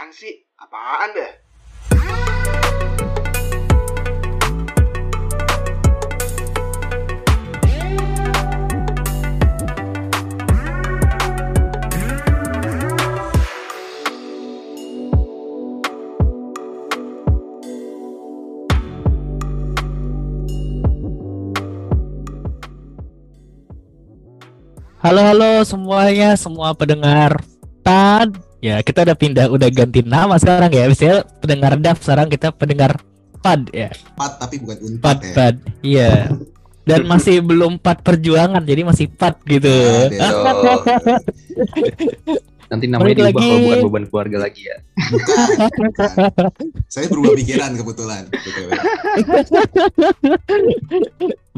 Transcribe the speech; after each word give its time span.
Apaan 0.00 0.16
sih? 0.16 0.32
Apaan 0.56 1.12
dah? 1.12 1.32
Halo 25.04 25.20
halo 25.28 25.60
semuanya, 25.68 26.40
semua 26.40 26.72
pendengar 26.72 27.36
Tad. 27.84 28.49
Ya 28.60 28.76
kita 28.84 29.08
udah 29.08 29.16
pindah, 29.16 29.46
udah 29.48 29.68
ganti 29.72 30.04
nama 30.04 30.36
sekarang 30.36 30.68
ya. 30.68 30.84
Misalnya 30.84 31.24
pendengar 31.40 31.80
Daf, 31.80 32.04
sekarang 32.04 32.28
kita 32.28 32.52
pendengar 32.52 33.00
Pad 33.40 33.72
ya. 33.72 33.88
Pad 34.20 34.36
tapi 34.36 34.60
bukan 34.60 34.76
unpad 34.84 35.00
Pad 35.00 35.20
ya. 35.24 35.32
Pad, 35.32 35.56
iya. 35.80 36.12
Dan 36.84 37.08
masih 37.08 37.40
belum 37.40 37.80
Pad 37.80 38.04
perjuangan, 38.04 38.60
jadi 38.60 38.84
masih 38.84 39.08
Pad 39.08 39.40
gitu. 39.48 39.72
Aduh. 40.20 40.76
Nanti 42.70 42.86
Balik 42.86 42.94
namanya 42.94 43.14
diubah 43.18 43.26
lagi. 43.26 43.42
kalau 43.42 43.58
bukan 43.58 43.82
beban 43.82 44.04
keluarga 44.06 44.38
lagi 44.46 44.62
ya. 44.70 44.76
Bukan, 45.10 45.36
bukan. 45.74 46.10
Saya 46.86 47.10
berubah 47.10 47.34
pikiran 47.34 47.74
kebetulan. 47.74 48.22
Betul. 48.30 48.70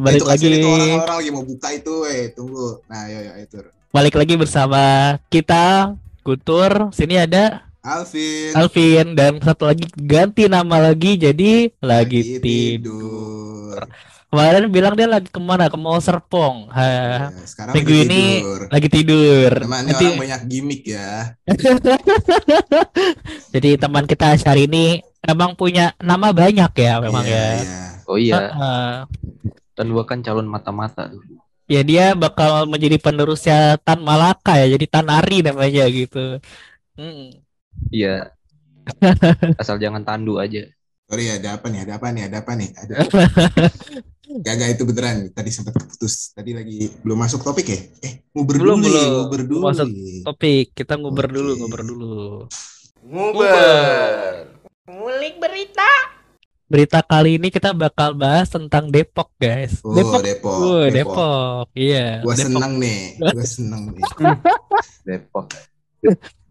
Balik 0.03 0.17
itu 0.17 0.25
kasihan 0.25 0.49
lagi, 0.57 0.57
itu 0.57 0.69
orang-orang 0.73 1.17
lagi 1.21 1.31
mau 1.37 1.45
buka 1.45 1.69
itu, 1.77 1.95
eh 2.09 2.33
tunggu. 2.33 2.81
Nah, 2.89 3.03
ya 3.13 3.21
ya 3.29 3.35
itu. 3.45 3.61
balik 3.93 4.17
lagi 4.17 4.41
bersama 4.41 4.81
kita 5.29 5.93
Kutur. 6.23 6.91
Sini 6.91 7.15
ada 7.17 7.67
Alvin. 7.83 8.53
Alvin 8.55 9.07
dan 9.13 9.39
satu 9.39 9.67
lagi 9.67 9.87
ganti 9.93 10.47
nama 10.47 10.81
lagi 10.81 11.17
jadi 11.17 11.71
lagi 11.79 12.39
tidur. 12.39 13.79
Kemarin 14.33 14.73
bilang 14.73 14.97
dia 14.97 15.05
lagi 15.05 15.29
ke 15.29 15.37
mana? 15.37 15.69
Ke 15.69 15.77
Mall 15.77 16.01
Serpong. 16.01 16.71
Ha, 16.71 17.29
Ya, 17.29 17.45
sekarang 17.45 17.73
minggu 17.77 17.93
lagi 17.93 18.03
ini 18.07 18.23
tidur. 18.39 18.61
lagi 18.71 18.89
tidur. 18.89 19.51
Temannya 19.61 19.93
Nanti 19.93 20.05
orang 20.07 20.21
banyak 20.23 20.41
gimmick 20.49 20.83
ya. 20.89 21.37
jadi 23.53 23.71
teman 23.77 24.07
kita 24.07 24.33
hari 24.39 24.65
ini 24.65 25.03
emang 25.21 25.53
punya 25.53 25.93
nama 26.01 26.33
banyak 26.33 26.73
ya 26.73 26.95
memang 26.99 27.25
Iya, 27.27 27.37
ya. 27.37 27.53
iya. 27.61 27.81
Oh 28.09 28.17
iya, 28.17 28.35
Heeh. 28.41 28.91
dan 29.73 29.87
dua 29.87 30.03
kan 30.03 30.19
calon 30.21 30.47
mata-mata 30.47 31.07
tuh. 31.07 31.23
Ya 31.73 31.81
dia 31.91 32.05
bakal 32.23 32.69
menjadi 32.73 32.97
penerusnya 33.05 33.59
Tan 33.85 34.01
Malaka 34.09 34.53
ya, 34.61 34.67
jadi 34.77 34.85
Tan 34.93 35.07
Ari 35.09 35.41
namanya 35.49 35.85
gitu. 35.89 36.19
Mm. 37.01 37.41
Iya. 37.89 38.15
Asal 39.61 39.77
jangan 39.79 40.03
tandu 40.03 40.37
aja. 40.43 40.63
Sorry 41.09 41.29
ada 41.29 41.57
apa 41.61 41.67
nih? 41.73 41.81
Ada 41.85 41.93
apa 42.01 42.09
nih? 42.15 42.23
Ada 42.29 42.37
apa 42.43 42.53
nih? 42.57 42.69
Ada. 42.73 42.95
Gak, 44.33 44.55
gak 44.57 44.71
itu 44.73 44.83
beneran. 44.89 45.29
Tadi 45.29 45.51
sempat 45.53 45.77
putus. 45.77 46.33
Tadi 46.33 46.57
lagi 46.57 46.89
belum 47.05 47.21
masuk 47.21 47.45
topik 47.45 47.69
ya? 47.69 47.81
Eh, 48.01 48.13
nguber 48.33 48.57
Belum, 48.57 48.81
dulu, 48.81 48.89
belum. 48.89 49.11
nguber 49.29 49.41
dulu. 49.45 49.61
Masuk 49.69 49.89
Topik 50.25 50.67
kita 50.73 50.97
nguber 50.97 51.27
Oke. 51.29 51.35
dulu, 51.37 51.51
nguber 51.61 51.81
dulu. 51.85 52.13
Nguber. 53.05 54.33
Ngulik 54.89 55.35
berita. 55.37 55.91
Berita 56.73 57.05
kali 57.05 57.37
ini 57.37 57.53
kita 57.53 57.77
bakal 57.77 58.17
bahas 58.17 58.49
tentang 58.49 58.89
Depok, 58.89 59.29
guys. 59.37 59.85
Oh, 59.85 59.93
Depok. 59.93 60.25
Depok. 60.25 60.57
Wah, 60.57 60.89
Depok. 60.89 61.67
Iya. 61.77 62.25
Gua 62.25 62.33
Depok 62.33 62.49
seneng 62.49 62.73
nih. 62.81 63.01
Gua 63.37 63.45
seneng 63.45 63.83
nih. 63.93 64.03
Depok. 65.13 65.47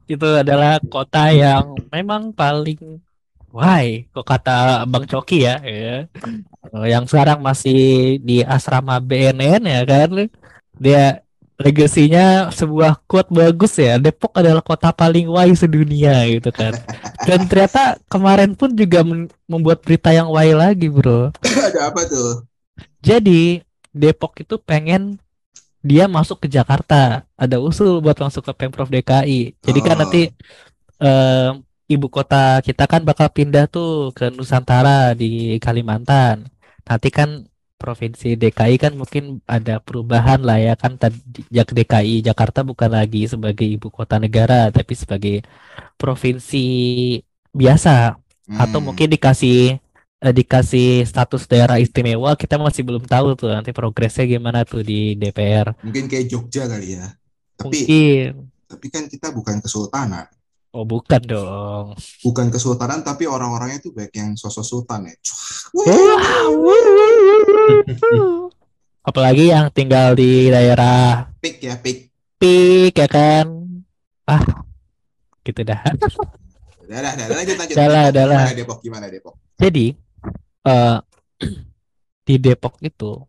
itu 0.06 0.28
adalah 0.30 0.78
kota 0.94 1.34
yang 1.34 1.74
memang 1.90 2.36
paling 2.36 3.02
why 3.50 4.04
kok 4.12 4.28
kata 4.28 4.86
Bang 4.86 5.10
Coki 5.10 5.48
ya, 5.50 5.58
ya. 5.64 6.06
Eh, 6.70 6.86
yang 6.86 7.10
sekarang 7.10 7.42
masih 7.42 8.20
di 8.22 8.46
asrama 8.46 9.02
BNN 9.02 9.66
ya 9.66 9.82
kan 9.88 10.30
dia 10.78 11.24
legasinya 11.62 12.50
sebuah 12.50 13.06
quote 13.06 13.32
bagus 13.32 13.78
ya 13.78 14.02
Depok 14.02 14.34
adalah 14.36 14.66
kota 14.66 14.90
paling 14.92 15.30
why 15.30 15.50
sedunia 15.54 16.26
gitu 16.28 16.50
kan 16.50 16.74
dan 17.28 17.40
ternyata 17.46 18.02
kemarin 18.10 18.58
pun 18.58 18.74
juga 18.74 19.06
membuat 19.46 19.86
berita 19.86 20.10
yang 20.12 20.28
why 20.28 20.52
lagi 20.52 20.90
bro 20.90 21.30
ada 21.70 21.94
apa 21.94 22.02
tuh? 22.10 22.44
jadi 23.00 23.62
Depok 23.92 24.40
itu 24.40 24.56
pengen 24.56 25.20
dia 25.82 26.06
masuk 26.06 26.46
ke 26.46 26.48
Jakarta. 26.48 27.26
Ada 27.36 27.58
usul 27.58 28.00
buat 28.06 28.18
masuk 28.22 28.46
ke 28.46 28.54
Pemprov 28.54 28.88
DKI. 28.88 29.58
Jadi 29.60 29.80
kan 29.82 29.98
Oh. 29.98 30.00
nanti 30.06 30.30
eh, 31.02 31.50
ibu 31.90 32.08
kota 32.08 32.62
kita 32.62 32.86
kan 32.86 33.02
bakal 33.04 33.28
pindah 33.34 33.66
tuh 33.68 34.14
ke 34.14 34.30
Nusantara 34.32 35.18
di 35.18 35.58
Kalimantan. 35.60 36.48
Nanti 36.88 37.10
kan 37.12 37.30
provinsi 37.84 38.28
DKI 38.42 38.76
kan 38.84 38.94
mungkin 39.02 39.24
ada 39.56 39.74
perubahan 39.86 40.40
lah 40.48 40.58
ya 40.68 40.74
kan 40.82 40.94
tadi 41.02 41.18
Jak 41.56 41.70
DKI 41.78 42.14
Jakarta 42.28 42.60
bukan 42.70 42.92
lagi 42.98 43.20
sebagai 43.34 43.66
ibu 43.76 43.88
kota 43.98 44.16
negara 44.24 44.56
tapi 44.78 44.94
sebagai 45.02 45.36
provinsi 46.02 46.58
biasa 47.52 47.90
atau 48.52 48.80
Hmm. 48.80 48.86
mungkin 48.86 49.08
dikasih 49.16 49.80
eh, 50.24 50.34
dikasih 50.40 51.08
status 51.08 51.44
daerah 51.52 51.78
istimewa 51.84 52.32
kita 52.42 52.56
masih 52.66 52.82
belum 52.88 53.04
tahu 53.08 53.28
tuh 53.40 53.50
nanti 53.56 53.72
progresnya 53.78 54.24
gimana 54.28 54.60
tuh 54.68 54.82
di 54.90 55.16
DPR 55.20 55.68
mungkin 55.84 56.06
kayak 56.10 56.26
Jogja 56.32 56.64
kali 56.72 56.98
ya. 56.98 57.06
Tapi 57.58 57.80
mungkin 57.80 58.52
tapi 58.70 58.88
kan 58.94 59.04
kita 59.12 59.28
bukan 59.36 59.60
kesultanan. 59.64 60.26
Oh 60.72 60.86
bukan 60.88 61.22
dong 61.24 61.86
Bukan 62.24 62.48
kesultanan 62.48 63.04
tapi 63.04 63.28
orang-orangnya 63.28 63.84
tuh 63.84 63.92
baik 63.92 64.16
yang 64.16 64.40
sosok 64.40 64.64
sultan 64.64 65.12
ya. 65.12 65.16
Apalagi 69.10 69.50
yang 69.50 69.68
tinggal 69.74 70.14
di 70.14 70.48
daerah 70.48 71.28
Pik 71.42 71.58
ya, 71.60 71.76
pik. 71.76 72.14
Pik 72.38 72.94
ya 72.96 73.08
kan 73.10 73.48
ah 74.30 74.44
gitu 75.44 75.66
dah 75.66 75.82
Udah, 75.82 77.00
udah, 77.00 77.12
udah, 77.16 77.26
lanjut, 77.32 77.56
lanjut. 77.56 77.76
Gimana 77.76 78.52
Depok? 78.52 78.78
Gimana 78.84 79.06
Depok? 79.08 79.36
jadi 79.58 79.94
eh 80.66 80.98
di 82.28 82.36
Depok 82.38 82.78
itu 82.82 83.22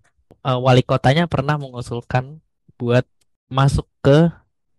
eh, 0.44 0.58
wali 0.58 0.82
kotanya 0.84 1.25
pernah 1.26 1.56
mengusulkan 1.56 2.41
buat 2.76 3.04
masuk 3.52 3.88
ke 4.00 4.32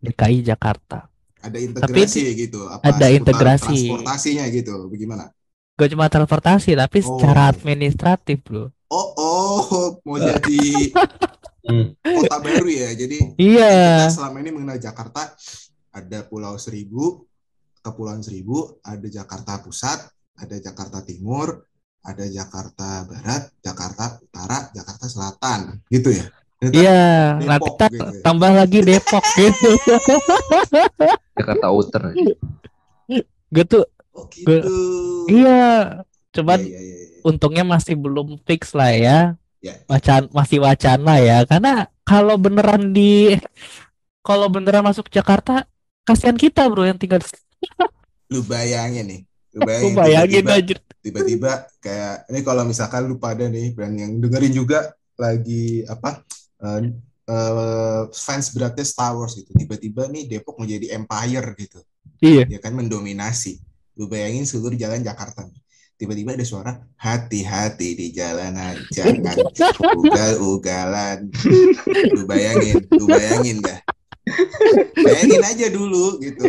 DKI 0.04 0.44
Jakarta 0.44 1.13
Ada 1.44 1.60
integrasi 1.60 2.24
gitu. 2.40 2.72
Apa 2.72 2.96
ada 2.96 3.12
integrasi. 3.12 3.92
Transportasinya 3.92 4.46
gitu. 4.48 4.88
Bagaimana? 4.88 5.28
gak 5.74 5.90
cuma 5.90 6.06
transportasi 6.06 6.78
tapi 6.78 7.02
Oh. 7.02 7.18
secara 7.18 7.50
administratif 7.50 8.46
bro 8.46 8.70
Oh, 8.94 9.10
oh, 9.18 9.98
mau 10.06 10.22
jadi 10.22 10.94
Hmm. 11.66 11.96
kota 11.98 12.38
baru 12.44 12.70
ya. 12.70 12.94
Jadi 12.94 13.40
iya 13.42 14.06
kita 14.06 14.22
selama 14.22 14.38
ini 14.44 14.52
mengenal 14.54 14.78
Jakarta 14.78 15.34
ada 15.90 16.20
Pulau 16.28 16.60
Seribu, 16.60 17.26
Kepulauan 17.80 18.22
Seribu, 18.22 18.78
ada 18.86 19.08
Jakarta 19.08 19.64
Pusat, 19.64 20.12
ada 20.38 20.56
Jakarta 20.60 21.02
Timur, 21.02 21.64
ada 22.04 22.26
Jakarta 22.28 23.08
Barat, 23.08 23.50
Jakarta 23.64 24.20
Utara, 24.20 24.70
Jakarta 24.76 25.06
Selatan, 25.08 25.60
gitu 25.88 26.12
ya. 26.12 26.28
Iya 26.70 27.02
nanti 27.42 27.68
kita 27.68 27.86
gitu 27.90 28.06
ya. 28.06 28.22
tambah 28.22 28.52
lagi 28.52 28.80
Depok 28.82 29.26
gitu 29.36 29.70
Jakarta 31.34 31.66
Outer. 31.68 32.04
gue 33.50 33.66
tuh 33.66 33.84
Oh 34.14 34.30
gitu. 34.30 34.54
iya 35.26 35.98
cuman 36.30 36.60
Iya, 36.60 36.70
iya, 36.70 36.80
iya. 37.02 37.22
untungnya 37.24 37.64
masih 37.64 37.96
belum 37.96 38.38
fix 38.44 38.72
lah 38.72 38.90
ya 38.90 39.20
Ya. 39.58 39.80
wacan 39.88 40.28
masih 40.30 40.60
wacana 40.60 41.18
ya 41.18 41.42
karena 41.44 41.88
kalau 42.04 42.36
beneran 42.36 42.92
di 42.92 43.34
kalau 44.22 44.46
beneran 44.48 44.84
masuk 44.84 45.08
Jakarta 45.08 45.64
kasihan 46.04 46.36
kita 46.36 46.68
bro 46.68 46.84
yang 46.84 46.96
tinggal 46.96 47.24
Lu 48.28 48.44
bayangin 48.44 49.06
nih. 49.06 49.22
Lu 49.52 49.62
Lu 49.62 49.64
bayangin, 49.64 49.94
bayangin 49.96 50.44
tiba-tiba- 50.44 50.58
aja 50.58 50.76
tiba-tiba 51.00 51.52
kayak 51.80 52.16
ini 52.28 52.40
kalau 52.42 52.64
misalkan 52.64 53.06
lu 53.06 53.16
pada 53.18 53.46
nih 53.46 53.72
yang 53.72 54.18
dengerin 54.18 54.52
juga 54.54 54.80
lagi 55.16 55.84
apa 55.86 56.24
eh, 56.64 58.02
fans 58.16 58.52
beratnya 58.56 58.86
Star 58.88 59.14
Wars 59.14 59.36
gitu. 59.36 59.52
Tiba-tiba 59.54 60.08
nih 60.08 60.28
Depok 60.32 60.58
menjadi 60.58 60.96
empire 60.96 61.48
gitu. 61.60 61.80
Iya. 62.24 62.48
Ya 62.48 62.60
kan 62.64 62.74
mendominasi. 62.74 63.60
Lu 64.00 64.10
bayangin 64.10 64.48
seluruh 64.48 64.74
jalan 64.74 65.04
Jakarta 65.06 65.46
tiba-tiba 66.04 66.36
ada 66.36 66.44
suara 66.44 66.72
hati-hati 67.00 67.96
di 67.96 68.08
jalanan 68.12 68.76
jangan 68.96 69.40
ugal-ugalan. 69.96 71.32
Lu 72.12 72.28
bayangin 72.28 72.84
lu 72.92 73.06
bayangin 73.08 73.64
dah. 73.64 73.80
Bayangin 75.00 75.42
aja 75.48 75.68
dulu 75.72 76.20
gitu. 76.20 76.44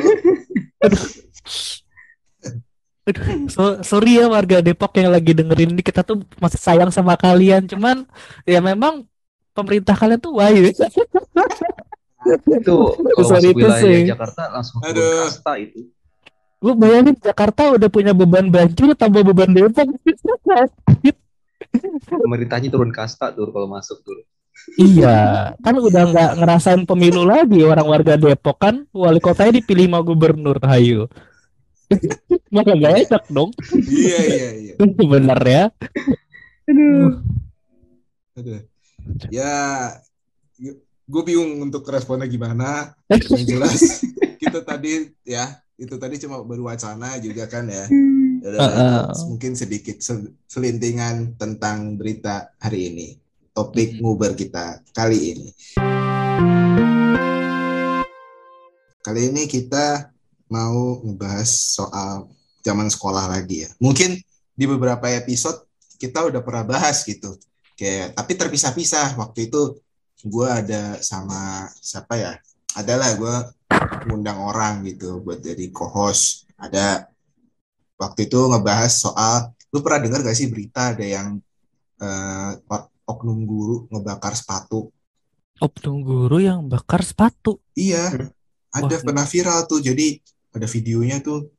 Aduh, 3.04 3.46
so- 3.52 3.80
sorry 3.84 4.16
ya 4.16 4.26
warga 4.32 4.64
Depok 4.64 4.96
yang 4.96 5.12
lagi 5.12 5.36
dengerin 5.36 5.76
ini. 5.76 5.82
Kita 5.84 6.00
tuh 6.00 6.24
masih 6.40 6.58
sayang 6.58 6.90
sama 6.90 7.14
kalian. 7.14 7.68
Cuman 7.68 8.08
ya 8.48 8.64
memang 8.64 9.04
pemerintah 9.54 9.94
kalian 9.94 10.20
tuh 10.20 10.32
wah 10.36 10.50
ya. 10.50 10.68
Itu 10.68 10.84
kalau 12.98 13.28
masuk 13.30 13.56
wilayah 13.56 13.80
say. 13.80 14.04
Jakarta 14.08 14.42
langsung 14.50 14.82
turun 14.82 14.92
Aduh. 14.92 15.24
kasta 15.28 15.52
itu. 15.62 15.80
Lu 16.64 16.72
bayangin 16.74 17.14
Jakarta 17.20 17.76
udah 17.76 17.88
punya 17.92 18.16
beban 18.16 18.48
banjir 18.48 18.96
tambah 18.96 19.22
beban 19.22 19.52
Depok. 19.52 19.84
Pemerintahnya 22.08 22.72
turun 22.72 22.90
kasta 22.90 23.30
tuh 23.32 23.52
kalau 23.52 23.68
masuk 23.70 24.00
tuh. 24.02 24.24
iya, 24.78 25.50
kan 25.60 25.74
udah 25.76 26.14
nggak 26.14 26.30
ngerasain 26.40 26.86
pemilu 26.86 27.26
lagi 27.26 27.60
orang 27.66 27.84
warga 27.84 28.16
Depok 28.16 28.56
kan 28.56 28.86
wali 28.96 29.20
kotanya 29.20 29.60
dipilih 29.60 29.90
sama 29.90 30.00
gubernur 30.00 30.56
Hayu. 30.64 31.04
Maka 32.48 32.72
gak 32.72 32.96
enak 33.06 33.24
dong 33.28 33.52
Iya 33.76 34.18
iya 34.24 34.50
iya. 34.56 34.74
sebenarnya. 34.80 35.62
Aduh. 36.64 37.20
Ya, 39.28 39.54
gue 41.04 41.22
bingung 41.24 41.60
untuk 41.68 41.84
responnya 41.88 42.28
gimana. 42.28 42.96
Yang 43.08 43.44
jelas 43.50 43.80
kita 44.40 44.64
tadi 44.64 45.12
ya 45.24 45.60
itu 45.74 45.98
tadi 45.98 46.16
cuma 46.22 46.40
baru 46.44 46.70
wacana 46.70 47.18
juga 47.20 47.44
kan 47.50 47.66
ya. 47.68 47.86
Dan 48.44 48.60
Heeh. 48.60 49.08
mungkin 49.28 49.56
sedikit 49.56 50.04
sel- 50.04 50.36
selintingan 50.48 51.40
tentang 51.40 51.96
berita 51.96 52.52
hari 52.60 52.92
ini. 52.92 53.08
Topik 53.54 54.02
nguber 54.02 54.34
kita 54.34 54.82
kali 54.92 55.18
ini. 55.32 55.48
Kali 59.04 59.20
ini 59.30 59.46
kita 59.46 60.10
mau 60.50 60.98
ngebahas 61.04 61.48
soal 61.48 62.28
zaman 62.64 62.88
sekolah 62.88 63.30
lagi 63.30 63.68
ya. 63.68 63.70
Mungkin 63.78 64.16
di 64.54 64.64
beberapa 64.64 65.06
episode 65.12 65.64
kita 66.00 66.24
udah 66.26 66.40
pernah 66.40 66.64
bahas 66.64 67.04
gitu. 67.04 67.36
Kayak 67.74 68.14
tapi 68.14 68.32
terpisah-pisah. 68.38 69.18
Waktu 69.18 69.50
itu 69.50 69.78
gue 70.24 70.46
ada 70.48 70.98
sama 71.02 71.68
siapa 71.78 72.14
ya? 72.16 72.32
Adalah 72.74 73.14
gue 73.18 73.36
ngundang 74.10 74.38
orang 74.40 74.86
gitu 74.86 75.22
buat 75.22 75.42
jadi 75.42 75.70
co-host. 75.70 76.48
Ada 76.58 77.10
waktu 77.98 78.26
itu 78.26 78.38
ngebahas 78.50 78.92
soal 78.94 79.54
lu 79.74 79.82
pernah 79.82 80.06
dengar 80.06 80.22
gak 80.22 80.38
sih 80.38 80.50
berita 80.50 80.94
ada 80.94 81.02
yang 81.02 81.38
ok- 82.70 82.90
oknum 83.10 83.42
guru 83.42 83.90
ngebakar 83.90 84.34
sepatu? 84.38 84.90
Oknum 85.58 86.02
guru 86.02 86.42
yang 86.42 86.66
bakar 86.66 87.02
sepatu. 87.02 87.62
Iya, 87.78 88.10
ada 88.74 88.96
Wah. 88.98 89.02
pernah 89.02 89.26
viral 89.26 89.70
tuh. 89.70 89.78
Jadi 89.78 90.18
ada 90.54 90.66
videonya 90.66 91.22
tuh 91.22 91.50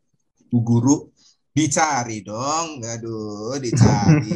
guru 0.51 1.11
dicari 1.55 2.19
dong. 2.19 2.83
Aduh, 2.83 3.55
dicari. 3.63 4.27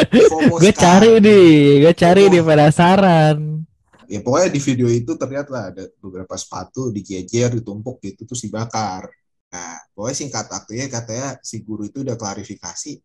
Gue 0.62 0.72
cari 0.72 1.18
nih, 1.18 1.82
gue 1.82 1.94
cari 1.98 2.30
nih 2.30 2.42
penasaran. 2.46 3.66
Ya 4.06 4.20
pokoknya 4.22 4.48
di 4.52 4.60
video 4.62 4.86
itu 4.86 5.16
terlihat 5.18 5.50
lah 5.50 5.74
ada 5.74 5.84
beberapa 5.98 6.36
sepatu 6.38 6.94
dijejer, 6.94 7.58
ditumpuk 7.58 7.98
gitu 8.04 8.22
terus 8.28 8.44
dibakar. 8.46 9.10
Nah, 9.50 9.80
pokoknya 9.96 10.14
singkat 10.14 10.46
waktunya 10.52 10.86
katanya 10.86 11.40
si 11.42 11.64
guru 11.64 11.88
itu 11.88 12.06
udah 12.06 12.14
klarifikasi 12.14 13.00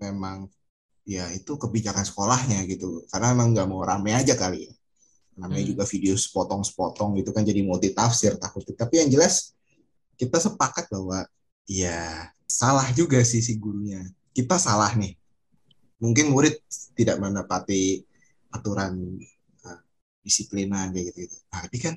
memang 0.00 0.48
ya 1.06 1.30
itu 1.32 1.56
kebijakan 1.56 2.04
sekolahnya 2.04 2.66
gitu. 2.68 3.06
Karena 3.08 3.32
emang 3.32 3.54
nggak 3.56 3.68
mau 3.70 3.80
rame 3.86 4.12
aja 4.12 4.34
kali 4.36 4.68
ya. 4.68 4.72
Namanya 5.40 5.62
Hmm. 5.64 5.70
juga 5.72 5.84
video 5.88 6.12
sepotong-sepotong 6.18 7.16
gitu 7.22 7.30
kan 7.32 7.46
jadi 7.46 7.62
multi 7.64 7.94
tafsir 7.94 8.36
takutnya. 8.36 8.76
Tapi 8.76 9.06
yang 9.06 9.08
jelas 9.08 9.54
kita 10.18 10.36
sepakat 10.36 10.90
bahwa 10.92 11.24
ya 11.64 12.28
salah 12.50 12.90
juga 12.90 13.22
sih 13.22 13.38
si 13.38 13.54
gurunya. 13.56 14.02
Kita 14.34 14.58
salah 14.58 14.90
nih. 14.98 15.14
Mungkin 16.02 16.34
murid 16.34 16.58
tidak 16.98 17.22
menepati 17.22 18.02
aturan 18.50 18.98
uh, 19.62 19.78
disiplinan 20.26 20.90
kayak 20.90 21.14
gitu, 21.14 21.30
gitu. 21.30 21.36
Tapi 21.46 21.76
kan 21.78 21.94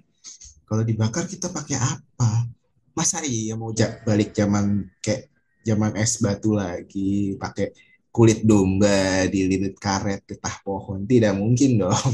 kalau 0.63 0.85
dibakar 0.85 1.25
kita 1.25 1.49
pakai 1.49 1.81
apa? 1.81 2.45
Masa 2.93 3.25
iya 3.25 3.57
mau 3.57 3.73
balik 4.05 4.37
zaman 4.37 4.85
kayak 5.01 5.33
zaman 5.65 5.97
es 5.97 6.21
batu 6.21 6.53
lagi 6.53 7.33
pakai 7.41 7.73
kulit 8.13 8.45
domba 8.45 9.25
dililit 9.25 9.73
karet 9.81 10.21
getah 10.29 10.61
pohon 10.61 11.01
tidak 11.09 11.33
mungkin 11.33 11.81
dong 11.81 12.13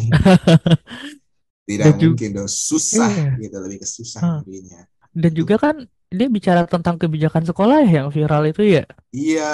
tidak 1.67 1.85
Dan 1.91 2.15
mungkin 2.15 2.29
dong 2.39 2.47
susah 2.47 3.11
Iya. 3.11 3.35
gitu 3.43 3.55
lebih 3.59 3.77
ke 3.83 3.87
susah 3.89 4.21
Hah. 4.23 4.39
jadinya 4.47 4.87
Dan 5.11 5.31
juga 5.35 5.59
kan 5.59 5.75
dia 6.17 6.27
bicara 6.35 6.61
tentang 6.73 6.95
kebijakan 7.01 7.43
sekolah 7.49 7.77
ya 7.85 7.89
yang 8.05 8.09
viral 8.15 8.43
itu 8.51 8.61
ya. 8.75 8.83
iya 9.15 9.49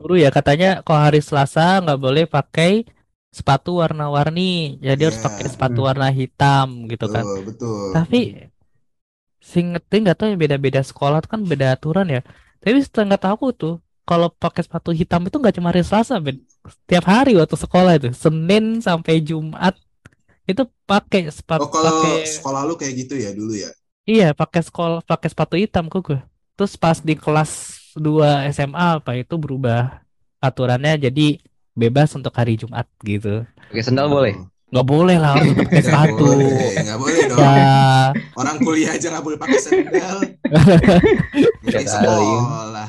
guru 0.00 0.14
ya 0.24 0.28
katanya 0.36 0.66
kalau 0.86 1.00
hari 1.06 1.20
Selasa 1.26 1.60
nggak 1.82 1.98
boleh 2.04 2.24
pakai 2.34 2.70
sepatu 3.38 3.70
warna-warni. 3.82 4.42
Jadi 4.86 5.00
harus 5.06 5.18
Iya. 5.18 5.26
pakai 5.26 5.46
sepatu 5.54 5.78
warna 5.88 6.06
hitam 6.20 6.68
gitu 6.92 7.06
kan. 7.14 7.26
betul 7.26 7.38
betul 7.48 7.92
Tapi 7.94 8.16
singetin 9.50 10.00
nggak 10.04 10.16
tahu 10.18 10.28
ya 10.32 10.36
beda-beda 10.44 10.80
sekolah 10.90 11.18
tuh 11.24 11.30
kan 11.34 11.40
beda 11.50 11.66
aturan 11.76 12.06
ya. 12.16 12.20
Tapi 12.62 12.78
setengah 12.86 13.18
tahu 13.20 13.44
tuh 13.60 13.74
kalau 14.08 14.28
pakai 14.42 14.62
sepatu 14.66 14.90
hitam 15.00 15.20
itu 15.28 15.36
nggak 15.40 15.54
cuma 15.56 15.68
hari 15.72 15.82
Selasa, 15.88 16.14
Ben. 16.24 16.36
Setiap 16.64 17.04
hari 17.08 17.30
waktu 17.40 17.56
sekolah 17.64 17.92
itu, 18.00 18.08
Senin 18.16 18.64
sampai 18.86 19.14
Jumat 19.28 19.74
itu 20.50 20.62
pakai 20.90 21.22
sepatu 21.38 21.64
oh 21.64 21.68
kalau 21.74 21.98
pakai 22.00 22.14
sekolah 22.34 22.62
lu 22.68 22.74
kayak 22.80 22.94
gitu 23.06 23.14
ya 23.24 23.30
dulu 23.38 23.52
ya 23.64 23.70
iya 24.04 24.32
pakai 24.32 24.60
sekolah 24.60 25.00
pakai 25.02 25.28
sepatu 25.28 25.54
hitam 25.54 25.88
kok 25.88 26.02
gue. 26.02 26.20
Terus 26.54 26.76
pas 26.76 26.98
di 26.98 27.14
kelas 27.14 27.50
2 27.94 28.50
SMA 28.50 29.00
apa 29.00 29.14
itu 29.14 29.34
berubah 29.34 30.00
aturannya 30.38 31.00
jadi 31.00 31.40
bebas 31.72 32.14
untuk 32.14 32.30
hari 32.30 32.54
Jumat 32.54 32.86
gitu. 33.02 33.42
Pakai 33.70 33.82
sendal 33.82 34.06
boleh. 34.06 34.34
Nggak 34.70 34.86
boleh 34.86 35.16
lah 35.16 35.38
harus 35.38 35.54
pakai 35.54 35.82
sepatu. 35.82 36.24
boleh 36.26 36.74
nggak 36.74 36.98
boleh 36.98 37.20
dong 37.30 37.38
Ya, 37.38 38.10
orang 38.34 38.56
kuliah 38.58 38.90
aja 38.90 39.06
nggak 39.06 39.22
boleh 39.22 39.38
pakai 39.38 39.58
sandal 39.60 40.16
Ini 41.62 41.70
Kali. 41.70 41.86
sekolah 41.86 42.88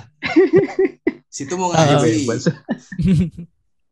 situ 1.30 1.54
mau 1.54 1.70
Ah, 1.70 1.86
ngaji 1.86 2.26
Bebas. 2.26 2.44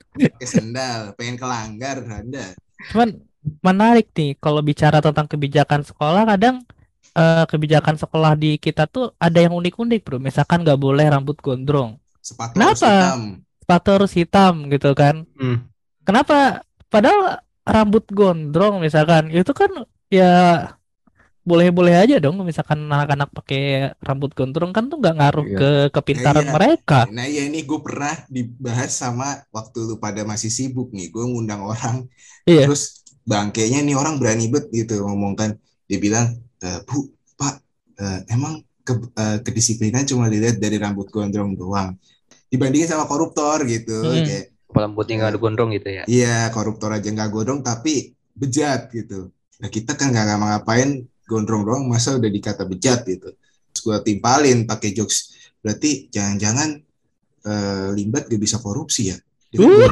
pakai 0.09 0.47
sandal 0.47 1.13
pengen 1.13 1.37
kelanggar 1.37 2.01
anda 2.01 2.57
Cuman 2.89 3.21
menarik 3.61 4.09
nih 4.11 4.37
kalau 4.37 4.61
bicara 4.61 4.97
tentang 4.97 5.29
kebijakan 5.29 5.85
sekolah 5.85 6.25
kadang 6.25 6.65
eh, 7.13 7.45
kebijakan 7.49 7.95
sekolah 7.97 8.33
di 8.35 8.57
kita 8.57 8.85
tuh 8.89 9.13
ada 9.17 9.39
yang 9.39 9.53
unik-unik 9.53 9.99
bro. 10.05 10.17
Misalkan 10.21 10.61
nggak 10.65 10.79
boleh 10.81 11.05
rambut 11.09 11.37
gondrong, 11.39 11.97
sepatu 12.19 12.55
harus 12.57 12.79
Kenapa? 12.79 12.89
hitam 12.89 13.21
sepatu 13.63 13.87
harus 13.95 14.11
hitam 14.11 14.53
gitu 14.67 14.91
kan. 14.91 15.23
Hmm. 15.39 15.57
Kenapa? 16.03 16.61
Padahal 16.91 17.39
rambut 17.63 18.03
gondrong 18.11 18.83
misalkan 18.83 19.31
itu 19.31 19.55
kan 19.55 19.71
ya 20.11 20.31
boleh-boleh 21.43 21.91
aja 21.99 22.23
dong 22.23 22.39
misalkan 22.39 22.87
anak-anak 22.87 23.27
pakai 23.35 23.91
rambut 23.99 24.31
gondrong 24.31 24.71
kan 24.71 24.87
tuh 24.87 24.95
nggak 24.99 25.15
ngaruh 25.19 25.45
Iya. 25.47 25.57
ke 25.59 25.69
kepintaran 25.91 26.47
Iya. 26.47 26.53
mereka. 26.55 26.99
Nah 27.11 27.27
ya 27.27 27.43
ini 27.43 27.67
gue 27.67 27.79
pernah 27.83 28.15
dibahas 28.31 28.95
sama 28.95 29.43
waktu 29.51 29.79
lu 29.83 29.95
pada 29.99 30.23
masih 30.23 30.47
sibuk 30.47 30.95
nih. 30.95 31.11
Gue 31.11 31.27
ngundang 31.27 31.67
orang, 31.67 32.07
Iya. 32.47 32.67
terus 32.67 33.03
bangkainya 33.27 33.83
nih 33.83 33.95
orang 33.95 34.19
berani 34.23 34.47
bet 34.47 34.71
gitu 34.71 35.03
ngomong 35.03 35.35
kan. 35.35 35.59
Dia 35.87 35.99
bilang, 35.99 36.31
"E, 36.63 36.79
Bu, 36.87 37.11
Pak, 37.35 37.59
eh, 37.99 38.19
emang 38.31 38.63
ke, 38.81 38.93
eh, 38.95 39.37
kedisiplinan 39.43 40.07
cuma 40.07 40.31
dilihat 40.31 40.57
dari 40.57 40.79
rambut 40.79 41.11
gondrong 41.11 41.53
doang. 41.53 41.95
Dibandingin 42.47 42.87
sama 42.87 43.03
koruptor 43.03 43.67
gitu. 43.67 43.99
Hmm. 43.99 44.23
Kayak, 44.23 44.45
Kepala 44.71 44.89
rambutnya 44.89 45.13
nggak 45.19 45.31
ada 45.35 45.39
gondrong 45.39 45.69
gitu 45.77 45.89
ya. 45.91 46.03
iya 46.09 46.49
koruptor 46.49 46.89
aja 46.89 47.05
nggak 47.05 47.29
gondrong 47.29 47.61
tapi 47.61 48.09
bejat 48.33 48.89
gitu. 48.89 49.29
Nah 49.61 49.69
kita 49.69 49.93
kan 49.93 50.09
nggak 50.09 50.25
ngapain 50.33 50.89
gondrong 51.29 51.61
doang 51.61 51.85
masa 51.85 52.17
udah 52.17 52.25
dikata 52.25 52.65
bejat 52.65 53.05
gitu. 53.05 53.37
Terus 53.69 53.81
gue 53.85 53.97
timpalin 54.01 54.65
pakai 54.65 54.89
jokes. 54.91 55.29
Berarti 55.61 56.09
jangan-jangan 56.09 56.69
eh, 57.43 57.89
limbat 57.93 58.25
gak 58.25 58.41
bisa 58.41 58.57
korupsi 58.57 59.13
ya? 59.13 59.17
Dia 59.53 59.61
Uh. 59.61 59.85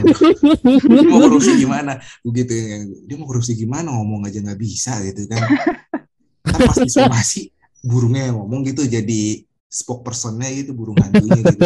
mau 1.05 1.29
korupsi 1.29 1.53
gimana? 1.61 2.01
Begitu 2.25 2.51
yang 2.57 2.83
dia 3.05 3.15
mau 3.21 3.29
korupsi 3.29 3.53
gimana 3.53 3.93
ngomong 3.93 4.25
aja 4.25 4.41
nggak 4.41 4.57
bisa 4.57 4.97
gitu 5.05 5.29
kan? 5.29 5.45
Ntar 6.51 6.61
pas 6.61 6.77
disomasi 6.77 7.41
burungnya 7.81 8.27
yang 8.27 8.37
ngomong 8.37 8.61
gitu 8.63 8.83
jadi 8.83 9.41
spokespersonnya 9.65 10.51
gitu 10.53 10.71
burung 10.71 10.99
hantunya 10.99 11.41
gitu. 11.41 11.65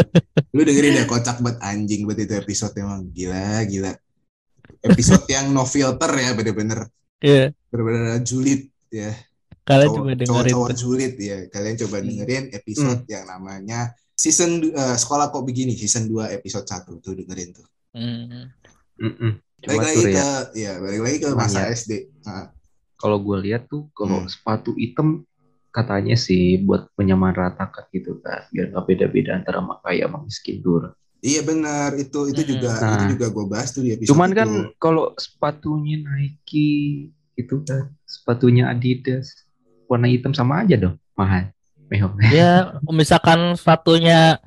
Lu 0.52 0.62
dengerin 0.62 0.96
ya 0.96 1.06
kocak 1.06 1.42
banget 1.42 1.58
anjing 1.60 2.06
banget 2.06 2.30
itu 2.30 2.34
episode 2.38 2.74
emang 2.76 3.10
gila 3.10 3.66
gila. 3.66 3.92
Episode 4.80 5.26
yang 5.28 5.50
no 5.50 5.66
filter 5.66 6.12
ya 6.14 6.32
bener-bener 6.32 6.86
Iya, 7.18 7.50
bener-bener 7.68 8.22
julid 8.22 8.70
ya. 8.88 9.10
kalian 9.64 9.90
Cowok- 9.90 9.98
coba 9.98 10.12
dengerin 10.12 10.30
Cowok-cowok 10.30 10.70
tuh. 10.70 10.78
julid 10.78 11.14
ya. 11.18 11.38
Kalian 11.50 11.76
coba 11.76 11.96
Hmm. 11.98 12.06
dengerin 12.06 12.44
episode 12.54 13.02
yang 13.08 13.26
namanya 13.26 13.80
season 14.14 14.62
eh, 14.64 14.96
sekolah 14.96 15.28
kok 15.28 15.42
begini 15.42 15.74
season 15.74 16.06
2 16.06 16.30
episode 16.32 16.64
1 16.64 17.02
tuh 17.02 17.14
dengerin 17.14 17.50
tuh. 17.52 17.66
Hmm. 17.92 18.54
Mm-mm. 18.96 19.32
Balik 19.58 19.74
Cuma 19.74 19.82
lagi 19.82 20.04
ke 20.06 20.14
ya, 20.14 20.30
ya 20.54 20.72
balik 20.78 21.02
lagi 21.02 21.18
ke 21.18 21.28
masa 21.34 21.66
ya. 21.66 21.74
SD. 21.74 21.92
Nah, 22.22 22.54
kalau 22.96 23.20
gue 23.20 23.38
lihat 23.44 23.68
tuh 23.68 23.88
kalau 23.92 24.24
Hmm. 24.24 24.30
sepatu 24.30 24.74
hitam 24.76 25.24
katanya 25.70 26.16
sih 26.16 26.56
buat 26.58 26.88
menyamaratakan 26.96 27.92
gitu 27.92 28.24
kan, 28.24 28.48
biar 28.50 28.72
nggak 28.72 28.86
beda-beda 28.86 29.36
antara 29.36 29.60
kaya 29.82 30.08
sama 30.08 30.24
miskin 30.24 30.60
tuh. 30.60 30.96
iya 31.20 31.42
benar 31.42 31.98
itu 31.98 32.30
itu 32.30 32.42
Hmm. 32.42 32.50
juga 32.54 32.70
Nah. 32.78 32.94
itu 32.96 33.06
juga 33.18 33.26
gue 33.28 33.46
bahas 33.46 33.70
tuh 33.70 33.82
episode 33.84 34.10
Cuman 34.14 34.30
itu. 34.30 34.38
kan 34.38 34.50
kalau 34.78 35.06
sepatunya 35.18 35.98
Nike 35.98 36.70
itu 37.34 37.56
kan, 37.62 37.92
sepatunya 38.06 38.70
Adidas 38.70 39.44
warna 39.86 40.08
hitam 40.08 40.32
sama 40.32 40.62
aja 40.62 40.78
dong, 40.78 40.96
mahal. 41.14 41.50
Mehong. 41.86 42.18
Ya, 42.30 42.78
misalkan 42.88 43.54
sepatunya 43.54 44.38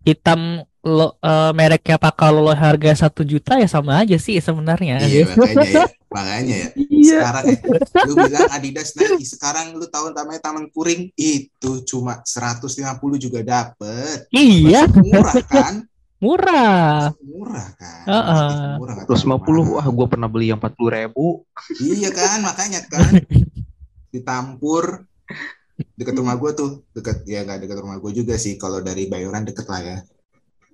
hitam 0.00 0.64
lo, 0.86 1.18
eh, 1.18 1.50
mereknya 1.50 1.98
pakai 1.98 2.30
lo 2.30 2.46
harga 2.54 2.94
satu 2.94 3.26
juta 3.26 3.58
ya 3.58 3.66
sama 3.66 4.06
aja 4.06 4.14
sih 4.22 4.38
sebenarnya. 4.38 5.02
Iya 5.02 5.26
makanya 5.34 5.66
ya, 5.66 5.84
makanya 6.06 6.54
ya. 6.54 6.68
Iya. 6.78 7.18
Sekarang 7.18 7.44
eh, 7.50 7.58
lu 8.06 8.12
bilang 8.14 8.48
Adidas 8.54 8.90
Nike, 8.94 9.24
sekarang 9.26 9.66
lu 9.74 9.86
tahu 9.90 10.14
namanya 10.14 10.40
Taman 10.46 10.70
Kuring 10.70 11.10
itu 11.18 11.70
cuma 11.82 12.22
150 12.22 12.70
juga 13.18 13.42
dapet. 13.42 14.30
Iya, 14.30 14.86
Masih 14.86 15.02
murah 15.10 15.36
kan? 15.50 15.74
murah. 16.16 17.12
Murah 17.20 17.68
kan? 17.76 18.04
Heeh. 18.06 18.46
Masih 18.46 18.78
Murah 18.78 18.94
Terus 19.10 19.22
terlalu 19.26 19.42
50, 19.42 19.74
wah 19.74 19.82
mahal. 19.82 19.90
gue 19.90 20.06
pernah 20.06 20.28
beli 20.30 20.46
yang 20.54 20.58
40 20.62 20.96
ribu. 21.02 21.26
Iya 21.82 22.10
kan, 22.14 22.38
makanya 22.46 22.80
kan. 22.86 23.10
Ditampur 24.14 25.02
deket 25.98 26.14
rumah 26.16 26.38
gue 26.40 26.50
tuh, 26.56 26.70
deket 26.96 27.26
ya 27.28 27.44
nggak 27.44 27.68
deket 27.68 27.78
rumah 27.82 27.98
gue 27.98 28.12
juga 28.14 28.38
sih. 28.38 28.54
Kalau 28.56 28.80
dari 28.80 29.10
Bayoran 29.10 29.44
deket 29.44 29.66
lah 29.66 29.82
ya. 29.82 29.98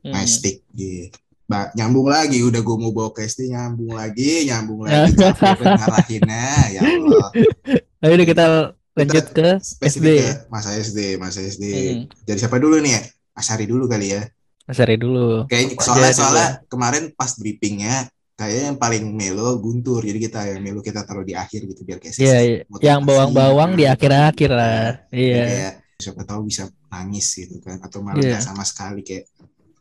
Hmm. 0.03 0.13
Nice 0.13 0.39
stick 0.39 0.67
gitu. 0.71 1.15
Ba- 1.45 1.71
nyambung 1.73 2.07
lagi, 2.07 2.39
udah 2.41 2.59
gue 2.59 2.77
mau 2.77 2.91
bawa 2.91 3.11
ke 3.11 3.23
SD 3.23 3.51
nyambung 3.51 3.93
lagi, 3.93 4.47
nyambung 4.47 4.83
lagi. 4.85 5.15
Ngarahinnya, 5.15 6.47
ya 6.71 6.81
Allah. 6.81 7.29
Ayo 8.03 8.15
deh 8.15 8.27
kita 8.27 8.45
lanjut 8.93 9.27
ke 9.31 9.49
SD. 9.81 10.07
ya, 10.19 10.33
masa 10.49 10.75
SD, 10.75 11.17
masa 11.17 11.39
SD. 11.41 11.65
Hmm. 11.65 12.03
Jadi 12.25 12.39
siapa 12.39 12.57
dulu 12.57 12.79
nih 12.79 12.93
ya? 12.93 13.03
Asari 13.33 13.65
dulu 13.65 13.87
kali 13.87 14.11
ya. 14.11 14.23
Mas 14.63 14.79
Ari 14.79 14.95
dulu. 14.95 15.45
Kayak 15.47 15.75
Apa 15.75 15.83
soalnya 15.83 16.13
soalnya 16.15 16.49
kemarin 16.67 17.11
pas 17.11 17.35
briefingnya 17.35 18.07
kayaknya 18.33 18.65
yang 18.69 18.79
paling 18.79 19.05
melo 19.11 19.59
Guntur. 19.59 20.01
Jadi 20.01 20.19
kita 20.21 20.41
yang 20.47 20.63
melo 20.63 20.81
kita 20.81 21.03
taruh 21.03 21.23
di 21.23 21.35
akhir 21.35 21.67
gitu 21.67 21.83
biar 21.83 21.99
kayak 21.99 22.15
Iya, 22.15 22.31
sesi 22.33 22.47
iya. 22.47 22.59
motivasi. 22.65 22.87
yang 22.87 23.01
bawang-bawang 23.03 23.71
di 23.75 23.85
Nah, 23.85 23.93
akhir-akhir 23.93 24.51
lah. 24.51 24.87
Iya. 25.11 25.43
kayak 25.45 25.73
siapa 25.99 26.23
tahu 26.23 26.41
bisa 26.47 26.63
nangis 26.89 27.27
gitu 27.33 27.59
kan 27.59 27.79
atau 27.79 27.99
malah 28.01 28.19
Iya. 28.19 28.39
nggak 28.39 28.45
sama 28.45 28.63
sekali 28.63 29.03
kayak 29.03 29.25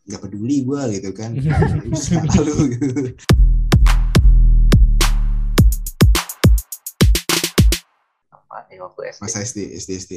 nggak 0.01 0.21
peduli 0.21 0.65
gua 0.65 0.89
gitu 0.89 1.09
kan. 1.13 1.31
Lalu 2.35 2.55
gitu. 2.73 2.89
Apa 8.31 8.67
nih 8.67 8.79
waktu 8.81 8.99
SD? 9.11 9.21
Masa 9.23 9.37
SD, 9.41 9.57
SD, 9.77 9.89
SD. 9.97 10.13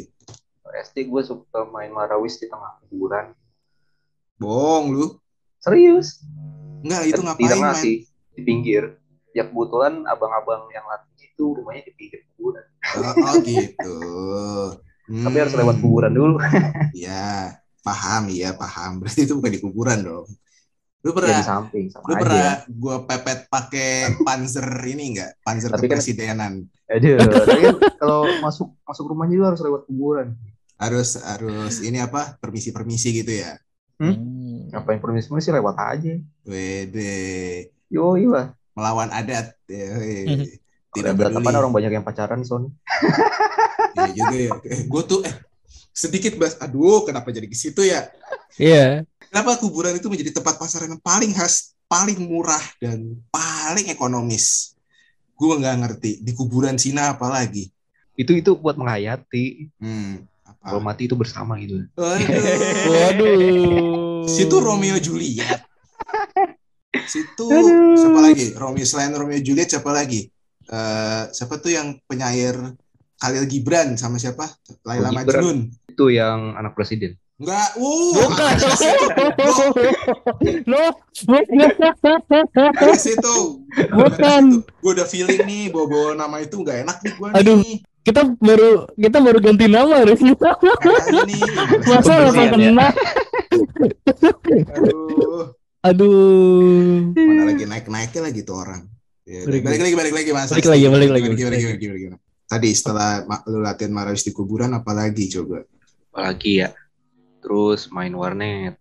SD 0.65 0.97
gue 1.07 1.23
suka 1.23 1.69
main 1.71 1.91
marawis 1.91 2.37
di 2.37 2.51
tengah 2.51 2.83
kuburan. 2.83 3.31
Bohong 4.37 4.91
lu. 4.91 5.07
Serius? 5.63 6.21
Enggak, 6.83 7.03
itu 7.09 7.21
ngapain 7.23 7.41
Di 7.41 7.47
tengah 7.49 7.73
man? 7.73 7.81
sih, 7.81 7.97
di 8.35 8.43
pinggir. 8.43 8.99
Ya 9.35 9.47
kebetulan 9.47 10.03
abang-abang 10.07 10.67
yang 10.71 10.85
latih 10.87 11.27
itu 11.27 11.45
rumahnya 11.59 11.83
di 11.87 11.93
pinggir 11.95 12.21
kuburan. 12.35 12.65
Oh, 12.99 13.15
oh 13.15 13.35
gitu. 13.43 13.97
Tapi 15.05 15.37
harus 15.37 15.55
lewat 15.55 15.77
Hmm. 15.79 15.83
kuburan 15.83 16.13
dulu. 16.13 16.37
Iya, 16.93 17.59
paham, 17.85 18.33
iya 18.33 18.57
paham. 18.57 18.97
Berarti 19.05 19.29
itu 19.29 19.37
bukan 19.37 19.53
di 19.53 19.61
kuburan 19.61 20.01
dong. 20.01 20.27
Lu 21.05 21.13
Ya 21.13 21.17
pernah 21.21 21.37
di 21.37 21.45
samping 21.45 21.87
sama 21.93 22.05
Lu 22.09 22.13
aja. 22.17 22.21
pernah 22.25 22.53
gua 22.73 22.97
pepet 23.05 23.39
pakai 23.53 23.91
panzer 24.25 24.65
ini 24.89 25.05
enggak? 25.13 25.37
Panzer 25.45 25.69
Tapi 25.69 25.85
kan- 25.85 26.01
kepresidenan. 26.01 26.53
Aduh, 26.89 27.17
tapi 27.21 27.61
kan 27.61 27.77
kalau 27.97 28.25
masuk 28.41 28.73
masuk 28.85 29.05
rumahnya 29.13 29.37
juga 29.37 29.47
harus 29.53 29.61
lewat 29.61 29.83
kuburan. 29.85 30.29
Harus 30.81 31.21
harus 31.21 31.85
ini 31.85 32.01
apa? 32.01 32.41
Permisi-permisi 32.41 33.21
gitu 33.21 33.33
ya. 33.37 33.57
Hmm. 34.01 34.73
Ngapain 34.73 34.99
permisi 34.99 35.29
sih 35.29 35.53
lewat 35.53 35.77
aja. 35.77 36.17
Wede. 36.49 37.69
Yo 37.93 38.17
iya. 38.17 38.57
Melawan 38.73 39.13
adat. 39.13 39.55
Ya. 39.69 39.93
Hmm. 40.25 40.45
Tidak 40.95 41.13
kan 41.21 41.55
orang 41.55 41.73
banyak 41.73 41.93
yang 41.93 42.05
pacaran 42.05 42.43
son. 42.49 42.73
Iya 43.95 44.11
juga 44.13 44.37
ya. 44.37 44.51
Eh, 44.67 44.81
gua 44.89 45.03
tuh 45.05 45.21
eh 45.23 45.35
sedikit 45.95 46.35
bahas 46.35 46.59
aduh 46.59 47.07
kenapa 47.07 47.31
jadi 47.31 47.47
ke 47.47 47.55
situ 47.55 47.87
ya? 47.87 48.11
Iya. 48.59 49.07
Kenapa 49.31 49.63
kuburan 49.63 49.95
itu 49.95 50.11
menjadi 50.11 50.35
tempat 50.35 50.59
pasaran 50.59 50.91
yang 50.91 51.03
paling 51.03 51.31
khas, 51.31 51.79
paling 51.87 52.19
murah 52.19 52.63
dan 52.83 53.15
paling 53.31 53.87
ekonomis? 53.89 54.75
Gua 55.39 55.59
nggak 55.59 55.77
ngerti. 55.87 56.11
Di 56.23 56.35
kuburan 56.35 56.75
Cina 56.75 57.15
apalagi? 57.15 57.71
Itu 58.19 58.35
itu 58.35 58.55
buat 58.59 58.75
menghayati. 58.75 59.71
Hmm. 59.79 60.27
Kalau 60.65 60.81
Apa? 60.81 60.87
mati 60.95 61.07
itu 61.07 61.15
bersama 61.19 61.59
gitu. 61.61 61.83
Waduh. 61.99 62.31
Waduh. 62.91 64.25
Situ 64.27 64.57
Romeo 64.59 64.97
Juliet. 64.99 65.61
Situ 67.05 67.47
Aduh. 67.51 67.99
siapa 67.99 68.21
lagi? 68.23 68.47
Romeo 68.55 68.87
selain 68.87 69.13
Romeo 69.13 69.41
Juliet 69.43 69.69
siapa 69.69 69.91
lagi? 69.93 70.31
Eh 70.65 71.25
siapa 71.35 71.61
tuh 71.61 71.75
yang 71.75 71.99
penyair 72.09 72.57
Khalil 73.25 73.49
Gibran 73.49 73.97
sama 73.97 74.21
siapa? 74.21 74.45
Laila 74.85 75.09
Oh. 75.09 75.17
Majnun. 75.17 75.59
Itu 75.89 76.13
yang 76.13 76.53
anak 76.55 76.77
presiden. 76.77 77.17
Enggak, 77.35 77.75
uh, 77.75 78.15
Bukan. 78.15 78.55
makanya 81.27 81.69
ke 82.71 82.95
situ. 82.95 83.37
Bukan. 83.91 84.45
Gue 84.79 84.93
udah 84.95 85.03
feeling 85.03 85.43
nih 85.43 85.67
bawa-bawa 85.67 86.15
nama 86.15 86.37
itu 86.39 86.61
nggak 86.61 86.87
enak 86.87 86.97
nih 87.03 87.13
gue 87.17 87.29
Aduh. 87.35 87.57
nih. 87.59 87.77
kita 88.05 88.21
baru 88.37 88.85
kita 88.95 89.19
baru 89.19 89.39
ganti 89.41 89.67
nama 89.67 90.05
nih. 90.05 90.15
Masa 90.21 92.13
Kebersihan 92.13 92.21
langsung 92.23 92.45
ya. 92.45 92.53
kena? 92.53 92.89
Aduh. 94.79 95.43
Aduh. 95.83 97.13
Mana 97.19 97.43
lagi 97.51 97.65
naik-naiknya 97.67 98.21
lagi 98.21 98.41
tuh 98.45 98.57
orang. 98.63 98.83
Ya, 99.25 99.41
Balik 99.49 99.65
balik, 99.65 99.81
lagi, 99.81 99.95
balik 99.97 100.13
lagi, 100.13 100.31
Mas. 100.37 100.53
Balik 100.53 100.69
lagi, 100.69 100.85
balik 100.85 101.11
lagi, 101.11 101.29
Balik, 101.33 101.45
balik 101.49 101.81
balik, 101.81 101.93
lagi. 102.13 102.24
Tadi 102.45 102.71
setelah 102.71 103.23
lu 103.45 103.59
latihan 103.59 103.91
marawis 103.91 104.23
di 104.23 104.31
kuburan, 104.31 104.73
apalagi 104.73 105.27
coba? 105.31 105.65
Apalagi 106.13 106.61
ya. 106.61 106.71
Terus 107.41 107.89
main 107.89 108.13
warnet, 108.13 108.77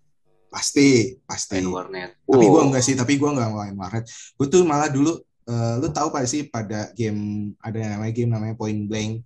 Pasti, 0.48 1.18
pasti. 1.26 1.58
main 1.58 1.68
warnet. 1.68 2.10
Tapi 2.22 2.46
Wow. 2.46 2.52
gua 2.52 2.62
enggak 2.70 2.84
sih, 2.84 2.94
tapi 2.94 3.18
gua 3.18 3.34
enggak 3.34 3.50
main 3.50 3.74
warnet. 3.74 4.06
Gue 4.38 4.48
tuh 4.48 4.62
malah 4.62 4.88
dulu, 4.88 5.18
eh, 5.44 5.74
lu 5.82 5.90
tahu 5.90 6.08
pak 6.10 6.24
sih 6.24 6.46
pada 6.46 6.94
game 6.94 7.52
ada 7.58 7.74
yang 7.76 7.92
namanya 7.98 8.14
game 8.14 8.32
namanya 8.32 8.54
Point 8.54 8.86
Blank. 8.86 9.26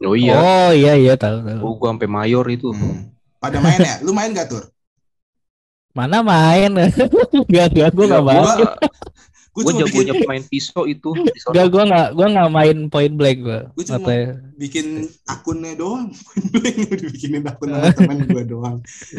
Oh 0.00 0.16
iya. 0.16 0.34
Oh 0.34 0.70
iya 0.72 0.96
iya 0.96 1.14
tahu 1.14 1.44
tahu. 1.44 1.58
Oh, 1.60 1.74
gua 1.76 1.92
sampai 1.92 2.08
mayor 2.08 2.46
itu. 2.48 2.72
Hmm. 2.72 3.12
Pada 3.36 3.60
main 3.60 3.76
ya? 3.78 4.00
Lu 4.00 4.10
main 4.10 4.32
gak 4.32 4.48
tur? 4.48 4.64
Mana 5.90 6.22
main? 6.22 6.72
Enggak 7.44 7.66
enggak 7.70 7.90
gua 7.92 8.04
enggak 8.08 8.22
Ya, 8.22 8.26
main. 8.26 8.40
gua, 8.40 8.70
Gue 9.50 9.62
cuma 9.66 9.82
bikin, 9.82 10.06
jagonya 10.06 10.14
main 10.30 10.44
pisau 10.46 10.86
itu. 10.86 11.10
Enggak 11.50 11.66
gua 11.74 11.82
enggak 11.82 12.08
gua 12.14 12.26
enggak 12.30 12.50
main 12.54 12.78
point 12.86 13.14
blank 13.18 13.38
gua. 13.42 13.60
Gua 13.74 13.82
cuma- 13.82 13.98
Apa 13.98 14.10
ya? 14.14 14.28
bikin 14.54 14.86
akunnya 15.26 15.72
doang. 15.74 16.12
Point 16.30 16.46
Blank 16.52 16.76
udah 16.86 17.08
bikinin 17.10 17.42
akun 17.48 17.68
sama 17.72 17.90
temen 17.96 18.18
gue 18.28 18.44
doang. 18.44 18.76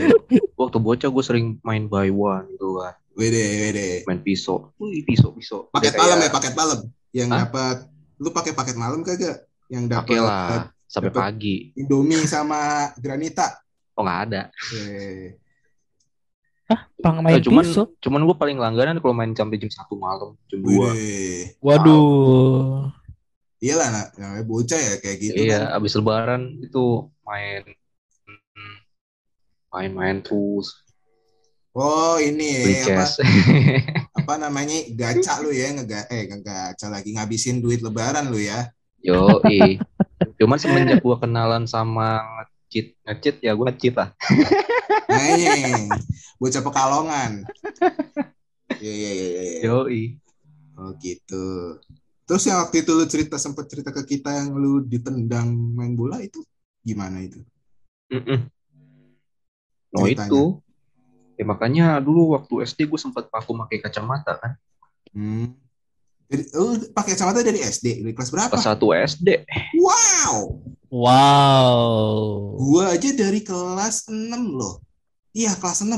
Waktu 0.62 0.78
bocah 0.78 1.10
gue 1.10 1.24
sering 1.26 1.46
main 1.62 1.90
by 1.90 2.08
one 2.08 2.46
gitu 2.54 2.78
kan. 2.78 2.94
Wede, 3.18 3.42
wede. 3.42 3.88
Main 4.06 4.22
pisau. 4.22 4.72
Wih, 4.78 5.02
pisau, 5.04 5.34
pisau. 5.34 5.68
Paket 5.74 5.98
Udah 5.98 6.00
malam 6.00 6.18
ya, 6.22 6.30
paket 6.30 6.54
malam. 6.54 6.80
Yang 7.12 7.30
dapat, 7.34 7.78
lu 8.22 8.30
pakai 8.30 8.54
paket 8.54 8.78
malam 8.78 9.02
kagak? 9.02 9.50
Yang 9.68 9.84
dapat 9.90 10.16
lah. 10.22 10.70
Sampai 10.86 11.12
pagi. 11.12 11.74
Indomie 11.74 12.22
sama 12.24 12.92
granita. 12.96 13.60
Oh 13.98 14.06
nggak 14.06 14.20
ada. 14.30 14.42
Pang 17.02 17.24
main 17.24 17.38
Eh, 17.38 17.44
cuman 17.44 17.66
pisau. 17.66 17.90
cuman 18.04 18.22
gue 18.28 18.36
paling 18.38 18.58
langganan 18.60 19.00
kalau 19.00 19.16
main 19.16 19.32
sampai 19.34 19.58
jam 19.58 19.72
satu 19.72 19.96
malam, 19.98 20.36
jam 20.52 20.60
dua. 20.62 20.92
Waduh. 21.64 22.92
Iyalah, 23.62 23.88
nak, 23.94 24.08
namanya 24.18 24.46
bocah 24.50 24.80
ya 24.82 24.94
kayak 24.98 25.18
gitu 25.22 25.38
iya, 25.38 25.70
kan. 25.70 25.78
abis 25.78 25.94
lebaran 25.94 26.42
itu 26.66 27.06
main 27.22 27.62
main-main 29.72 30.18
terus 30.26 30.82
Oh 31.72 32.20
ini 32.20 32.84
ya, 32.84 33.00
apa, 33.00 33.08
apa 34.20 34.34
namanya 34.36 34.76
gacha 34.92 35.40
lu 35.40 35.56
ya 35.56 35.72
ngega 35.72 36.04
eh 36.12 36.28
gacha 36.44 36.92
lagi 36.92 37.16
ngabisin 37.16 37.64
duit 37.64 37.80
lebaran 37.80 38.28
lu 38.28 38.44
ya. 38.44 38.68
Yo, 39.00 39.40
cuman 40.36 40.60
semenjak 40.60 41.00
gua 41.00 41.16
kenalan 41.16 41.64
sama 41.64 42.20
ngecit 42.72 42.96
ngecit 43.04 43.36
ya 43.44 43.52
gua 43.52 43.68
ngecit 43.68 43.94
lah. 44.00 44.16
Ini 45.12 45.92
bocah 46.40 46.64
pekalongan. 46.64 47.32
Iya 48.82 48.88
iya 48.98 49.12
iya. 49.12 49.28
iya. 49.28 49.62
Yo, 49.68 49.84
Oh 50.80 50.96
gitu. 51.04 51.78
Terus 52.24 52.48
yang 52.48 52.64
waktu 52.64 52.82
itu 52.82 52.92
lu 52.96 53.04
cerita 53.06 53.36
sempat 53.36 53.68
cerita 53.68 53.92
ke 53.92 54.08
kita 54.08 54.32
yang 54.32 54.56
lu 54.56 54.80
ditendang 54.82 55.52
main 55.76 55.94
bola 55.94 56.18
itu 56.24 56.40
gimana 56.82 57.20
itu? 57.20 57.44
No 59.92 60.08
Ceritanya. 60.08 60.32
itu. 60.32 60.44
Ya 61.36 61.44
makanya 61.46 61.86
dulu 62.00 62.34
waktu 62.34 62.64
SD 62.64 62.88
gue 62.88 62.98
sempat 62.98 63.28
paku 63.28 63.54
pakai 63.60 63.84
kacamata 63.84 64.40
kan. 64.40 64.56
Hmm. 65.12 65.54
Jadi 66.32 66.48
lu 66.56 66.80
pakai 66.96 67.12
kacamata 67.12 67.44
dari 67.44 67.60
SD, 67.60 68.08
dari 68.08 68.16
kelas 68.16 68.32
berapa? 68.32 68.56
Kelas 68.56 68.64
1 68.64 69.20
SD. 69.20 69.30
Wow. 69.76 70.64
Wow. 70.88 71.76
Gua 72.56 72.96
aja 72.96 73.12
dari 73.12 73.44
kelas 73.44 74.08
6 74.08 74.32
loh. 74.56 74.80
Iya, 75.36 75.60
kelas 75.60 75.84
6. 75.84 75.92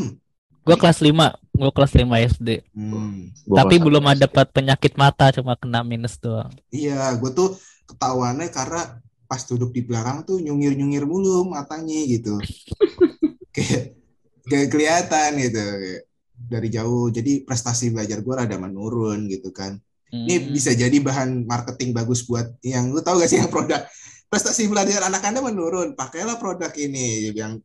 Gua 0.65 0.77
kelas 0.81 1.05
5. 1.05 1.37
Gua 1.53 1.69
kelas 1.69 1.93
5 1.93 2.17
SD. 2.33 2.49
Hmm. 2.73 3.29
Gua 3.45 3.61
Tapi 3.61 3.77
kelas 3.77 3.85
belum 3.85 4.03
ada 4.09 4.25
dapat 4.25 4.49
penyakit 4.49 4.97
mata 4.97 5.29
cuma 5.37 5.53
kena 5.53 5.85
minus 5.85 6.17
doang. 6.17 6.49
Iya, 6.73 7.13
gue 7.21 7.29
tuh 7.29 7.53
ketahuannya 7.93 8.49
karena 8.49 8.97
pas 9.29 9.41
duduk 9.45 9.69
di 9.69 9.85
belakang 9.85 10.25
tuh 10.25 10.41
nyungir-nyungir 10.41 11.05
mulu 11.05 11.45
matanya 11.45 12.09
gitu. 12.09 12.41
kayak 13.55 14.01
kayak 14.49 14.67
kelihatan 14.73 15.29
gitu 15.45 15.61
kayak 15.61 16.01
dari 16.49 16.69
jauh. 16.73 17.13
Jadi 17.13 17.45
prestasi 17.45 17.93
belajar 17.93 18.25
gue 18.25 18.33
rada 18.33 18.57
menurun 18.57 19.29
gitu 19.29 19.53
kan. 19.53 19.77
Ini 20.13 20.35
Hmm. 20.37 20.53
bisa 20.53 20.71
jadi 20.77 20.93
bahan 21.01 21.49
marketing 21.49 21.89
bagus 21.89 22.21
buat 22.23 22.45
yang 22.61 22.93
lu 22.93 23.01
tahu 23.01 23.17
gak 23.17 23.29
sih 23.33 23.41
yang 23.41 23.49
produk 23.49 23.81
prestasi 24.29 24.69
belajar 24.69 25.09
anak 25.09 25.25
anda 25.25 25.41
menurun. 25.41 25.97
Pakailah 25.97 26.37
produk 26.37 26.69
ini 26.77 27.33
yang 27.33 27.57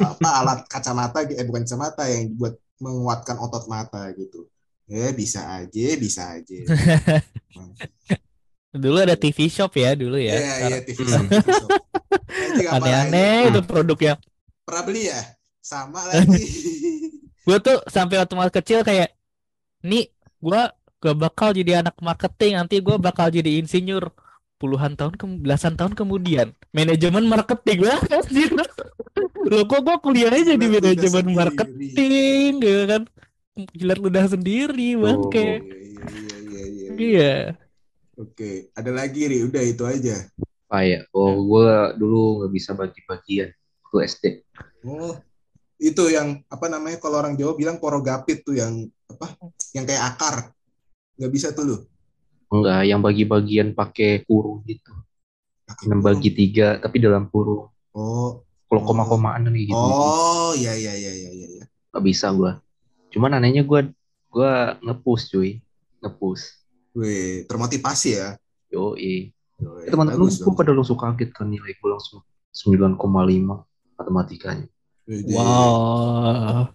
apa 0.00 0.28
alat 0.40 0.64
kacamata 0.64 1.28
eh 1.28 1.44
bukan 1.44 1.68
kacamata 1.68 2.08
yang 2.08 2.32
buat 2.40 2.56
menguatkan 2.80 3.36
otot 3.36 3.68
mata 3.68 4.08
gitu. 4.16 4.48
Ya 4.88 5.12
bisa 5.12 5.44
aja, 5.60 5.86
bisa 6.00 6.40
aja. 6.40 6.58
Dulu 8.70 9.02
ada 9.02 9.18
TV 9.18 9.50
shop 9.50 9.74
ya 9.74 9.98
dulu 9.98 10.14
ya. 10.16 10.34
Iya, 10.38 10.54
iya 10.70 10.78
TV 10.80 10.98
Hmm. 11.02 11.10
shop, 11.10 11.24
TV 11.26 11.48
shop. 11.52 11.70
Anjing, 12.30 12.66
apa 12.70 12.76
Aneh-aneh 12.80 13.38
itu 13.50 13.60
produknya. 13.66 14.14
Pernah 14.62 14.82
beli 14.86 15.10
ya? 15.10 15.20
Sama 15.60 16.00
lagi. 16.06 16.46
Gue 17.46 17.58
tuh 17.58 17.82
sampai 17.90 18.22
waktu 18.22 18.34
masih 18.38 18.54
kecil 18.62 18.78
kayak, 18.86 19.10
nih 19.82 20.06
gue 20.38 20.62
gak 21.00 21.16
bakal 21.16 21.50
jadi 21.56 21.80
anak 21.80 21.96
marketing, 21.98 22.60
nanti 22.60 22.78
gue 22.78 22.96
bakal 23.00 23.32
jadi 23.32 23.58
insinyur. 23.60 24.12
Puluhan 24.60 24.92
tahun, 24.92 25.16
ke 25.16 25.24
belasan 25.40 25.72
tahun 25.72 25.96
kemudian, 25.96 26.52
manajemen 26.76 27.24
marketing 27.24 27.80
lah. 27.80 27.96
Loh 29.50 29.64
kok 29.64 29.80
gue 29.80 29.96
kuliahnya 30.04 30.52
jadi 30.52 30.60
Jilat 30.60 30.68
ludah 30.68 30.92
manajemen 30.92 31.26
marketing, 31.32 32.50
gitu 32.60 32.82
kan? 32.84 33.02
Jilat 33.72 33.98
ludah 33.98 34.24
sendiri, 34.28 34.88
Oh. 34.94 35.00
bangke. 35.00 35.40
Iya, 35.40 35.48
iya, 35.56 36.04
iya, 36.04 36.36
iya, 36.44 36.62
iya. 36.68 36.88
Iya. 36.92 37.34
Oke, 38.20 38.68
ada 38.76 38.92
lagi 38.92 39.24
ri, 39.32 39.40
udah 39.48 39.64
itu 39.64 39.80
aja. 39.88 40.28
Apa 40.68 40.84
ya? 40.84 41.08
Oh, 41.16 41.40
gue 41.40 41.96
dulu 41.96 42.44
nggak 42.44 42.52
bisa 42.52 42.76
bagi-bagian 42.76 43.48
waktu 43.88 43.96
SD. 44.04 44.24
Oh, 44.84 45.16
itu 45.80 46.04
yang 46.12 46.44
apa 46.52 46.68
namanya 46.68 47.00
kalau 47.00 47.24
orang 47.24 47.32
Jawa 47.40 47.56
bilang 47.56 47.80
porogapit 47.80 48.44
tuh 48.44 48.60
yang 48.60 48.84
apa? 49.08 49.40
Yang 49.72 49.84
kayak 49.88 50.04
akar. 50.04 50.36
Nggak 51.20 51.32
bisa 51.36 51.52
tuh 51.52 51.64
lu. 51.68 51.76
Enggak, 52.48 52.82
yang 52.88 53.04
bagi-bagian 53.04 53.76
pakai 53.76 54.24
kurung 54.24 54.64
gitu. 54.64 54.90
Kurung. 55.68 56.00
bagi 56.00 56.32
tiga, 56.32 56.80
tapi 56.80 56.96
dalam 56.98 57.28
kurung. 57.28 57.68
Oh, 57.92 58.40
Kalau 58.66 58.82
koma-komaan 58.88 59.46
nih 59.52 59.68
gitu. 59.68 59.76
oh, 59.76 60.56
ya 60.56 60.72
ya 60.72 60.96
ya 60.96 61.12
ya 61.12 61.30
ya. 61.30 61.48
ya. 61.60 61.64
Gak 61.92 62.04
bisa 62.06 62.32
gue. 62.32 62.56
Cuman 63.12 63.36
anehnya 63.36 63.62
gue 63.62 63.92
gue 64.32 64.52
ngepush 64.80 65.24
cuy. 65.30 65.50
Ngepush. 66.00 66.44
Wih, 66.96 67.44
termotivasi 67.46 68.10
ya. 68.16 68.28
Yoi. 68.72 69.30
Wih, 69.60 69.86
Teman-teman 69.92 70.24
bagus 70.24 70.40
gue 70.40 70.54
pada 70.56 70.72
langsung 70.72 70.96
kaget 70.96 71.30
kan 71.36 71.46
nilai 71.46 71.76
gue 71.76 71.88
langsung 71.90 72.24
9,5 72.56 72.96
matematikanya. 74.00 74.66
Wow. 75.06 76.72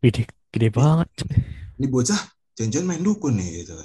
Gede, 0.00 0.28
gede 0.52 0.68
banget. 0.70 1.08
Ini 1.80 1.88
bocah 1.88 2.39
jangan-jangan 2.60 2.88
main 2.92 3.00
dukun 3.00 3.40
nih 3.40 3.64
gitu. 3.64 3.72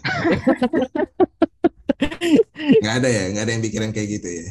nggak 2.84 2.96
ada 3.00 3.08
ya, 3.08 3.24
nggak 3.32 3.44
ada 3.48 3.52
yang 3.56 3.64
pikiran 3.64 3.90
kayak 3.96 4.20
gitu 4.20 4.28
ya. 4.28 4.48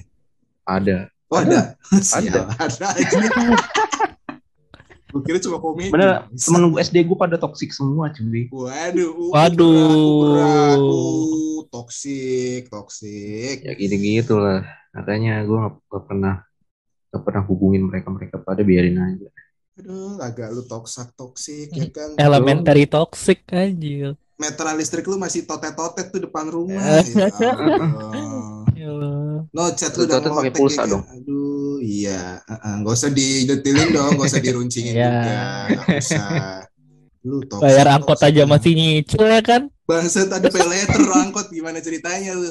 Ada. 0.64 0.96
Oh 1.28 1.36
ada, 1.44 1.76
Ada. 1.92 2.40
ada 2.64 2.86
aja. 2.96 3.20
Gue 5.12 5.22
kira 5.28 5.38
cuma 5.44 5.60
komedi. 5.60 5.92
Bener, 5.92 6.24
temen 6.32 6.72
gue 6.72 6.80
SD 6.80 7.04
gue 7.04 7.16
pada 7.20 7.36
toksik 7.36 7.70
semua 7.76 8.08
cuy. 8.10 8.48
Waduh, 8.48 9.12
uh, 9.12 9.30
Waduh. 9.30 9.76
berat, 9.76 9.92
uh, 9.92 10.16
berat, 10.24 10.80
uh, 10.80 11.60
toksik, 11.68 12.62
toksik. 12.72 13.60
Ya 13.60 13.76
gini-gitu 13.76 14.40
lah. 14.40 14.64
Makanya 14.96 15.44
gue 15.44 15.54
gak, 15.54 15.74
gak 15.86 16.04
pernah 16.08 16.34
gak 17.12 17.22
pernah 17.22 17.42
hubungin 17.46 17.87
mereka-mereka 17.87 18.40
pada 18.40 18.64
biarin 18.64 18.98
aja. 18.98 19.28
Aduh, 19.74 20.22
agak 20.22 20.54
lu 20.54 20.62
toksak, 20.62 21.10
toksik 21.12 21.66
ya 21.68 21.90
kan. 21.90 22.14
Elementary 22.14 22.87
toxic 22.87 23.42
anjir. 23.50 24.14
Meteran 24.34 24.74
listrik 24.74 25.02
lu 25.04 25.14
masih 25.14 25.42
totet-totet 25.42 26.10
tuh 26.10 26.22
depan 26.22 26.46
rumah. 26.46 26.78
Eh. 26.98 27.06
ya. 27.06 27.28
Ya 28.74 28.90
Allah. 28.90 29.46
No 29.50 29.70
chat 29.70 29.94
lu 29.94 30.02
udah 30.04 30.18
pakai 30.18 30.50
pulsa 30.50 30.82
ya 30.82 30.82
kan? 30.82 30.90
dong. 30.90 31.04
Aduh, 31.08 31.78
iya. 31.78 32.42
Uh-uh. 32.44 32.74
Gak 32.82 32.90
usah 32.92 33.10
didetilin 33.10 33.88
dong, 33.90 34.18
gak 34.18 34.26
usah 34.28 34.42
diruncingin 34.42 34.94
Iya. 34.98 35.06
juga. 35.06 35.38
Gak 35.70 35.87
usah. 35.96 36.30
Lu 37.22 37.38
toksik, 37.40 37.62
Bayar 37.62 37.87
angkot 37.88 38.18
toksik. 38.18 38.30
aja 38.30 38.42
masih 38.44 38.72
nyicil 38.74 39.22
ya 39.22 39.40
kan? 39.40 39.62
Bangsat 39.84 40.26
ada 40.28 40.46
pay 40.46 40.64
letter 40.64 41.00
lu 41.00 41.14
angkot 41.14 41.46
gimana 41.48 41.78
ceritanya 41.78 42.34
lu? 42.34 42.50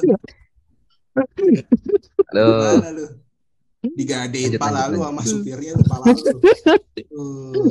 Halo. 2.32 2.46
Gimana 2.50 2.88
lu? 2.90 3.04
Digadein 3.92 4.56
Lanjut, 4.56 4.60
pala 4.64 4.88
lanjut, 4.88 4.96
lu 4.96 4.98
sama 5.04 5.22
supirnya 5.28 5.76
lu 5.76 5.84
pala 5.84 6.04
lu. 6.08 6.24
Uh, 7.12 7.68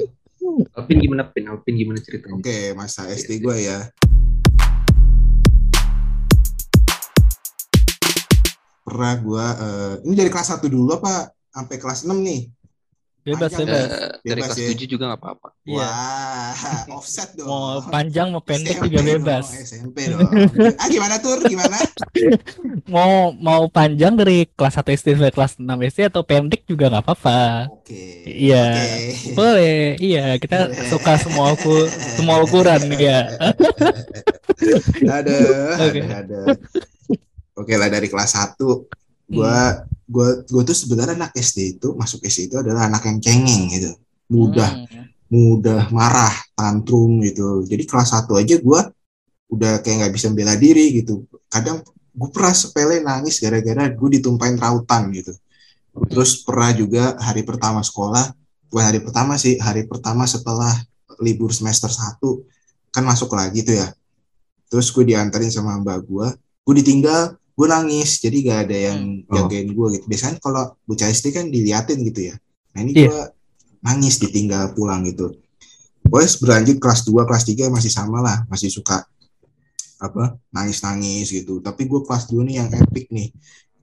Alvin 0.78 0.98
gimana 1.02 1.26
Pin? 1.34 1.50
Alvin 1.50 1.74
gimana 1.74 1.98
ceritanya? 2.06 2.38
Oke, 2.38 2.78
masa 2.78 3.10
SD 3.10 3.42
gue 3.42 3.58
ya. 3.66 3.90
Pernah 8.86 9.14
gue, 9.26 9.46
eh, 9.58 9.94
ini 10.06 10.14
dari 10.14 10.30
kelas 10.30 10.54
1 10.54 10.70
dulu 10.70 11.02
apa? 11.02 11.34
Sampai 11.50 11.82
kelas 11.82 12.06
6 12.06 12.14
nih. 12.14 12.46
Bebas 13.24 13.56
Panjang, 13.56 13.68
bebas. 13.72 13.88
Eh, 13.88 14.12
dari 14.28 14.42
Bebas 14.44 14.52
kelas 14.52 14.68
ya. 14.68 14.84
7 14.84 14.92
juga 14.92 15.04
gak 15.16 15.20
apa-apa. 15.24 15.50
Iya. 15.64 15.80
Wah, 15.80 16.52
offset 17.00 17.30
dong. 17.40 17.48
Mau 17.48 17.80
panjang 17.88 18.28
mau 18.36 18.44
pendek 18.44 18.76
SMP 18.76 18.86
juga 18.92 19.00
dong, 19.00 19.08
bebas. 19.16 19.46
SMP 19.72 19.98
dong. 20.12 20.28
Ah 20.76 20.88
gimana 20.92 21.16
tur? 21.24 21.40
Gimana? 21.48 21.78
Mau 22.94 23.32
mau 23.40 23.64
panjang 23.72 24.20
dari 24.20 24.44
kelas 24.44 24.76
1 24.76 24.92
SD 25.00 25.08
sampai 25.16 25.32
kelas 25.32 25.54
6 25.56 25.64
SD 25.64 26.00
atau 26.12 26.22
pendek 26.28 26.68
juga 26.68 26.92
nggak 26.92 27.04
apa-apa. 27.08 27.72
Oke. 27.72 28.28
Iya. 28.28 28.76
Oke. 28.76 29.32
Boleh. 29.40 29.80
Iya, 30.04 30.26
kita 30.36 30.68
suka 30.92 31.16
semua 31.16 31.56
uku, 31.56 31.88
semua 32.20 32.44
ukuran 32.44 32.92
ya. 33.00 33.32
ada, 35.08 35.38
Oke. 35.80 36.00
ada, 36.04 36.20
ada. 36.28 36.40
Oke 37.56 37.74
lah 37.80 37.88
dari 37.88 38.12
kelas 38.12 38.36
1 38.36 38.60
gua 39.32 39.88
gua 40.14 40.46
gua 40.46 40.62
tuh 40.62 40.78
sebenarnya 40.78 41.18
anak 41.18 41.34
SD 41.34 41.82
itu 41.82 41.98
masuk 41.98 42.22
SD 42.22 42.54
itu 42.54 42.58
adalah 42.62 42.86
anak 42.86 43.10
yang 43.10 43.18
cengeng 43.18 43.74
gitu. 43.74 43.92
Mudah 44.30 44.70
Hmm. 44.70 45.10
mudah 45.34 45.90
marah, 45.90 46.34
tantrum 46.54 47.18
gitu. 47.26 47.66
Jadi 47.66 47.90
kelas 47.90 48.14
1 48.14 48.38
aja 48.38 48.56
gua 48.62 48.86
udah 49.50 49.82
kayak 49.82 49.96
nggak 50.06 50.14
bisa 50.14 50.30
bela 50.30 50.54
diri 50.54 51.02
gitu. 51.02 51.26
Kadang 51.50 51.82
gue 52.14 52.30
pernah 52.30 52.54
sepele 52.54 53.02
nangis 53.02 53.42
gara-gara 53.42 53.90
gue 53.90 54.10
ditumpahin 54.22 54.58
rautan 54.62 55.10
gitu. 55.10 55.34
Terus 56.10 56.42
pernah 56.46 56.70
juga 56.74 57.18
hari 57.18 57.42
pertama 57.42 57.82
sekolah, 57.82 58.34
bukan 58.70 58.86
hari 58.86 59.02
pertama 59.02 59.34
sih, 59.38 59.58
hari 59.58 59.86
pertama 59.90 60.26
setelah 60.30 60.74
libur 61.22 61.54
semester 61.54 61.90
1 61.90 62.42
kan 62.94 63.02
masuk 63.06 63.34
lagi 63.34 63.66
tuh 63.66 63.78
ya. 63.78 63.90
Terus 64.70 64.90
gue 64.90 65.06
diantarin 65.06 65.50
sama 65.50 65.78
mbak 65.82 66.06
gue, 66.06 66.28
gue 66.38 66.76
ditinggal, 66.82 67.38
gue 67.54 67.68
nangis, 67.70 68.18
jadi 68.18 68.38
gak 68.44 68.60
ada 68.68 68.78
yang 68.92 69.00
Hmm. 69.24 69.34
jagain 69.46 69.70
gue 69.70 69.88
gitu. 69.94 70.06
Biasanya 70.10 70.38
kalau 70.38 70.74
bocah 70.84 71.08
SD 71.08 71.30
kan 71.30 71.46
diliatin 71.48 72.02
gitu 72.02 72.34
ya. 72.34 72.36
Nah 72.74 72.80
ini 72.82 72.92
Iya. 72.92 73.08
gue 73.08 73.22
nangis 73.80 74.18
ditinggal 74.18 74.74
pulang 74.74 75.06
gitu. 75.06 75.38
Pokoknya 76.04 76.30
berlanjut 76.42 76.78
kelas 76.78 77.02
2, 77.06 77.24
kelas 77.24 77.44
3 77.46 77.70
masih 77.70 77.90
sama 77.90 78.20
lah, 78.20 78.44
masih 78.50 78.68
suka 78.68 79.06
apa 79.98 80.36
nangis-nangis 80.52 81.32
gitu. 81.32 81.64
Tapi 81.64 81.88
gue 81.88 82.02
kelas 82.04 82.28
2 82.28 82.44
nih 82.44 82.56
yang 82.60 82.70
epic 82.70 83.08
nih. 83.08 83.32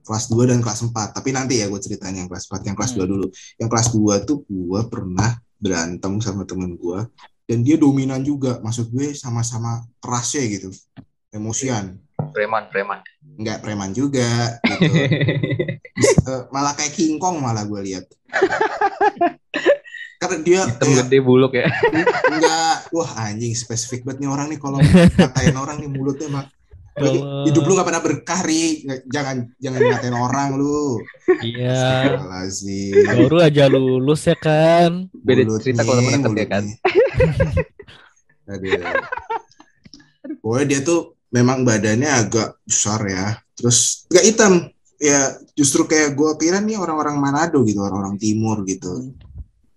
Kelas 0.01 0.29
2 0.29 0.45
dan 0.45 0.59
kelas 0.59 0.81
4. 0.83 1.13
Tapi 1.13 1.29
nanti 1.31 1.57
ya 1.57 1.65
gue 1.65 1.79
ceritain 1.79 2.13
yang 2.13 2.27
kelas 2.27 2.45
4, 2.45 2.61
yang 2.61 2.75
kelas 2.75 2.93
Hmm. 2.93 2.99
2 3.01 3.07
dulu. 3.07 3.27
Yang 3.57 3.69
kelas 3.69 3.87
2 3.89 4.13
tuh 4.21 4.43
gue 4.45 4.81
pernah 4.85 5.29
berantem 5.57 6.17
sama 6.19 6.41
temen 6.43 6.73
gue 6.75 6.99
dan 7.47 7.57
dia 7.61 7.77
dominan 7.77 8.21
juga. 8.21 8.59
Maksud 8.59 8.89
gue 8.89 9.13
sama-sama 9.13 9.81
kerasnya 9.97 10.45
gitu. 10.45 10.69
Emosian. 11.31 11.97
Preman, 12.33 12.69
preman. 12.69 12.99
Enggak 13.37 13.57
preman 13.63 13.91
juga 13.91 14.59
gitu. 14.59 16.33
Malah 16.53 16.73
kayak 16.75 16.93
King 16.93 17.15
Kong 17.17 17.39
malah 17.39 17.63
gue 17.63 17.81
lihat. 17.83 18.05
Karena 20.21 20.37
dia 20.45 20.61
Hitam 20.69 20.93
kayak- 20.93 21.09
gede 21.09 21.17
buluk 21.19 21.53
ya. 21.57 21.65
Enggak, 22.35 22.75
wah 22.93 23.09
anjing 23.25 23.57
spesifik 23.57 24.05
banget 24.05 24.25
nih 24.25 24.29
orang 24.29 24.47
nih 24.53 24.59
kalau 24.61 24.77
ngatain 24.77 25.57
orang 25.57 25.77
nih 25.81 25.89
mulutnya 25.89 26.29
mak. 26.29 26.47
Lagi, 26.91 27.23
hidup 27.47 27.63
lu 27.63 27.73
gak 27.73 27.87
pernah 27.87 28.03
berkah 28.03 28.41
Ri. 28.43 28.83
Nggak- 28.85 29.03
jangan 29.09 29.35
jangan 29.57 29.79
ngatain 29.81 30.13
orang 30.13 30.49
lu. 30.59 31.01
Iya. 31.41 32.19
Baru 33.17 33.37
aja 33.41 33.65
lulus 33.65 34.27
ya 34.27 34.37
kan. 34.37 35.09
Beda 35.09 35.47
Mulutnya, 35.47 35.63
cerita 35.65 35.81
kalau 35.87 36.01
deket 36.03 36.33
ya 36.35 36.47
kan. 36.51 36.63
Aduh. 38.51 38.77
Pokoknya 40.43 40.65
dia 40.69 40.79
tuh 40.85 41.17
memang 41.31 41.63
badannya 41.63 42.07
agak 42.07 42.59
besar 42.63 42.99
ya. 43.07 43.39
Terus 43.55 44.05
gak 44.11 44.25
hitam. 44.27 44.53
Ya 45.01 45.33
justru 45.57 45.89
kayak 45.89 46.13
gue 46.13 46.29
kira 46.37 46.61
nih 46.61 46.77
orang-orang 46.77 47.17
Manado 47.17 47.65
gitu, 47.65 47.81
orang-orang 47.81 48.21
timur 48.21 48.61
gitu. 48.69 49.09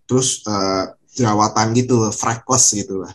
Terus 0.04 0.44
eh, 0.44 0.84
jerawatan 1.16 1.72
gitu, 1.72 2.10
freckles 2.12 2.66
gitu 2.76 3.06
lah. 3.06 3.12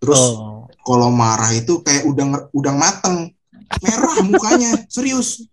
Terus 0.00 0.20
Oh. 0.32 0.64
kalau 0.86 1.12
marah 1.12 1.50
itu 1.52 1.84
kayak 1.84 2.08
udang 2.08 2.32
udang 2.56 2.80
mateng 2.80 3.28
merah 3.84 4.16
mukanya 4.24 4.72
serius 4.94 5.44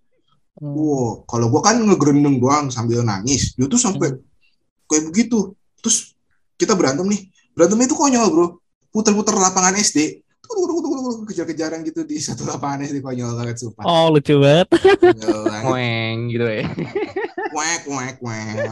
Wow, 0.58 1.22
kalau 1.30 1.54
gua 1.54 1.62
kan 1.62 1.78
ngegerendeng 1.78 2.42
doang 2.42 2.74
sambil 2.74 3.06
nangis. 3.06 3.54
Dia 3.54 3.70
tuh 3.70 3.78
sampai 3.78 4.10
kayak 4.90 5.04
begitu. 5.14 5.54
Terus 5.78 6.18
kita 6.58 6.74
berantem 6.74 7.06
nih. 7.06 7.30
Berantemnya 7.54 7.86
itu 7.86 7.94
konyol, 7.94 8.28
Bro. 8.34 8.48
Puter-puter 8.90 9.38
lapangan 9.38 9.78
SD. 9.78 10.26
Kejar-kejaran 11.28 11.84
gitu 11.84 12.08
di 12.08 12.18
satu 12.18 12.48
lapangan 12.48 12.88
SD 12.88 13.04
konyol 13.04 13.36
banget 13.36 13.60
sumpah. 13.62 13.84
Oh, 13.84 14.08
lucu 14.12 14.40
banget. 14.40 14.68
Weng 15.68 16.32
gitu 16.32 16.48
ya. 16.48 16.66
Wek, 17.52 17.84
wek, 17.88 18.18
wek. 18.24 18.70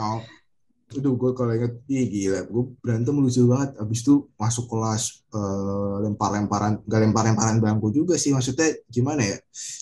Aduh, 0.95 1.17
gue 1.17 1.31
kalau 1.35 1.51
inget, 1.51 1.75
ih 1.91 2.07
gila, 2.07 2.45
gue 2.47 2.63
berantem 2.79 3.17
lucu 3.17 3.43
banget. 3.49 3.75
Abis 3.81 3.99
itu 4.05 4.29
masuk 4.39 4.69
kelas 4.71 5.25
eh, 5.33 5.95
lempar-lemparan, 6.07 6.79
gak 6.88 7.01
lempar-lemparan 7.03 7.57
bangku 7.59 7.91
juga 7.91 8.15
sih. 8.15 8.31
Maksudnya 8.31 8.79
gimana 8.88 9.25
ya? 9.25 9.38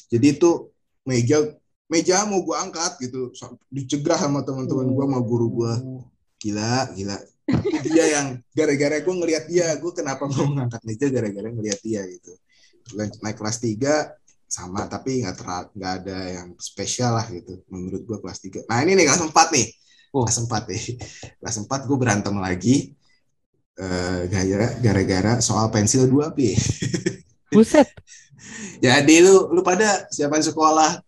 Jadi 0.10 0.40
itu 0.40 0.74
meja 1.04 1.38
meja 1.92 2.26
mau 2.26 2.42
gue 2.42 2.56
angkat 2.58 2.98
gitu, 3.06 3.30
dicegah 3.70 4.18
sama 4.18 4.42
teman-teman 4.42 4.88
gue, 4.90 5.04
sama 5.06 5.20
guru 5.22 5.48
gue. 5.62 5.74
Gila, 6.42 6.96
gila. 6.98 7.18
Dia 7.84 8.06
yang 8.20 8.28
gara-gara 8.56 9.04
gue 9.04 9.16
ngelihat 9.16 9.46
dia, 9.52 9.68
gue 9.76 9.92
kenapa 9.92 10.24
mau 10.32 10.48
ngangkat 10.56 10.82
meja 10.88 11.08
gara-gara 11.12 11.50
ngelihat 11.52 11.80
dia 11.84 12.02
gitu. 12.08 12.32
Naik 12.96 13.36
kelas 13.40 13.60
3 13.60 14.12
sama 14.54 14.86
tapi 14.86 15.26
nggak 15.26 15.74
nggak 15.74 15.94
ada 16.06 16.18
yang 16.30 16.48
spesial 16.62 17.18
lah 17.18 17.26
gitu 17.26 17.66
menurut 17.74 18.06
gue 18.06 18.18
kelas 18.22 18.38
3 18.38 18.70
nah 18.70 18.86
ini 18.86 18.94
nih 18.94 19.10
kelas 19.10 19.26
4 19.26 19.34
nih 19.50 19.68
Oh. 20.14 20.30
kelas 20.30 20.46
4 20.46 20.70
nih 20.70 20.84
kelas 21.42 21.56
4 21.66 21.90
gue 21.90 21.98
berantem 21.98 22.36
lagi 22.38 22.94
eh, 23.82 24.22
gara- 24.30 24.78
gara-gara 24.78 25.34
soal 25.42 25.74
pensil 25.74 26.06
2B 26.06 26.54
Buset. 27.50 27.90
jadi 28.86 29.16
lu 29.26 29.50
lu 29.50 29.66
pada 29.66 30.06
siapa 30.14 30.38
sekolah 30.38 31.02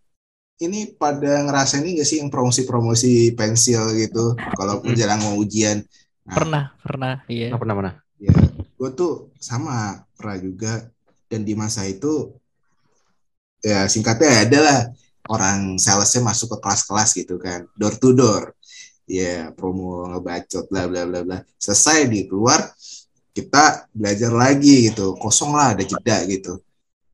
ini 0.66 0.98
pada 0.98 1.46
ngerasain 1.46 1.86
ini 1.86 2.02
gak 2.02 2.08
sih 2.10 2.18
yang 2.18 2.34
promosi-promosi 2.34 3.38
pensil 3.38 3.94
gitu 3.94 4.34
kalau 4.58 4.82
Mm-mm. 4.82 4.90
menjelang 4.90 5.22
mau 5.22 5.38
ujian 5.38 5.86
Pernah, 6.26 6.74
pernah. 6.82 7.14
Iya. 7.30 7.54
Nggak 7.54 7.62
pernah 7.62 7.78
mana? 7.78 7.92
ya 8.16 8.32
gue 8.80 8.90
tuh 8.96 9.30
sama 9.38 10.02
pernah 10.18 10.38
juga. 10.42 10.74
Dan 11.26 11.42
di 11.42 11.58
masa 11.58 11.86
itu 11.90 12.38
ya 13.66 13.90
singkatnya 13.90 14.46
adalah 14.46 14.78
orang 15.26 15.82
salesnya 15.82 16.22
masuk 16.22 16.54
ke 16.54 16.58
kelas-kelas 16.62 17.10
gitu 17.18 17.38
kan. 17.38 17.66
Door 17.78 17.96
to 18.02 18.10
door. 18.14 18.44
Ya 19.06 19.54
promo 19.54 20.10
ngebacot 20.10 20.66
bla 20.70 20.90
bla 20.90 21.06
bla 21.06 21.22
bla. 21.22 21.38
Selesai 21.62 22.10
di 22.10 22.26
keluar 22.26 22.62
kita 23.34 23.90
belajar 23.94 24.34
lagi 24.34 24.90
gitu. 24.90 25.14
Kosong 25.18 25.54
lah 25.54 25.78
ada 25.78 25.84
jeda 25.86 26.26
gitu 26.26 26.65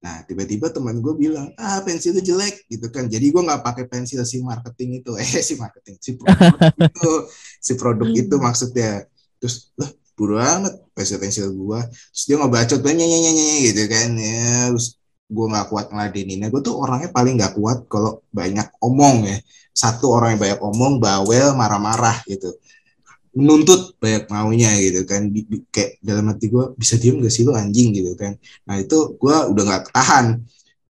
nah 0.02 0.26
tiba-tiba 0.26 0.74
teman 0.74 0.98
gue 0.98 1.14
bilang 1.14 1.54
ah 1.62 1.78
pensil 1.86 2.18
itu 2.18 2.34
jelek 2.34 2.66
gitu 2.66 2.90
kan. 2.90 3.06
Jadi 3.06 3.30
gue 3.30 3.42
nggak 3.42 3.62
pakai 3.62 3.86
pensil 3.86 4.26
si 4.26 4.42
marketing 4.42 5.06
itu. 5.06 5.14
Eh 5.22 5.46
si 5.46 5.54
marketing 5.56 5.96
si 6.02 6.18
produk 6.18 6.58
itu. 6.74 7.14
Si 7.62 7.74
produk 7.78 8.10
itu 8.10 8.36
maksudnya. 8.42 9.06
Terus 9.38 9.70
lah 9.78 9.90
bodo 10.18 10.38
amat 10.38 10.74
pensil 10.94 11.18
pensil 11.18 11.50
gua. 11.54 11.86
Terus 11.86 12.24
dia 12.30 12.38
ngebacot 12.38 12.80
banyak 12.82 13.06
nyanyi 13.06 13.20
nyanyi 13.30 13.50
gitu 13.74 13.84
kan 13.90 14.10
ya. 14.18 14.70
Terus 14.74 14.88
gua 15.30 15.46
nggak 15.54 15.68
kuat 15.70 15.86
ngeladeninnya. 15.94 16.48
Gua 16.50 16.62
tuh 16.62 16.76
orangnya 16.78 17.10
paling 17.14 17.34
nggak 17.38 17.54
kuat 17.58 17.78
kalau 17.86 18.22
banyak 18.34 18.68
omong 18.82 19.30
ya. 19.30 19.38
Satu 19.72 20.12
orang 20.14 20.36
yang 20.36 20.42
banyak 20.42 20.60
omong 20.62 20.94
bawel 21.02 21.54
marah-marah 21.56 22.22
gitu 22.28 22.58
menuntut 23.32 23.96
banyak 23.98 24.28
maunya 24.28 24.72
gitu 24.80 25.02
kan. 25.08 25.32
Di- 25.32 25.48
di- 25.48 25.64
kayak 25.72 26.00
dalam 26.04 26.28
hati 26.32 26.52
gua 26.52 26.76
bisa 26.76 27.00
diem 27.00 27.20
gak 27.24 27.32
sih 27.32 27.44
lu 27.48 27.56
anjing? 27.56 27.96
gitu 27.96 28.12
kan. 28.20 28.36
Nah 28.68 28.76
itu 28.80 29.16
gua 29.18 29.48
udah 29.52 29.64
nggak 29.68 29.84
tahan 29.96 30.44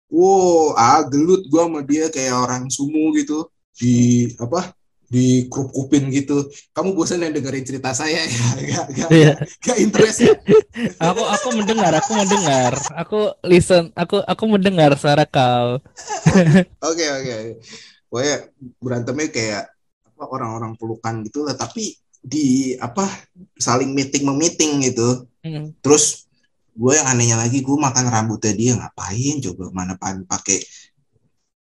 wow 0.08 0.72
ah 0.80 1.04
gelut 1.04 1.44
gua 1.52 1.68
sama 1.68 1.82
dia 1.84 2.08
kayak 2.08 2.34
orang 2.38 2.64
sumu 2.72 3.12
gitu. 3.18 3.50
Di 3.78 4.26
apa 4.38 4.74
di 5.08 5.48
kupin 5.48 6.12
gitu. 6.12 6.52
Kamu 6.76 6.92
bosan 6.92 7.24
yang 7.24 7.32
dengerin 7.32 7.64
cerita 7.64 7.96
saya 7.96 8.28
ya? 8.28 8.48
Gak, 8.76 8.86
gak, 8.92 9.10
Iya. 9.10 9.34
gak 9.64 9.78
interest 9.80 10.20
ya? 10.20 10.34
Aku 11.10 11.24
aku 11.24 11.48
mendengar, 11.56 11.96
aku 11.96 12.12
mendengar. 12.14 12.74
Aku 12.92 13.20
listen, 13.48 13.90
aku 13.96 14.20
aku 14.28 14.44
mendengar 14.52 14.92
suara 15.00 15.24
kau. 15.24 15.80
oke 16.92 17.06
oke. 17.08 17.36
Pokoknya 18.12 18.36
berantemnya 18.84 19.28
kayak 19.32 19.64
apa 20.12 20.24
orang-orang 20.28 20.76
pelukan 20.76 21.24
gitu 21.24 21.48
lah. 21.48 21.56
Tapi 21.56 21.96
di 22.24 22.76
apa 22.78 23.08
saling 23.58 23.94
meeting 23.94 24.28
meeting 24.36 24.72
gitu. 24.86 25.26
Hmm. 25.48 25.72
terus 25.80 26.28
gue 26.76 26.94
yang 26.94 27.08
anehnya 27.08 27.40
lagi 27.40 27.64
gue 27.64 27.78
makan 27.78 28.06
rambutnya 28.12 28.54
dia 28.54 28.72
ngapain? 28.78 29.42
Coba 29.42 29.64
mana 29.74 29.96
pan 29.96 30.22
pakai 30.28 30.62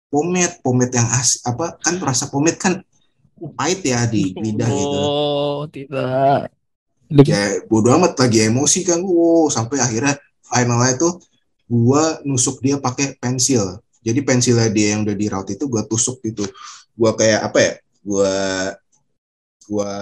pomade 0.08 0.62
pomade 0.62 0.94
yang 0.94 1.10
as 1.10 1.42
apa 1.42 1.74
kan 1.82 1.98
rasa 1.98 2.30
pomade 2.30 2.54
kan 2.54 2.80
pahit 3.58 3.82
ya 3.82 4.06
di 4.06 4.30
lidah 4.32 4.70
gitu. 4.70 4.98
Oh, 5.02 5.66
tidak. 5.66 6.48
ya 7.10 7.60
bodo 7.68 7.92
amat 7.98 8.16
lagi 8.16 8.48
emosi 8.48 8.86
kan 8.86 9.02
wow 9.04 9.50
sampai 9.52 9.82
akhirnya 9.82 10.16
finalnya 10.40 10.96
tuh 10.96 11.12
gua 11.68 12.22
nusuk 12.24 12.62
dia 12.64 12.80
pakai 12.80 13.18
pensil. 13.18 13.82
Jadi 14.04 14.20
pensilnya 14.22 14.68
dia 14.70 14.96
yang 14.96 15.02
udah 15.04 15.16
di 15.16 15.26
raut 15.28 15.48
itu 15.50 15.64
gua 15.66 15.84
tusuk 15.84 16.22
gitu. 16.24 16.46
Gua 16.94 17.12
kayak 17.18 17.50
apa 17.50 17.58
ya 17.60 17.72
gua 18.00 18.34
gua 19.68 19.92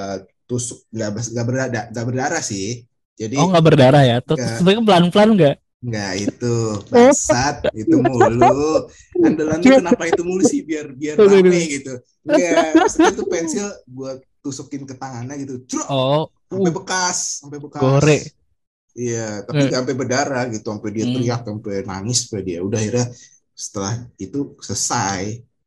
tusuk 0.52 0.84
nggak 0.92 1.08
nggak 1.32 1.46
berdarah 1.48 1.68
nggak 1.88 2.06
berdarah 2.06 2.42
sih 2.44 2.84
jadi 3.16 3.36
Oh, 3.40 3.48
nggak 3.48 3.64
berdarah 3.64 4.02
ya? 4.04 4.16
Sebenarnya 4.20 4.84
pelan-pelan 4.84 5.30
nggak? 5.36 5.56
nggak 5.82 6.12
itu 6.14 6.54
bangsat 6.94 7.56
itu 7.74 7.96
mulu 7.98 8.86
andalan 9.18 9.58
lu 9.58 9.82
kenapa 9.82 10.04
itu 10.06 10.22
mulu 10.22 10.42
sih 10.46 10.62
biar 10.62 10.94
biar 10.94 11.18
rame 11.18 11.58
gitu 11.74 11.98
nggak 12.22 12.86
itu 13.10 13.22
pensil 13.26 13.66
gua 13.90 14.14
tusukin 14.38 14.86
ke 14.86 14.94
tangannya 14.94 15.42
gitu 15.42 15.58
Cruk! 15.66 15.86
Oh, 15.90 16.30
sampai 16.46 16.70
bekas 16.70 17.18
sampai 17.42 17.58
bekas 17.58 17.82
Gore. 17.82 18.18
iya 18.94 19.42
tapi 19.42 19.58
Eh. 19.58 19.66
nggak 19.66 19.80
sampai 19.82 19.96
berdarah 19.98 20.44
gitu 20.54 20.66
sampai 20.70 20.90
dia 20.94 21.04
Hmm. 21.06 21.14
teriak 21.18 21.40
sampai 21.42 21.74
nangis 21.82 22.18
sampai 22.30 22.42
dia 22.46 22.58
udah 22.62 22.78
akhirnya 22.78 23.06
setelah 23.52 23.94
itu 24.22 24.38
selesai 24.62 25.22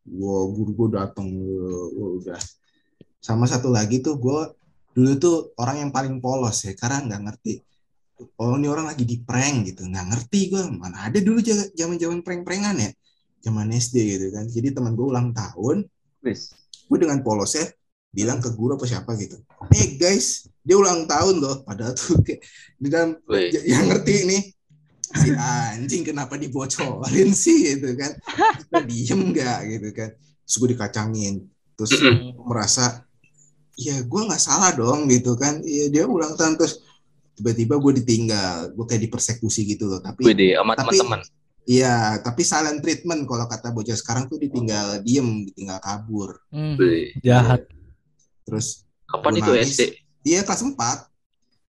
gua 0.08 0.38
guru 0.48 0.72
gua 0.80 0.90
datang 1.04 1.28
udah 1.92 2.40
sama 3.20 3.52
satu 3.52 3.68
lagi 3.68 4.00
tuh 4.00 4.16
gua 4.16 4.48
dulu 4.96 5.12
tuh 5.20 5.36
orang 5.60 5.84
yang 5.84 5.92
paling 5.92 6.24
polos 6.24 6.64
ya 6.64 6.72
karena 6.72 7.04
nggak 7.04 7.22
ngerti 7.28 7.54
oh 8.40 8.56
ini 8.56 8.72
orang 8.72 8.88
lagi 8.88 9.04
di 9.04 9.20
prank 9.20 9.68
gitu. 9.68 9.84
Nggak 9.84 10.06
ngerti 10.08 10.40
gua 10.56 10.72
mana 10.72 11.12
ada 11.12 11.20
dulu 11.20 11.44
zaman 11.76 12.00
zaman 12.00 12.20
prank-prankan 12.24 12.80
ya 12.80 12.92
zaman 13.44 13.76
SD 13.76 13.96
gitu 14.16 14.28
kan. 14.32 14.48
Jadi 14.48 14.72
teman 14.72 14.96
gua 14.96 15.20
ulang 15.20 15.36
tahun 15.36 15.84
Wis. 16.24 16.56
gue 16.90 16.98
dengan 16.98 17.22
polosnya 17.22 17.70
bilang 18.16 18.40
ke 18.40 18.50
guru 18.56 18.80
apa 18.80 18.88
siapa 18.88 19.14
gitu. 19.20 19.38
Eh 19.76 20.00
guys 20.00 20.48
dia 20.64 20.80
ulang 20.80 21.06
tahun 21.06 21.44
loh. 21.44 21.68
Padahal 21.68 21.92
tuh 21.94 22.18
kayak 22.26 22.42
di 22.80 22.88
dalam 22.88 23.20
Wih. 23.28 23.52
y- 23.52 23.76
yang 23.76 23.92
ngerti 23.92 24.14
ini 24.26 24.38
si 25.16 25.30
anjing 25.36 26.02
kenapa 26.08 26.40
dibocorin 26.40 27.36
sih? 27.36 27.76
Gitu 27.78 28.00
kan. 28.00 28.16
Kita 28.64 28.80
diem 28.88 29.22
nggak? 29.36 29.60
Gitu 29.76 29.90
kan. 29.92 30.10
Terus 30.18 30.56
gue 30.56 30.70
dikacangin. 30.72 31.36
Terus 31.76 31.92
merasa 32.48 33.05
ya 33.76 34.00
gue 34.00 34.22
nggak 34.24 34.40
salah 34.40 34.72
dong 34.72 35.06
gitu 35.06 35.36
kan 35.36 35.60
iya 35.60 35.88
dia 35.88 36.04
ulang 36.04 36.34
tahun 36.34 36.56
terus 36.56 36.80
tiba-tiba 37.34 37.76
gue 37.76 38.00
ditinggal 38.00 38.72
gue 38.72 38.86
kayak 38.86 39.04
dipersekusi 39.04 39.68
gitu 39.68 39.86
loh 39.86 40.00
tapi 40.00 40.24
Wede, 40.24 40.56
sama 40.56 40.72
Tapi- 40.74 40.96
teman-teman. 40.96 41.20
iya 41.66 41.96
tapi 42.18 42.42
silent 42.42 42.80
treatment 42.80 43.24
kalau 43.24 43.44
kata 43.46 43.70
bocah 43.70 43.92
sekarang 43.94 44.26
tuh 44.26 44.38
ditinggal 44.38 45.02
diem 45.02 45.28
ditinggal 45.46 45.78
kabur 45.78 46.40
Hmm, 46.48 46.80
jahat. 47.20 47.68
terus 48.44 48.88
Kapan 49.06 49.38
itu 49.38 49.52
nangis. 49.52 49.70
SD? 49.72 49.82
Iya 50.24 50.42
kelas 50.42 50.62
4 50.64 50.74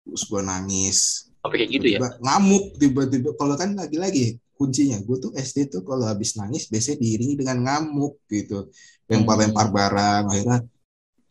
Terus 0.02 0.24
gue 0.26 0.42
nangis 0.42 0.98
Sampai 1.38 1.58
kayak 1.60 1.70
gitu 1.72 1.86
ya? 1.88 1.98
Tiba-tiba 2.00 2.10
Ngamuk 2.20 2.64
tiba-tiba 2.76 3.30
Kalau 3.34 3.54
kan 3.54 3.70
lagi-lagi 3.72 4.26
kuncinya 4.52 4.98
Gue 5.00 5.18
tuh 5.20 5.30
SD 5.32 5.70
tuh 5.70 5.82
kalau 5.84 6.04
habis 6.04 6.34
nangis 6.34 6.66
Biasanya 6.66 6.98
diiringi 6.98 7.38
dengan 7.38 7.62
ngamuk 7.62 8.18
gitu 8.26 8.74
Lempar-lempar 9.06 9.70
barang 9.70 10.24
Akhirnya 10.28 10.58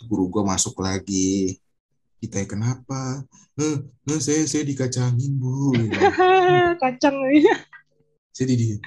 guru 0.04 0.30
gue 0.30 0.42
masuk 0.42 0.78
lagi 0.78 1.58
Ditanya 2.18 2.46
kenapa 2.46 3.22
"Eh, 3.54 3.78
eh, 4.10 4.20
saya, 4.20 4.42
saya 4.44 4.62
dikacangin 4.62 5.34
bu 5.34 5.74
Gitu. 5.74 5.98
Kacang. 6.82 7.14
Saya 8.30 8.46
di, 8.50 8.78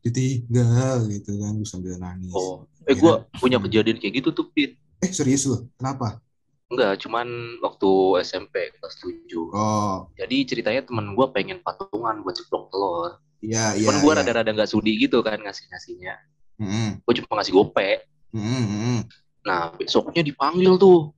ditinggal 0.00 1.08
gitu 1.08 1.36
kan 1.36 1.52
Gue 1.56 1.68
sambil 1.68 1.96
nangis 1.96 2.32
Oh, 2.32 2.64
eh 2.84 2.92
gue 2.92 3.12
punya 3.36 3.56
kejadian 3.58 3.96
kayak 3.96 4.24
gitu 4.24 4.30
tuh, 4.32 4.46
Pit. 4.52 4.76
Eh 5.00 5.10
serius 5.10 5.44
loh 5.44 5.68
Kenapa? 5.76 6.20
Enggak, 6.66 6.98
cuman 6.98 7.28
waktu 7.62 7.90
SMP 8.26 8.74
kelas 8.74 8.94
7. 8.98 9.54
Oh 9.54 10.10
Jadi 10.18 10.36
ceritanya 10.44 10.82
temen 10.82 11.14
gue 11.14 11.26
pengen 11.30 11.62
patungan 11.62 12.20
buat 12.20 12.34
ceplok 12.34 12.72
telur. 12.72 13.10
iya 13.38 13.76
iya 13.76 13.86
Cuman 13.86 14.02
gue 14.02 14.12
iya. 14.12 14.18
rada-rada 14.20 14.50
nggak 14.50 14.70
sudi 14.70 14.96
gitu 14.98 15.20
kan 15.20 15.38
ngasih-ngasihnya. 15.38 16.14
Mm-mm, 16.56 17.04
Gue 17.04 17.14
cuma 17.20 17.38
ngasih 17.38 17.52
gope. 17.52 18.00
mm-mm, 18.32 18.62
mm-mm. 18.64 18.98
Nah, 19.46 19.70
besoknya 19.72 20.20
dipanggil 20.20 20.74
tuh. 20.76 21.14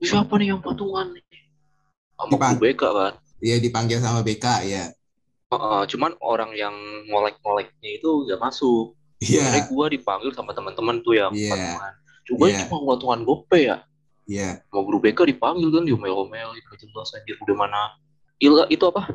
Siapa 0.00 0.36
nih 0.36 0.52
yang 0.52 0.60
patungan? 0.60 1.16
Sama 2.14 2.28
Dipang- 2.30 2.52
guru 2.54 2.64
BK 2.66 2.82
kan. 2.84 3.12
Iya 3.40 3.56
dipanggil 3.56 3.98
sama 3.98 4.20
BK 4.20 4.46
ya 4.68 4.84
Heeh, 5.50 5.82
cuman 5.88 6.12
orang 6.20 6.52
yang 6.52 6.76
ngolek-ngoleknya 7.10 7.90
itu 7.90 8.22
nggak 8.22 8.38
masuk. 8.38 8.94
Iya, 9.18 9.42
Akhirnya 9.42 9.62
gue 9.66 9.86
dipanggil 9.98 10.30
sama 10.30 10.52
teman-teman 10.52 11.00
tuh 11.00 11.16
yang 11.16 11.32
Iya. 11.32 11.50
patungan. 11.50 11.92
Coba 12.22 12.44
Iya. 12.46 12.58
cuma 12.62 12.76
patungan 12.86 13.20
gope 13.24 13.58
ya. 13.58 13.76
iya, 14.24 14.62
Mau 14.70 14.86
guru 14.86 15.02
BK 15.02 15.26
dipanggil 15.26 15.68
kan 15.68 15.82
diomel-omelin 15.82 16.62
gak 16.62 16.78
jelas 16.78 17.10
anjir 17.12 17.34
udah 17.40 17.56
mana. 17.58 17.82
Ila 18.38 18.62
itu 18.68 18.84
apa? 18.86 19.10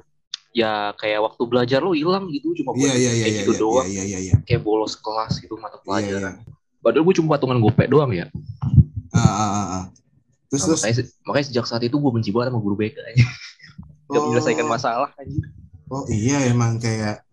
Ya 0.51 0.91
kayak 0.95 1.23
waktu 1.23 1.41
belajar 1.45 1.79
lo 1.79 1.95
hilang 1.95 2.27
gitu 2.27 2.51
cuma 2.53 2.75
buat 2.75 2.83
iya, 2.83 2.91
iya, 2.91 3.11
iya, 3.11 3.23
kayak 3.23 3.31
iya, 3.31 3.39
gitu 3.39 3.51
iya, 3.51 3.61
doang. 3.61 3.87
iya, 3.87 4.03
iya, 4.03 4.19
iya, 4.19 4.35
Kayak 4.43 4.61
bolos 4.61 4.99
kelas 4.99 5.39
gitu 5.39 5.55
mata 5.55 5.77
iya, 5.77 5.79
iya. 5.79 5.87
pelajaran. 5.87 6.33
Padahal 6.85 7.01
gue 7.01 7.15
cuma 7.17 7.33
patungan 7.33 7.57
gope 7.57 7.81
doang 7.89 8.13
ya. 8.13 8.29
Ah, 9.09 9.17
ah, 9.17 9.49
ah, 9.49 9.67
ah. 9.81 9.83
Terus, 10.45 10.61
Nah, 10.61 10.67
terus, 10.69 10.81
makanya, 10.85 11.03
makanya 11.25 11.45
sejak 11.49 11.65
saat 11.65 11.81
itu 11.81 11.97
gue 11.97 12.11
benci 12.13 12.29
banget 12.29 12.53
sama 12.53 12.61
guru 12.61 12.77
BK 12.77 12.95
aja. 13.01 13.25
Gak 14.05 14.13
Oh. 14.13 14.29
menyelesaikan 14.29 14.69
masalah 14.69 15.09
anjir. 15.17 15.49
oh 15.85 16.05
iya 16.07 16.45
emang 16.45 16.77
kayak 16.77 17.25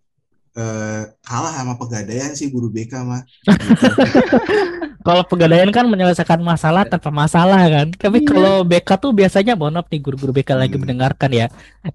eh, 0.53 1.03
kalah 1.21 1.53
sama 1.53 1.77
pegadaian 1.77 2.33
sih 2.33 2.49
guru 2.49 2.69
BK 2.69 2.93
mah. 3.03 3.21
Kalau 5.03 5.27
pegadaian 5.27 5.67
kan 5.69 5.83
menyelesaikan 5.85 6.39
masalah 6.39 6.87
tanpa 6.87 7.11
masalah 7.11 7.59
kan. 7.67 7.91
Tapi 7.91 8.23
kalau 8.23 8.63
BK 8.63 8.87
tuh 8.97 9.11
biasanya 9.11 9.59
mohon 9.59 9.75
maaf 9.75 9.91
nih 9.91 9.99
guru-guru 9.99 10.31
BK 10.31 10.55
lagi 10.55 10.79
Hmm. 10.79 10.87
mendengarkan 10.87 11.31
ya. 11.35 11.47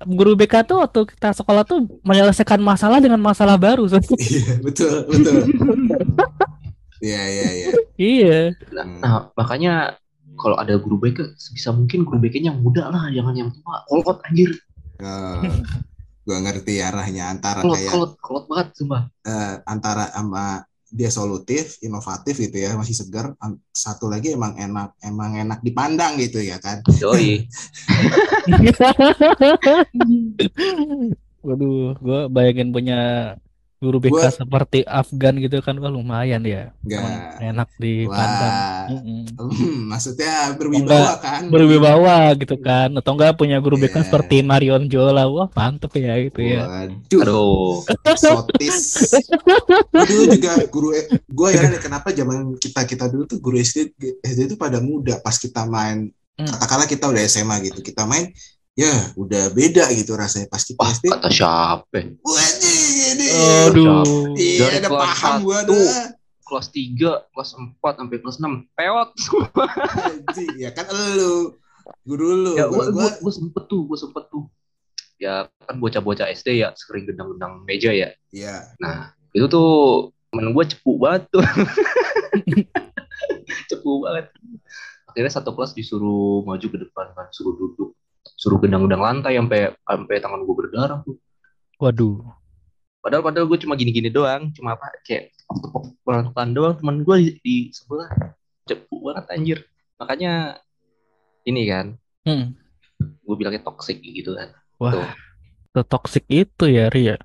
Guru 0.03 0.35
BK 0.35 0.67
tuh 0.67 0.83
waktu 0.83 1.07
kita 1.15 1.31
sekolah 1.31 1.63
tuh 1.63 1.87
menyelesaikan 2.03 2.59
masalah 2.59 2.99
dengan 2.99 3.23
masalah 3.23 3.55
baru. 3.55 3.87
Iya, 3.87 4.59
betul, 4.59 5.07
betul. 5.07 5.39
Iya, 6.97 7.21
iya, 7.29 7.47
iya. 7.53 7.67
iya. 7.95 8.37
Nah, 8.73 8.83
Hmm. 8.83 8.99
nah, 9.01 9.13
makanya 9.33 9.73
kalau 10.33 10.57
ada 10.57 10.73
guru 10.77 10.97
BK 10.97 11.33
sebisa 11.33 11.69
mungkin 11.71 12.01
guru 12.01 12.17
BK-nya 12.17 12.53
yang 12.53 12.61
muda 12.61 12.89
lah, 12.89 13.09
jangan 13.09 13.33
yang 13.33 13.49
tua. 13.49 13.81
Kolot 13.85 14.17
anjir. 14.23 14.49
Oh, 14.97 15.41
gua 16.25 16.37
ngerti 16.41 16.81
arahnya 16.81 17.29
antara 17.29 17.61
Kolot, 17.61 17.77
kayak 17.77 17.91
kolot, 17.91 18.11
kolot 18.17 18.43
banget 18.45 18.67
sumpah. 18.75 19.01
eh, 19.23 19.53
antara 19.65 20.09
sama 20.09 20.65
dia 20.87 21.11
solutif, 21.11 21.77
inovatif 21.83 22.39
gitu 22.39 22.57
ya, 22.57 22.73
masih 22.73 22.95
segar. 22.95 23.35
Satu 23.69 24.07
lagi 24.07 24.31
emang 24.31 24.55
enak, 24.55 24.95
emang 25.03 25.35
enak 25.35 25.59
dipandang 25.61 26.15
gitu 26.17 26.39
ya 26.39 26.57
kan. 26.57 26.79
Yoi. 26.97 27.45
Waduh, 31.43 31.95
gue 31.97 32.19
bayangin 32.27 32.71
punya 32.71 32.99
guru 33.77 33.97
BK 34.01 34.09
Gua- 34.11 34.33
seperti 34.33 34.79
Afgan 34.83 35.37
gitu 35.37 35.61
kan, 35.61 35.77
wah 35.77 35.87
lumayan 35.87 36.41
ya. 36.41 36.73
Enggak. 36.81 36.97
Emang 36.97 37.15
enak 37.39 37.69
dipandang. 37.77 38.55
Wah, 38.87 39.47
hmm, 39.47 39.77
maksudnya 39.87 40.33
berwibawa 40.57 41.13
kan. 41.17 41.41
Berwibawa 41.47 42.15
gitu 42.35 42.57
kan, 42.57 42.89
atau 42.91 43.11
enggak 43.13 43.37
punya 43.37 43.57
guru 43.57 43.77
BK 43.77 43.95
Iya. 43.95 44.03
seperti 44.09 44.35
Marion 44.41 44.87
Jola, 44.87 45.25
wah 45.25 45.47
mantep 45.51 45.93
ya 45.93 46.17
gitu 46.19 46.39
ya. 46.41 46.65
Waduh, 46.65 47.21
Aduh. 47.21 47.73
sotis. 48.17 49.05
Dulu 49.93 50.23
juga 50.33 50.51
guru 50.67 50.89
gue 51.27 51.49
ya 51.53 51.77
kenapa 51.77 52.09
zaman 52.09 52.57
kita 52.57 52.81
kita 52.83 53.05
dulu 53.07 53.23
tuh 53.25 53.37
guru 53.37 53.57
SD 53.57 53.93
SD 54.19 54.39
itu 54.47 54.55
pada 54.55 54.81
muda 54.81 55.19
pas 55.19 55.35
kita 55.35 55.63
main 55.65 56.09
Hmm. 56.37 56.45
katakanlah 56.45 56.85
kita 56.85 57.09
udah 57.09 57.23
SMA 57.25 57.65
gitu 57.65 57.81
kita 57.81 58.05
main 58.05 58.29
ya 58.77 58.93
udah 59.17 59.49
beda 59.49 59.89
gitu 59.89 60.13
rasanya 60.13 60.45
pas 60.45 60.61
kita 60.61 60.77
Wah, 60.77 60.93
SD 60.93 61.05
kata 61.09 61.29
siapa? 61.33 61.97
wajih 62.13 62.76
ini 63.17 63.27
Aduh. 63.73 64.05
iya 64.37 64.65
ada 64.77 64.87
kelas 64.87 65.09
paham 65.17 65.39
gua 65.41 65.59
satu. 65.65 65.73
dah 65.73 66.17
Kelas 66.47 66.71
3, 66.71 67.27
kelas 67.35 67.49
4 67.59 67.75
sampai 67.83 68.17
kelas 68.23 68.37
6. 68.39 68.71
Peot. 68.71 69.09
Anjing, 69.99 70.55
ya 70.55 70.71
kan 70.71 70.87
elu 70.87 71.59
gue 72.07 72.17
dulu 72.19 72.51
ya, 72.55 72.67
gua, 72.67 72.87
gua, 72.87 72.91
gua, 72.91 73.03
gua, 73.03 73.09
gua 73.19 73.33
sempet 73.35 73.63
tuh, 73.67 73.83
gua 73.83 73.97
sempet 73.99 74.23
tuh. 74.31 74.47
Ya, 75.19 75.51
kan 75.67 75.75
bocah-bocah 75.81 76.29
SD 76.31 76.63
ya, 76.63 76.71
sering 76.79 77.03
gendang-gendang 77.03 77.67
meja 77.67 77.91
ya. 77.91 78.15
ya 78.31 78.63
Nah, 78.79 79.11
itu 79.35 79.43
tuh 79.51 79.71
temen 80.29 80.53
gue 80.53 80.65
cepu 80.69 81.01
banget 81.01 81.25
tuh. 81.33 81.41
cepu 83.73 84.05
banget. 84.05 84.29
Akhirnya 85.09 85.31
satu 85.33 85.57
kelas 85.57 85.73
disuruh 85.73 86.45
maju 86.45 86.67
ke 86.69 86.77
depan 86.77 87.17
kan, 87.17 87.27
suruh 87.33 87.57
duduk. 87.57 87.97
Suruh 88.37 88.61
gendang-gendang 88.61 89.01
lantai 89.01 89.41
sampai 89.41 89.73
sampai 89.73 90.15
tangan 90.21 90.45
gue 90.45 90.55
berdarah 90.55 91.01
tuh. 91.01 91.17
Waduh. 91.81 92.21
Padahal 93.07 93.23
padahal 93.23 93.47
gue 93.47 93.59
cuma 93.63 93.79
gini-gini 93.79 94.11
doang, 94.11 94.51
cuma 94.51 94.75
apa 94.75 94.91
kayak 94.99 95.31
tepuk 95.47 95.95
pelan-pelan 96.03 96.51
doang. 96.51 96.75
Temen 96.75 97.07
gue 97.07 97.15
di, 97.17 97.31
di 97.39 97.55
sebelah 97.71 98.11
cepu 98.67 98.99
banget 98.99 99.25
anjir. 99.31 99.59
Makanya 99.95 100.59
ini 101.47 101.63
kan, 101.63 101.95
Hmm. 102.27 102.51
gue 102.99 103.35
bilangnya 103.39 103.63
toxic 103.63 104.03
gitu 104.03 104.35
kan. 104.35 104.51
Wah, 104.75 105.07
Tuh. 105.71 106.27
itu 106.27 106.65
ya 106.67 106.91
Ria. 106.91 107.15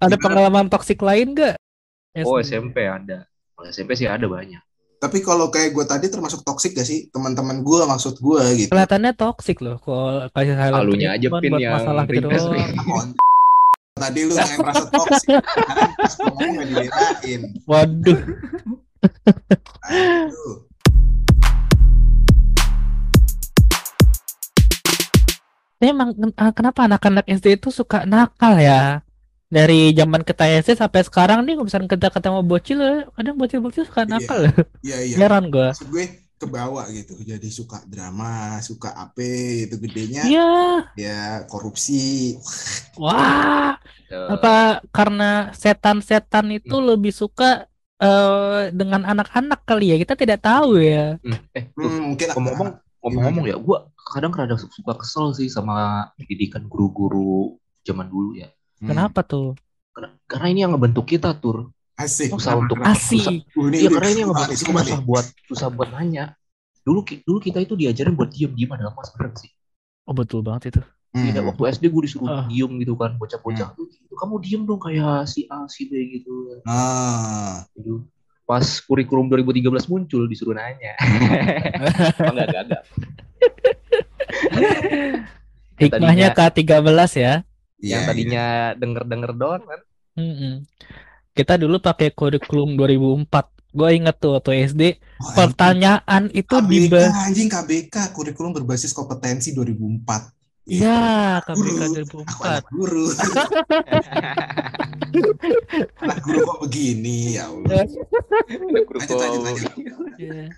Ada 0.00 0.16
Gimana? 0.16 0.24
pengalaman 0.24 0.66
toksik 0.72 1.04
lain 1.04 1.36
nggak? 1.36 1.60
Oh? 2.24 2.40
SMP 2.40 2.88
ada. 2.88 3.28
SMP 3.62 3.92
sih 3.94 4.08
ada 4.08 4.24
banyak. 4.24 4.64
tapi 4.96 5.18
kalau 5.18 5.50
kayak 5.50 5.74
gue 5.74 5.82
tadi 5.82 6.06
termasuk 6.06 6.46
toksik 6.46 6.78
gak 6.78 6.86
sih 6.86 7.10
teman-teman 7.10 7.58
gue 7.60 7.80
maksud 7.82 8.22
gue 8.22 8.38
gitu 8.54 8.70
Kelihatannya 8.70 9.10
toksik 9.12 9.58
loh 9.58 9.74
kalau 9.76 10.30
kasih 10.30 10.54
silent 10.54 10.78
Alunya 10.78 11.10
aja, 11.18 11.26
Pin, 11.42 11.58
yang 11.58 11.74
masalah 11.74 12.06
gitu 12.06 12.22
request, 12.22 12.46
doang. 12.46 12.54
Pin. 12.54 12.70
Kon- 12.86 13.18
tadi 14.02 14.20
lu 14.26 14.34
yang 14.34 14.50
merasa 14.58 14.84
toksik 14.90 15.38
pas 15.96 16.12
ngomong 16.18 16.50
gak 16.58 16.66
dibelain 16.66 17.40
Waduh. 17.70 18.20
Aduh. 19.86 20.56
Emang 25.82 26.14
ah, 26.38 26.54
kenapa 26.54 26.86
anak-anak 26.86 27.26
SD 27.26 27.58
itu 27.58 27.74
suka 27.74 28.06
nakal 28.06 28.54
ya? 28.54 29.02
Dari 29.52 29.90
zaman 29.92 30.22
kita 30.22 30.46
SD 30.62 30.78
sampai 30.78 31.02
sekarang 31.04 31.42
nih, 31.44 31.58
misalnya 31.58 31.90
kita 31.90 32.08
ketemu 32.08 32.40
bocil, 32.40 32.78
eh, 32.80 33.02
kadang 33.12 33.36
bocil-bocil 33.36 33.84
suka 33.84 34.06
Iya. 34.06 34.10
nakal. 34.14 34.40
Iya 34.80 34.98
iya. 35.02 35.16
Heran 35.18 35.50
gua. 35.50 35.74
Maksud 35.74 35.90
gue 35.90 36.06
ke 36.42 36.46
bawah 36.56 36.84
gitu. 36.90 37.12
Jadi 37.22 37.48
suka 37.58 37.78
drama, 37.92 38.58
suka 38.68 38.88
apa 39.04 39.22
itu 39.66 39.76
gedenya 39.84 40.20
Iya. 40.26 40.42
ya 40.98 41.18
korupsi. 41.50 42.36
Wah. 43.00 43.78
Apa 44.12 44.82
karena 44.92 45.48
setan-setan 45.56 46.46
itu 46.52 46.76
lebih 46.82 47.12
suka 47.14 47.64
eh, 48.02 48.62
dengan 48.74 49.02
anak-anak 49.08 49.60
kali 49.64 49.94
ya? 49.94 49.96
Kita 50.02 50.14
tidak 50.18 50.40
tahu 50.44 50.76
ya. 50.82 51.16
hmm, 51.24 51.38
eh, 51.56 51.64
Hmm, 51.78 52.12
mungkin 52.12 52.26
ngomong-ngomong 52.36 52.70
ngomong-ngomong 53.02 53.44
ya 53.50 53.56
gue 53.58 53.78
kadang 54.14 54.30
kadang 54.30 54.58
suka 54.62 54.94
kesel 54.94 55.34
sih 55.34 55.48
sama 55.50 56.06
pendidikan 56.14 56.62
guru-guru 56.70 57.58
zaman 57.82 58.06
dulu 58.06 58.38
ya 58.38 58.46
Hmm, 58.82 58.90
Kenapa 58.90 59.22
tuh? 59.22 59.54
karena, 59.94 60.08
karena 60.26 60.46
ini 60.50 60.58
yang 60.66 60.72
ngebentuk 60.74 61.06
kita 61.06 61.38
tur 61.38 61.70
Asik. 62.02 62.28
susah 62.30 62.52
untuk 62.56 62.76
Asik. 62.80 63.46
Uh, 63.50 63.66
ini 63.66 63.76
iya 63.78 63.88
karena 63.88 64.08
ini 64.10 64.20
yang 64.20 64.30
kita 64.32 64.54
suka 64.54 64.70
nih. 64.72 64.80
susah 64.84 65.00
buat 65.00 65.26
susah 65.46 65.68
buat 65.68 65.88
nanya 65.90 66.24
dulu 66.80 67.00
dulu 67.04 67.38
kita 67.38 67.58
itu 67.58 67.74
diajarin 67.74 68.12
buat 68.12 68.28
diem 68.28 68.50
diem 68.50 68.70
adalah 68.70 68.92
mas 68.92 69.10
bener 69.10 69.32
sih 69.36 69.50
Oh 70.02 70.10
betul 70.12 70.40
banget 70.40 70.62
itu. 70.68 70.82
Hmm. 71.12 71.28
Iya, 71.28 71.40
waktu 71.42 71.62
SD 71.70 71.84
gue 71.86 72.02
disuruh 72.02 72.26
Ah. 72.26 72.44
diem 72.44 72.72
gitu 72.76 72.96
kan 72.96 73.14
bocah-bocah 73.14 73.68
tuh 73.70 73.86
gitu. 73.86 74.12
kamu 74.12 74.34
diem 74.40 74.62
dong 74.64 74.78
kayak 74.78 75.26
si 75.26 75.46
A 75.46 75.62
si 75.66 75.84
B 75.84 75.94
gitu 76.12 76.58
Ah, 76.64 77.62
gitu 77.72 78.02
pas 78.42 78.64
kurikulum 78.80 79.28
2013 79.28 79.62
muncul 79.86 80.26
disuruh 80.26 80.52
nanya 80.52 80.98
oh, 82.18 82.32
enggak 82.32 82.46
enggak 82.48 82.62
enggak 82.64 82.82
Hikmahnya 85.80 86.28
K13 86.32 86.72
ya. 87.16 87.34
iya, 87.78 87.92
yang 87.92 88.02
tadinya 88.04 88.44
denger-denger 88.74 89.30
doang 89.34 89.62
kan 89.62 89.80
Mm-mm. 90.14 90.54
Kita 91.32 91.56
dulu 91.56 91.80
pakai 91.80 92.12
kurikulum 92.12 92.76
2004. 92.76 93.72
Gue 93.72 93.88
inget 93.96 94.20
tuh 94.20 94.36
waktu 94.36 94.68
SD. 94.68 94.82
Oh, 95.16 95.32
pertanyaan 95.32 96.28
itu 96.36 96.44
KBK, 96.44 96.92
di 96.92 97.08
anjing 97.08 97.48
KBK 97.48 98.12
kurikulum 98.12 98.52
berbasis 98.52 98.92
kompetensi 98.92 99.56
2004. 99.56 100.68
Iya, 100.68 101.40
KBK 101.40 101.80
Guru. 101.88 102.20
Aku 102.20 102.42
anak 102.44 102.64
2004. 102.68 102.76
guru. 102.76 103.06
anak 106.04 106.18
guru 106.20 106.38
kok 106.44 106.58
begini 106.68 107.40
ya 107.40 107.48
Allah. 107.48 107.88
Lanjut, 108.92 109.16
lanjut, 109.16 109.40
lanjut. 109.40 109.72
Iya. 110.20 110.52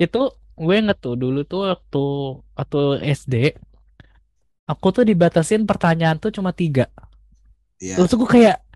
Itu 0.00 0.22
gue 0.56 0.74
inget 0.74 0.98
tuh 1.04 1.20
dulu 1.20 1.44
tuh 1.44 1.68
waktu 1.68 2.04
waktu 2.56 2.80
SD 3.12 3.34
aku 4.68 4.86
tuh 4.90 5.04
dibatasin 5.04 5.68
pertanyaan 5.68 6.16
tuh 6.16 6.32
cuma 6.32 6.56
tiga. 6.56 6.88
Iya. 7.76 8.00
Terus 8.00 8.16
gue 8.16 8.28
kayak 8.28 8.67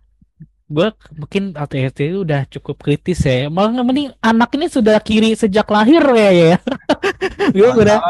gue 0.72 0.88
mungkin 1.20 1.52
SD 1.52 2.16
itu 2.16 2.24
udah 2.24 2.48
cukup 2.48 2.80
kritis 2.80 3.28
ya. 3.28 3.52
Malah 3.52 3.84
mending 3.84 4.16
anak 4.24 4.56
ini 4.56 4.72
sudah 4.72 4.96
kiri 5.04 5.36
sejak 5.36 5.68
lahir 5.68 6.00
ya 6.00 6.30
ya. 6.32 6.56
Gue 7.56 7.68
udah 7.76 8.00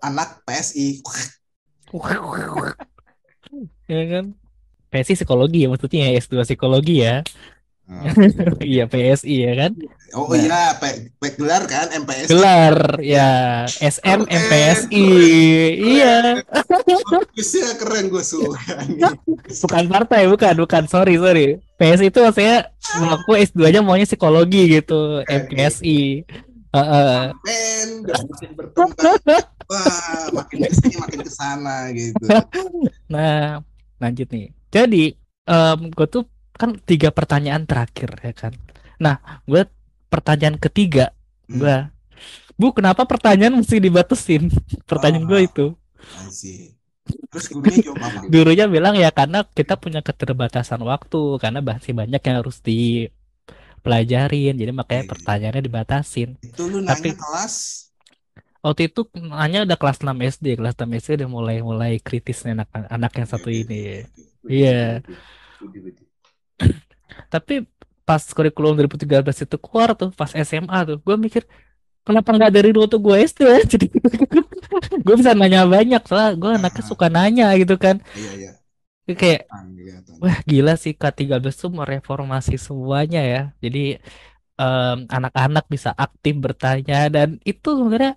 anak 0.00 0.40
PSI. 0.48 1.04
ya 3.92 4.02
kan 4.08 4.24
PSI 4.88 5.12
psikologi 5.20 5.64
ya 5.64 5.68
maksudnya 5.68 6.08
ya 6.08 6.16
S2 6.16 6.48
psikologi 6.48 7.04
ya. 7.04 7.20
Iya 8.58 8.84
PSI 8.86 9.36
ya 9.42 9.52
kan. 9.54 9.72
Oh 10.12 10.28
Nah. 10.28 10.36
iya, 10.38 10.62
pe, 10.76 10.88
pe- 11.16 11.34
gelar 11.34 11.64
kan 11.64 11.88
MPS. 11.90 12.28
Gelar 12.28 13.00
ya 13.00 13.64
SM 13.74 14.24
Keren, 14.24 14.40
MPSI. 14.40 15.04
keren. 15.04 15.72
Iya. 15.82 16.14
Bisa 17.32 17.58
keren 17.76 18.08
gue 18.08 18.20
suka. 18.20 18.60
Bukan 19.48 19.84
partai, 19.88 20.24
bukan, 20.26 20.54
bukan. 20.58 20.82
Sorry, 20.84 21.16
sorry. 21.16 21.46
PS 21.74 22.00
itu 22.02 22.18
maksudnya 22.20 22.68
aku 23.08 23.34
S2-nya 23.34 23.80
maunya 23.80 24.04
psikologi 24.04 24.68
gitu, 24.70 25.24
MPSI. 25.24 26.28
Heeh. 26.72 27.16
Berkembang. 28.52 29.16
Wah, 29.68 30.28
makin 30.34 30.56
ke 30.62 30.74
sini 30.74 30.96
makin 30.96 31.20
ke 31.20 31.30
sana 31.30 31.88
gitu. 31.90 32.20
Nah, 33.12 33.60
lanjut 33.96 34.28
nih. 34.28 34.52
Jadi, 34.68 35.16
em 35.44 35.78
gue 35.88 36.06
tuh 36.06 36.24
kan 36.62 36.78
tiga 36.78 37.10
pertanyaan 37.10 37.66
terakhir 37.66 38.14
ya 38.22 38.30
kan. 38.30 38.54
Nah, 39.02 39.18
gue 39.42 39.66
pertanyaan 40.06 40.54
ketiga, 40.56 41.10
Hmm. 41.50 41.58
gue, 41.58 41.76
Bu, 42.54 42.70
kenapa 42.70 43.02
pertanyaan 43.02 43.58
mesti 43.58 43.82
dibatasin? 43.82 44.46
Pertanyaan 44.90 45.26
gue 45.26 45.40
Ah. 45.42 45.48
itu. 45.50 45.66
Asik. 46.22 46.78
Terus 47.02 47.46
gurunya 47.50 47.82
jawab 47.82 47.98
apa? 47.98 48.20
Gurunya 48.32 48.66
bilang 48.70 48.94
ya 48.94 49.10
karena 49.10 49.42
kita 49.42 49.74
punya 49.74 49.98
keterbatasan 49.98 50.78
waktu, 50.86 51.42
karena 51.42 51.58
masih 51.58 51.98
banyak 51.98 52.22
yang 52.22 52.36
harus 52.38 52.62
dipelajarin. 52.62 54.54
Jadi 54.54 54.70
makanya 54.70 55.02
Iya. 55.02 55.10
pertanyaannya 55.10 55.62
dibatasin. 55.64 56.38
Itu 56.38 56.70
lu 56.70 56.78
nanya 56.78 56.94
Tapi- 56.94 57.18
kelas 57.18 57.54
Waktu 58.62 58.94
itu 58.94 59.02
nanya 59.18 59.66
udah 59.66 59.74
kelas 59.74 59.98
6 60.06 60.22
SD, 60.22 60.54
kelas 60.54 60.78
6 60.78 60.94
SD 60.94 61.18
udah 61.18 61.26
mulai 61.26 61.58
mulai 61.58 61.98
kritis 61.98 62.46
nih 62.46 62.54
anak 62.54 62.70
anak 62.70 63.10
yang 63.18 63.26
satu 63.26 63.50
ini. 63.50 64.06
Iya. 64.46 65.02
Tapi 67.32 67.64
pas 68.02 68.22
kurikulum 68.22 68.74
2013 68.74 69.46
itu 69.46 69.56
keluar 69.62 69.94
tuh, 69.94 70.10
pas 70.12 70.30
SMA 70.34 70.78
tuh, 70.88 70.96
gue 70.98 71.16
mikir 71.16 71.42
kenapa 72.02 72.34
nggak 72.34 72.50
dari 72.50 72.74
dulu 72.74 72.86
tuh 72.90 72.98
gue 72.98 73.14
SD 73.22 73.40
ya? 73.46 73.60
Jadi 73.72 73.86
gue 75.06 75.14
bisa 75.18 75.32
nanya 75.38 75.62
banyak 75.66 76.02
soalnya 76.06 76.32
gue 76.38 76.50
anaknya 76.58 76.82
Ah. 76.82 76.88
suka 76.90 77.06
nanya 77.10 77.46
gitu 77.58 77.78
kan. 77.78 78.02
Iya, 78.14 78.32
iya. 78.38 78.50
Kayak 79.12 79.50
Ah, 79.50 79.66
wah 80.22 80.38
gila 80.46 80.74
sih 80.78 80.94
K13 80.94 81.42
tuh 81.58 81.70
mereformasi 81.74 82.54
semuanya 82.54 83.20
ya. 83.22 83.42
Jadi 83.58 83.98
anak-anak 85.10 85.66
bisa 85.66 85.90
aktif 85.90 86.38
bertanya 86.38 87.10
dan 87.10 87.42
itu 87.42 87.66
sebenarnya 87.74 88.14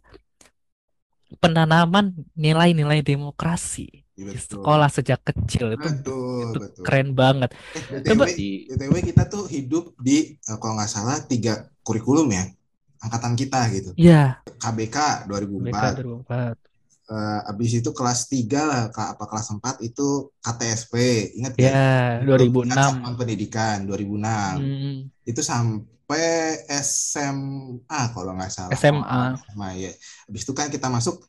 penanaman 1.41 2.13
nilai-nilai 2.37 3.01
demokrasi 3.01 4.04
betul. 4.17 4.63
sekolah 4.63 4.87
sejak 4.87 5.19
kecil 5.21 5.75
itu 5.75 5.83
Betul, 5.83 6.39
itu 6.45 6.59
betul. 6.61 6.83
keren 6.83 7.11
banget. 7.11 7.49
Eh, 7.73 7.99
Coba- 8.01 8.25
BTW, 8.25 8.31
Di 8.31 8.49
BTW 8.69 8.95
kita 9.03 9.23
tuh 9.25 9.43
hidup 9.45 9.91
di 9.97 10.17
eh, 10.33 10.57
kalau 10.57 10.73
nggak 10.75 10.87
salah 10.87 11.19
tiga 11.21 11.53
kurikulum 11.81 12.29
ya 12.29 12.47
angkatan 12.97 13.33
kita 13.33 13.59
gitu. 13.69 13.91
Ya, 13.93 14.39
KBK 14.55 15.27
2004. 15.27 15.67
BK 15.67 15.83
2004. 15.99 16.57
Eh, 17.05 17.39
abis 17.45 17.71
itu 17.75 17.89
kelas 17.91 18.25
3 18.25 18.61
lah 18.61 18.81
ke- 18.89 19.09
apa 19.11 19.23
kelas 19.23 19.47
4 19.51 19.77
itu 19.79 20.07
KTSP. 20.39 20.93
Ingat 21.35 21.53
Ya, 21.55 22.17
Itu 22.17 22.33
2006. 22.33 22.65
Pusat 22.65 22.81
Satuan 22.97 23.13
Pendidikan 23.13 23.77
2006. 23.83 24.57
Hmm, 24.57 24.97
Itu 25.21 25.41
sampai 25.45 26.65
SMA 26.81 28.01
kalau 28.09 28.31
nggak 28.33 28.49
salah. 28.49 28.73
SMA. 28.73 29.21
SMA 29.37 29.69
ya. 29.75 29.91
Habis 30.25 30.41
itu 30.41 30.53
kan 30.53 30.67
kita 30.67 30.87
masuk 30.87 31.21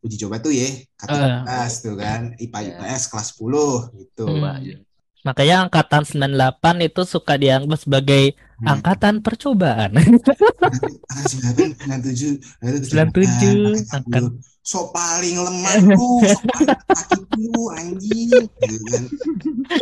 uji 0.00 0.16
coba 0.16 0.40
tuh 0.40 0.48
ya, 0.48 0.68
K13 0.96 1.48
tuh 1.80 1.94
kan, 1.94 2.20
IPA. 2.36 2.58
IPS 2.72 3.02
kelas 3.08 3.28
10 3.36 3.92
gitu. 3.94 4.24
Hmm. 4.24 4.56
Iya. 4.58 4.76
Makanya 5.20 5.68
angkatan 5.68 6.02
98 6.02 6.80
itu 6.80 7.04
suka 7.04 7.36
dianggap 7.36 7.76
sebagai 7.76 8.32
Hmm. 8.60 8.76
angkatan 8.76 9.20
percobaan. 9.20 9.92
Angkatan 9.96 11.72
97, 11.72 12.40
lalu 12.60 12.76
97, 12.84 13.76
angkatan 13.76 14.00
angkat- 14.00 14.32
10. 14.36 14.48
So 14.60 14.92
paling 14.92 15.40
lemah 15.40 15.74
lu, 15.82 16.20
so 16.20 16.36
paling 16.46 16.68
sakit 16.92 17.22
lu 17.40 17.64
anjing. 17.72 18.28
Gitu 18.60 18.84
kan. 18.86 19.04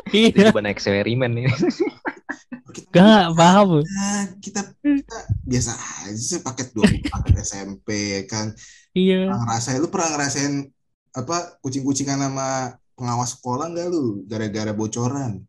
Itu 0.06 0.14
Iya, 0.14 0.54
coba 0.54 0.70
eksperimen 0.70 1.30
ini. 1.34 1.50
Kita, 2.68 2.94
gak 2.94 3.34
paham. 3.34 3.82
Nah, 3.82 4.22
kita, 4.38 4.62
kita 4.78 5.18
biasa 5.42 5.72
aja 6.06 6.14
sih 6.14 6.38
paket 6.38 6.70
20 6.70 7.02
paket 7.04 7.34
SMP 7.42 7.88
kan. 8.24 8.54
Iya. 8.92 9.28
Pernah 9.28 9.40
ngerasain 9.44 9.78
lu 9.80 9.88
pernah 9.88 10.08
ngerasain 10.16 10.52
apa 11.12 11.36
kucing-kucingan 11.60 12.18
sama 12.20 12.48
pengawas 12.94 13.36
sekolah 13.36 13.66
nggak 13.72 13.86
lu 13.90 14.24
gara-gara 14.24 14.72
bocoran? 14.72 15.42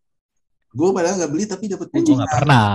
Gue 0.69 0.89
padahal 0.93 1.17
nggak 1.17 1.31
beli 1.33 1.45
tapi 1.49 1.65
dapat 1.67 1.87
kucingan. 1.89 2.25
nggak 2.25 2.33
pernah. 2.35 2.67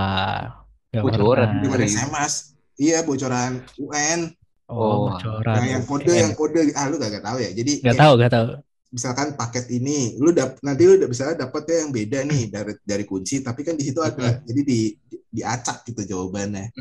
Bocoran. 0.95 1.49
Gimana? 1.59 1.83
SMS? 1.83 2.33
Iya 2.75 3.03
bocoran 3.03 3.63
UN 3.79 4.31
Oh, 4.65 4.81
Oh, 4.81 4.97
bocoran. 5.13 5.61
yang, 5.61 5.77
yang 5.77 5.83
kode 5.85 6.09
yang 6.09 6.33
kode 6.33 6.73
ah 6.73 6.89
lu 6.89 6.97
gak, 6.97 7.21
tahu 7.21 7.37
ya. 7.37 7.53
Jadi 7.53 7.85
Nggak 7.85 7.93
kayak 7.93 8.01
tahu, 8.01 8.13
nggak 8.17 8.33
tahu. 8.33 8.47
misalkan 8.89 9.27
paket 9.35 9.65
ini 9.69 10.15
lu 10.17 10.31
dap 10.31 10.55
nanti 10.63 10.87
lu 10.87 10.95
udah 10.95 11.09
bisa 11.11 11.35
dapetnya 11.35 11.83
yang 11.83 11.91
beda 11.91 12.19
nih 12.23 12.43
dari 12.47 12.73
dari 12.81 13.03
kunci 13.03 13.43
tapi 13.43 13.59
kan 13.61 13.75
di 13.75 13.83
situ 13.83 13.99
ada 13.99 14.39
jadi 14.41 14.61
di, 14.63 14.79
di 15.05 15.15
diacak 15.35 15.83
gitu 15.85 16.01
jawabannya. 16.01 16.71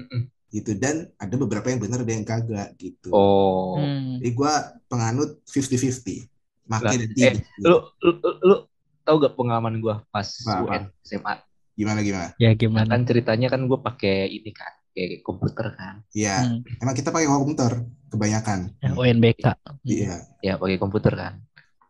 Gitu 0.55 0.71
dan 0.79 1.11
ada 1.19 1.35
beberapa 1.35 1.67
yang 1.67 1.83
benar 1.83 2.07
ada 2.07 2.13
yang 2.15 2.23
kagak 2.23 2.79
gitu. 2.79 3.11
Oh. 3.11 3.75
Hmm. 3.75 4.23
Jadi 4.23 4.31
gua 4.33 4.53
penganut 4.87 5.43
50-50. 5.45 6.31
Makin 6.65 6.97
nanti 7.03 7.21
eh, 7.21 7.35
Lu, 7.61 7.83
lu, 7.99 8.11
lu, 8.23 8.31
lu 8.41 8.57
tahu 9.03 9.17
gak 9.19 9.35
pengalaman 9.35 9.83
gua 9.83 10.07
pas 10.09 10.25
Apa? 10.47 10.63
UN 10.63 10.83
SMA? 11.03 11.35
gimana 11.75 12.01
gimana? 12.01 12.31
Ya 12.39 12.55
gimana? 12.55 12.87
Kan 12.87 13.03
ceritanya 13.03 13.51
kan 13.51 13.67
gue 13.67 13.75
pakai 13.75 14.31
ini 14.31 14.55
kan, 14.55 14.71
kayak 14.95 15.27
komputer 15.27 15.75
kan. 15.75 16.07
Iya, 16.15 16.47
Hmm. 16.47 16.63
emang 16.79 16.95
kita 16.95 17.11
pakai 17.11 17.27
komputer 17.27 17.83
kebanyakan. 18.09 18.71
Ya, 18.79 18.95
UNBK. 18.95 19.45
Iya, 19.83 20.15
Ya 20.39 20.55
pakai 20.55 20.79
komputer 20.79 21.19
kan. 21.19 21.43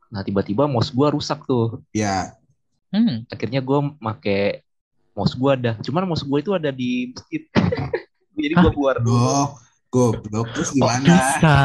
Nah 0.08 0.24
tiba-tiba 0.24 0.64
mouse 0.64 0.88
gua 0.88 1.12
rusak 1.12 1.44
tuh. 1.44 1.84
iya. 1.92 2.32
Hmm. 2.88 3.28
Akhirnya 3.28 3.60
gua 3.60 3.92
make 4.00 4.64
mouse 5.12 5.36
gua 5.36 5.52
ada. 5.52 5.76
Cuman 5.84 6.08
mouse 6.08 6.24
gua 6.24 6.40
itu 6.40 6.56
ada 6.56 6.72
di 6.72 7.12
masjid. 7.12 7.44
Jadi 8.34 8.54
gua 8.54 8.70
keluar 8.70 8.96
dulu. 8.98 9.14
Goblok, 9.14 9.50
goblok 9.88 10.46
terus 10.52 10.68
Kok 10.68 10.76
gimana? 10.76 11.06
bisa? 11.06 11.56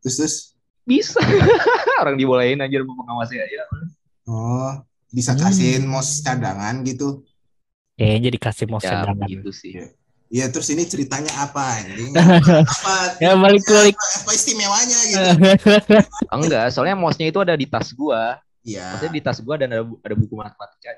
Terus 0.00 0.14
terus 0.16 0.36
Bisa. 0.82 1.20
Orang 2.00 2.16
dibolehin 2.16 2.58
aja 2.58 2.76
sama 2.78 2.94
pengawasnya 2.96 3.44
ya. 3.44 3.64
oh 4.24 4.72
bisa 5.08 5.32
Hmm. 5.32 5.40
kasihin 5.42 5.84
mouse 5.84 6.20
cadangan 6.20 6.80
gitu. 6.82 7.24
Kayaknya 7.94 8.30
dikasih 8.30 8.66
mouse 8.66 8.84
Ya 8.84 9.02
cadangan. 9.02 9.24
begitu 9.24 9.50
sih. 9.50 9.72
Iya, 10.28 10.52
terus 10.52 10.68
ini 10.68 10.84
ceritanya 10.84 11.32
apa 11.40 11.80
anjing? 11.80 12.12
apa? 12.76 13.16
Ya 13.16 13.32
balik 13.34 13.64
balik. 13.64 13.96
Apa 13.96 14.30
istimewanya 14.30 14.98
gitu? 15.08 15.28
Oh, 16.28 16.36
enggak, 16.40 16.68
soalnya 16.68 16.92
mouse-nya 16.94 17.26
itu 17.26 17.40
ada 17.40 17.52
di 17.52 17.64
tas 17.64 17.88
gua. 17.92 18.36
Iya. 18.60 18.92
Maksudnya 18.92 19.14
di 19.16 19.22
tas 19.24 19.40
gua 19.40 19.56
dan 19.56 19.72
ada 19.72 19.84
ada 19.88 20.14
buku 20.14 20.36
matematika. 20.36 20.92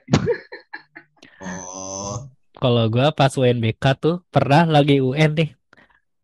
Oh, 1.41 2.27
Kalau 2.61 2.85
gua 2.93 3.09
pas 3.11 3.33
UNBK 3.33 3.85
tuh 3.97 4.21
pernah 4.29 4.69
lagi 4.69 5.01
UN 5.01 5.33
nih. 5.33 5.51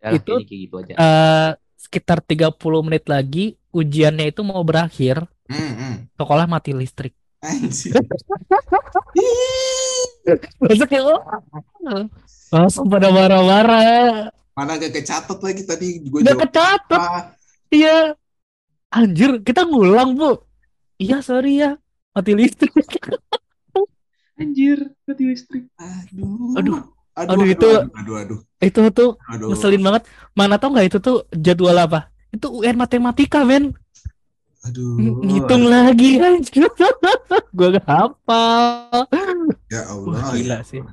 Ya, 0.05 0.09
Itu- 0.15 0.39
gitu 0.45 0.77
aja. 0.85 0.93
eh 0.95 1.51
sekitar 1.81 2.19
30 2.21 2.83
menit 2.85 3.09
lagi 3.09 3.57
ujiannya 3.73 4.29
itu 4.31 4.43
mau 4.43 4.61
berakhir, 4.67 5.25
hmm, 5.49 5.73
hmm. 5.79 5.95
sekolah 6.19 6.45
mati 6.47 6.77
listrik. 6.77 7.15
Anjir. 7.41 7.95
Masuk 10.61 10.91
ya, 10.91 11.01
oh. 11.05 11.21
Langsung 12.51 12.87
pada 12.91 13.09
marah-marah. 13.13 14.31
Mana 14.57 14.81
gak 14.81 14.93
kecatat 14.93 15.39
lagi 15.39 15.63
tadi 15.63 16.01
gue 16.03 16.21
Udah 16.25 16.33
jawab 16.35 16.43
kecatat, 16.49 17.01
apa? 17.01 17.21
iya. 17.71 18.17
Anjir, 18.89 19.45
kita 19.45 19.69
ngulang, 19.69 20.17
Bu. 20.17 20.41
Iya, 20.97 21.21
sorry 21.21 21.61
ya. 21.61 21.77
Mati 22.17 22.33
listrik. 22.33 22.73
Anjir, 24.37 24.79
mati 25.03 25.23
listrik. 25.25 25.65
Aduh. 25.77 26.55
Aduh. 26.55 26.77
Aduh, 27.17 27.33
Aduh, 27.33 27.47
itu- 27.49 27.65
aduh, 27.65 27.89
aduh, 27.97 28.17
aduh, 28.21 28.39
Itu 28.61 28.81
tuh 28.93 29.11
aduh. 29.25 29.49
ngeselin 29.49 29.81
banget. 29.81 30.03
Mana 30.33 30.61
tau 30.61 30.69
nggak 30.69 30.93
itu 30.93 30.99
tuh 31.01 31.25
jadwal 31.33 31.73
apa? 31.75 32.13
Itu 32.29 32.53
UN 32.53 32.77
matematika, 32.77 33.41
men. 33.41 33.73
Aduh. 34.61 35.01
Ng- 35.01 35.25
Ngitung 35.25 35.65
lagi 35.65 36.21
anjir. 36.21 36.69
Gua 37.57 37.69
gak 37.73 37.89
hafal. 37.89 39.09
Ya 39.73 39.89
Allah. 39.89 40.13
Wah, 40.13 40.33
gila 40.37 40.61
sih. 40.61 40.85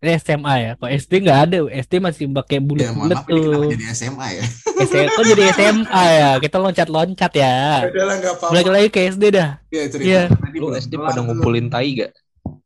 Ini 0.00 0.18
SMA 0.18 0.54
ya. 0.56 0.70
Kok 0.74 0.88
SD 0.90 1.12
nggak 1.20 1.38
ada. 1.46 1.56
SD 1.68 1.92
masih 2.00 2.24
pakai 2.32 2.56
Ya, 2.56 2.64
bulat-bulat 2.64 3.18
kenapa 3.22 3.28
tuh. 3.28 3.70
jadi 3.70 3.84
SMA 3.92 4.26
ya? 4.32 4.44
SMA 4.82 5.10
kok 5.12 5.24
jadi 5.28 5.42
SMA 5.52 6.02
ya. 6.10 6.30
Kita 6.40 6.56
loncat-loncat 6.58 7.32
ya. 7.36 7.54
Udah 7.86 8.04
lah 8.08 8.16
nggak 8.18 8.34
apa-apa. 8.34 8.50
Balik 8.50 8.68
lagi 8.72 8.88
ke 8.88 9.00
SD 9.06 9.24
dah. 9.30 9.48
Ya, 9.68 9.82
cerita 9.86 10.08
Iya. 10.08 10.22
tadi 10.32 10.56
Lu 10.56 10.72
SD 10.72 10.92
pada 10.96 11.20
ngumpulin 11.20 11.68
tai 11.68 11.92
gak? 11.94 12.10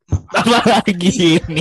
Apa 0.07 0.59
lagi 0.79 1.11
ini? 1.39 1.59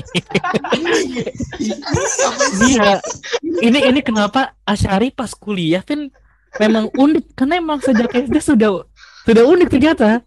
Iya. 2.62 3.02
Ini 3.42 3.78
ini 3.90 4.00
kenapa 4.06 4.54
Asyari 4.62 5.10
pas 5.10 5.34
kuliah 5.34 5.82
kan 5.82 6.06
memang 6.62 6.86
unik 6.94 7.34
karena 7.34 7.58
emang 7.58 7.82
sejak 7.82 8.10
SD 8.14 8.36
sudah 8.38 8.86
sudah 9.26 9.44
unik 9.50 9.68
ternyata. 9.70 10.22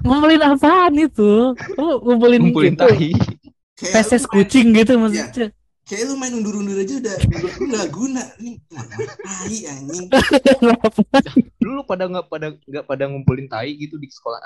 Ngumpulin 0.00 0.42
apaan 0.42 0.94
itu? 0.96 1.52
Oh, 1.76 1.94
ngumpulin, 2.02 2.40
Ngumpulin 2.50 2.74
gitu. 2.74 2.82
tahi. 2.82 3.10
Feses 3.80 4.24
kucing 4.26 4.72
gitu 4.74 4.96
maksudnya. 4.98 5.52
Kayak 5.90 6.06
lu 6.06 6.22
main 6.22 6.30
undur-undur 6.38 6.78
aja 6.78 7.02
udah 7.02 7.18
lu 7.58 7.66
nggak 7.66 7.90
guna. 7.90 8.22
Ini 8.38 8.62
tai 9.26 9.58
anjing. 9.74 10.06
Dulu 11.58 11.82
pada 11.82 12.06
nggak 12.06 12.30
pada 12.30 12.54
nggak 12.54 12.86
pada 12.86 13.10
ngumpulin 13.10 13.50
tahi 13.50 13.74
gitu 13.74 13.98
di 13.98 14.06
sekolah. 14.06 14.38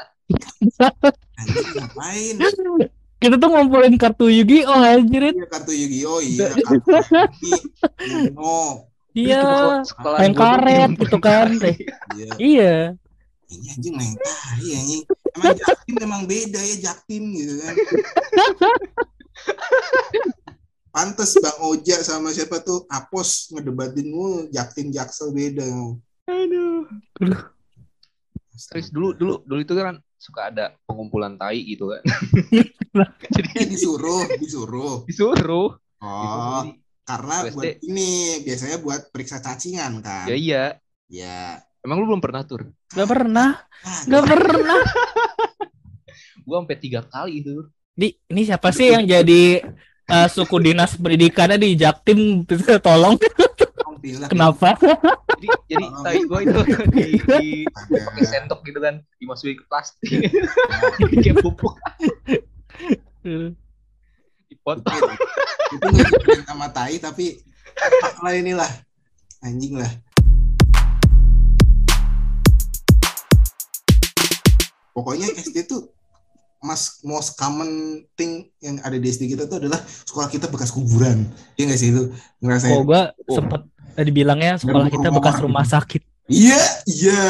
Anjing 1.37 1.69
ngapain? 1.77 2.35
Kita 3.21 3.37
tuh 3.37 3.49
ngumpulin 3.53 3.93
kartu 4.01 4.33
Yu-Gi-Oh 4.33 4.89
anjir. 4.89 5.37
Iya 5.37 5.45
kartu 5.53 5.77
Yu-Gi-Oh 5.77 6.25
iya 6.25 6.49
kartu 6.49 6.97
Yu-Gi, 6.97 7.53
Uno. 8.33 8.89
Iya. 9.13 9.45
Sekolah 9.85 10.25
main 10.25 10.33
karet 10.33 10.97
gitu 10.97 11.21
kan. 11.21 11.61
Iya. 11.61 12.33
Iya. 12.41 12.75
Ini 13.53 13.67
anjing 13.77 13.95
main 14.01 14.17
tai 14.17 14.69
anjing. 14.81 15.05
Emang 15.37 15.61
Jaktim 15.61 15.97
emang 16.01 16.25
beda 16.25 16.57
ya 16.57 16.89
Jaktim 16.89 17.37
gitu 17.37 17.61
kan. 17.61 17.77
Pantes 20.95 21.35
Bang 21.43 21.59
Oja 21.59 21.99
sama 22.07 22.31
siapa 22.31 22.63
tuh 22.63 22.87
Apos 22.87 23.51
ngedebatin 23.51 24.15
mulu 24.15 24.47
Jaktim 24.55 24.95
Jaksel 24.95 25.35
beda. 25.35 25.67
Aduh. 26.31 26.87
Terus 28.71 28.95
dulu 28.95 29.11
dulu 29.11 29.35
dulu 29.43 29.59
itu 29.59 29.75
kan 29.75 29.99
suka 30.15 30.55
ada 30.55 30.79
pengumpulan 30.87 31.35
tai 31.35 31.67
gitu 31.67 31.91
kan. 31.91 32.03
Jadi 33.35 33.75
disuruh, 33.75 34.23
disuruh. 34.39 35.03
disuruh. 35.11 35.75
Oh, 35.99 36.63
Disuruh. 36.63 36.79
karena 37.03 37.35
SD. 37.43 37.51
buat 37.59 37.75
ini 37.91 38.11
biasanya 38.47 38.77
buat 38.79 39.01
periksa 39.11 39.43
cacingan 39.43 39.99
kan. 39.99 40.31
Ya 40.31 40.37
iya. 40.39 40.65
Ya. 41.11 41.59
Emang 41.83 42.01
lu 42.01 42.07
belum 42.07 42.23
pernah 42.23 42.47
tur? 42.47 42.71
Gak 42.95 43.11
pernah. 43.11 43.67
Ah, 43.83 44.01
Gak 44.07 44.25
pernah. 44.31 44.81
Gua 46.47 46.63
sampai 46.63 46.79
tiga 46.79 47.03
kali 47.03 47.43
itu. 47.43 47.67
Di, 47.99 48.15
ini 48.31 48.47
siapa 48.47 48.71
sih 48.71 48.95
yang 48.95 49.03
jadi 49.03 49.59
eh, 50.09 50.27
suku 50.29 50.57
dinas 50.61 50.97
pendidikannya 50.97 51.57
di 51.57 51.77
Jaktim? 51.79 52.45
Tolong. 52.87 53.17
alhamdulillah. 53.17 54.29
Kenapa? 54.29 54.69
Jadi 55.41 55.49
jadi 55.69 55.85
Oh. 55.91 56.03
tai 56.05 56.21
gua 56.29 56.41
itu 56.45 56.61
di, 56.93 57.05
di 57.69 58.25
sendok 58.25 58.61
gitu 58.65 58.81
kan, 58.81 59.01
dimasukin 59.21 59.57
ke 59.61 59.65
plastik. 59.69 60.29
Kayak 61.25 61.41
pupuk 61.45 61.75
dipotong. 64.49 65.01
itu 65.75 65.87
ngikutin 65.91 66.43
sama 66.47 66.69
tai 66.71 66.97
tapi 67.01 67.41
lah 68.21 68.33
inilah 68.33 68.71
anjing 69.43 69.77
lah 69.77 69.89
pokoknya 74.95 75.27
SD 75.35 75.67
tuh 75.67 75.91
mas 76.65 77.05
most 77.05 77.37
common 77.37 77.69
thing 78.17 78.49
yang 78.59 78.81
ada 78.81 78.97
di 78.97 79.05
SD 79.05 79.29
kita 79.29 79.45
tuh 79.45 79.61
adalah 79.61 79.77
sekolah 80.09 80.33
kita 80.33 80.49
bekas 80.49 80.73
kuburan 80.73 81.29
ya 81.55 81.69
nggak 81.69 81.77
sih 81.77 81.93
itu 81.93 82.09
ngerasain 82.41 82.73
Oh, 82.73 82.83
gua 82.83 83.13
Oh. 83.29 83.37
sempet 83.37 83.61
tadi 83.93 84.11
bilangnya 84.11 84.57
sekolah 84.57 84.89
kita 84.89 85.13
bekas 85.13 85.37
rumah 85.39 85.63
sakit. 85.63 86.01
iya 86.27 86.57
iya 86.89 87.23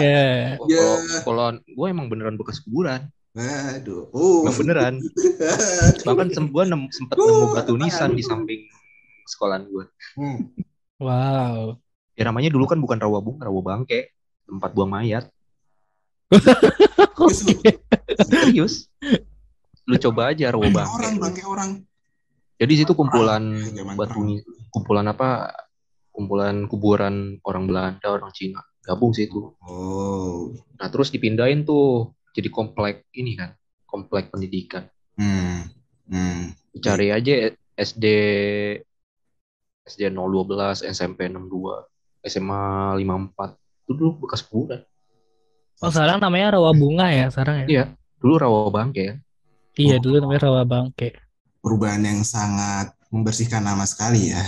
Ya. 0.00 0.24
Ya. 0.64 0.88
Kalau 1.20 1.60
gua 1.76 1.86
emang 1.86 2.08
beneran 2.08 2.40
bekas 2.40 2.64
kuburan, 2.64 3.04
aduh 3.36 4.08
oh 4.10 4.48
emang 4.48 4.56
beneran. 4.56 4.94
Bahkan 6.08 6.26
sem 6.32 6.48
gua 6.48 6.64
nem, 6.64 6.88
sempet 6.88 7.14
nemu 7.14 7.52
batu 7.52 7.76
nisan 7.76 8.16
di 8.16 8.24
samping 8.24 8.64
sekolahan 9.28 9.68
gua. 9.68 9.84
Hmm. 10.16 10.48
Wow. 10.96 11.76
Ya 12.16 12.24
namanya 12.24 12.48
dulu 12.48 12.64
kan 12.64 12.76
bukan 12.76 12.96
rawa 12.96 13.20
bunga, 13.20 13.44
rawa 13.44 13.60
bangke, 13.60 14.12
tempat 14.44 14.72
buang 14.72 14.88
mayat. 14.88 15.28
Serius. 18.30 18.86
Lu 19.86 19.96
coba 19.98 20.30
aja 20.30 20.54
bangke 20.54 20.86
orang 20.86 21.14
bangke. 21.18 21.42
orang 21.42 21.70
Jadi 22.60 22.72
situ 22.84 22.92
kumpulan 22.92 23.56
batu 23.96 24.20
kumpulan 24.70 25.06
apa? 25.10 25.50
Kumpulan 26.10 26.68
kuburan 26.68 27.40
orang 27.46 27.64
Belanda, 27.64 28.06
orang 28.12 28.30
Cina. 28.36 28.60
Gabung 28.84 29.16
sih 29.16 29.26
itu. 29.28 29.56
oh 29.64 30.52
Nah, 30.80 30.88
terus 30.92 31.12
dipindahin 31.12 31.64
tuh 31.64 32.12
jadi 32.36 32.48
komplek 32.52 33.08
ini 33.16 33.36
kan, 33.36 33.56
komplek 33.88 34.28
pendidikan. 34.32 34.88
hmm. 35.16 35.58
Hmm. 36.10 36.52
Cari 36.82 37.14
aja 37.14 37.54
SD 37.78 38.04
SD 39.86 40.12
012, 40.12 40.86
SMP 40.86 41.26
62, 41.26 42.28
SMA 42.28 42.62
54. 43.00 43.58
Itu 43.88 43.92
dulu 43.96 44.10
bekas 44.26 44.44
kuburan. 44.46 44.84
Oh, 45.80 45.88
sekarang 45.88 46.20
namanya 46.20 46.60
rawa 46.60 46.76
bunga 46.76 47.08
ya 47.08 47.32
sekarang 47.32 47.64
ya? 47.64 47.66
Iya, 47.66 47.84
dulu 48.20 48.34
rawa 48.36 48.68
bangke 48.68 49.00
ya. 49.00 49.14
Iya, 49.80 49.96
dulu 49.96 50.20
namanya 50.20 50.52
rawa 50.52 50.62
bangke. 50.68 51.16
perubahan 51.60 52.00
yang 52.00 52.24
sangat 52.24 52.96
membersihkan 53.12 53.60
nama 53.60 53.84
sekali 53.84 54.32
ya. 54.32 54.40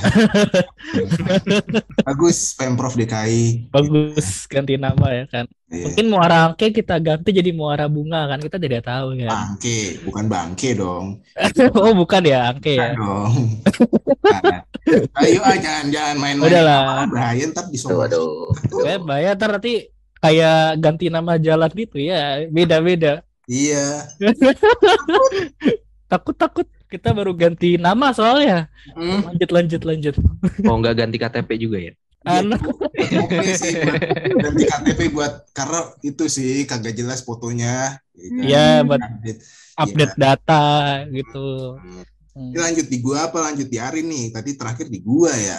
Bagus 2.08 2.56
Pemprov 2.56 2.96
DKI. 2.96 3.68
Bagus 3.68 4.48
ganti 4.48 4.80
nama 4.80 5.12
ya 5.12 5.24
kan. 5.28 5.44
Iya. 5.68 5.92
Mungkin 5.92 6.06
Muara 6.08 6.48
Angke 6.48 6.72
kita 6.72 6.96
ganti 7.02 7.36
jadi 7.36 7.52
Muara 7.52 7.84
Bunga 7.90 8.28
kan 8.32 8.40
kita 8.40 8.56
tidak 8.56 8.88
tahu 8.88 9.18
kan. 9.18 9.28
Bangke, 9.28 10.00
bukan 10.08 10.24
bangke 10.24 10.70
dong. 10.72 11.20
oh, 11.84 11.92
bukan 11.92 12.22
ya 12.24 12.54
Angke 12.54 12.80
ya. 12.80 12.96
Dong. 12.96 13.60
Nah, 14.24 14.64
ayo 15.20 15.40
ah, 15.44 15.56
jangan 15.60 15.86
jangan 15.92 16.16
main-main. 16.16 16.48
Udahlah. 16.48 17.04
Bahaya 17.12 17.44
ntar 17.52 17.68
aduh. 17.68 18.56
Eh, 18.88 18.96
bayar 19.02 19.36
ntar 19.36 19.58
nanti 19.58 19.91
kayak 20.22 20.78
ganti 20.78 21.10
nama 21.10 21.34
jalan 21.36 21.70
gitu 21.74 21.98
ya. 21.98 22.46
Beda-beda. 22.48 23.26
Iya. 23.50 24.06
Takut-takut 26.10 26.68
kita 26.86 27.10
baru 27.10 27.32
ganti 27.32 27.80
nama 27.80 28.12
soalnya. 28.12 28.68
Hmm. 28.94 29.24
Lanjut 29.32 29.50
lanjut 29.50 29.82
lanjut. 29.82 30.14
Oh, 30.68 30.76
nggak 30.78 30.94
ganti 30.94 31.16
KTP 31.18 31.50
juga 31.58 31.78
ya? 31.80 31.92
Anu, 32.22 32.54
Oke 32.54 33.50
sih 33.58 33.74
buat 33.82 33.98
ganti 34.46 34.62
KTP 34.62 35.00
buat 35.10 35.42
karena 35.50 35.90
itu 36.06 36.30
sih 36.30 36.62
kagak 36.70 36.94
jelas 36.94 37.26
fotonya. 37.26 37.98
Gitu. 38.14 38.46
Iya, 38.46 38.86
buat 38.86 39.02
Update. 39.02 39.40
update 39.74 40.14
data 40.14 40.64
gitu. 41.10 41.74
Ini 42.32 42.54
Hmm. 42.56 42.56
lanjut 42.56 42.86
di 42.88 42.98
gua 43.02 43.28
apa 43.28 43.50
lanjut 43.50 43.68
di 43.68 43.76
Arin 43.76 44.06
nih? 44.08 44.30
Tadi 44.32 44.54
terakhir 44.54 44.86
di 44.86 45.02
gua 45.02 45.34
ya. 45.34 45.58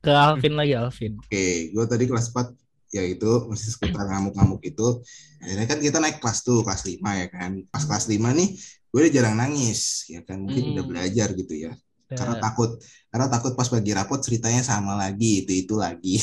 Ke 0.00 0.08
Alvin 0.12 0.54
lagi 0.54 0.72
Alvin. 0.72 1.16
Oke, 1.18 1.72
gue 1.72 1.84
tadi 1.84 2.04
kelas 2.04 2.28
4 2.28 2.52
ya 2.94 3.02
itu 3.02 3.50
masih 3.50 3.74
seputar 3.74 4.06
ngamuk-ngamuk 4.06 4.62
itu. 4.62 5.02
Akhirnya 5.42 5.66
kan 5.66 5.78
kita 5.82 5.98
naik 5.98 6.16
kelas 6.22 6.38
tuh, 6.46 6.62
kelas 6.62 6.82
5 6.86 7.10
ya 7.18 7.26
kan. 7.26 7.50
Pas 7.68 7.82
kelas 7.82 8.06
5 8.06 8.30
nih, 8.30 8.48
gue 8.88 8.98
udah 9.02 9.12
jarang 9.12 9.36
nangis 9.36 10.06
ya 10.06 10.22
kan. 10.22 10.38
Mungkin 10.46 10.62
Hmm. 10.62 10.72
udah 10.78 10.84
belajar 10.86 11.28
gitu 11.34 11.54
ya. 11.58 11.72
Ya. 11.74 12.14
Karena 12.14 12.38
takut 12.38 12.78
karena 13.10 13.26
takut 13.26 13.52
pas 13.58 13.66
bagi 13.66 13.90
rapot 13.90 14.20
ceritanya 14.22 14.62
sama 14.62 14.94
lagi, 14.94 15.42
itu-itu 15.42 15.74
lagi. 15.74 16.16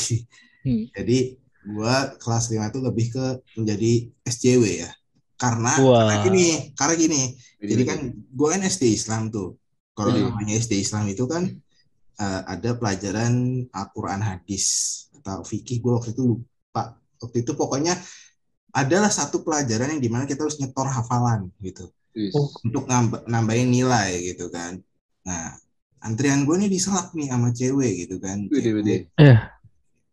Hmm. 0.63 0.87
Jadi 0.95 1.35
gue 1.61 1.95
kelas 2.17 2.45
5 2.49 2.71
tuh 2.71 2.81
lebih 2.81 3.05
ke 3.11 3.25
menjadi 3.59 3.91
SJW 4.23 4.63
ya. 4.87 4.91
Karena 5.35 5.73
Wah. 5.83 6.07
karena 6.07 6.15
gini, 6.23 6.45
karena 6.73 6.95
gini. 6.95 7.21
Jadi 7.61 7.83
kan 7.85 7.99
gue 8.13 8.47
kan 8.47 8.61
SD 8.63 8.95
Islam 8.95 9.27
tuh. 9.27 9.59
Kalau 9.91 10.15
Hmm. 10.15 10.31
namanya 10.31 10.55
SD 10.55 10.79
Islam 10.79 11.05
itu 11.11 11.27
kan 11.27 11.45
eh, 12.21 12.41
ada 12.45 12.77
pelajaran 12.77 13.33
Al-Quran 13.73 14.21
hadis 14.21 14.65
atau 15.17 15.41
fikih 15.41 15.81
gue 15.81 15.89
waktu 15.89 16.13
itu 16.13 16.37
lupa. 16.71 16.95
Waktu 17.19 17.43
itu 17.43 17.51
pokoknya 17.53 17.99
adalah 18.71 19.11
satu 19.11 19.43
pelajaran 19.43 19.91
yang 19.91 20.01
di 20.01 20.07
mana 20.07 20.23
kita 20.23 20.47
harus 20.47 20.55
nyetor 20.55 20.87
hafalan 20.87 21.51
gitu 21.59 21.91
Oh. 22.35 22.51
untuk 22.67 22.91
nambah, 22.91 23.23
nambahin 23.23 23.71
nilai 23.71 24.19
gitu 24.31 24.51
kan. 24.51 24.83
Nah 25.23 25.55
antrian 26.03 26.43
gue 26.43 26.59
nih 26.59 26.67
diselak 26.67 27.15
nih 27.15 27.31
sama 27.31 27.55
cewek 27.55 27.93
gitu 28.07 28.19
kan. 28.19 28.51
Cewek. 28.51 29.07
Eh. 29.15 29.39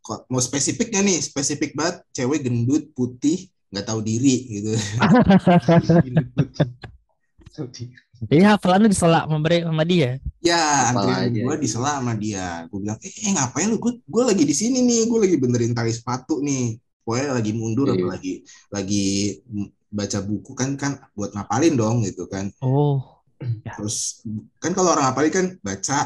Kok 0.03 0.31
mau 0.31 0.39
spesifiknya 0.39 1.03
nih, 1.03 1.19
spesifik 1.19 1.75
banget. 1.75 2.07
Cewek 2.15 2.47
gendut, 2.47 2.95
putih, 2.95 3.51
nggak 3.75 3.87
tahu 3.87 4.01
diri 4.03 4.47
gitu. 4.47 4.79
Jadi 8.27 8.43
hafalannya 8.43 8.89
diselak 8.91 9.25
memberi 9.31 9.63
sama 9.63 9.85
dia. 9.87 10.19
Ya, 10.43 10.91
antrian 10.91 11.31
gue 11.35 11.55
disela 11.63 11.99
sama 12.03 12.15
dia. 12.19 12.67
Gue 12.71 12.79
bilang, 12.83 12.99
eh, 13.03 13.13
eh, 13.13 13.31
ngapain 13.35 13.67
lu? 13.71 13.79
Gue 13.79 14.03
gue 14.03 14.23
lagi 14.27 14.43
di 14.47 14.55
sini 14.55 14.83
nih, 14.83 15.07
gue 15.07 15.19
lagi 15.19 15.37
benerin 15.39 15.73
tali 15.75 15.95
sepatu 15.95 16.43
nih. 16.43 16.79
Pokoknya 17.07 17.41
lagi 17.41 17.53
mundur 17.57 17.87
atau 17.95 18.07
lagi 18.11 18.33
lagi 18.69 19.05
baca 19.89 20.19
buku 20.21 20.53
kan 20.53 20.77
kan 20.77 20.93
buat 21.17 21.33
ngapalin 21.33 21.75
dong 21.79 21.97
gitu 22.05 22.29
kan. 22.29 22.53
Oh. 22.61 23.01
Terus 23.79 24.21
kan 24.59 24.75
kalau 24.75 24.93
orang 24.93 25.11
ngapalin 25.11 25.33
kan 25.33 25.47
baca 25.63 25.99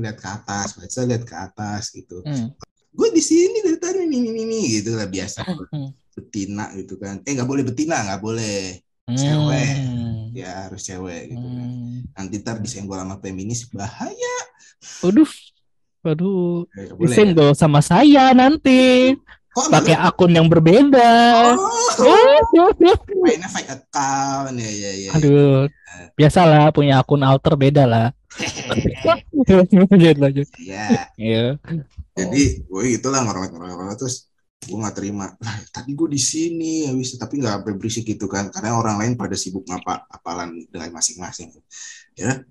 lihat 0.00 0.16
ke 0.16 0.28
atas, 0.28 0.68
baca 0.80 0.98
lihat 1.06 1.22
ke 1.28 1.34
atas 1.36 1.82
gitu. 1.94 2.24
Hmm. 2.24 2.50
Gue 2.90 3.08
di 3.14 3.22
sini 3.22 3.62
dari 3.62 3.78
tadi 3.78 4.02
nih 4.08 4.18
nih 4.26 4.44
nih 4.48 4.64
gitu 4.80 4.98
lah 4.98 5.06
biasa 5.06 5.46
Hmm. 5.70 5.94
betina 6.16 6.74
gitu 6.76 6.98
kan. 7.00 7.22
Eh 7.24 7.32
nggak 7.32 7.48
boleh 7.48 7.64
betina, 7.64 7.96
nggak 8.04 8.20
boleh. 8.20 8.76
Cewek. 9.16 9.68
Hmm. 9.76 10.30
Ya 10.30 10.50
harus 10.68 10.82
cewek 10.86 11.34
gitu 11.34 11.42
kan. 11.42 11.68
Hmm. 11.68 11.96
Nanti 12.14 12.34
ntar 12.42 12.56
disenggol 12.62 12.98
sama 13.02 13.16
feminis 13.18 13.66
bahaya. 13.70 14.36
Waduh. 15.02 15.30
Waduh. 16.00 16.64
Boleh. 16.96 17.06
Disenggol 17.06 17.50
sama 17.54 17.80
saya 17.82 18.30
nanti. 18.32 19.14
Pakai 19.50 19.98
akun 19.98 20.30
yang 20.30 20.46
berbeda. 20.46 21.10
Oh, 21.58 22.38
mainnya 23.26 23.50
fake 23.50 23.66
account 23.66 24.54
ya 24.54 24.70
ya 24.70 24.90
ya. 24.94 25.10
Aduh, 25.18 25.66
biasalah 26.14 26.70
punya 26.70 27.02
akun 27.02 27.26
alter 27.26 27.58
beda 27.58 27.82
lah. 27.82 28.06
lanjut 29.90 30.16
lanjut. 30.22 30.48
Ya, 30.62 31.10
Iya. 31.18 31.58
jadi 32.14 32.42
gue 32.62 32.84
itulah 32.94 33.26
ngorok-ngorok 33.26 33.98
terus 33.98 34.29
gue 34.60 34.76
nggak 34.76 34.96
terima. 34.96 35.32
Lah, 35.40 35.56
tadi 35.72 35.96
gue 35.96 36.08
di 36.10 36.20
sini 36.20 36.84
habis 36.84 37.16
tapi 37.16 37.40
nggak 37.40 37.64
sampai 37.64 37.72
berisik 37.80 38.04
gitu 38.04 38.28
kan, 38.28 38.52
karena 38.52 38.76
orang 38.76 39.00
lain 39.00 39.12
pada 39.16 39.32
sibuk 39.32 39.64
ngapa 39.64 40.04
apalan 40.12 40.64
dengan 40.68 40.92
masing-masing. 41.00 41.48
Ya, 42.18 42.44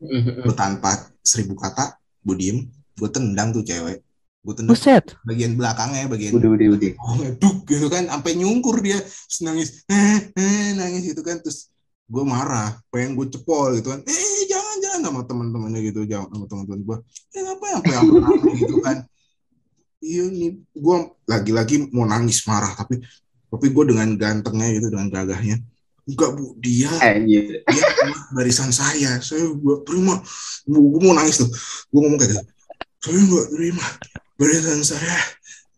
gue 0.45 0.55
tanpa 0.57 1.13
seribu 1.21 1.53
kata, 1.53 1.99
gue 2.25 2.35
diem, 2.35 2.57
gue 2.97 3.09
tendang 3.13 3.53
tuh 3.53 3.61
cewek, 3.61 4.01
gue 4.41 4.53
tendang 4.57 4.73
Buset. 4.73 5.13
bagian 5.21 5.53
belakangnya, 5.53 6.09
bagian 6.09 6.33
Udah, 6.33 6.49
udah, 6.57 6.67
udah. 6.73 6.91
oh 6.97 7.13
ngeduk 7.21 7.57
gitu 7.69 7.87
kan. 7.91 8.09
Sampai 8.09 8.31
nyungkur 8.39 8.81
dia. 8.81 8.97
Terus 9.03 9.39
nangis. 9.45 9.69
Eh, 9.85 10.33
eh, 10.33 10.67
nangis 10.79 11.11
gitu 11.13 11.21
kan. 11.21 11.37
Terus 11.43 11.69
gue 12.09 12.23
marah. 12.25 12.79
Pengen 12.89 13.13
gue 13.19 13.27
cepol 13.29 13.77
gitu 13.77 13.93
kan. 13.93 14.01
Eh 14.07 14.49
jangan 14.49 14.75
jangan 14.81 14.99
sama 15.05 15.21
teman-temannya 15.27 15.79
gitu. 15.91 16.07
Jangan 16.07 16.31
sama 16.33 16.45
teman-teman 16.49 16.79
gue 16.81 16.97
eh 17.37 17.45
apa 17.45 17.65
yang 17.69 17.81
rame 18.17 18.51
gitu 18.57 18.75
kan 18.81 18.97
iya 19.99 20.23
nih 20.27 20.51
gue 20.71 20.95
lagi-lagi 21.27 21.91
mau 21.91 22.07
nangis 22.07 22.39
marah 22.47 22.71
tapi 22.73 23.03
tapi 23.49 23.65
gue 23.69 23.83
dengan 23.89 24.09
gantengnya 24.15 24.67
gitu 24.79 24.87
dengan 24.93 25.07
gagahnya 25.11 25.57
enggak 26.09 26.29
bu 26.33 26.57
dia 26.57 26.89
Anjir. 27.03 27.61
dia 27.61 27.83
barisan 28.33 28.73
saya 28.73 29.19
saya 29.21 29.45
gue 29.45 29.75
terima 29.85 30.17
gue 30.65 31.01
mau 31.03 31.13
nangis 31.13 31.43
tuh 31.43 31.49
gue 31.91 31.99
ngomong 31.99 32.17
kayak 32.17 32.31
gitu 32.33 32.43
saya 32.99 33.19
nggak 33.19 33.47
terima 33.53 33.85
barisan 34.39 34.81
saya 34.81 35.17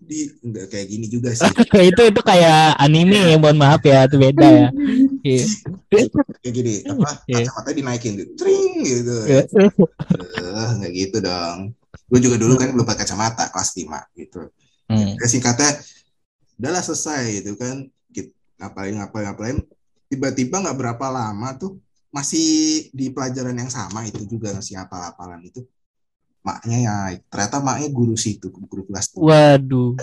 di 0.01 0.30
enggak 0.41 0.65
kayak 0.74 0.88
gini 0.89 1.05
juga 1.11 1.30
sih 1.36 1.45
itu 1.93 2.01
itu 2.09 2.22
kayak 2.26 2.74
anime, 2.82 3.38
mohon 3.38 3.57
maaf 3.61 3.86
ya, 3.86 4.09
itu 4.09 4.17
beda 4.17 4.47
ya. 4.49 4.69
Iya. 5.22 5.45
kayak 6.41 6.53
gini 6.57 6.74
apa 6.89 7.22
Iya. 7.30 7.45
kacamata 7.45 7.69
dinaikin 7.78 8.11
gitu 8.17 8.32
tring 8.41 8.74
gitu 8.82 9.15
Iya. 9.30 9.45
Eh, 9.45 10.69
nggak 10.82 10.91
gitu 10.97 11.17
dong 11.22 11.78
gue 12.12 12.20
juga 12.20 12.36
dulu 12.36 12.59
kan 12.59 12.76
belum 12.76 12.84
pakai 12.84 13.07
kacamata 13.07 13.47
kelas 13.47 13.72
5 13.80 14.20
gitu. 14.20 14.41
Hmm. 14.91 15.16
ya, 15.16 15.28
singkatnya 15.32 15.80
udahlah 16.59 16.84
selesai 16.84 17.39
gitu 17.39 17.55
kan. 17.55 17.88
Kita 18.12 18.36
ngapain 18.59 18.99
ngapain 18.99 19.24
ngapain. 19.32 19.57
Tiba-tiba 20.12 20.59
nggak 20.59 20.76
berapa 20.76 21.05
lama 21.07 21.55
tuh 21.55 21.80
masih 22.12 22.91
di 22.91 23.07
pelajaran 23.16 23.55
yang 23.55 23.72
sama 23.72 24.03
itu 24.03 24.28
juga 24.28 24.51
masih 24.51 24.76
hafal-hafalan 24.76 25.47
itu 25.47 25.64
maknya 26.41 26.78
ya 26.82 26.95
ternyata 27.30 27.62
maknya 27.62 27.88
guru 27.93 28.18
situ 28.18 28.49
guru 28.49 28.84
kelas 28.89 29.14
tuh. 29.14 29.30
Waduh, 29.30 29.93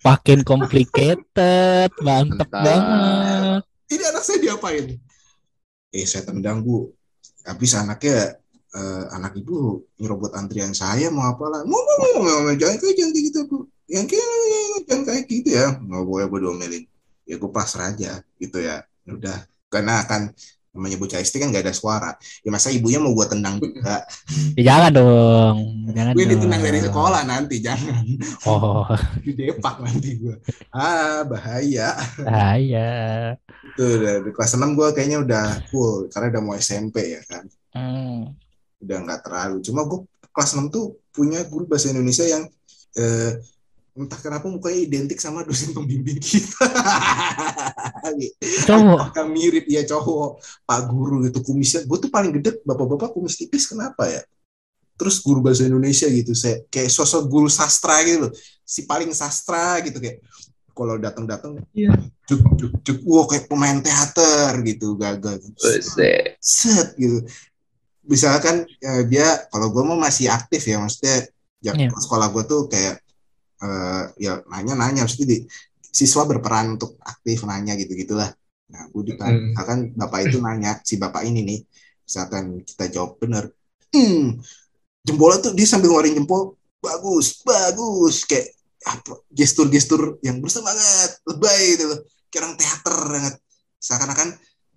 makin 0.00 0.40
complicated, 0.40 1.92
mantep 2.00 2.48
Mantap. 2.48 2.50
banget. 2.50 3.62
ini 3.92 4.02
anak 4.08 4.24
saya 4.24 4.38
diapain? 4.40 4.96
Eh 5.92 6.06
saya 6.08 6.24
tendang 6.24 6.64
bu. 6.64 6.90
Habis 7.46 7.78
anaknya 7.78 8.40
eh, 8.74 9.04
anak 9.14 9.38
ibu 9.38 9.84
nyerobot 10.00 10.34
antrian 10.34 10.74
saya 10.74 11.12
mau 11.14 11.30
apa 11.30 11.44
lah 11.46 11.60
mau 11.62 11.78
mau 11.78 12.22
mau, 12.22 12.50
jangan 12.56 12.76
kayak 12.80 12.94
jangan 12.98 13.12
kayak 13.14 13.26
gitu 13.30 13.40
bu. 13.46 13.58
Yang 13.86 14.06
kayak 14.10 14.26
jangan 14.90 15.02
kayak 15.06 15.22
gitu 15.30 15.48
ya. 15.54 15.66
Nggak 15.78 16.04
boleh 16.04 16.26
gue 16.26 16.40
domelin 16.42 16.84
ya 17.26 17.34
gue 17.36 17.50
pasrah 17.50 17.90
aja 17.92 18.22
gitu 18.38 18.62
ya. 18.62 18.86
Udah. 19.10 19.44
Karena 19.66 20.06
kan 20.06 20.30
namanya 20.76 21.00
bocah 21.00 21.18
SD 21.24 21.40
kan 21.42 21.48
gak 21.50 21.64
ada 21.66 21.74
suara. 21.74 22.14
Ya 22.44 22.52
masa 22.54 22.68
ibunya 22.70 23.02
mau 23.02 23.16
gue 23.16 23.26
tendang 23.26 23.58
juga? 23.58 24.04
Ya, 24.54 24.62
jangan 24.72 24.92
dong, 24.92 25.56
jangan 25.96 26.12
gue 26.12 26.26
ditendang 26.28 26.62
dari 26.62 26.80
sekolah 26.84 27.22
nanti 27.24 27.56
jangan. 27.64 28.04
Oh, 28.44 28.84
di 29.24 29.32
depak 29.32 29.80
nanti 29.82 30.20
gue 30.20 30.36
ah 30.70 31.24
bahaya. 31.24 31.96
Bahaya. 32.20 32.88
itu 33.66 33.82
udah 33.82 34.14
di 34.22 34.30
kelas 34.30 34.56
6 34.56 34.78
gue 34.78 34.88
kayaknya 34.94 35.18
udah 35.20 35.44
full 35.68 36.06
karena 36.08 36.26
udah 36.36 36.42
mau 36.44 36.54
SMP 36.54 37.18
ya 37.18 37.22
kan. 37.26 37.44
Hmm. 37.74 38.36
Udah 38.80 38.98
nggak 39.02 39.20
terlalu. 39.24 39.56
Cuma 39.64 39.84
gue 39.84 40.04
kelas 40.30 40.50
6 40.54 40.68
tuh 40.68 41.00
punya 41.10 41.40
guru 41.48 41.64
bahasa 41.64 41.88
Indonesia 41.88 42.24
yang 42.28 42.44
eh, 42.96 43.40
entah 43.96 44.20
kenapa 44.20 44.44
mukanya 44.52 44.76
identik 44.76 45.16
sama 45.16 45.40
dosen 45.40 45.72
pembimbing 45.72 46.20
kita. 46.20 46.68
Cowok. 48.68 48.98
Agak 49.12 49.26
mirip? 49.32 49.64
Ya 49.66 49.82
cowok. 49.88 50.40
Pak 50.68 50.80
guru 50.92 51.24
gitu 51.24 51.40
kumisnya. 51.40 51.88
Gue 51.88 51.98
tuh 52.00 52.12
paling 52.12 52.36
gede 52.36 52.60
bapak-bapak 52.62 53.16
kumis 53.16 53.40
tipis 53.40 53.64
kenapa 53.64 54.04
ya? 54.06 54.20
Terus 54.96 55.20
guru 55.20 55.44
bahasa 55.44 55.64
Indonesia 55.64 56.08
gitu 56.08 56.32
saya 56.32 56.64
kayak 56.72 56.88
sosok 56.88 57.28
guru 57.28 57.48
sastra 57.52 58.00
gitu 58.04 58.28
loh. 58.28 58.32
si 58.66 58.82
paling 58.82 59.14
sastra 59.14 59.78
gitu 59.84 60.02
kayak 60.02 60.18
kalau 60.74 60.98
datang-datang 60.98 61.62
Iya. 61.72 61.94
cuk 62.26 62.40
cuk 62.58 62.72
cuk. 62.84 62.98
Wow 63.06 63.24
kayak 63.30 63.46
pemain 63.48 63.78
teater 63.80 64.52
gitu 64.64 64.96
gagal. 64.98 65.40
Buset. 65.56 66.36
set 66.40 66.88
gitu 67.00 67.24
misalkan 68.06 68.64
ya, 68.78 69.02
dia 69.06 69.26
kalau 69.50 69.70
gue 69.74 69.82
mau 69.82 69.98
masih 69.98 70.30
aktif 70.30 70.62
ya 70.64 70.78
maksudnya 70.78 71.26
ya, 71.60 71.72
Iya. 71.74 71.90
sekolah 71.90 72.30
gue 72.30 72.42
tuh 72.46 72.60
kayak 72.70 73.02
eh, 73.56 74.04
ya 74.20 74.32
nanya 74.50 74.74
nanya 74.78 75.00
maksudnya 75.04 75.28
di, 75.32 75.38
siswa 75.90 76.28
berperan 76.28 76.76
untuk 76.76 77.00
aktif 77.00 77.42
nanya 77.48 77.72
gitu 77.74 77.96
gitulah 77.96 78.30
nah 78.66 78.84
gue 78.90 79.02
ditanya 79.14 79.32
Hmm. 79.32 79.46
misalkan 79.54 79.78
bapak 79.94 80.18
itu 80.28 80.36
nanya 80.42 80.76
si 80.82 80.98
bapak 80.98 81.22
ini 81.24 81.40
nih 81.46 81.60
misalkan 82.02 82.60
kita 82.62 82.84
jawab 82.92 83.16
bener 83.18 83.48
hmm, 83.94 84.38
jempolnya 85.02 85.38
tuh 85.40 85.52
dia 85.56 85.66
sambil 85.66 85.90
ngeluarin 85.90 86.18
jempol 86.18 86.54
bagus 86.82 87.40
bagus 87.42 88.26
kayak 88.28 88.52
apa 88.86 89.18
gestur-gestur 89.34 90.22
yang 90.22 90.38
bersemangat 90.38 91.18
lebay 91.26 91.74
gitu 91.74 91.84
loh 91.90 92.00
kayak 92.30 92.42
orang 92.44 92.54
teater 92.60 92.96
banget 93.08 93.34
seakan-akan 93.80 94.28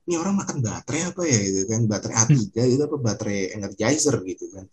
ini 0.10 0.18
orang 0.18 0.42
makan 0.42 0.58
baterai 0.66 1.14
apa 1.14 1.22
ya? 1.22 1.38
Gitu 1.38 1.70
kan 1.70 1.82
baterai 1.86 2.16
A3 2.26 2.34
gitu 2.50 2.82
apa 2.90 2.98
baterai 2.98 3.54
energizer 3.54 4.18
gitu 4.26 4.46
kan. 4.50 4.66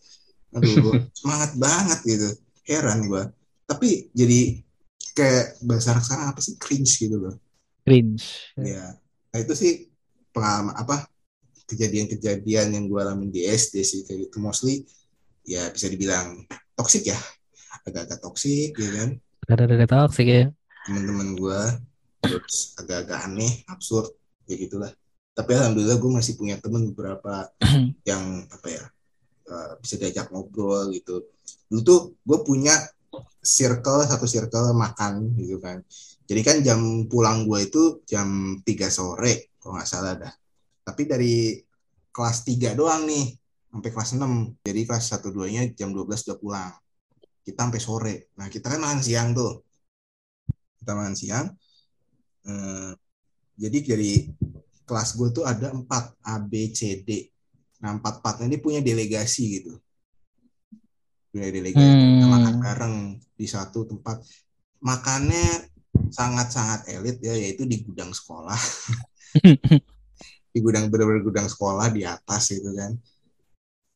Aduh 0.56 0.96
semangat 1.20 1.52
banget 1.60 2.00
gitu. 2.08 2.28
Heran 2.64 3.04
gua. 3.04 3.28
Tapi 3.68 4.08
jadi 4.16 4.64
kayak 5.12 5.60
bahasa 5.68 6.00
sekarang 6.00 6.32
apa 6.32 6.40
sih? 6.40 6.56
Cringe 6.56 6.88
gitu 6.96 7.16
loh. 7.20 7.36
Cringe. 7.84 8.56
ya 8.56 8.96
nah 9.30 9.38
itu 9.44 9.52
sih 9.52 9.92
pengalaman 10.32 10.72
apa 10.74 11.06
kejadian-kejadian 11.68 12.72
yang 12.72 12.84
gua 12.88 13.04
alamin 13.04 13.28
di 13.28 13.44
SD 13.44 13.84
sih 13.84 14.00
kayak 14.08 14.32
gitu. 14.32 14.40
Mostly 14.40 14.88
ya 15.44 15.68
bisa 15.68 15.92
dibilang 15.92 16.48
toksik 16.72 17.12
ya. 17.12 17.18
Agak-agak 17.84 18.24
toksik 18.24 18.72
ya 18.72 18.90
kan. 18.96 19.10
Ada-ada 19.46 19.84
toxic 19.84 20.26
ya. 20.26 20.44
teman-teman 20.86 21.34
gue 21.34 21.60
terus 22.22 22.78
agak-agak 22.78 23.26
aneh 23.26 23.66
absurd 23.66 24.10
ya 24.46 24.54
gitulah 24.54 24.92
tapi 25.36 25.52
alhamdulillah 25.52 26.00
gue 26.00 26.12
masih 26.16 26.34
punya 26.40 26.56
temen 26.56 26.88
beberapa 26.92 27.52
yang 28.08 28.48
apa 28.48 28.68
ya 28.72 28.84
eh, 29.52 29.72
bisa 29.84 29.94
diajak 30.00 30.32
ngobrol 30.32 30.88
gitu. 30.96 31.28
Dulu 31.68 31.80
tuh 31.84 32.00
gue 32.24 32.38
punya 32.40 32.72
circle 33.44 34.08
satu 34.08 34.24
circle 34.24 34.72
makan 34.72 35.36
gitu 35.36 35.60
kan. 35.60 35.84
Jadi 36.26 36.40
kan 36.40 36.56
jam 36.64 36.80
pulang 37.06 37.44
gue 37.44 37.68
itu 37.68 38.00
jam 38.08 38.58
3 38.64 38.66
sore 38.88 39.52
kalau 39.60 39.76
nggak 39.76 39.88
salah 39.88 40.16
dah. 40.16 40.32
Tapi 40.82 41.02
dari 41.04 41.60
kelas 42.10 42.42
3 42.48 42.72
doang 42.72 43.04
nih 43.04 43.36
sampai 43.68 43.90
kelas 43.92 44.10
6 44.16 44.64
jadi 44.64 44.80
kelas 44.88 45.04
1 45.20 45.36
2 45.36 45.52
nya 45.52 45.62
jam 45.76 45.92
12 45.92 46.32
udah 46.32 46.38
pulang. 46.40 46.72
Kita 47.44 47.68
sampai 47.68 47.80
sore. 47.84 48.14
Nah 48.40 48.48
kita 48.48 48.72
kan 48.72 48.80
makan 48.80 49.04
siang 49.04 49.36
tuh. 49.36 49.60
Kita 50.80 50.96
makan 50.96 51.14
siang 51.14 51.46
Eh, 52.46 52.92
jadi 53.58 53.78
dari 53.82 54.12
kelas 54.86 55.18
gue 55.18 55.28
tuh 55.34 55.44
ada 55.44 55.74
4 55.74 55.82
A 56.22 56.34
B 56.38 56.70
C 56.70 57.02
D. 57.02 57.26
Nah 57.82 57.98
empat 57.98 58.22
empatnya 58.22 58.46
ini 58.54 58.58
punya 58.62 58.80
delegasi 58.80 59.60
gitu. 59.60 59.74
Punya 61.34 61.50
delegasi 61.50 61.92
kita 61.92 62.24
Hmm. 62.24 62.32
makan 62.32 62.54
bareng 62.62 62.96
di 63.36 63.46
satu 63.50 63.84
tempat. 63.84 64.22
Makannya 64.80 65.74
sangat-sangat 66.14 66.86
elit 66.94 67.18
ya 67.20 67.34
yaitu 67.34 67.66
di 67.66 67.82
gudang 67.82 68.14
sekolah. 68.14 68.56
Di 70.56 70.64
gudang 70.64 70.88
bener-bener 70.88 71.20
gudang 71.20 71.52
sekolah 71.52 71.92
di 71.92 72.08
atas 72.08 72.48
gitu 72.48 72.72
kan. 72.72 72.96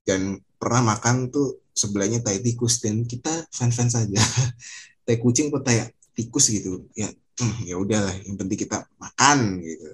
Dan 0.04 0.36
pernah 0.60 0.92
makan 0.92 1.32
tuh 1.32 1.64
sebelahnya 1.72 2.20
tai 2.20 2.44
tikus 2.44 2.84
dan 2.84 3.08
kita 3.08 3.48
fans-fans 3.48 3.96
saja 3.96 4.20
tai 5.08 5.16
kucing 5.16 5.48
atau 5.48 5.64
tai 5.64 5.88
tikus 6.12 6.52
gitu. 6.52 6.84
Ya 6.92 7.08
hmm, 7.40 7.64
ya 7.64 7.80
udahlah 7.80 8.12
yang 8.28 8.36
penting 8.36 8.60
kita 8.60 8.84
makan 9.00 9.64
gitu 9.64 9.88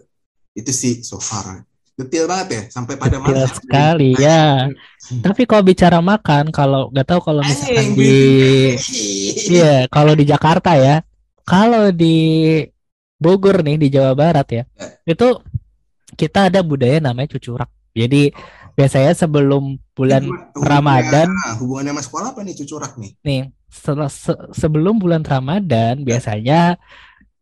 itu 0.57 0.73
sih 0.73 0.93
so 1.01 1.21
far 1.21 1.63
detail 1.93 2.25
banget 2.27 2.49
ya 2.51 2.63
sampai 2.69 2.97
pada 2.97 3.17
Detail 3.17 3.49
makan 3.49 3.57
sekali, 3.57 4.11
ya. 4.17 4.69
Tapi 5.17 5.49
kalau 5.49 5.65
bicara 5.65 5.97
makan, 5.99 6.53
kalau 6.53 6.93
nggak 6.93 7.09
tahu 7.09 7.21
kalau 7.25 7.41
misalkan 7.41 7.73
Anjing, 7.73 7.97
di 7.97 8.17
Iya. 9.49 9.89
Kalau 9.89 10.13
di 10.13 10.25
Jakarta 10.25 10.77
ya. 10.77 11.01
Kalau 11.41 11.89
di 11.89 12.17
Bogor 13.17 13.65
nih 13.65 13.81
di 13.81 13.89
Jawa 13.89 14.13
Barat 14.13 14.45
ya. 14.45 14.63
Itu 15.05 15.41
kita 16.13 16.53
ada 16.53 16.61
budaya 16.61 17.01
namanya 17.01 17.33
cucurak. 17.33 17.73
Jadi 17.97 18.29
biasanya 18.73 19.17
sebelum 19.17 19.81
bulan 19.97 20.29
Hubungan- 20.29 20.53
Ramadan 20.69 21.29
Nah, 21.33 21.57
hubungannya 21.57 21.97
sama 21.97 22.03
sekolah 22.05 22.29
apa 22.37 22.41
nih 22.45 22.55
cucurak 22.61 22.93
nih? 23.01 23.17
nih 23.25 23.43
setelah 23.67 24.13
se- 24.13 24.45
sebelum 24.53 25.01
bulan 25.01 25.25
Ramadan 25.25 26.05
biasanya 26.05 26.77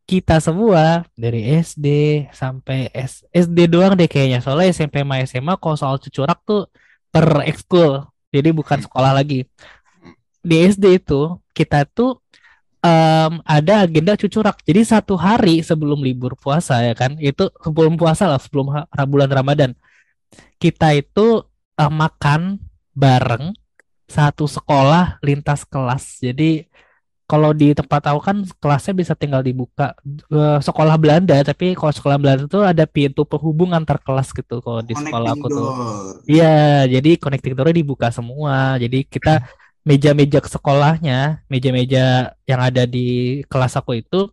kita 0.05 0.37
semua 0.37 1.09
dari 1.17 1.49
SD 1.49 1.87
sampai 2.33 2.93
S- 2.93 3.25
SD 3.33 3.59
doang 3.73 3.97
deh 3.97 4.09
kayaknya. 4.09 4.45
Soalnya 4.45 4.69
SMP 4.73 5.01
sama 5.01 5.17
SMA 5.25 5.55
kalau 5.57 5.77
soal 5.81 5.97
cucurak 6.01 6.39
tuh 6.45 6.69
per 7.09 7.25
ekskul 7.49 8.05
jadi 8.35 8.51
bukan 8.53 8.83
sekolah 8.85 9.13
lagi. 9.17 9.47
Di 10.45 10.57
SD 10.69 11.01
itu 11.01 11.41
kita 11.57 11.89
tuh 11.89 12.21
em, 12.85 13.33
ada 13.47 13.87
agenda 13.89 14.13
cucurak. 14.19 14.61
Jadi 14.67 14.83
satu 14.85 15.17
hari 15.17 15.65
sebelum 15.65 16.05
libur 16.05 16.37
puasa 16.37 16.85
ya 16.85 16.93
kan? 16.93 17.17
Itu 17.23 17.49
sebelum 17.65 17.97
puasa 17.97 18.29
lah 18.29 18.41
sebelum 18.43 18.75
bulan 19.09 19.31
Ramadan. 19.31 19.71
Kita 20.61 20.93
itu 20.93 21.47
eh, 21.81 21.93
makan 21.93 22.61
bareng 22.93 23.57
satu 24.05 24.45
sekolah 24.45 25.19
lintas 25.25 25.65
kelas. 25.65 26.21
Jadi 26.21 26.69
kalau 27.25 27.51
di 27.57 27.73
tempat 27.73 28.05
aku 28.13 28.21
kan 28.21 28.37
kelasnya 28.61 28.93
bisa 28.93 29.13
tinggal 29.17 29.41
dibuka 29.41 29.97
Eh, 30.29 30.59
sekolah 30.61 30.95
Belanda, 31.01 31.41
tapi 31.41 31.73
kalau 31.73 31.93
sekolah 31.93 32.17
Belanda 32.21 32.45
itu 32.45 32.61
ada 32.61 32.85
pintu 32.85 33.25
penghubung 33.25 33.73
antar 33.73 33.97
kelas 34.01 34.31
gitu 34.31 34.61
kalau 34.61 34.81
di 34.85 34.93
sekolah 34.93 35.31
aku 35.33 35.47
tuh. 35.49 35.69
Iya, 36.29 36.85
jadi 36.89 37.17
connecting 37.17 37.55
door 37.57 37.73
dibuka 37.73 38.13
semua. 38.13 38.77
Jadi 38.77 39.09
kita 39.09 39.45
meja-meja 39.85 40.41
ke 40.41 40.49
sekolahnya, 40.49 41.45
meja-meja 41.49 42.33
yang 42.45 42.61
ada 42.61 42.85
di 42.89 43.41
kelas 43.49 43.77
aku 43.77 44.01
itu 44.01 44.29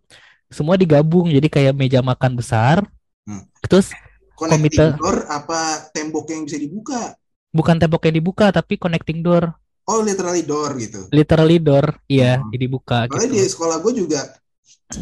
semua 0.51 0.75
digabung. 0.75 1.31
Jadi 1.31 1.47
kayak 1.47 1.73
meja 1.75 1.99
makan 2.03 2.35
besar. 2.35 2.83
Hmm. 3.23 3.47
Terus 3.67 3.91
Connecting 4.35 4.73
Komite- 4.73 4.97
door 4.97 5.17
apa 5.29 5.59
tembok 5.93 6.25
yang 6.33 6.43
bisa 6.49 6.57
dibuka? 6.57 7.13
bukan 7.51 7.75
tembok 7.77 8.07
yang 8.07 8.15
dibuka, 8.15 8.47
tapi 8.49 8.79
connecting 8.79 9.19
door, 9.21 9.51
Oh, 9.89 9.99
literally 10.05 10.43
door 10.45 10.71
gitu. 10.77 11.01
literally 11.11 11.57
door, 11.59 11.85
iya, 12.07 12.39
Hmm. 12.39 12.53
dibuka 12.53 13.09
Soalnya 13.09 13.27
gitu. 13.27 13.35
di 13.35 13.49
sekolah 13.49 13.77
gue 13.83 13.93
juga 14.05 14.21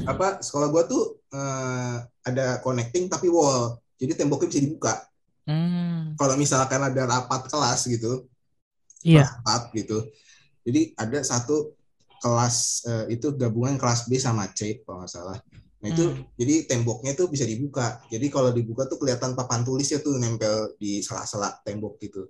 apa 0.07 0.39
sekolah 0.41 0.67
gue 0.73 0.83
tuh 0.89 1.03
eh, 1.29 1.95
ada 2.25 2.45
connecting 2.65 3.05
tapi 3.11 3.27
wall. 3.29 3.77
Jadi 3.99 4.15
temboknya 4.17 4.47
bisa 4.49 4.61
dibuka. 4.63 4.93
Hmm, 5.49 6.13
Kalau 6.17 6.35
misalkan 6.37 6.81
ada 6.81 7.03
rapat 7.05 7.49
kelas 7.49 7.85
gitu, 7.89 8.25
iya. 9.05 9.25
rapat 9.27 9.71
gitu. 9.75 9.97
Jadi 10.65 10.93
ada 10.97 11.19
satu 11.23 11.73
kelas 12.19 12.57
eh, 12.87 13.05
itu 13.15 13.33
gabungan 13.35 13.75
kelas 13.79 14.07
B 14.09 14.17
sama 14.19 14.49
C 14.51 14.81
kalau 14.83 15.03
nggak 15.03 15.11
salah. 15.11 15.37
Nah 15.79 15.87
itu 15.89 16.03
Hmm. 16.03 16.23
jadi 16.35 16.67
temboknya 16.67 17.13
tuh 17.15 17.27
bisa 17.31 17.45
dibuka. 17.47 18.01
Jadi 18.11 18.27
kalau 18.27 18.51
dibuka 18.51 18.85
tuh 18.89 18.99
kelihatan 18.99 19.33
papan 19.37 19.63
tulisnya 19.63 19.99
tuh 20.03 20.17
nempel 20.19 20.75
di 20.81 20.99
sela-sela 21.05 21.61
tembok 21.63 21.99
gitu. 22.03 22.27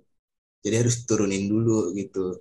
Jadi 0.60 0.74
harus 0.76 0.96
turunin 1.08 1.48
dulu 1.48 1.92
gitu. 1.96 2.40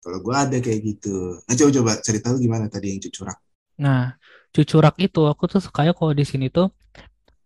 Kalau 0.00 0.18
gua 0.24 0.48
ada 0.48 0.56
kayak 0.58 0.80
gitu. 0.80 1.36
Nah 1.44 1.54
coba 1.56 1.70
coba 1.76 1.92
cerita 2.00 2.32
lu 2.32 2.40
gimana 2.40 2.66
tadi 2.72 2.96
yang 2.96 3.00
cucurak. 3.04 3.36
Nah, 3.80 4.16
cucurak 4.52 4.96
itu 5.00 5.24
aku 5.24 5.48
tuh 5.48 5.60
sukanya 5.60 5.92
kalau 5.96 6.12
di 6.12 6.24
sini 6.24 6.48
tuh 6.52 6.68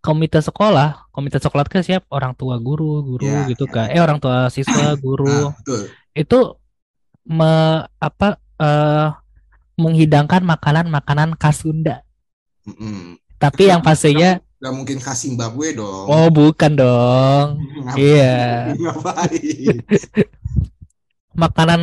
komite 0.02 0.38
sekolah, 0.38 1.08
komite 1.14 1.38
sekolah 1.40 1.64
kan 1.66 1.82
siap 1.82 2.06
orang 2.10 2.34
tua 2.38 2.58
guru, 2.58 3.02
guru 3.02 3.26
Ya, 3.26 3.46
gitu 3.50 3.64
ya. 3.70 3.72
kan. 3.72 3.86
Eh 3.90 3.98
orang 4.02 4.18
tua 4.22 4.50
siswa, 4.50 4.94
guru. 5.04 5.26
Nah, 5.26 5.50
betul. 5.58 5.82
Itu 6.14 6.38
me, 7.26 7.82
apa 7.98 8.38
eh 8.60 9.08
menghidangkan 9.74 10.46
makanan-makanan 10.46 11.34
khas 11.34 11.66
Sunda. 11.66 12.06
Mm-mm. 12.62 13.18
Tapi 13.42 13.66
yang 13.66 13.82
pastinya 13.82 14.38
Gak 14.64 14.72
mungkin 14.72 14.96
khas 14.96 15.28
Zimbabwe 15.28 15.76
dong. 15.76 16.08
oh 16.08 16.28
bukan 16.32 16.72
dong. 16.72 17.60
Ngapain? 17.84 18.00
Iya. 18.00 18.32
Ngapain? 18.80 19.76
Makanan 21.44 21.80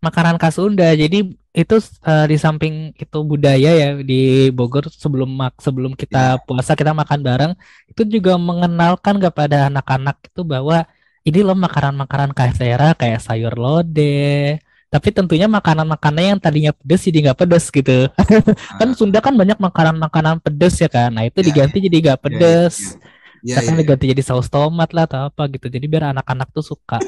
makanan 0.00 0.40
khas 0.40 0.56
Sunda. 0.56 0.96
Jadi 0.96 1.36
itu 1.52 1.76
eh, 2.08 2.24
di 2.30 2.36
samping 2.40 2.96
itu 2.96 3.18
budaya 3.20 3.68
ya 3.68 3.88
di 4.00 4.48
Bogor 4.48 4.88
sebelum 4.88 5.28
mak 5.28 5.60
sebelum 5.60 5.92
kita 5.92 6.40
puasa 6.48 6.72
kita 6.72 6.92
makan 6.96 7.20
bareng 7.20 7.52
itu 7.90 8.02
juga 8.08 8.40
mengenalkan 8.40 9.16
kepada 9.20 9.68
anak-anak 9.68 10.16
itu 10.28 10.40
bahwa 10.40 10.88
ini 11.26 11.38
loh 11.44 11.56
makanan-makanan 11.58 12.32
khas 12.32 12.56
daerah 12.56 12.96
kayak 12.96 13.20
sayur 13.20 13.52
lodeh. 13.60 14.56
Tapi 14.86 15.08
tentunya 15.10 15.50
makanan-makanan 15.50 16.22
yang 16.22 16.38
tadinya 16.38 16.70
pedes 16.70 17.02
jadi 17.04 17.18
nggak 17.30 17.38
pedes 17.42 17.64
gitu. 17.68 18.06
kan 18.78 18.88
Sunda 18.94 19.18
kan 19.18 19.34
banyak 19.34 19.58
makanan-makanan 19.58 20.38
pedes 20.38 20.78
ya 20.78 20.86
kan. 20.86 21.10
Nah 21.10 21.26
itu 21.26 21.42
Ya, 21.42 21.46
diganti 21.46 21.78
jadi 21.82 21.96
nggak 22.00 22.20
pedes. 22.22 22.94
Iya, 23.42 23.60
Misalkan 23.60 23.74
iya. 23.74 23.80
diganti 23.82 24.04
jadi 24.14 24.22
saus 24.22 24.46
tomat 24.46 24.90
lah 24.94 25.04
atau 25.06 25.28
apa 25.28 25.42
gitu. 25.50 25.66
Jadi 25.66 25.86
biar 25.86 26.10
anak-anak 26.10 26.50
tuh 26.50 26.64
suka. 26.64 26.98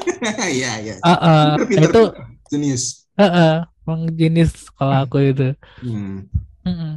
Iya, 0.45 0.71
iya. 0.79 0.93
Ah, 1.01 1.11
ah. 1.11 1.47
Pinter, 1.55 1.67
pinter, 1.67 1.83
itu 1.87 2.01
pinter. 2.11 2.47
Jenius. 2.49 2.83
Heeh, 3.15 3.53
emang 3.83 4.01
jenis 4.13 4.49
sekolah 4.71 4.97
aku 5.03 5.17
itu. 5.23 5.47
Hmm. 5.83 6.27
Mm-mm. 6.63 6.93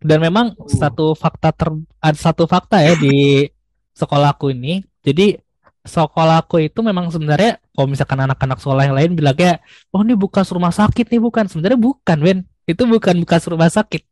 Dan 0.00 0.18
memang 0.20 0.56
Oh. 0.56 0.64
satu 0.64 1.12
fakta 1.12 1.52
ter 1.52 1.68
ada 2.00 2.16
satu 2.16 2.48
fakta 2.48 2.80
ya 2.80 2.96
di 2.96 3.48
sekolahku 4.00 4.52
ini. 4.52 4.80
Jadi 5.00 5.36
sekolahku 5.90 6.62
itu 6.62 6.78
memang 6.86 7.10
sebenarnya 7.10 7.58
kalau 7.74 7.90
misalkan 7.90 8.22
anak-anak 8.22 8.62
sekolah 8.62 8.86
yang 8.86 8.94
lain 8.94 9.10
bilangnya, 9.18 9.58
oh 9.90 10.06
ini 10.06 10.14
bekas 10.14 10.46
rumah 10.54 10.70
sakit 10.70 11.10
nih 11.10 11.18
bukan. 11.18 11.50
Sebenarnya 11.50 11.78
bukan, 11.80 12.18
Ben. 12.22 12.38
Itu 12.70 12.86
bukan 12.86 13.18
bekas 13.26 13.50
rumah 13.50 13.66
sakit. 13.66 14.06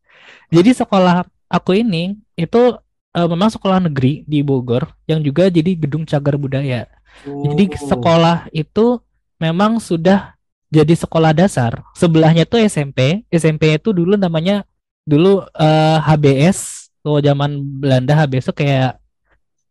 Jadi 0.51 0.71
sekolah 0.75 1.23
aku 1.47 1.79
ini 1.79 2.19
itu 2.35 2.75
eh, 3.15 3.29
memang 3.31 3.49
sekolah 3.49 3.79
negeri 3.87 4.27
di 4.27 4.43
Bogor 4.43 4.91
yang 5.07 5.23
juga 5.23 5.47
jadi 5.49 5.79
gedung 5.79 6.03
cagar 6.03 6.35
budaya. 6.35 6.91
Jadi 7.25 7.65
Oh. 7.73 7.87
sekolah 7.89 8.51
itu 8.53 9.01
memang 9.39 9.79
sudah 9.79 10.35
jadi 10.69 10.93
sekolah 10.99 11.33
dasar. 11.33 11.81
Sebelahnya 11.97 12.45
tuh 12.45 12.61
SMP. 12.61 13.25
SMP 13.33 13.79
itu 13.79 13.95
dulu 13.95 14.19
namanya 14.19 14.67
dulu 15.07 15.47
eh, 15.57 15.99
HBS. 16.03 16.91
Kalau 17.01 17.23
zaman 17.25 17.63
Belanda 17.81 18.13
HBS 18.27 18.51
itu 18.51 18.55
kayak 18.59 18.98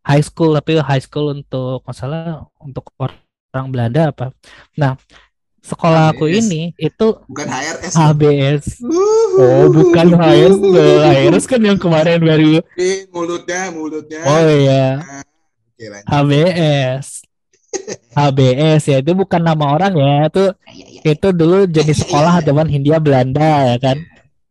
high 0.07 0.23
school 0.23 0.55
tapi 0.55 0.79
high 0.79 1.03
school 1.03 1.35
untuk 1.35 1.83
masalah 1.83 2.47
untuk 2.63 2.87
orang 2.95 3.67
Belanda 3.67 4.15
apa. 4.15 4.31
Nah, 4.79 4.95
sekolah 5.59 6.15
aku 6.15 6.31
HBS. 6.31 6.47
ini 6.47 6.61
itu 6.79 7.07
bukan 7.27 7.47
HRS. 7.51 7.93
HBS. 7.93 8.65
Uhuh. 8.87 9.35
Oh, 9.43 9.65
bukan 9.67 10.07
HRS. 10.15 10.55
loh. 10.55 10.97
HRS 11.11 11.45
kan 11.45 11.59
yang 11.59 11.75
kemarin 11.75 12.23
baru. 12.23 12.63
Mulutnya, 13.11 13.61
mulutnya. 13.75 14.21
Oh 14.23 14.47
iya. 14.47 15.03
Lanjut. 15.75 16.07
HBS. 16.07 17.27
HBS 18.17 18.81
ya 18.89 18.97
itu 19.03 19.11
bukan 19.13 19.43
nama 19.43 19.75
orang 19.75 19.93
ya 19.93 20.31
itu 20.31 20.43
itu 21.03 21.27
dulu 21.35 21.67
jenis 21.75 22.07
sekolah 22.07 22.39
zaman 22.41 22.67
Hindia 22.71 22.97
Belanda 23.03 23.75
ya 23.75 23.77
kan. 23.77 23.97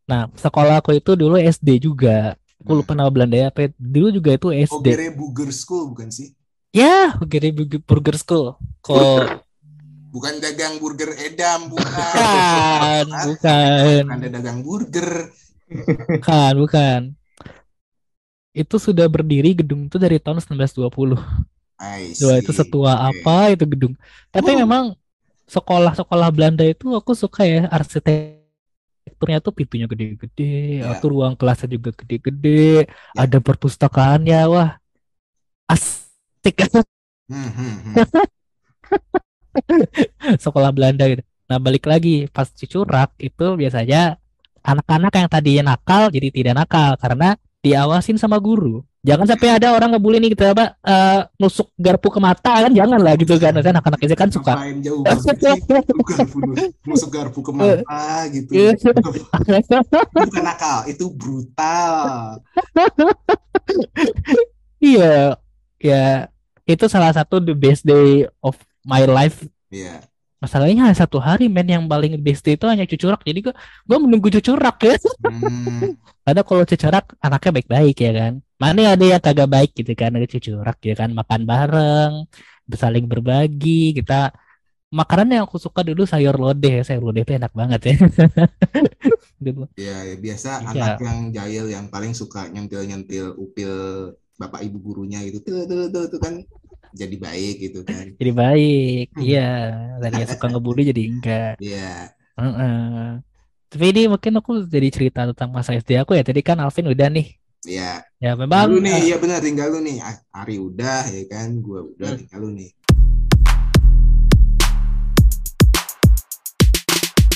Nah 0.06 0.28
sekolah 0.36 0.84
aku 0.84 1.00
itu 1.00 1.16
dulu 1.16 1.40
SD 1.40 1.80
juga. 1.82 2.36
Aku 2.66 2.82
lupa 2.82 2.98
nama 2.98 3.06
Belanda 3.14 3.36
ya 3.38 3.46
apa 3.54 3.70
dulu 3.78 4.10
juga 4.10 4.34
itu 4.34 4.50
SD. 4.50 4.86
Ogere 4.90 5.06
Burger 5.14 5.50
School 5.54 5.94
bukan 5.94 6.10
sih? 6.10 6.34
Ya 6.74 7.14
Ogere 7.22 7.54
Burger 7.54 7.78
Burger 7.86 8.16
School. 8.18 8.58
Kok 8.82 9.46
Bukan 10.10 10.40
dagang 10.40 10.80
burger 10.80 11.12
edam, 11.28 11.68
bukan. 11.68 13.04
bukan 13.04 13.04
bukan 13.28 14.04
Ada 14.08 14.28
dagang 14.32 14.64
burger. 14.64 15.28
bukan 16.10 16.52
bukan. 16.62 17.00
Itu 18.56 18.76
sudah 18.80 19.06
berdiri 19.12 19.52
gedung 19.60 19.86
itu 19.86 20.00
dari 20.00 20.16
tahun 20.16 20.40
1920. 20.40 21.20
I 21.78 22.16
Wah, 22.24 22.36
itu 22.40 22.52
setua 22.56 22.92
Oke. 22.96 23.20
apa 23.20 23.52
itu 23.52 23.64
gedung. 23.68 23.94
Tapi 24.32 24.56
Wow. 24.56 24.60
memang 24.64 24.84
sekolah-sekolah 25.48 26.28
Belanda 26.32 26.64
itu 26.64 26.92
aku 26.96 27.12
suka 27.12 27.44
ya 27.44 27.68
arsitekturnya 29.06 29.38
tuh 29.38 29.54
pintunya 29.54 29.86
gede-gede, 29.86 30.82
Ya. 30.82 30.98
atau 30.98 31.06
ruang 31.14 31.38
kelasnya 31.38 31.78
juga 31.78 31.94
gede-gede, 31.94 32.90
Ya. 32.90 33.14
ada 33.14 33.38
perpustakaannya, 33.38 34.40
wah 34.50 34.70
asik 35.70 36.66
Hmm, 37.26 37.50
hmm, 37.50 37.74
hmm. 37.82 37.94
sekolah 40.44 40.70
Belanda 40.70 41.10
gitu. 41.10 41.22
Nah 41.46 41.58
balik 41.58 41.86
lagi 41.86 42.26
pas 42.30 42.46
cucurak 42.50 43.14
itu 43.18 43.46
biasanya 43.58 44.18
anak-anak 44.62 45.12
yang 45.14 45.28
tadinya 45.30 45.62
nakal 45.74 46.10
jadi 46.10 46.28
tidak 46.30 46.54
nakal 46.54 46.94
karena 46.98 47.34
diawasin 47.66 48.14
sama 48.14 48.38
guru. 48.38 48.86
Jangan 49.02 49.26
sampai 49.26 49.58
ada 49.58 49.74
orang 49.74 49.94
ngebully 49.94 50.18
nih 50.22 50.34
gitu 50.34 50.46
apa 50.46 50.78
eh, 50.82 51.20
nusuk 51.38 51.70
garpu 51.78 52.10
ke 52.10 52.18
mata 52.22 52.66
kan 52.66 52.72
jangan 52.74 52.98
lah 52.98 53.14
gitu 53.18 53.38
kan 53.38 53.54
kan 53.58 53.74
anak-anak 53.74 54.00
itu 54.02 54.14
kan 54.18 54.30
suka 54.30 54.54
Ngapain 54.58 54.78
jauh 54.82 55.02
bunuh, 56.30 56.54
masuk 56.86 57.10
garpu 57.10 57.38
ke 57.42 57.50
mata 57.54 58.26
gitu. 58.34 58.50
Bukan 60.10 60.42
nakal, 60.42 60.86
itu 60.90 61.06
brutal. 61.14 62.38
Iya, 64.76 65.40
ya 65.80 66.28
itu 66.68 66.84
salah 66.90 67.14
satu 67.14 67.40
the 67.40 67.54
best 67.56 67.86
day 67.86 68.26
of 68.42 68.58
my 68.82 69.06
life. 69.06 69.46
Iya. 69.70 70.02
Masalahnya 70.46 70.86
hanya 70.86 70.94
satu 70.94 71.18
hari 71.18 71.50
men 71.50 71.66
yang 71.66 71.84
paling 71.90 72.14
best 72.22 72.46
itu 72.46 72.64
hanya 72.70 72.86
cucurak. 72.86 73.20
Jadi 73.26 73.38
gua 73.50 73.54
gua 73.82 73.98
menunggu 73.98 74.30
cucurak 74.30 74.76
ya. 74.86 74.94
Hmm. 75.26 75.98
Karena 76.24 76.42
kalau 76.46 76.62
cucurak 76.62 77.04
anaknya 77.18 77.50
baik-baik 77.58 77.96
ya 77.98 78.12
kan. 78.14 78.32
Mana 78.62 78.94
ada 78.94 79.04
yang 79.04 79.18
kagak 79.18 79.48
baik 79.50 79.70
gitu 79.74 79.92
kan 79.98 80.14
ada 80.14 80.26
cucurak 80.30 80.78
ya 80.86 80.94
kan 80.94 81.10
makan 81.10 81.42
bareng, 81.50 82.12
saling 82.72 83.04
berbagi, 83.10 83.92
kita 83.98 84.30
makanan 84.86 85.28
yang 85.34 85.44
aku 85.44 85.58
suka 85.58 85.82
dulu 85.82 86.06
sayur 86.06 86.38
lodeh 86.38 86.80
sayur 86.86 87.02
lodeh 87.10 87.26
itu 87.26 87.34
enak 87.34 87.50
banget 87.50 87.80
ya 87.90 87.94
dulu 89.42 89.66
Ya, 89.86 90.06
ya, 90.06 90.14
biasa 90.16 90.62
Iya. 90.62 90.70
anak 90.72 91.02
yang 91.02 91.18
jahil 91.34 91.64
yang 91.74 91.86
paling 91.90 92.14
suka 92.14 92.46
nyentil-nyentil 92.48 93.34
upil 93.34 93.72
bapak 94.36 94.62
ibu 94.68 94.78
gurunya 94.80 95.20
gitu. 95.26 95.42
Tuh, 95.42 95.64
tuh, 95.66 95.88
tuh, 95.90 96.04
tuh 96.12 96.20
kan 96.22 96.34
jadi 96.96 97.16
baik 97.16 97.54
gitu 97.60 97.80
kan. 97.84 98.16
jadi 98.16 98.32
baik 98.32 99.06
Hmm. 99.12 99.22
iya 99.22 99.48
tadinya 100.00 100.26
suka 100.26 100.46
ngebully 100.48 100.82
jadi 100.86 101.02
enggak 101.06 101.54
Iya. 101.62 102.16
Heeh. 102.34 103.20
tapi 103.68 103.84
ini 103.90 104.02
mungkin 104.06 104.32
aku 104.36 104.64
jadi 104.64 104.88
cerita 104.88 105.28
tentang 105.28 105.52
masa 105.52 105.72
SD 105.72 105.96
aku 105.96 106.12
ya 106.12 106.24
tadi 106.24 106.40
kan 106.40 106.56
Alvin 106.58 106.88
udah 106.88 107.08
nih 107.08 107.36
Iya. 107.62 107.92
ya 108.16 108.32
memang 108.32 108.70
Lu 108.70 108.78
nih, 108.78 108.94
eh, 108.94 109.02
iya 109.10 109.16
benar 109.18 109.42
tinggal 109.42 109.74
lu 109.74 109.82
nih. 109.82 109.98
A- 109.98 110.22
Ari 110.38 110.54
udah 110.56 111.02
ya 111.10 111.22
kan, 111.26 111.58
gua 111.58 111.82
udah 111.82 112.14
Hmm. 112.14 112.18
tinggal 112.22 112.38
lu 112.40 112.50
nih. 112.54 112.70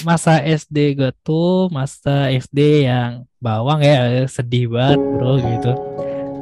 masa 0.01 0.41
SD 0.41 0.97
gue 0.97 1.13
tuh 1.21 1.69
masa 1.69 2.33
SD 2.33 2.89
yang 2.89 3.29
bawang 3.37 3.85
ya 3.85 4.25
sedih 4.27 4.73
banget 4.73 4.97
bro 4.97 5.37
gitu 5.37 5.73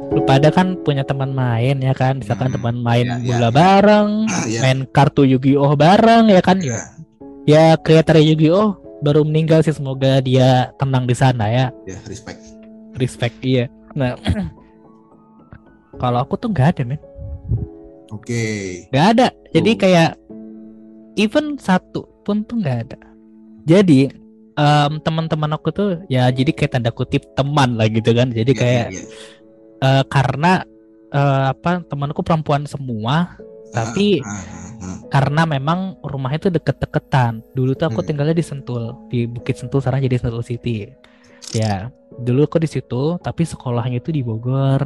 lu 0.09 0.21
pada 0.23 0.49
kan 0.49 0.73
punya 0.81 1.01
teman 1.01 1.29
main 1.31 1.77
ya 1.77 1.93
kan 1.93 2.17
misalkan 2.17 2.49
Hmm, 2.49 2.55
teman 2.57 2.75
main 2.79 3.05
ya, 3.05 3.15
ya, 3.15 3.25
bola 3.27 3.39
ya. 3.41 3.49
bareng 3.51 4.09
Iya. 4.45 4.59
main 4.59 4.79
kartu 4.87 5.21
Yu-Gi-Oh 5.23 5.73
bareng 5.75 6.25
ya 6.27 6.41
kan 6.41 6.57
Iya. 6.57 6.79
ya 7.45 7.63
kreator 7.77 8.17
Yu-Gi-Oh 8.17 8.73
baru 8.99 9.21
meninggal 9.21 9.61
sih 9.61 9.71
semoga 9.71 10.19
dia 10.19 10.73
tenang 10.75 11.05
di 11.05 11.13
sana 11.13 11.45
ya 11.47 11.65
Ya, 11.85 11.97
respect. 12.03 12.41
respect 12.95 13.35
iya 13.41 13.69
nah 13.93 14.17
kalau 16.01 16.19
aku 16.19 16.35
tuh 16.35 16.49
nggak 16.49 16.73
ada 16.73 16.83
men 16.85 16.99
Oke. 18.09 18.41
nggak 18.89 19.07
ada 19.13 19.27
jadi 19.51 19.71
Tuh. 19.71 19.79
kayak 19.79 20.09
even 21.15 21.53
satu 21.55 22.01
pun 22.23 22.41
tuh 22.43 22.57
nggak 22.57 22.77
ada 22.87 22.99
jadi 23.63 24.09
em, 24.55 24.91
teman-teman 24.99 25.53
aku 25.53 25.69
tuh 25.69 25.89
ya 26.07 26.25
jadi 26.29 26.49
kayak 26.49 26.71
tanda 26.73 26.89
kutip 26.89 27.21
teman 27.33 27.77
lah 27.77 27.85
gitu 27.85 28.09
kan 28.11 28.33
jadi 28.33 28.49
Iya, 28.49 28.57
kayak 28.57 28.85
iya, 28.89 28.97
iya. 28.97 29.03
Eh, 29.79 30.03
karena 30.07 30.63
eh, 31.09 31.45
apa 31.51 31.81
temanku 31.85 32.21
perempuan 32.21 32.63
semua 32.63 33.35
tapi 33.69 34.17
Ah, 34.25 34.33
ah, 34.33 34.41
ah. 34.81 34.97
karena 35.09 35.45
memang 35.45 35.93
rumahnya 36.01 36.49
tuh 36.49 36.53
deket-deketan 36.53 37.45
dulu 37.53 37.73
tuh 37.73 37.85
aku 37.87 38.01
Hmm. 38.01 38.07
tinggalnya 38.09 38.33
di 38.33 38.41
Sentul 38.41 38.97
di 39.07 39.25
Bukit 39.25 39.61
Sentul 39.61 39.77
sekarang 39.79 40.01
jadi 40.01 40.17
Sentul 40.17 40.41
City 40.41 40.89
ya 41.51 41.89
dulu 42.17 42.45
aku 42.45 42.57
di 42.57 42.69
situ 42.69 43.17
tapi 43.21 43.45
sekolahnya 43.45 44.01
itu 44.01 44.09
di 44.09 44.21
Bogor 44.21 44.81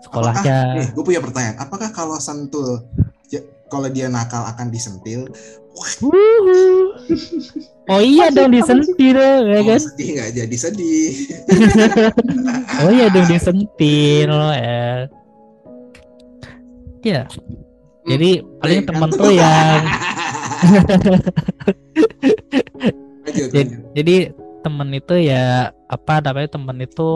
sekolahnya 0.00 0.58
Nih, 0.78 0.88
gue 0.92 1.00
punya 1.02 1.18
pertanyaan. 1.18 1.56
Apakah 1.56 1.88
kalau 1.88 2.20
sentul, 2.20 2.84
ya, 3.32 3.40
kalau 3.72 3.88
dia 3.88 4.04
nakal 4.06 4.44
akan 4.44 4.68
disentil? 4.68 5.24
Wuhu. 5.74 6.94
oh 7.92 8.00
iya 8.00 8.30
dong 8.32 8.54
disentil 8.54 9.18
ya 9.18 9.60
Oh, 9.60 9.64
kan 9.66 9.80
sedih 9.82 10.08
nggak 10.16 10.30
jadi 10.32 10.56
sedih. 10.56 11.10
oh 12.80 12.90
iya 12.90 13.06
dong 13.12 13.26
disentil 13.28 14.32
ya 14.54 15.10
ya 17.04 17.22
jadi 18.04 18.30
paling 18.60 18.80
Baik, 18.80 18.88
temen 18.88 19.10
kan? 19.12 19.18
tuh 19.20 19.32
yang 19.32 19.82
Lanjut, 23.24 23.48
jadi, 23.52 23.60
lanjut. 23.64 23.80
jadi 23.96 24.16
temen 24.64 24.88
itu 24.96 25.14
ya 25.20 25.44
apa 25.88 26.14
namanya 26.24 26.48
temen 26.56 26.78
itu 26.80 27.10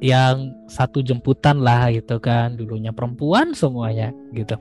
yang 0.00 0.52
satu 0.68 1.04
jemputan 1.04 1.60
lah 1.60 1.88
gitu 1.92 2.16
kan 2.20 2.56
dulunya 2.56 2.92
perempuan 2.92 3.52
semuanya 3.52 4.12
gitu 4.32 4.56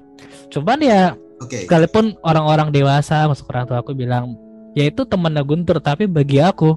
cuman 0.52 0.80
ya 0.84 1.02
Oke. 1.40 1.64
sekalipun 1.64 2.20
orang-orang 2.22 2.70
dewasa 2.70 3.26
masuk 3.26 3.48
orang 3.50 3.66
tua 3.66 3.80
aku 3.80 3.92
bilang 3.92 4.36
ya 4.74 4.84
itu 4.84 5.04
temennya 5.04 5.42
Guntur 5.42 5.80
tapi 5.80 6.04
bagi 6.06 6.38
aku 6.38 6.76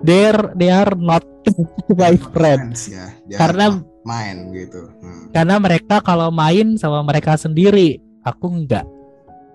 they 0.00 0.26
are, 0.26 0.52
they 0.54 0.68
are 0.68 0.92
not 0.92 1.22
my 1.92 2.16
friend 2.32 2.72
Friends, 2.74 2.88
ya. 2.88 3.06
Dia 3.24 3.36
Karena- 3.36 3.80
main 4.04 4.52
gitu. 4.52 4.84
Hmm. 5.00 5.32
karena 5.32 5.56
mereka 5.56 5.96
kalau 5.98 6.28
main 6.28 6.76
sama 6.76 7.00
mereka 7.00 7.34
sendiri 7.34 7.96
aku 8.20 8.52
enggak 8.52 8.84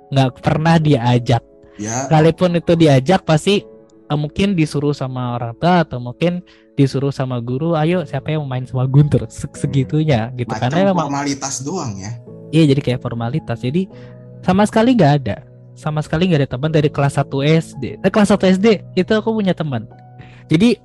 nggak 0.10 0.42
pernah 0.42 0.78
diajak 0.78 1.46
Ya, 1.78 2.04
sekalipun 2.04 2.58
itu 2.58 2.76
diajak 2.76 3.24
pasti 3.24 3.62
eh, 4.04 4.18
mungkin 4.18 4.52
disuruh 4.52 4.92
sama 4.92 5.38
orang 5.38 5.54
tua 5.56 5.86
atau 5.86 6.02
mungkin 6.02 6.42
disuruh 6.74 7.08
sama 7.08 7.40
guru 7.40 7.72
ayo 7.74 8.04
siapa 8.04 8.34
yang 8.34 8.44
mau 8.44 8.52
main 8.52 8.66
sama 8.66 8.84
Guntur 8.84 9.30
Se- 9.30 9.48
segitunya 9.54 10.28
gitu 10.34 10.50
macam 10.50 10.68
karena 10.68 10.92
memang 10.92 11.08
formalitas 11.08 11.62
doang 11.62 11.96
ya. 11.96 12.18
Iya 12.50 12.64
jadi 12.70 12.82
kayak 12.82 13.02
formalitas. 13.02 13.62
Jadi 13.62 13.90
sama 14.46 14.66
sekali 14.66 14.96
nggak 14.96 15.14
ada. 15.24 15.44
Sama 15.80 16.04
sekali 16.04 16.28
nggak 16.28 16.44
ada 16.44 16.50
teman 16.50 16.72
dari 16.72 16.92
kelas 16.92 17.16
1 17.16 17.30
SD 17.64 17.84
eh, 18.04 18.12
kelas 18.12 18.36
1 18.36 18.56
SD 18.60 18.68
itu 19.00 19.12
aku 19.16 19.32
punya 19.32 19.56
teman. 19.56 19.88
Jadi 20.52 20.80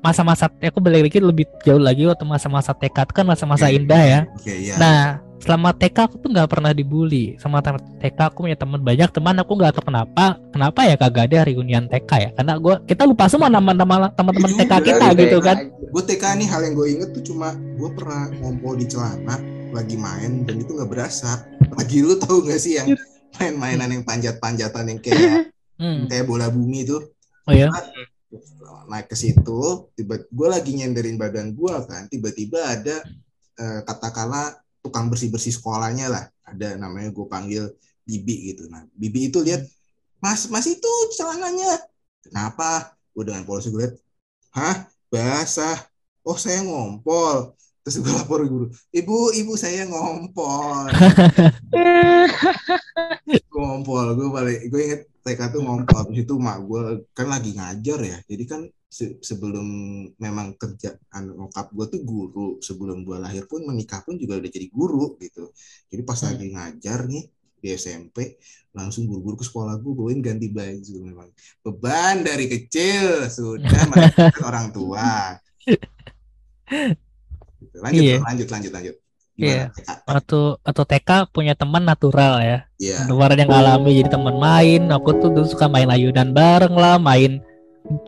masa-masa 0.00 0.48
aku 0.48 0.80
balik 0.80 1.12
lagi 1.12 1.20
lebih 1.20 1.44
jauh 1.60 1.80
lagi 1.80 2.08
waktu 2.08 2.24
masa-masa 2.24 2.72
itu 2.72 3.12
kan 3.12 3.24
masa-masa 3.28 3.68
Oke, 3.68 3.76
indah 3.76 4.02
ya. 4.02 4.20
Oke, 4.32 4.54
ya. 4.64 4.74
Nah, 4.80 5.20
selama 5.40 5.72
TK 5.72 5.96
aku 6.06 6.16
tuh 6.20 6.28
nggak 6.30 6.48
pernah 6.52 6.70
dibully. 6.70 7.34
Sama 7.40 7.64
TK 7.64 8.18
aku 8.28 8.44
punya 8.44 8.54
teman 8.54 8.78
banyak 8.78 9.08
teman 9.10 9.36
aku 9.40 9.56
nggak 9.56 9.72
tahu 9.74 9.88
kenapa. 9.88 10.36
Kenapa 10.52 10.80
ya 10.84 10.94
kagak 11.00 11.24
ada 11.32 11.48
reunian 11.48 11.88
TK 11.88 12.10
ya? 12.12 12.30
Karena 12.36 12.54
gua 12.60 12.78
kita 12.84 13.08
lupa 13.08 13.26
semua 13.26 13.48
nama-nama 13.48 14.12
teman-teman 14.12 14.52
Iya 14.52 14.58
TK 14.68 14.72
kita 14.84 15.06
iya. 15.10 15.18
gitu 15.18 15.38
kan. 15.40 15.56
gue 15.90 16.02
TK 16.06 16.22
nih 16.38 16.46
hal 16.46 16.60
yang 16.70 16.74
gue 16.78 16.86
inget 16.86 17.10
tuh 17.10 17.24
cuma 17.26 17.50
gue 17.58 17.90
pernah 17.98 18.30
ngompol 18.38 18.78
di 18.78 18.86
celana 18.86 19.42
lagi 19.74 19.98
main 19.98 20.46
dan 20.46 20.62
itu 20.62 20.70
nggak 20.70 20.86
berasa. 20.86 21.42
Lagi 21.74 21.98
lu 22.06 22.14
tahu 22.14 22.46
gak 22.46 22.62
sih 22.62 22.78
yang 22.78 22.94
main-mainan 23.34 23.90
yang 23.90 24.04
panjat-panjatan 24.06 24.84
yang 24.86 25.00
kayak 25.02 25.50
Hmm. 25.80 26.12
kayak 26.12 26.28
bola 26.28 26.52
bumi 26.52 26.84
itu 26.84 27.00
Oh 27.48 27.56
ya. 27.56 27.72
naik 28.84 29.08
ke 29.08 29.16
situ 29.16 29.88
tiba 29.96 30.20
gue 30.20 30.48
lagi 30.50 30.76
nyenderin 30.76 31.16
badan 31.16 31.56
gue 31.56 31.72
kan 31.88 32.04
tiba-tiba 32.04 32.60
ada 32.60 33.00
eh, 33.56 33.80
katakanlah 33.82 34.60
tukang 34.80 35.08
bersih-bersih 35.12 35.54
sekolahnya 35.56 36.06
lah. 36.08 36.24
Ada 36.44 36.76
namanya 36.76 37.12
gue 37.12 37.26
panggil 37.28 37.64
bibi 38.04 38.52
gitu. 38.52 38.66
Nah 38.68 38.84
bibi 38.96 39.30
itu 39.30 39.40
lihat 39.44 39.64
mas 40.20 40.48
mas 40.48 40.66
itu 40.66 40.90
celananya. 41.16 41.80
Kenapa? 42.24 42.96
Gue 43.12 43.24
dengan 43.28 43.44
polos 43.44 43.68
gue 43.68 43.80
lihat 43.80 43.94
hah? 44.56 44.88
Basah. 45.12 45.78
Oh 46.24 46.36
saya 46.36 46.64
ngompol. 46.64 47.56
Terus 47.80 47.96
gue 48.04 48.12
lapor 48.12 48.44
guru 48.44 48.66
ibu 48.92 49.32
ibu 49.36 49.52
saya 49.56 49.88
ngompol. 49.88 50.90
Ngompol 53.50 54.06
gue 54.16 54.28
balik 54.28 54.58
gue 54.68 54.80
inget 54.80 55.02
TK 55.24 55.40
tuh 55.54 55.60
ngompol 55.64 55.96
habis 56.00 56.18
itu 56.24 56.34
mak 56.40 56.58
gue 56.64 56.80
kan 57.16 57.26
lagi 57.28 57.50
ngajar 57.58 57.98
ya 58.02 58.18
jadi 58.30 58.44
kan 58.48 58.60
se- 58.90 59.20
sebelum 59.22 59.66
memang 60.18 60.56
kerjaan 60.60 61.22
nyokap 61.38 61.66
gue 61.76 61.86
tuh 61.92 62.00
guru 62.02 62.48
sebelum 62.58 63.04
gue 63.06 63.16
lahir 63.20 63.44
pun 63.50 63.62
menikah 63.68 64.00
pun 64.06 64.16
juga 64.18 64.40
udah 64.40 64.50
jadi 64.50 64.66
guru 64.72 65.14
gitu 65.20 65.52
jadi 65.92 66.02
pas 66.08 66.18
Hmm. 66.20 66.28
lagi 66.32 66.46
ngajar 66.54 67.00
nih 67.06 67.24
di 67.60 67.68
SMP 67.76 68.40
langsung 68.72 69.04
buru-buru 69.04 69.36
ke 69.40 69.44
sekolah 69.44 69.76
gue 69.76 69.92
bawain 69.92 70.20
ganti 70.24 70.48
baju 70.48 70.94
memang 71.04 71.28
beban 71.60 72.24
dari 72.24 72.48
kecil 72.48 73.28
sudah 73.28 73.84
merepotkan 73.92 74.42
orang 74.48 74.66
tua 74.72 75.36
Gitu. 77.60 77.76
lanjut 77.84 78.02
Iya. 78.02 78.16
lanjut 78.24 78.48
lanjut 78.48 78.72
lanjut 78.72 78.96
Iya. 79.40 79.64
TK? 79.72 79.88
Atau 80.04 80.42
atau 80.60 80.84
TK 80.84 81.10
punya 81.32 81.54
teman 81.54 81.82
natural 81.82 82.40
ya. 82.40 82.58
Iya. 82.76 83.08
Luar 83.08 83.32
yang 83.32 83.48
alami 83.48 83.96
jadi 83.96 84.12
teman 84.12 84.36
main. 84.36 84.92
Aku 84.92 85.16
tuh 85.16 85.32
dulu 85.32 85.46
suka 85.46 85.66
main 85.66 85.88
ayunan 85.88 86.30
bareng 86.30 86.74
lah, 86.74 87.00
main 87.00 87.40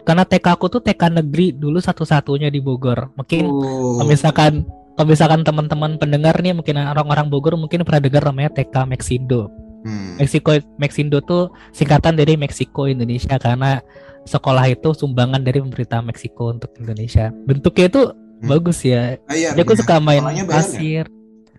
karena 0.06 0.22
TK 0.22 0.46
aku 0.52 0.66
tuh 0.68 0.78
TK 0.78 1.10
negeri 1.10 1.50
dulu 1.50 1.80
satu-satunya 1.80 2.52
di 2.52 2.60
Bogor. 2.62 3.10
Mungkin 3.16 3.44
Oh. 3.48 4.04
misalkan 4.06 4.62
kalau 4.94 5.08
misalkan 5.08 5.42
teman-teman 5.42 5.96
pendengar 5.96 6.36
nih 6.38 6.52
mungkin 6.52 6.76
orang-orang 6.78 7.26
Bogor 7.26 7.56
mungkin 7.56 7.82
pernah 7.82 7.98
dengar 7.98 8.28
namanya 8.30 8.52
TK 8.52 8.86
Meksindo. 8.86 9.48
Hmm. 9.82 10.14
Meksiko 10.14 10.54
Meksindo 10.78 11.18
tuh 11.18 11.50
singkatan 11.74 12.14
dari 12.14 12.38
Meksiko 12.38 12.86
Indonesia 12.86 13.34
karena 13.34 13.82
sekolah 14.22 14.70
itu 14.70 14.94
sumbangan 14.94 15.42
dari 15.42 15.58
pemerintah 15.58 15.98
Meksiko 15.98 16.54
untuk 16.54 16.70
Indonesia. 16.78 17.34
Bentuknya 17.42 17.90
itu 17.90 18.02
Hmm. 18.06 18.46
bagus 18.46 18.78
ya. 18.82 19.18
Bayar, 19.26 19.54
Jadi 19.54 19.60
aku 19.62 19.74
ya. 19.74 19.78
suka 19.82 19.94
main 19.98 20.22
nggak? 20.22 20.46
pasir 20.46 21.04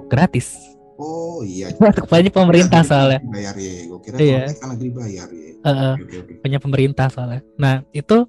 gratis. 0.05 0.55
Oh 0.95 1.41
iya. 1.41 1.73
Punya 2.09 2.29
pemerintah 2.29 2.81
soalnya. 2.81 3.19
Bayar 3.25 3.55
ya. 3.57 3.73
Gue 3.87 3.99
kira 3.99 4.15
Iya. 4.17 4.41
kalau 4.55 4.73
negeri 4.73 4.89
bayar 4.91 5.27
ya. 5.27 5.49
Heeh, 5.63 5.93
Oke 5.95 6.15
oke. 6.19 6.33
punya 6.43 6.59
pemerintah 6.59 7.07
soalnya. 7.07 7.39
Nah 7.55 7.87
itu 7.89 8.27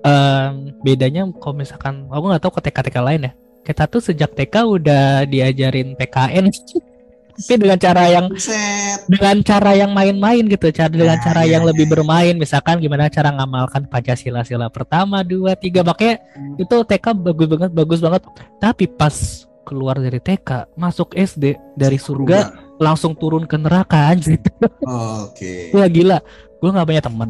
em, 0.00 0.52
bedanya 0.80 1.26
kalau 1.36 1.54
misalkan 1.54 2.06
aku 2.06 2.24
nggak 2.24 2.42
tahu 2.42 2.52
ke 2.54 2.70
TK-TK 2.70 2.96
lain 3.02 3.22
ya. 3.28 3.32
Kita 3.62 3.86
tuh 3.86 3.98
sejak 3.98 4.30
TK 4.32 4.54
udah 4.64 5.04
diajarin 5.22 5.94
PKN, 5.94 6.50
tapi 7.42 7.54
dengan 7.58 7.78
cara 7.78 8.04
yang 8.06 8.26
Buset. 8.26 8.98
dengan 9.06 9.36
cara 9.42 9.70
yang 9.72 9.90
main-main 9.90 10.42
gitu, 10.46 10.70
cara 10.70 10.90
dengan 10.90 11.18
Ah, 11.18 11.22
cara 11.22 11.42
iya, 11.42 11.58
yang 11.58 11.62
iya, 11.66 11.70
lebih 11.70 11.86
iya. 11.86 11.92
bermain, 11.94 12.34
misalkan 12.34 12.78
gimana 12.78 13.06
cara 13.06 13.30
ngamalkan 13.30 13.86
Pancasila 13.86 14.42
sila 14.42 14.66
pertama, 14.66 15.22
dua, 15.22 15.54
tiga, 15.54 15.82
makanya 15.82 16.18
itu 16.58 16.74
TK 16.74 17.06
bagus 17.14 17.46
banget, 17.50 17.70
bagus 17.70 17.98
banget. 17.98 18.22
Tapi 18.58 18.84
pas 18.86 19.14
keluar 19.62 19.96
dari 19.96 20.18
TK, 20.18 20.74
masuk 20.74 21.12
SD 21.12 21.54
dari 21.74 21.96
surga, 21.96 22.50
langsung 22.76 23.14
turun 23.14 23.44
ke 23.44 23.54
neraka 23.54 24.10
anjir. 24.10 24.38
Oke. 24.82 25.68
Wah 25.74 25.86
gila, 25.86 26.18
gue 26.58 26.70
nggak 26.70 26.86
punya 26.86 27.02
teman. 27.02 27.28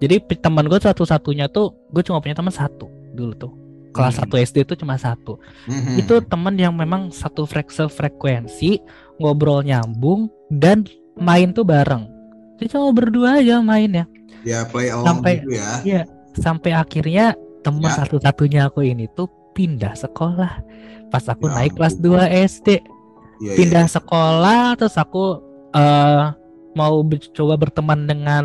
Jadi 0.00 0.16
teman 0.36 0.64
gue 0.64 0.76
satu-satunya 0.76 1.48
tuh 1.48 1.72
gue 1.90 2.00
cuma 2.00 2.20
punya 2.20 2.32
teman 2.32 2.52
satu 2.52 2.88
dulu 3.12 3.32
tuh. 3.34 3.52
Kelas 3.90 4.16
Hmm. 4.16 4.30
1 4.30 4.38
SD 4.38 4.56
itu 4.62 4.74
cuma 4.78 4.94
satu. 4.94 5.36
Mhm. 5.66 5.98
Itu 5.98 6.22
teman 6.22 6.54
yang 6.54 6.72
memang 6.72 7.10
satu 7.10 7.42
frek 7.42 7.68
frekuensi, 7.68 8.78
ngobrol 9.18 9.66
nyambung 9.66 10.30
dan 10.46 10.86
main 11.18 11.50
tuh 11.50 11.66
bareng. 11.66 12.06
Jadi 12.56 12.70
cuma 12.70 12.92
berdua 12.92 13.42
aja 13.42 13.58
main 13.60 13.90
ya. 13.90 14.04
ya 14.40 14.64
play 14.64 14.88
along 14.88 15.04
sampai- 15.20 15.42
gitu 15.44 15.58
ya. 15.84 16.02
Sampai 16.32 16.70
akhirnya 16.72 17.34
teman 17.60 17.90
Ya. 17.92 17.98
satu-satunya 18.00 18.60
aku 18.70 18.80
ini 18.80 19.04
tuh 19.12 19.28
pindah 19.60 19.92
sekolah. 19.92 20.64
Pas 21.12 21.24
aku 21.28 21.52
Ya 21.52 21.60
naik 21.60 21.76
kelas 21.76 22.00
ampun. 22.00 22.16
2 22.16 22.48
SD, 22.48 22.68
Iya, 23.40 23.52
pindah 23.56 23.84
iya. 23.84 23.92
sekolah 23.92 24.62
terus 24.76 24.96
aku 24.96 25.44
eh 25.72 26.24
mau 26.72 27.00
coba 27.34 27.54
berteman 27.56 28.04
dengan 28.04 28.44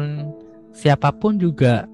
siapa 0.72 1.12
pun 1.12 1.36
juga 1.36 1.88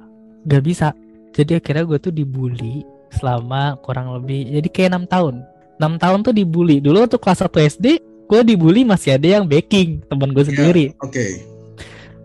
gak 0.44 0.64
bisa 0.64 0.88
jadi 1.32 1.58
akhirnya 1.58 1.86
gue 1.86 2.00
tuh 2.00 2.10
dibully 2.10 2.82
selama 3.12 3.76
kurang 3.82 4.16
lebih 4.16 4.48
jadi 4.48 4.68
kayak 4.70 4.90
enam 4.96 5.06
tahun 5.06 5.36
enam 5.78 5.94
tahun 5.98 6.20
tuh 6.24 6.34
dibully 6.34 6.80
dulu 6.80 7.04
untuk 7.04 7.20
kelas 7.20 7.44
1 7.44 7.52
SD 7.74 7.86
gue 8.28 8.40
dibully 8.44 8.84
masih 8.84 9.20
ada 9.20 9.40
yang 9.40 9.46
backing 9.46 10.00
teman 10.08 10.32
gue 10.32 10.44
Iya. 10.44 10.50
sendiri 10.52 10.86
Oke. 11.00 11.26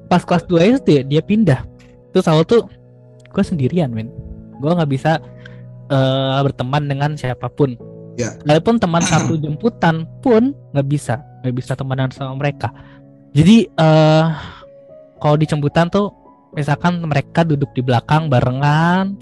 pas 0.07 0.23
kelas 0.23 0.45
2 0.45 0.77
SD 0.83 0.91
dia 1.07 1.23
pindah 1.23 1.67
terus 2.11 2.27
awal 2.27 2.45
tuh 2.45 2.69
gue 3.27 3.43
sendirian 3.43 3.91
men 3.91 4.13
gue 4.59 4.71
nggak 4.71 4.91
bisa 4.91 5.19
eh, 5.87 6.39
berteman 6.43 6.83
dengan 6.85 7.11
siapa 7.15 7.49
pun 7.49 7.75
Ya. 8.17 8.33
walaupun 8.43 8.81
teman 8.81 9.05
satu 9.07 9.37
jemputan 9.37 10.09
pun 10.21 10.57
nggak 10.73 10.87
bisa 10.87 11.21
nggak 11.45 11.53
bisa 11.55 11.73
temenan 11.73 12.09
sama 12.09 12.33
mereka 12.35 12.73
jadi 13.31 13.69
eh 13.69 14.27
kalau 15.17 15.37
di 15.37 15.45
jemputan 15.45 15.87
tuh 15.87 16.09
misalkan 16.53 16.97
mereka 17.03 17.45
duduk 17.45 17.71
di 17.73 17.81
belakang 17.81 18.27
barengan 18.27 19.17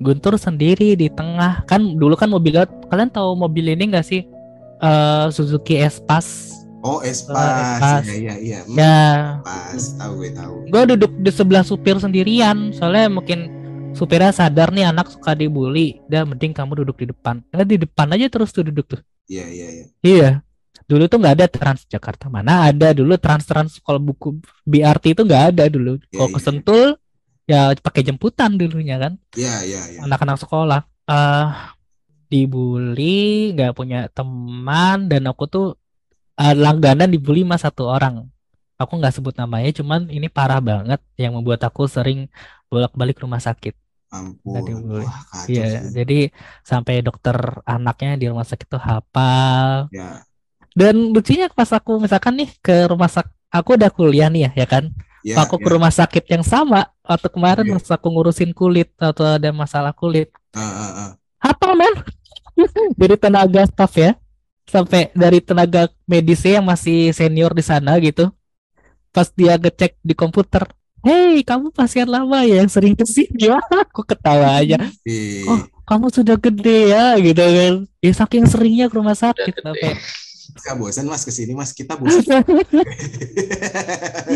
Guntur 0.00 0.34
sendiri 0.34 0.96
di 0.96 1.06
tengah 1.06 1.62
kan 1.62 1.78
dulu 1.78 2.16
kan 2.16 2.26
mobilnya 2.26 2.64
kalian 2.88 3.06
tahu 3.06 3.36
mobil 3.36 3.68
ini 3.68 3.92
nggak 3.92 4.02
sih 4.02 4.24
Eh 4.80 5.26
Suzuki 5.28 5.78
S-Pass 5.78 6.58
Oh, 6.80 6.98
espas. 6.98 7.38
Espas. 7.78 8.02
Iya, 8.02 8.34
iya, 8.34 8.34
iya. 8.34 8.60
Hmm, 8.64 8.74
ya 8.74 8.98
Pas, 9.38 9.78
tahu 9.94 10.12
gue 10.18 10.30
tahu. 10.32 10.54
gue 10.66 10.82
duduk 10.90 11.12
di 11.16 11.30
sebelah 11.30 11.62
supir 11.62 11.94
sendirian 11.94 12.72
soalnya 12.72 13.06
mungkin 13.06 13.46
supirnya 13.92 14.32
sadar 14.32 14.72
nih 14.72 14.88
anak 14.88 15.12
suka 15.12 15.36
dibully 15.36 16.00
dan 16.08 16.28
mending 16.28 16.52
kamu 16.56 16.84
duduk 16.84 17.04
di 17.04 17.06
depan. 17.12 17.44
Karena 17.52 17.64
di 17.64 17.76
depan 17.80 18.06
aja 18.12 18.26
terus 18.28 18.50
tuh 18.50 18.64
duduk 18.66 18.96
tuh. 18.96 19.00
Iya, 19.28 19.46
iya, 19.48 19.68
iya. 19.70 19.86
iya. 20.02 20.30
Dulu 20.88 21.06
tuh 21.08 21.18
nggak 21.20 21.34
ada 21.40 21.46
Transjakarta. 21.48 22.26
Mana 22.28 22.68
ada 22.68 22.92
dulu 22.92 23.14
trans 23.16 23.46
trans 23.46 23.78
kalau 23.80 24.00
buku 24.02 24.40
BRT 24.66 25.16
itu 25.16 25.22
nggak 25.22 25.44
ada 25.54 25.64
dulu. 25.70 26.00
Iya, 26.10 26.18
kalau 26.18 26.28
iya. 26.28 26.36
ke 26.36 26.40
Sentul 26.42 26.82
ya 27.46 27.60
pakai 27.76 28.02
jemputan 28.02 28.56
dulunya 28.56 28.96
kan. 28.98 29.12
Iya, 29.36 29.54
iya, 29.64 29.80
iya. 29.92 30.00
anak-anak 30.04 30.40
sekolah. 30.40 30.80
Eh 31.06 31.48
dibully 32.32 33.52
nggak 33.52 33.76
punya 33.76 34.08
teman 34.08 35.04
dan 35.04 35.28
aku 35.28 35.44
tuh 35.44 35.66
eh, 36.40 36.56
langganan 36.56 37.08
dibully 37.12 37.44
mas 37.44 37.62
satu 37.62 37.86
orang. 37.88 38.26
Aku 38.80 38.98
nggak 38.98 39.14
sebut 39.14 39.36
namanya 39.38 39.70
cuman 39.78 40.10
ini 40.10 40.26
parah 40.26 40.58
banget 40.58 40.98
yang 41.14 41.38
membuat 41.38 41.62
aku 41.62 41.86
sering 41.86 42.26
bolak-balik 42.66 43.20
rumah 43.22 43.38
sakit 43.38 43.76
Ampun. 44.12 44.54
Tadi. 44.54 44.72
Wah, 45.00 45.18
kacau 45.30 45.48
Iya, 45.50 45.62
sih. 45.72 45.90
jadi 45.96 46.14
sampai 46.70 46.94
dokter 47.06 47.36
anaknya 47.64 48.10
di 48.20 48.26
rumah 48.30 48.46
sakit 48.50 48.66
tuh 48.72 48.82
hafal. 48.88 49.88
Ya, 49.90 50.24
Dan 50.72 51.12
lucunya 51.14 51.46
pas 51.52 51.68
aku 51.72 52.00
misalkan 52.00 52.32
nih 52.40 52.48
ke 52.64 52.88
rumah 52.88 53.08
sakit, 53.12 53.32
aku 53.52 53.70
udah 53.76 53.90
kuliah 53.92 54.28
nih 54.32 54.48
ya, 54.48 54.50
ya 54.64 54.66
kan? 54.68 54.84
ya, 55.22 55.34
aku 55.42 55.54
ke 55.60 55.68
ya. 55.68 55.72
rumah 55.74 55.92
sakit 55.92 56.24
yang 56.32 56.44
sama 56.44 56.88
waktu 57.04 57.28
kemarin 57.34 57.66
pas 57.68 57.86
aku 57.96 58.06
ngurusin 58.12 58.50
kulit 58.56 58.88
atau 58.96 59.24
ada 59.36 59.50
masalah 59.52 59.92
kulit. 59.92 60.28
Ah, 60.56 60.60
ah, 60.64 60.90
ah. 61.02 61.10
Hafal 61.44 61.72
men? 61.76 61.94
Dari 63.00 63.16
tenaga 63.20 63.62
staff 63.68 63.92
ya, 63.96 64.12
sampai 64.68 65.10
dari 65.16 65.40
tenaga 65.40 65.88
medisnya 66.08 66.60
yang 66.60 66.66
masih 66.68 67.12
senior 67.16 67.52
di 67.56 67.64
sana 67.64 67.96
gitu. 68.00 68.28
Pas 69.12 69.28
dia 69.32 69.56
ngecek 69.60 70.00
di 70.00 70.14
komputer, 70.16 70.64
Hei, 71.02 71.42
kamu 71.42 71.74
pasien 71.74 72.06
lama 72.06 72.46
ya 72.46 72.62
yang 72.62 72.70
sering 72.70 72.94
ke 72.94 73.02
sini 73.02 73.50
ya? 73.50 73.58
Aku 73.82 74.06
ketawa 74.06 74.62
aja. 74.62 74.78
Ih, 75.02 75.42
Oh, 75.50 75.58
kamu 75.82 76.06
sudah 76.14 76.38
gede 76.38 76.94
ya 76.94 77.18
gitu 77.18 77.42
kan 77.42 77.74
ya 77.98 78.12
saking 78.14 78.46
seringnya 78.46 78.86
ke 78.86 78.94
rumah 78.94 79.18
sakit 79.18 79.50
gede. 79.50 79.98
Nggak 80.62 80.76
bosan 80.78 81.06
mas 81.10 81.22
ke 81.26 81.32
sini 81.34 81.52
mas. 81.58 81.74
Kita 81.74 81.98
bosan. 81.98 82.22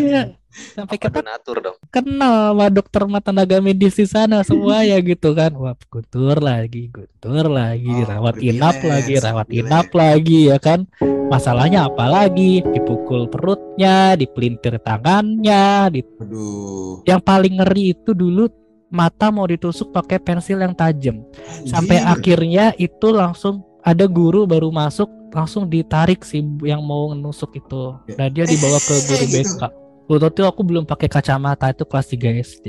iya. 0.02 0.34
Sampai 0.72 0.96
kita 0.96 1.20
donatur 1.20 1.60
dong. 1.60 1.76
kenal 1.92 2.56
sama 2.56 2.72
dokter 2.72 3.04
mata 3.04 3.28
tenaga 3.28 3.60
medis 3.60 3.92
di 3.92 4.08
sana 4.08 4.40
semua 4.40 4.82
ya 4.82 4.96
gitu 5.04 5.36
kan. 5.36 5.52
Wah 5.54 5.76
guntur 5.86 6.40
lagi 6.40 6.88
guntur 6.88 7.46
lagi. 7.52 7.92
Oh, 7.92 8.08
rawat 8.08 8.40
inap 8.40 8.80
lagi 8.80 9.14
rawat 9.20 9.48
inap 9.52 9.88
lagi 9.92 10.48
ya 10.48 10.56
kan. 10.56 10.88
Masalahnya 11.28 11.86
apa 11.92 12.08
lagi? 12.08 12.64
Dipukul 12.64 13.28
perutnya 13.28 14.16
dipelintir 14.16 14.80
tangannya 14.80 15.92
di 15.92 16.00
Aduh. 16.02 17.04
yang 17.04 17.20
paling 17.20 17.60
ngeri 17.60 17.92
itu 17.92 18.16
dulu 18.16 18.48
mata 18.88 19.28
mau 19.28 19.44
ditusuk 19.44 19.92
pakai 19.92 20.18
pensil 20.22 20.62
yang 20.62 20.72
tajam. 20.72 21.20
Sampai 21.68 22.00
akhirnya 22.00 22.72
itu 22.80 23.12
langsung 23.12 23.60
ada 23.84 24.08
guru 24.08 24.48
baru 24.48 24.72
masuk 24.72 25.06
langsung 25.36 25.68
ditarik 25.68 26.24
si 26.24 26.40
yang 26.64 26.80
mau 26.80 27.12
nusuk 27.12 27.52
itu 27.60 27.92
nah 28.16 28.32
dia 28.32 28.48
dibawa 28.48 28.80
ke 28.80 28.94
guru. 29.04 29.24
BK 29.36 29.60
waktu 30.08 30.26
itu 30.32 30.42
aku 30.48 30.60
belum 30.64 30.88
pakai 30.88 31.12
kacamata 31.12 31.68
itu 31.68 31.84
kelas 31.84 32.08
3 32.08 32.40
SD 32.40 32.66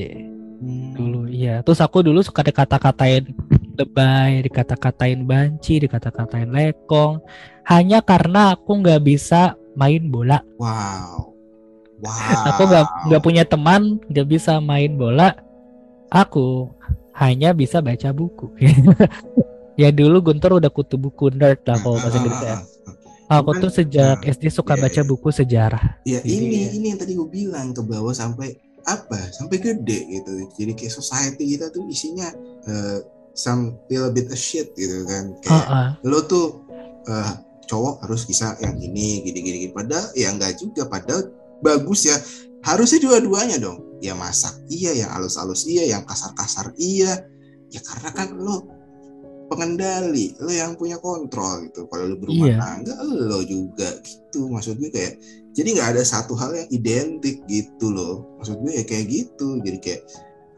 Hmm. 0.58 0.90
dulu 0.98 1.30
iya 1.30 1.62
terus 1.62 1.78
aku 1.78 2.02
dulu 2.02 2.26
suka 2.26 2.42
dikata-katain 2.42 3.30
lebay 3.78 4.42
dikata-katain 4.42 5.22
banci 5.22 5.78
dikata-katain 5.78 6.50
lekong 6.50 7.22
hanya 7.70 8.02
karena 8.02 8.58
aku 8.58 8.82
nggak 8.82 9.06
bisa 9.06 9.54
main 9.78 10.10
bola 10.10 10.42
Wow. 10.58 11.30
Wow. 12.02 12.42
aku 12.50 12.62
nggak 12.74 12.86
nggak 13.06 13.22
punya 13.22 13.46
teman 13.46 14.02
nggak 14.10 14.26
bisa 14.34 14.58
main 14.58 14.98
bola 14.98 15.38
aku 16.10 16.74
hanya 17.14 17.54
bisa 17.54 17.78
baca 17.78 18.10
buku 18.10 18.50
ya 19.78 19.94
dulu 19.94 20.20
Guntur 20.26 20.58
udah 20.58 20.74
kutu 20.74 20.98
buku 20.98 21.30
nerd 21.32 21.62
lah 21.70 21.78
kalau 21.78 22.02
bahasa 22.02 22.18
Inggris 22.18 22.42
ya. 22.42 22.58
aku 23.30 23.50
Cuman, 23.54 23.62
tuh 23.62 23.72
sejak 23.72 24.18
nah, 24.20 24.34
SD 24.34 24.44
suka 24.50 24.74
iya, 24.74 24.82
baca 24.82 25.02
iya. 25.06 25.08
buku 25.08 25.28
sejarah. 25.30 25.84
Ya 26.04 26.20
Jadi- 26.26 26.34
ini 26.34 26.60
ini 26.82 26.86
yang 26.92 27.00
tadi 27.00 27.14
gue 27.14 27.30
bilang 27.30 27.72
ke 27.78 27.86
bawah 27.86 28.12
sampai 28.12 28.58
apa 28.88 29.20
sampai 29.30 29.62
gede 29.62 30.00
gitu. 30.10 30.32
Jadi 30.58 30.72
kayak 30.74 30.94
society 30.96 31.44
kita 31.56 31.70
tuh 31.70 31.86
isinya 31.86 32.34
eh, 32.66 33.00
some 33.38 33.78
little 33.92 34.10
bit 34.10 34.32
of 34.34 34.40
shit 34.40 34.74
gitu 34.74 35.06
kan. 35.06 35.38
Ah, 35.46 35.46
kayak 35.46 35.68
ah. 35.70 35.90
lo 36.08 36.26
tuh 36.26 36.66
eh, 37.06 37.32
cowok 37.68 38.08
harus 38.08 38.24
bisa 38.26 38.56
yang 38.64 38.80
ini 38.80 39.28
gini 39.28 39.40
gini, 39.44 39.58
gini. 39.68 39.74
padahal 39.76 40.08
ya 40.18 40.34
enggak 40.34 40.58
juga. 40.58 40.90
Padahal 40.90 41.30
bagus 41.62 42.10
ya. 42.10 42.18
Harusnya 42.66 43.00
dua-duanya 43.06 43.62
dong. 43.62 44.00
Ya 44.02 44.16
masak 44.16 44.56
iya 44.72 44.94
yang 44.94 45.10
halus-halus 45.14 45.68
iya 45.68 45.84
yang 45.84 46.08
kasar-kasar 46.08 46.74
iya. 46.80 47.28
Ya 47.68 47.84
karena 47.84 48.10
kan 48.16 48.40
lo 48.40 48.77
pengendali 49.48 50.36
lo 50.38 50.52
yang 50.52 50.76
punya 50.76 51.00
kontrol 51.00 51.64
gitu. 51.66 51.88
Kalau 51.88 52.04
lo 52.08 52.16
berumah 52.16 52.48
Iya. 52.48 52.58
tangga 52.60 52.94
lo 53.04 53.40
juga 53.42 53.90
gitu. 54.04 54.52
Maksud 54.52 54.76
gue 54.78 54.92
kayak 54.92 55.14
jadi 55.52 55.70
nggak 55.74 55.90
ada 55.98 56.04
satu 56.04 56.36
hal 56.36 56.54
yang 56.54 56.70
identik 56.70 57.42
gitu 57.48 57.90
loh. 57.90 58.38
Maksud 58.38 58.60
gue 58.62 58.72
ya 58.76 58.84
kayak 58.84 59.06
gitu. 59.08 59.58
Jadi 59.64 59.78
kayak 59.80 60.02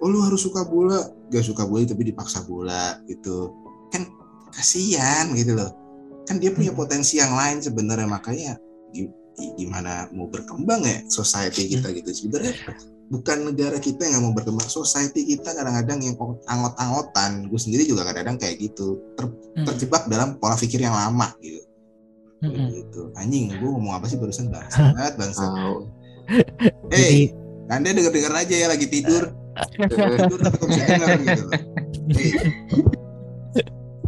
oh 0.01 0.09
lo 0.09 0.25
harus 0.25 0.41
suka 0.41 0.65
bola. 0.65 0.99
Gak 1.29 1.45
suka 1.45 1.63
bola 1.63 1.85
tapi 1.85 2.09
dipaksa 2.09 2.41
bola 2.43 2.97
gitu. 3.05 3.53
Kan 3.93 4.09
kasihan 4.49 5.29
gitu 5.33 5.53
loh. 5.53 5.69
Kan 6.25 6.41
dia 6.41 6.49
punya 6.49 6.73
Hmm. 6.73 6.79
potensi 6.81 7.21
yang 7.21 7.33
lain 7.33 7.61
sebenarnya. 7.61 8.09
Makanya 8.09 8.57
gi- 8.89 9.13
gi- 9.37 9.53
gimana 9.55 10.09
mau 10.11 10.25
berkembang 10.25 10.81
ya 10.81 11.05
society 11.05 11.69
kita 11.69 11.93
gitu. 11.93 12.09
Sebenarnya 12.11 12.53
bukan 13.09 13.51
negara 13.51 13.77
kita 13.81 14.05
yang 14.05 14.21
nggak 14.21 14.23
mau 14.29 14.33
berkembang. 14.37 14.69
Society 14.69 15.25
kita 15.25 15.51
kadang-kadang 15.57 15.99
yang 16.05 16.15
angot-angotan. 16.45 17.49
Gue 17.49 17.59
sendiri 17.59 17.89
juga 17.89 18.05
kadang-kadang 18.05 18.37
kayak 18.37 18.61
gitu. 18.61 19.01
Ter- 19.17 19.37
Hmm. 19.49 19.65
terjebak 19.65 20.05
dalam 20.07 20.37
pola 20.37 20.55
pikir 20.55 20.79
yang 20.79 20.93
lama 20.93 21.33
gitu. 21.41 21.65
Mm-mm. 22.39 22.71
gitu. 22.71 23.11
Anjing 23.19 23.51
gue 23.51 23.67
ngomong 23.67 23.99
apa 23.99 24.07
sih 24.07 24.15
barusan? 24.15 24.47
Bangsat 24.47 25.19
bangsat. 25.19 25.49
Tahu. 25.51 25.77
hey 26.93 27.33
anda 27.67 27.91
denger-denger 27.91 28.33
aja 28.33 28.55
ya 28.55 28.67
lagi 28.71 28.87
tidur. 28.87 29.33
Tidur 29.75 30.39
tapi 30.39 30.55
kok 30.55 30.67
bisa 30.69 30.83
denger 30.87 31.09
gitu. 31.19 31.45
Hey, 32.09 32.31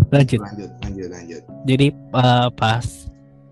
lanjut. 0.09 0.39
Lanjut 0.39 0.69
lanjut 0.79 1.09
lanjut. 1.11 1.41
Jadi 1.67 1.87
eh, 1.91 2.47
pas 2.55 2.85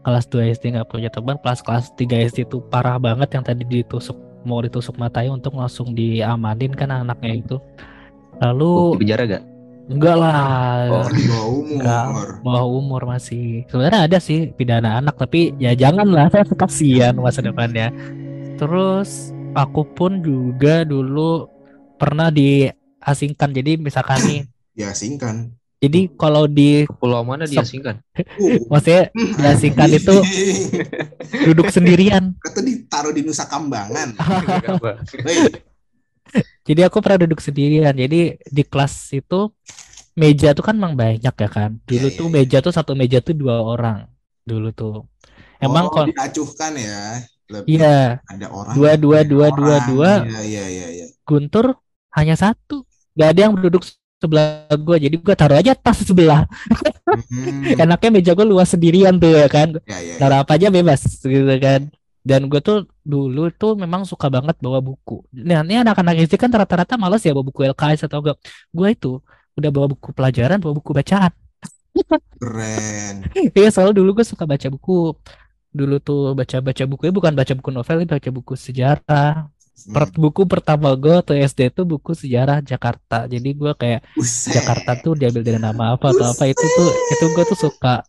kelas 0.07 0.25
2 0.31 0.55
SD 0.55 0.63
nggak 0.79 0.89
punya 0.89 1.09
teman 1.11 1.35
pas 1.43 1.59
kelas 1.59 1.91
3 1.99 2.31
SD 2.31 2.47
itu 2.47 2.63
parah 2.71 2.95
banget 2.95 3.35
yang 3.35 3.43
tadi 3.43 3.67
ditusuk 3.67 4.15
mau 4.47 4.63
ditusuk 4.63 4.95
matanya 4.95 5.35
untuk 5.35 5.55
langsung 5.55 5.91
diamanin 5.91 6.71
kan 6.71 6.91
anaknya 6.91 7.43
itu 7.43 7.57
lalu 8.39 8.95
di 8.95 8.99
penjara 9.03 9.23
gak? 9.27 9.43
Enggak 9.89 10.15
lah. 10.21 10.85
Oh. 10.85 11.07
Di 11.09 11.25
bawah 11.25 11.49
Enggak. 11.65 12.03
umur. 12.13 12.29
bawah 12.45 12.65
umur 12.69 13.01
masih 13.09 13.65
sebenarnya 13.67 14.05
ada 14.05 14.17
sih 14.21 14.53
pidana 14.53 15.01
anak 15.01 15.17
tapi 15.17 15.57
ya 15.57 15.73
janganlah 15.73 16.29
kasihan 16.61 17.17
masa 17.17 17.41
depannya 17.41 17.89
terus 18.61 19.33
aku 19.57 19.83
pun 19.97 20.21
juga 20.21 20.85
dulu 20.85 21.49
pernah 21.97 22.29
diasingkan 22.29 23.49
jadi 23.49 23.81
misalkan 23.81 24.21
nih 24.23 24.41
Diasingkan. 24.79 25.58
Jadi 25.79 26.11
kalau 26.19 26.43
di 26.43 26.83
pulau 26.99 27.23
mana 27.23 27.47
diasingkan? 27.47 28.03
Uh, 28.11 28.59
maksudnya 28.71 29.07
diasingkan 29.15 29.87
itu 29.95 30.15
duduk 31.47 31.71
sendirian 31.71 32.35
Kata 32.35 32.59
ditaruh 32.59 33.15
di 33.15 33.23
Nusa 33.23 33.47
Kambangan. 33.47 34.11
Jadi 36.67 36.85
aku 36.85 37.01
pernah 37.01 37.25
duduk 37.25 37.41
sendirian 37.41 37.89
jadi 37.97 38.37
di 38.37 38.61
kelas 38.61 39.17
itu 39.17 39.49
meja 40.13 40.53
tuh 40.53 40.61
kan 40.61 40.77
emang 40.77 40.93
banyak 40.93 41.33
ya 41.33 41.49
kan 41.49 41.81
dulu 41.89 42.05
Iya, 42.05 42.17
tuh 42.21 42.27
iya, 42.29 42.33
meja 42.37 42.57
tuh 42.61 42.69
satu 42.69 42.93
meja 42.93 43.17
tuh 43.17 43.33
dua 43.33 43.57
orang 43.65 44.05
dulu 44.45 44.69
tuh 44.69 45.09
emang 45.57 45.89
oh, 45.89 45.93
kalau 45.95 46.05
diacuhkan 46.13 46.77
ya. 46.77 47.17
Iya 47.65 48.21
ada 48.29 48.45
orang. 48.53 48.73
dua 48.77 48.91
dua 48.93 49.19
dua 49.25 49.47
dua 49.49 49.75
dua 49.89 50.11
Iya, 50.21 50.41
iya, 50.45 50.65
iya, 50.69 50.87
iya. 51.01 51.07
Guntur 51.25 51.81
hanya 52.13 52.37
satu 52.37 52.85
gak 53.17 53.33
ada 53.33 53.49
yang 53.49 53.57
duduk 53.57 53.81
sebelah 54.19 54.67
gue 54.75 54.97
jadi 55.07 55.15
gue 55.15 55.35
taruh 55.35 55.57
aja 55.57 55.71
tas 55.73 56.03
sebelah. 56.03 56.43
Hmm, 57.31 57.63
enaknya 57.83 58.09
meja 58.11 58.31
gue 58.35 58.45
luas 58.45 58.67
sendirian 58.67 59.15
tuh 59.15 59.31
ya 59.31 59.47
kan? 59.47 59.79
Ya, 59.87 59.97
ya, 60.03 60.15
ya. 60.15 60.19
taruh 60.19 60.37
apa 60.43 60.59
aja 60.59 60.67
bebas 60.67 61.23
gitu 61.23 61.47
kan? 61.57 61.87
Dan 62.19 62.51
gue 62.51 62.59
tuh 62.59 62.83
dulu 63.01 63.47
tuh 63.55 63.79
memang 63.79 64.03
suka 64.03 64.27
banget 64.27 64.59
bawa 64.59 64.83
buku. 64.83 65.23
Nah 65.31 65.63
ini 65.63 65.79
anak-anak 65.79 66.27
SD 66.27 66.35
kan 66.35 66.51
rata-rata 66.51 66.99
males 66.99 67.23
ya 67.23 67.31
bawa 67.31 67.47
buku 67.47 67.63
LKS 67.71 68.11
atau 68.11 68.19
enggak. 68.19 68.37
Gue 68.75 68.87
itu 68.91 69.23
udah 69.55 69.71
bawa 69.71 69.87
buku 69.95 70.11
pelajaran 70.11 70.59
bawa 70.59 70.73
buku 70.75 70.91
bacaan. 70.91 71.31
Keren. 72.39 73.15
Iya 73.57 73.69
soalnya 73.71 73.95
dulu 74.03 74.19
gue 74.19 74.25
suka 74.27 74.43
baca 74.43 74.67
buku. 74.67 75.15
Dulu 75.69 75.95
tuh 76.03 76.35
baca-baca 76.35 76.83
bukunya 76.89 77.13
bukan 77.15 77.33
baca 77.39 77.53
buku 77.55 77.69
novel 77.71 78.03
baca 78.03 78.29
buku 78.35 78.53
sejarah. 78.59 79.47
Per- 79.87 80.11
buku 80.19 80.43
pertama 80.49 80.91
gue 80.99 81.15
tuh 81.23 81.35
SD 81.39 81.71
tuh 81.71 81.85
buku 81.87 82.11
sejarah 82.11 82.59
Jakarta. 82.59 83.29
Jadi 83.29 83.49
gue 83.55 83.71
kayak 83.77 84.03
Buset. 84.17 84.59
Jakarta 84.59 84.99
tuh 84.99 85.15
diambil 85.15 85.41
dari 85.45 85.59
nama 85.61 85.95
apa 85.95 86.11
atau 86.11 86.35
apa 86.35 86.43
itu 86.49 86.59
tuh 86.61 86.89
itu 87.15 87.25
gue 87.31 87.45
tuh 87.47 87.59
suka 87.69 88.03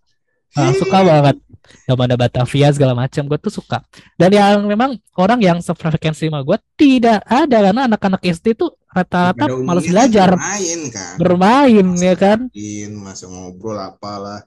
Ah, 0.58 0.74
suka 0.74 0.98
banget. 1.06 1.38
Gak 1.86 1.94
ada 1.94 2.18
Batavia 2.18 2.74
segala 2.74 2.98
macam 2.98 3.22
gue 3.22 3.38
tuh 3.38 3.54
suka. 3.54 3.86
Dan 4.18 4.34
yang 4.34 4.66
memang 4.66 4.98
orang 5.14 5.38
yang 5.38 5.58
sefrekuensi 5.62 6.26
sama 6.26 6.42
gue 6.42 6.58
tidak 6.74 7.22
ada 7.30 7.70
karena 7.70 7.86
anak-anak 7.86 8.18
SD 8.18 8.58
tuh 8.58 8.74
rata-rata 8.90 9.46
malas 9.62 9.86
belajar, 9.86 10.34
Bermain 10.34 10.80
kan. 10.90 11.14
bermain 11.14 11.86
ya 11.94 12.14
kan. 12.18 12.38
Masih 12.50 13.30
ngobrol 13.30 13.78
apalah. 13.78 14.42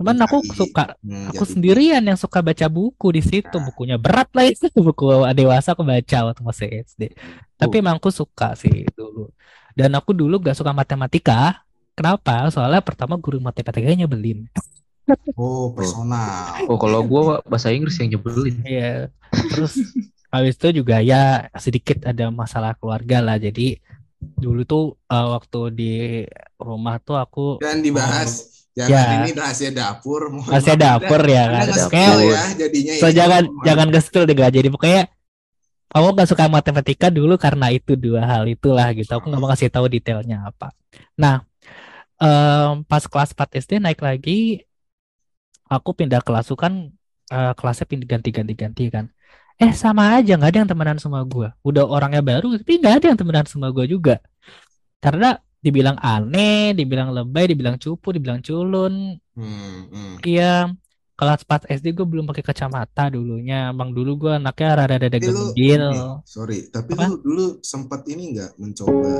Cuman 0.00 0.16
aku 0.24 0.40
Mencari, 0.40 0.56
suka 0.56 0.84
hmm, 1.04 1.28
aku 1.28 1.44
jati 1.44 1.52
sendirian 1.52 2.00
yang 2.00 2.16
suka 2.16 2.40
baca 2.40 2.66
buku 2.72 3.12
di 3.12 3.20
situ. 3.20 3.52
Nah. 3.52 3.68
bukunya 3.68 4.00
berat 4.00 4.32
lah 4.32 4.48
itu 4.48 4.72
buku 4.88 5.28
dewasa 5.36 5.76
aku 5.76 5.84
baca 5.84 6.18
waktu 6.32 6.40
masih 6.40 6.68
SD 6.88 7.12
tapi 7.60 7.84
emang 7.84 8.00
aku 8.00 8.08
suka 8.08 8.56
sih 8.56 8.88
dulu. 8.96 9.28
Dan 9.76 9.92
aku 9.92 10.16
dulu 10.16 10.40
gak 10.40 10.56
suka 10.56 10.72
matematika. 10.72 11.60
Kenapa? 11.92 12.48
Soalnya 12.48 12.80
pertama 12.80 13.20
guru 13.20 13.36
matematikanya 13.44 14.08
nyebelin. 14.08 14.48
Oh, 15.36 15.76
personal. 15.76 16.56
Oh 16.64 16.80
kalau 16.80 17.04
gua 17.04 17.44
bahasa 17.44 17.68
Inggris 17.68 18.00
yang 18.00 18.16
nyebelin. 18.16 18.56
Iya. 18.64 19.12
Terus 19.52 19.76
habis 20.32 20.56
itu 20.56 20.80
juga 20.80 21.04
ya 21.04 21.52
sedikit 21.60 22.08
ada 22.08 22.32
masalah 22.32 22.72
keluarga 22.80 23.20
lah. 23.20 23.36
Jadi 23.36 23.76
dulu 24.16 24.64
tuh 24.64 24.84
eh, 25.12 25.28
waktu 25.28 25.60
di 25.76 25.92
rumah 26.56 26.96
tuh 27.04 27.20
aku 27.20 27.60
Dan 27.60 27.84
dibahas. 27.84 28.49
Jangan 28.78 28.94
Ya. 28.94 29.18
ini 29.26 29.30
rahasia 29.34 29.70
dapur. 29.74 30.30
Maaf, 30.30 30.62
dapur 30.78 31.20
ya 31.26 31.42
kan 31.50 31.66
kayak 31.90 32.14
ya 32.22 32.42
jadinya 32.54 32.92
So 33.02 33.06
ini. 33.10 33.16
jangan 33.18 33.42
Mohon 33.50 33.64
jangan 33.66 33.88
gestul 33.90 34.22
deh 34.30 34.34
gak 34.38 34.52
jadi 34.54 34.68
pokoknya 34.70 35.02
kamu 35.90 36.06
gak 36.14 36.28
suka 36.30 36.44
matematika 36.46 37.06
dulu 37.10 37.34
karena 37.34 37.66
itu 37.74 37.98
dua 37.98 38.22
hal 38.22 38.46
itulah 38.46 38.86
gitu. 38.94 39.10
Aku 39.10 39.26
nggak 39.26 39.42
mau 39.42 39.50
kasih 39.50 39.74
tahu 39.74 39.90
detailnya 39.90 40.46
apa. 40.46 40.70
Nah, 41.18 41.42
em, 42.22 42.86
pas 42.86 43.02
kelas 43.10 43.34
4 43.34 43.58
SD 43.58 43.82
naik 43.82 43.98
lagi, 43.98 44.62
aku 45.66 45.90
pindah 45.98 46.22
kelas 46.22 46.46
kan 46.54 46.94
eh, 47.30 47.52
kelasnya 47.58 47.86
pindah 47.90 48.06
ganti-ganti-ganti 48.06 48.84
kan. 48.94 49.10
Eh 49.60 49.74
sama 49.76 50.14
aja 50.18 50.38
nggak 50.38 50.50
ada 50.54 50.58
yang 50.62 50.70
temenan 50.70 50.98
sama 51.02 51.20
gua. 51.26 51.52
Udah 51.66 51.84
orangnya 51.90 52.22
baru 52.22 52.54
tapi 52.58 52.78
nggak 52.80 52.94
ada 53.02 53.06
yang 53.12 53.18
temenan 53.18 53.46
sama 53.50 53.68
gua 53.74 53.84
juga. 53.84 54.14
Karena 55.02 55.36
dibilang 55.60 55.96
aneh, 55.96 56.72
dibilang 56.72 57.12
lebay, 57.12 57.46
dibilang 57.46 57.76
cupu, 57.76 58.10
dibilang 58.10 58.40
culun, 58.40 59.16
Hmm, 59.32 59.88
hmm. 59.88 60.14
Iya, 60.20 60.68
kelas 61.14 61.44
4 61.44 61.64
SD 61.70 61.92
gue 61.92 62.04
belum 62.04 62.24
pakai 62.24 62.40
kacamata 62.42 63.08
dulunya. 63.08 63.68
Emang 63.68 63.88
dulu 63.90 64.16
gue 64.18 64.32
anaknya 64.34 64.70
rada-rada 64.76 65.16
gembil. 65.16 65.84
sorry, 66.24 66.68
tapi 66.68 66.92
Apa? 66.92 67.08
lu 67.08 67.16
dulu 67.18 67.44
sempat 67.60 68.04
ini 68.04 68.36
nggak 68.36 68.56
mencoba 68.56 69.12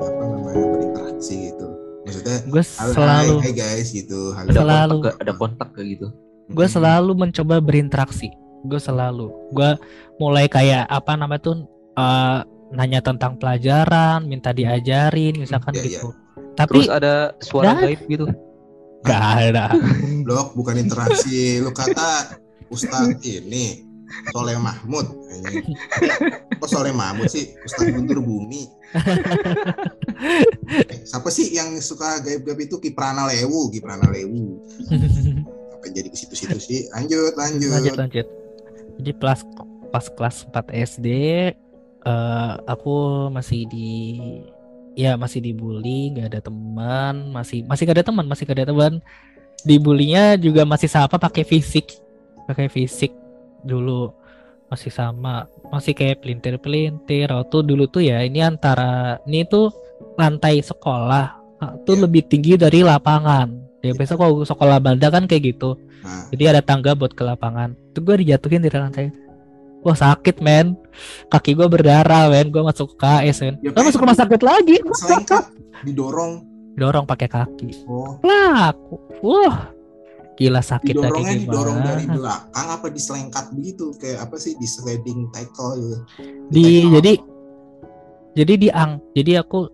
apa 0.00 0.22
namanya 0.22 0.64
berinteraksi 0.70 1.34
gitu. 1.48 1.68
Maksudnya 2.04 2.38
Gue 2.44 2.62
selalu, 2.62 3.34
hai, 3.40 3.48
hai 3.48 3.52
guys 3.54 3.88
gitu. 3.90 4.32
Halo. 4.32 4.48
Ada 4.48 4.56
Selalu. 4.58 4.96
kontak? 4.98 5.14
Ada 5.18 5.32
kontak 5.34 5.68
gak 5.72 5.86
gitu? 5.86 6.08
gue 6.46 6.60
Hmm. 6.62 6.74
selalu 6.76 7.12
mencoba 7.14 7.56
berinteraksi. 7.58 8.28
Gue 8.64 8.76
selalu, 8.76 9.28
gue 9.50 9.70
mulai 10.16 10.44
kayak 10.46 10.84
apa 10.84 11.16
namanya 11.16 11.40
tuh 11.42 11.56
eh, 11.94 12.38
nanya 12.74 13.00
tentang 13.00 13.38
pelajaran, 13.38 14.26
minta 14.26 14.50
diajarin, 14.50 15.38
misalkan 15.38 15.74
Iya, 15.74 15.82
iya. 15.82 15.88
gitu. 16.02 16.08
Tapi 16.54 16.70
Terus 16.86 16.90
ada 16.90 17.14
suara 17.42 17.74
gaib 17.78 18.00
gitu. 18.06 18.26
gak 19.04 19.22
ada. 19.50 19.74
Blok 20.26 20.54
bukan 20.58 20.78
interaksi. 20.78 21.58
Lu 21.58 21.70
kata 21.74 22.38
Ustadz 22.70 23.20
ini 23.22 23.84
Soleh 24.30 24.56
Mahmud. 24.56 25.06
Kok 26.58 26.68
Soleh 26.70 26.94
Mahmud 26.94 27.26
sih? 27.26 27.52
Ustadz 27.62 27.90
Guntur 27.94 28.22
Bumi. 28.22 28.66
Eh, 30.64 31.02
siapa 31.04 31.28
sih 31.28 31.50
yang 31.52 31.76
suka 31.82 32.22
gaib-gaib 32.22 32.56
itu 32.70 32.78
Kiprana 32.78 33.26
Lewu, 33.28 33.68
Kiprana 33.68 34.06
Lewu. 34.08 34.62
Sampai 34.88 35.90
jadi 35.92 36.08
ke 36.08 36.16
situ-situ 36.16 36.56
sih. 36.56 36.80
Lanjut, 36.94 37.34
lanjut. 37.36 37.68
lanjut 37.74 37.94
lanjut. 37.98 38.26
Jadi 39.02 39.10
pas 39.18 39.42
pas 39.90 40.06
kelas 40.08 40.46
4 40.48 40.70
SD 40.94 41.08
eh, 42.04 42.52
aku 42.68 43.28
masih 43.32 43.66
di 43.68 44.20
ya 44.94 45.18
masih 45.18 45.42
dibully, 45.42 46.14
nggak 46.14 46.28
ada 46.30 46.40
teman, 46.44 47.34
masih 47.34 47.66
masih 47.66 47.82
gak 47.90 47.98
ada 47.98 48.06
teman, 48.06 48.24
masih 48.30 48.46
gak 48.46 48.58
ada 48.62 48.68
teman. 48.70 48.92
Dibulinya 49.66 50.38
juga 50.38 50.62
masih 50.62 50.86
sama 50.86 51.16
pakai 51.18 51.42
fisik, 51.42 51.98
pakai 52.46 52.70
fisik 52.70 53.10
dulu 53.66 54.12
masih 54.70 54.90
sama, 54.90 55.46
masih 55.70 55.94
kayak 55.94 56.22
pelintir-pelintir. 56.22 57.30
Waktu 57.30 57.56
dulu 57.62 57.86
tuh 57.86 58.02
ya 58.06 58.22
ini 58.22 58.42
antara 58.42 59.18
ini 59.26 59.46
tuh 59.46 59.70
lantai 60.18 60.62
sekolah 60.62 61.26
ah, 61.62 61.72
tuh 61.86 61.94
Iya. 61.98 62.02
lebih 62.06 62.22
tinggi 62.26 62.54
dari 62.58 62.82
lapangan. 62.82 63.50
Ya 63.84 63.92
biasa 63.92 64.16
kalau 64.16 64.40
sekolah 64.42 64.80
Banda 64.80 65.12
kan 65.12 65.28
kayak 65.28 65.54
gitu. 65.54 65.76
Nah, 66.00 66.28
Jadi 66.32 66.44
ada 66.48 66.60
tangga 66.64 66.96
buat 66.96 67.12
ke 67.12 67.20
lapangan. 67.24 67.76
Itu 67.92 68.00
gue 68.00 68.16
dijatuhin 68.24 68.64
di 68.64 68.70
lantai. 68.72 69.12
Wah 69.84 69.96
sakit 69.96 70.40
men. 70.40 70.74
Kaki 71.28 71.52
gue 71.52 71.68
berdarah 71.68 72.32
men. 72.32 72.48
Gue 72.48 72.64
masuk 72.64 72.96
KS 72.96 73.44
men. 73.44 73.54
Ya, 73.60 73.70
masuk 73.76 74.00
rumah 74.00 74.16
sakit 74.16 74.40
lagi. 74.40 74.80
selengkap 75.04 75.52
didorong. 75.84 76.40
Dorong 76.74 77.04
pakai 77.04 77.28
kaki. 77.28 77.84
Oh, 77.86 78.18
Lah. 78.24 78.72
Wah. 79.20 79.70
Gila 80.34 80.58
sakit 80.58 80.98
lagi 80.98 81.14
didorongnya 81.14 81.34
didorong 81.46 81.78
dari 81.78 82.04
belakang 82.10 82.66
apa 82.66 82.86
diselengkat 82.90 83.54
begitu 83.54 83.94
kayak 84.02 84.26
apa 84.26 84.34
sih 84.34 84.58
di 84.58 84.66
sliding 84.66 85.30
tackle 85.30 85.78
gitu. 85.78 85.96
Di 86.50 86.64
tackle. 86.66 86.90
jadi 86.98 87.12
jadi 88.34 88.52
diang. 88.66 88.90
Jadi 89.14 89.32
aku 89.38 89.70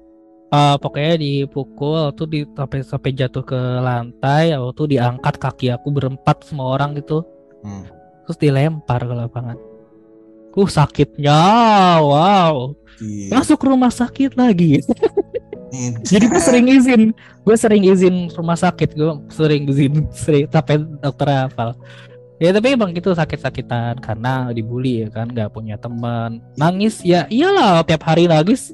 eh, 0.53 0.77
pokoknya 0.77 1.17
dipukul 1.17 2.13
tuh 2.13 2.29
di 2.29 2.45
sampai 2.45 2.85
sampai 2.85 3.11
jatuh 3.17 3.41
ke 3.41 3.57
lantai. 3.57 4.53
Waktu 4.53 4.77
tuh 4.77 4.87
diangkat 4.91 5.41
kaki 5.41 5.73
aku 5.73 5.89
berempat 5.97 6.45
semua 6.45 6.77
orang 6.77 6.93
gitu. 7.01 7.25
Hmm. 7.65 7.89
Terus 8.29 8.37
dilempar 8.37 9.01
ke 9.01 9.15
lapangan. 9.17 9.70
Uh 10.55 10.69
sakitnya, 10.69 11.41
wow. 12.03 12.75
Gila. 13.01 13.41
masuk 13.41 13.65
rumah 13.65 13.89
sakit 13.89 14.37
lagi. 14.37 14.85
Nih, 15.71 15.97
Jadi 16.05 16.25
gue 16.29 16.43
sering 16.43 16.67
izin, 16.69 17.03
gue 17.17 17.57
sering 17.57 17.83
izin 17.89 18.29
rumah 18.37 18.59
sakit, 18.59 18.93
gue 18.93 19.11
sering 19.33 19.65
izin, 19.71 20.05
sering 20.13 20.45
sampai 20.53 20.85
dokter 21.01 21.29
hafal. 21.31 21.73
Ya 22.41 22.53
tapi 22.53 22.77
emang 22.77 22.93
gitu 22.93 23.15
sakit-sakitan. 23.17 24.03
Karena 24.05 24.53
dibully 24.53 25.07
ya 25.07 25.09
kan, 25.09 25.33
nggak 25.33 25.55
punya 25.55 25.81
teman, 25.81 26.45
nangis 26.61 27.01
ya 27.01 27.25
iyalah. 27.33 27.87
Tiap 27.87 28.03
hari 28.05 28.29
nangis, 28.29 28.69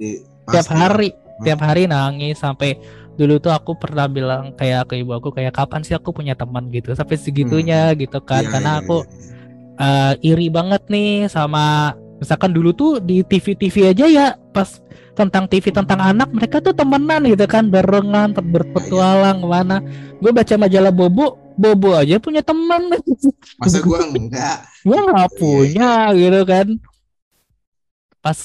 tiap 0.51 0.67
pasti. 0.67 0.75
hari, 0.75 1.09
tiap 1.47 1.61
hari 1.63 1.87
nangis. 1.87 2.41
Sampai 2.41 2.81
dulu 3.15 3.39
tuh 3.39 3.53
aku 3.55 3.79
pernah 3.79 4.09
bilang 4.09 4.57
kayak 4.57 4.91
ke 4.91 5.05
ibu 5.05 5.15
aku 5.15 5.31
kayak 5.31 5.55
kapan 5.55 5.85
sih 5.87 5.95
aku 5.95 6.11
punya 6.11 6.35
teman? 6.35 6.67
Gitu. 6.73 6.97
Sampai 6.97 7.21
segitunya 7.21 7.95
gitu 7.95 8.19
kan. 8.25 8.43
Iya, 8.43 8.51
karena 8.57 8.73
iya, 8.79 8.83
aku 8.83 8.97
iya, 9.05 9.36
eh, 9.77 10.13
iri 10.25 10.49
banget 10.49 10.83
nih 10.89 11.29
sama 11.29 11.97
Misalkan 12.17 12.57
dulu 12.57 12.73
tuh 12.73 12.93
di 13.05 13.21
TV-TV 13.21 13.93
aja 13.93 14.07
ya 14.09 14.27
pas 14.57 14.81
tentang 15.13 15.45
TV 15.45 15.69
tentang 15.69 16.01
anak 16.01 16.33
mereka 16.33 16.65
tuh 16.65 16.73
temenan 16.73 17.25
gitu 17.29 17.45
kan 17.45 17.69
barengan 17.69 18.33
ber- 18.33 18.65
berpetualang 18.65 19.45
ke 19.45 19.49
mana. 19.49 19.77
Gue 20.17 20.33
baca 20.33 20.55
majalah 20.57 20.93
Bobo, 20.93 21.37
Bobo 21.61 21.93
aja 21.93 22.17
punya 22.17 22.41
teman. 22.41 22.89
Masa 23.61 23.85
gua 23.85 24.09
enggak? 24.09 24.65
gue 24.81 24.97
nggak 24.97 25.31
punya 25.37 26.13
gitu 26.17 26.41
kan. 26.49 26.67
Pas 28.25 28.39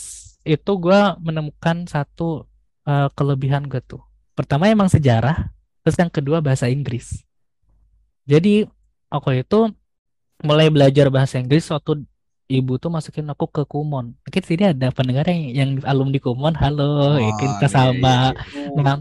itu 0.43 0.71
gue 0.75 1.01
menemukan 1.23 1.87
satu 1.87 2.43
eh, 2.83 3.07
kelebihan 3.15 3.71
gue 3.71 3.79
tuh. 3.79 4.03
Pertama 4.35 4.67
emang 4.67 4.91
sejarah, 4.91 5.47
terus 5.83 5.95
yang 5.95 6.11
kedua 6.11 6.43
bahasa 6.43 6.67
Inggris. 6.67 7.23
Jadi 8.27 8.67
aku 9.07 9.31
itu 9.31 9.71
mulai 10.41 10.67
belajar 10.73 11.07
bahasa 11.13 11.37
Inggris 11.37 11.69
waktu 11.69 12.05
ibu 12.51 12.75
tuh 12.75 12.91
masukin 12.91 13.25
aku 13.31 13.47
ke 13.47 13.63
Kumon. 13.63 14.11
Mungkin 14.27 14.43
sini 14.43 14.63
ada 14.67 14.91
pendengar 14.91 15.23
yang, 15.31 15.41
yang 15.55 15.69
alumni 15.87 16.19
Kumon. 16.19 16.53
Halo, 16.59 17.15
ya 17.15 17.31
kita 17.39 17.67
iya, 17.67 17.71
sama. 17.71 18.17
iya, 18.51 18.67
iya. 18.75 18.81
Nah? 18.83 18.95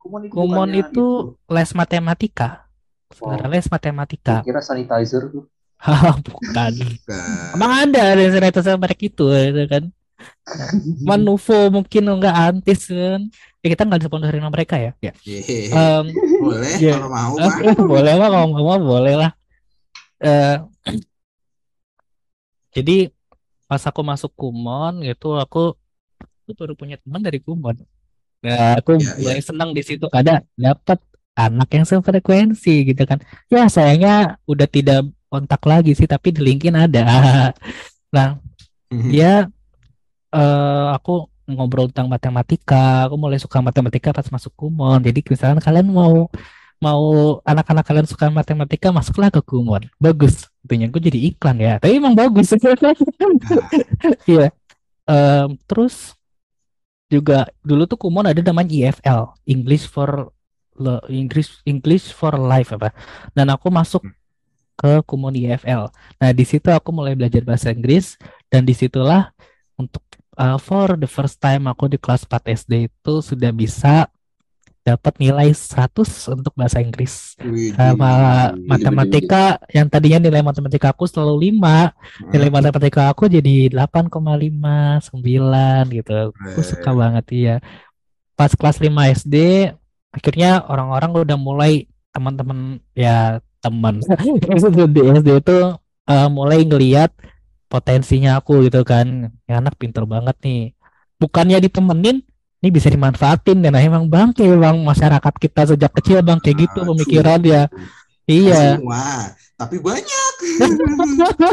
Kumon 0.00 0.20
itu 0.24 0.32
Kumon 0.32 0.70
itu 0.72 1.06
les 1.52 1.70
matematika. 1.76 2.64
Sebenarnya 3.12 3.60
les 3.60 3.68
matematika. 3.68 4.40
Kira 4.40 4.64
sanitizer 4.64 5.28
tuh. 5.28 5.44
Bukan. 6.26 6.72
Bukan. 6.72 7.52
Emang 7.56 7.72
ada 7.84 8.16
ada 8.16 8.24
sanitizer 8.32 8.80
merek 8.80 9.00
itu 9.12 9.28
gitu 9.28 9.62
kan. 9.68 9.84
Manufo 11.08 11.68
mungkin 11.68 12.02
enggak 12.08 12.34
antis 12.36 12.88
kan. 12.88 13.28
Ya 13.60 13.68
kita 13.76 13.84
nggak 13.84 14.08
disponsorin 14.08 14.40
sama 14.40 14.52
mereka 14.52 14.80
ya. 14.80 14.92
Ya. 15.04 15.12
Yeay. 15.24 15.68
Em, 15.68 16.04
Boleh 16.40 16.72
iya. 16.80 16.96
kalau 16.96 17.12
mau 17.16 17.36
boleh 17.92 18.14
lah 18.16 18.28
kalau 18.32 18.48
mau 18.56 18.80
boleh 18.80 19.14
lah. 19.20 19.30
Eh, 20.20 20.56
jadi 22.76 23.10
pas 23.66 23.82
aku 23.86 24.00
masuk 24.02 24.32
Kumon 24.34 25.00
gitu 25.06 25.38
aku 25.38 25.74
aku 26.20 26.50
baru 26.58 26.74
punya 26.74 26.96
teman 27.00 27.22
dari 27.22 27.38
Kumon. 27.38 27.78
Nah, 28.40 28.80
aku 28.80 28.96
Iya, 28.96 29.16
mulai 29.20 29.40
senang 29.44 29.70
di 29.76 29.82
situ 29.84 30.08
ada 30.10 30.42
dapat 30.56 30.98
anak 31.36 31.68
yang 31.72 31.84
sefrekuensi 31.88 32.92
gitu 32.92 33.02
kan. 33.08 33.20
Ya 33.48 33.68
sayangnya 33.70 34.36
udah 34.44 34.68
tidak 34.68 35.08
kontak 35.30 35.62
lagi 35.64 35.94
sih 35.94 36.08
tapi 36.10 36.34
di 36.34 36.40
LinkedIn 36.44 36.76
ada. 36.76 37.04
Nah, 38.10 38.42
dia 38.90 39.46
eh 40.34 40.86
aku 40.98 41.30
ngobrol 41.46 41.86
tentang 41.94 42.10
matematika, 42.10 43.06
aku 43.06 43.14
mulai 43.14 43.38
suka 43.38 43.62
matematika 43.62 44.10
pas 44.10 44.26
masuk 44.34 44.50
Kumon. 44.58 44.98
Jadi 44.98 45.22
misalkan 45.22 45.62
kalian 45.62 45.88
mau 45.94 46.26
mau 46.80 47.38
anak-anak 47.44 47.84
kalian 47.84 48.08
suka 48.08 48.32
matematika 48.32 48.88
masuklah 48.88 49.28
ke 49.28 49.44
Kumon. 49.44 49.84
Bagus. 50.00 50.48
Tentunya 50.64 50.88
gue 50.88 51.00
jadi 51.00 51.20
iklan 51.30 51.56
ya. 51.60 51.74
Tapi 51.78 52.00
emang 52.00 52.16
bagus. 52.16 52.50
Iya. 54.24 54.48
Em, 55.04 55.48
terus 55.68 56.16
juga 57.12 57.46
dulu 57.60 57.84
tuh 57.84 58.00
Kumon 58.00 58.24
ada 58.24 58.40
namanya 58.40 58.72
IFL, 58.72 59.36
English 59.44 59.84
for 59.84 60.32
Le- 60.80 61.04
English 61.12 61.60
English 61.68 62.16
for 62.16 62.32
Life 62.40 62.72
apa. 62.72 62.96
Dan 63.36 63.52
aku 63.52 63.68
masuk 63.68 64.00
ke 64.80 65.04
Kumon 65.04 65.36
IFL. 65.36 65.92
Nah, 66.16 66.30
di 66.32 66.44
situ 66.48 66.72
aku 66.72 66.88
mulai 66.88 67.12
belajar 67.12 67.44
bahasa 67.44 67.68
Inggris 67.68 68.16
dan 68.48 68.64
di 68.64 68.72
situlah 68.72 69.28
untuk 69.76 70.00
uh, 70.40 70.56
for 70.56 70.96
the 70.96 71.04
first 71.04 71.36
time 71.36 71.68
aku 71.68 71.92
di 71.92 72.00
kelas 72.00 72.24
4 72.24 72.56
SD 72.64 72.88
itu 72.88 73.14
sudah 73.20 73.52
bisa 73.52 74.08
dapat 74.80 75.20
nilai 75.20 75.52
100 75.52 76.32
untuk 76.32 76.52
bahasa 76.56 76.80
Inggris. 76.80 77.36
Widih. 77.36 77.76
Sama 77.76 78.12
matematika 78.64 79.60
yang 79.68 79.86
tadinya 79.92 80.24
nilai 80.24 80.40
matematika 80.40 80.90
aku 80.96 81.04
selalu 81.04 81.52
5, 81.52 82.32
nilai 82.32 82.48
matematika 82.48 83.12
aku 83.12 83.28
jadi 83.28 83.68
8,59 83.68 85.12
gitu. 85.92 86.32
Aku 86.32 86.60
suka 86.64 86.90
banget 86.96 87.26
iya. 87.32 87.56
Pas 88.34 88.50
kelas 88.56 88.80
5 88.80 88.88
SD 89.20 89.36
akhirnya 90.10 90.66
orang-orang 90.66 91.22
udah 91.22 91.38
mulai 91.38 91.86
teman-teman 92.10 92.82
ya 92.98 93.38
teman 93.62 94.02
di 94.96 95.00
SD 95.06 95.28
itu 95.30 95.58
eh, 96.10 96.28
mulai 96.32 96.64
ngeliat 96.66 97.12
potensinya 97.70 98.40
aku 98.40 98.66
gitu 98.66 98.82
kan. 98.82 99.30
Ya, 99.44 99.60
anak 99.60 99.76
pinter 99.76 100.08
banget 100.08 100.34
nih. 100.42 100.74
Bukannya 101.20 101.60
ditemenin 101.60 102.24
ini 102.60 102.68
bisa 102.68 102.92
dimanfaatin 102.92 103.64
dan 103.64 103.72
emang 103.74 104.04
bangke 104.04 104.44
bang 104.44 104.76
masyarakat 104.84 105.34
kita 105.40 105.62
sejak 105.72 105.92
kecil 105.96 106.20
bang 106.20 106.36
kayak 106.38 106.68
gitu 106.68 106.84
Ah, 106.84 106.86
pemikiran 106.92 107.40
ya. 107.40 107.62
iya. 108.28 108.76
Semua, 108.76 109.32
tapi 109.56 109.76
banyak. 109.80 110.32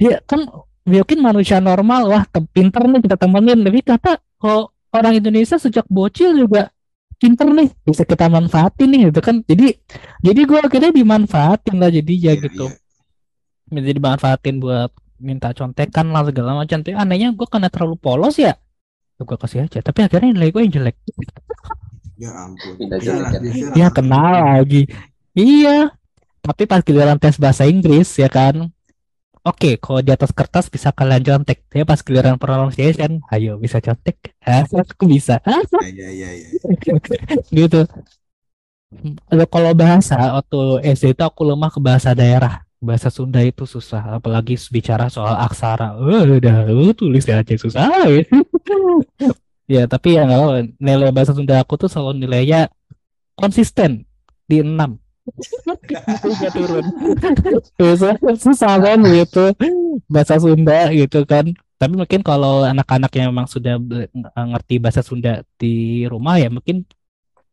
Iya 0.00 0.16
kan 0.24 0.48
mungkin 0.88 1.18
manusia 1.20 1.60
normal 1.60 2.08
wah 2.08 2.24
pinter 2.56 2.88
nih 2.88 3.04
kita 3.04 3.20
temenin. 3.20 3.60
Tapi 3.60 3.80
kata 3.84 4.16
kok 4.40 4.72
orang 4.96 5.20
Indonesia 5.20 5.60
sejak 5.60 5.84
bocil 5.92 6.32
juga 6.32 6.72
pinter 7.20 7.44
nih 7.52 7.68
bisa 7.84 8.08
kita 8.08 8.32
manfaatin 8.32 8.88
nih 8.88 9.12
gitu 9.12 9.20
kan. 9.20 9.44
Jadi 9.44 9.76
jadi 10.24 10.40
gua 10.48 10.64
akhirnya 10.64 10.88
dimanfaatin 10.88 11.76
lah 11.76 11.92
jadi 11.92 12.12
ya 12.16 12.32
Iya, 12.32 12.42
gitu. 12.48 12.66
iya. 12.72 13.76
jadi 13.76 14.00
dimanfaatin 14.00 14.56
buat 14.56 14.88
minta 15.20 15.52
contekan 15.52 16.08
lah 16.08 16.24
segala 16.24 16.56
macam. 16.56 16.80
Tapi 16.80 16.96
anehnya 16.96 17.36
gua 17.36 17.44
karena 17.44 17.68
terlalu 17.68 18.00
polos 18.00 18.40
ya 18.40 18.56
ya 19.20 19.22
gua 19.28 19.36
kasih 19.36 19.68
aja 19.68 19.78
tapi 19.84 20.00
akhirnya 20.08 20.32
nilai 20.32 20.48
gue 20.48 20.62
yang 20.64 20.74
jelek 20.80 20.96
Ya 22.20 22.32
ampun. 22.36 22.76
Biasa. 22.76 23.76
ya 23.76 23.88
kenal 23.92 24.60
lagi 24.60 24.88
iya 25.36 25.92
tapi 26.40 26.64
pas 26.64 26.80
giliran 26.80 27.20
tes 27.20 27.36
bahasa 27.36 27.68
Inggris 27.68 28.16
ya 28.16 28.32
kan 28.32 28.72
Oke, 29.40 29.80
kalau 29.80 30.04
di 30.04 30.12
atas 30.12 30.36
kertas 30.36 30.68
bisa 30.68 30.92
kalian 30.92 31.24
contek. 31.24 31.64
Tapi 31.72 31.88
pas 31.88 31.96
giliran 32.04 32.36
pronunciation, 32.36 33.24
ayo 33.32 33.56
bisa 33.56 33.80
contek. 33.80 34.36
Hah, 34.44 34.68
aku 34.84 35.08
bisa. 35.08 35.40
Hah? 35.48 35.64
Ya, 35.80 35.88
ya, 35.88 36.08
ya, 36.12 36.28
ya. 36.36 36.48
gitu. 37.64 37.88
Ada 39.32 39.48
kalau 39.48 39.72
bahasa 39.72 40.36
waktu 40.36 40.84
SD 40.92 41.16
itu 41.16 41.22
aku 41.24 41.48
lemah 41.48 41.72
ke 41.72 41.80
bahasa 41.80 42.12
daerah. 42.12 42.68
Bahasa 42.84 43.08
Sunda 43.08 43.40
itu 43.40 43.64
susah, 43.64 44.20
apalagi 44.20 44.60
bicara 44.68 45.08
soal 45.08 45.36
aksara. 45.40 45.96
Eh, 45.96 46.36
udah 46.36 46.68
tulis 46.92 47.24
aja 47.24 47.40
susah. 47.56 47.88
ya, 49.70 49.86
tapi 49.86 50.18
ya 50.18 50.26
nggak 50.26 50.40
apa. 50.40 50.52
Nilai 50.78 51.10
bahasa 51.14 51.32
Sunda 51.36 51.62
aku 51.62 51.74
tuh 51.78 51.88
selalu 51.90 52.26
nilainya 52.26 52.70
konsisten 53.38 54.04
di 54.50 54.60
6 54.60 54.98
Nggak 55.66 56.52
turun. 56.54 56.84
susah, 57.78 58.14
susah 58.34 58.74
kan 58.82 58.98
gitu 59.06 59.54
bahasa 60.10 60.40
Sunda 60.42 60.90
gitu 60.90 61.22
kan. 61.22 61.54
Tapi 61.80 61.96
mungkin 61.96 62.20
kalau 62.20 62.66
anak-anak 62.66 63.08
yang 63.16 63.32
memang 63.32 63.48
sudah 63.48 63.80
ngerti 64.36 64.82
bahasa 64.82 65.00
Sunda 65.00 65.40
di 65.56 66.04
rumah 66.10 66.36
ya 66.36 66.52
mungkin 66.52 66.84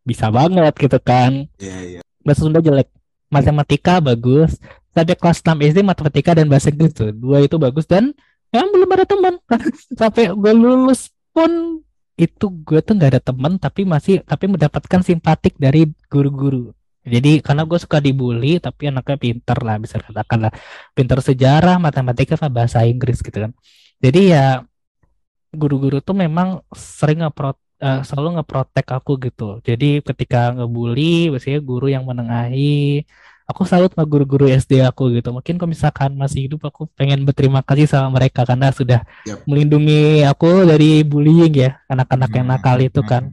bisa 0.04 0.28
banget 0.32 0.74
gitu 0.76 1.00
kan. 1.00 1.48
Ya, 1.62 2.00
ya. 2.00 2.02
Bahasa 2.24 2.44
Sunda 2.44 2.60
jelek, 2.60 2.92
matematika 3.32 4.04
bagus. 4.04 4.58
Sampai 4.92 5.14
kelas 5.14 5.46
6 5.46 5.54
SD 5.54 5.80
matematika 5.86 6.34
dan 6.34 6.50
bahasa 6.50 6.74
Inggris 6.74 6.98
tuh 6.98 7.14
dua 7.14 7.46
itu 7.46 7.62
bagus 7.62 7.86
dan 7.86 8.18
emang 8.58 8.72
belum 8.74 8.90
ada 8.98 9.06
teman. 9.06 9.34
Sampai 10.00 10.34
gue 10.34 10.54
lulus 10.58 11.14
pun 11.30 11.82
itu 12.18 12.46
gue 12.50 12.80
tuh 12.82 12.98
nggak 12.98 13.12
ada 13.14 13.22
teman 13.22 13.62
tapi 13.62 13.86
masih 13.86 14.26
tapi 14.26 14.50
mendapatkan 14.50 15.02
simpatik 15.06 15.54
dari 15.62 15.86
guru-guru. 16.10 16.74
Jadi 17.08 17.40
karena 17.40 17.64
gue 17.64 17.80
suka 17.80 18.04
dibully 18.04 18.60
tapi 18.60 18.92
anaknya 18.92 19.16
pinter 19.16 19.58
lah 19.64 19.78
bisa 19.80 20.02
katakan 20.02 20.50
lah 20.50 20.52
pinter 20.92 21.22
sejarah, 21.24 21.80
matematika 21.80 22.36
sama 22.36 22.66
bahasa 22.66 22.84
Inggris 22.84 23.22
gitu 23.24 23.38
kan. 23.48 23.52
Jadi 24.04 24.34
ya 24.34 24.66
guru-guru 25.56 26.04
tuh 26.04 26.16
memang 26.18 26.60
sering 26.76 27.24
ngepro 27.24 27.56
eh, 27.80 28.02
selalu 28.04 28.42
ngeprotek 28.42 28.88
aku 28.92 29.12
gitu. 29.24 29.62
Jadi 29.64 30.02
ketika 30.04 30.52
ngebully 30.58 31.32
biasanya 31.32 31.60
guru 31.64 31.88
yang 31.88 32.04
menengahi. 32.10 33.06
Aku 33.48 33.64
salut 33.64 33.96
sama 33.96 34.04
guru-guru 34.04 34.52
SD 34.52 34.84
aku 34.84 35.08
gitu. 35.16 35.32
Mungkin 35.32 35.56
kalau 35.56 35.72
misalkan 35.72 36.12
masih 36.20 36.52
hidup 36.52 36.68
aku 36.68 36.84
pengen 37.00 37.24
berterima 37.24 37.64
kasih 37.64 37.88
sama 37.88 38.12
mereka 38.12 38.44
karena 38.44 38.76
sudah 38.76 39.08
Yap. 39.24 39.48
melindungi 39.48 40.28
aku 40.28 40.68
dari 40.68 41.00
bullying 41.08 41.56
ya, 41.56 41.80
anak-anak 41.88 42.28
yang 42.36 42.48
nakal 42.52 42.76
itu 42.84 43.00
kan. 43.08 43.32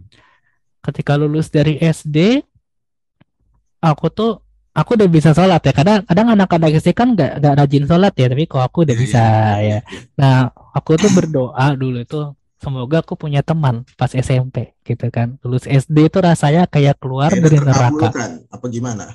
Ketika 0.78 1.19
lulus 1.19 1.51
dari 1.51 1.82
SD 1.82 2.47
aku 3.82 4.07
tuh 4.15 4.32
aku 4.74 4.99
udah 4.99 5.09
bisa 5.09 5.31
sholat 5.36 5.62
ya 5.62 5.73
kadang 5.77 6.03
kadang 6.07 6.32
anak-anak 6.35 6.82
SD 6.82 6.97
kan 6.97 7.15
nggak 7.15 7.39
nggak 7.41 7.55
rajin 7.62 7.85
sholat 7.86 8.12
ya 8.16 8.27
tapi 8.27 8.45
kok 8.51 8.62
aku 8.65 8.78
udah 8.82 8.97
Ya, 8.97 9.01
bisa 9.01 9.23
ya, 9.23 9.61
ya 9.61 9.78
nah 10.19 10.51
aku 10.74 10.99
tuh 10.99 11.12
berdoa 11.15 11.66
dulu 11.78 12.03
itu 12.03 12.20
semoga 12.59 13.05
aku 13.05 13.15
punya 13.15 13.45
teman 13.45 13.85
pas 13.95 14.11
SMP 14.11 14.73
gitu 14.82 15.07
kan 15.12 15.36
lulus 15.45 15.69
SD 15.69 16.09
itu 16.09 16.19
rasanya 16.19 16.65
kayak 16.66 16.97
keluar 16.97 17.28
Kayak 17.28 17.45
dari 17.45 17.59
neraka 17.61 18.09
kan? 18.11 18.31
Apa 18.49 18.66
gimana? 18.73 19.15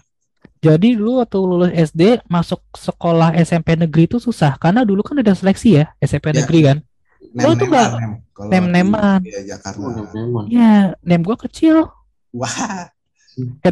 Jadi 0.60 1.00
dulu 1.00 1.24
waktu 1.24 1.38
lulus 1.40 1.72
SD 1.72 2.20
masuk 2.28 2.60
sekolah 2.76 3.32
SMP 3.40 3.76
negeri 3.76 4.12
itu 4.12 4.20
susah 4.20 4.60
karena 4.60 4.84
dulu 4.84 5.00
kan 5.02 5.16
ada 5.18 5.32
seleksi 5.32 5.80
ya 5.80 5.86
SMP 6.00 6.32
Ya. 6.32 6.44
negeri 6.44 6.60
kan 6.68 6.78
itu 7.20 7.66
Nem. 7.68 8.12
Kalau 8.32 8.50
nem-neman. 8.50 9.20
di- 9.22 9.36
ya, 9.36 9.42
Jakarta. 9.56 9.78
Oh, 9.80 9.92
memang. 9.92 10.46
ya 10.48 10.96
nem 11.04 11.20
gua 11.20 11.36
kecil 11.36 11.88
Wah, 12.30 12.88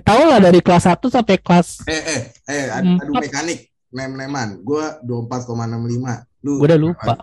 tau 0.02 0.22
lah 0.28 0.40
dari 0.40 0.60
kelas 0.60 0.84
1 0.84 1.08
sampai 1.08 1.38
kelas 1.38 1.84
eh 1.86 2.02
eh 2.04 2.22
eh 2.48 2.64
adu, 2.72 2.98
adu 2.98 3.12
Empat. 3.14 3.24
mekanik 3.28 3.60
nem-neman. 3.88 4.60
Gua 4.62 5.00
24,65. 5.02 6.26
Lu 6.44 6.60
gua 6.60 6.66
udah 6.68 6.80
lupa 6.80 7.14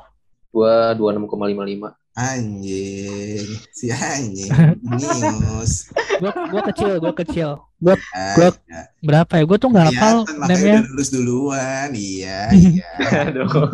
Gua 0.49 0.75
26,55. 0.95 1.93
Anjing, 2.15 3.43
si 3.71 3.91
anjing. 3.91 4.47
News. 4.87 5.91
Gua 6.23 6.31
gua 6.47 6.63
kecil, 6.65 7.03
gua 7.03 7.11
kecil. 7.13 7.51
Gua 7.77 7.99
Ah, 8.11 8.35
Gua- 8.39 8.55
ya. 8.65 8.83
berapa 9.03 9.33
ya? 9.35 9.45
Gua 9.45 9.59
tuh 9.59 9.69
nggak 9.69 9.87
hafal 9.91 10.17
namanya. 10.39 10.79
udah 10.79 10.91
lulus 10.95 11.11
duluan. 11.11 11.89
Iya, 11.91 12.39
iya. 12.55 12.87
Aduh. 13.27 13.67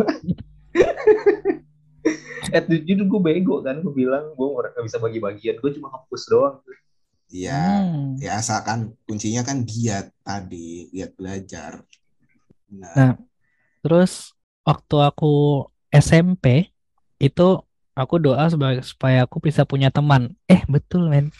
Eh 2.50 2.62
jujur 2.82 3.06
gue 3.06 3.20
bego 3.22 3.60
kan 3.60 3.78
gue 3.78 3.92
bilang 3.92 4.32
gue 4.32 4.46
nggak 4.48 4.82
bisa 4.82 4.98
bagi-bagian 4.98 5.54
gue 5.54 5.70
cuma 5.70 5.92
hapus 5.92 6.22
doang 6.26 6.56
Iya. 7.30 7.62
Hmm. 7.86 8.18
Ya 8.18 8.42
asalkan 8.42 8.98
kuncinya 9.06 9.46
kan 9.46 9.62
giat 9.62 10.10
tadi, 10.20 10.90
giat 10.90 11.14
belajar. 11.14 11.86
Nah, 12.66 12.90
Nah, 12.90 13.12
terus 13.78 14.34
waktu 14.66 14.96
aku 14.98 15.62
SMP 15.88 16.74
itu 17.16 17.48
aku 17.94 18.18
doa 18.18 18.44
supaya 18.80 19.24
aku 19.24 19.38
bisa 19.42 19.62
punya 19.64 19.90
teman. 19.90 20.34
Eh, 20.46 20.62
betul, 20.66 21.10
men. 21.10 21.30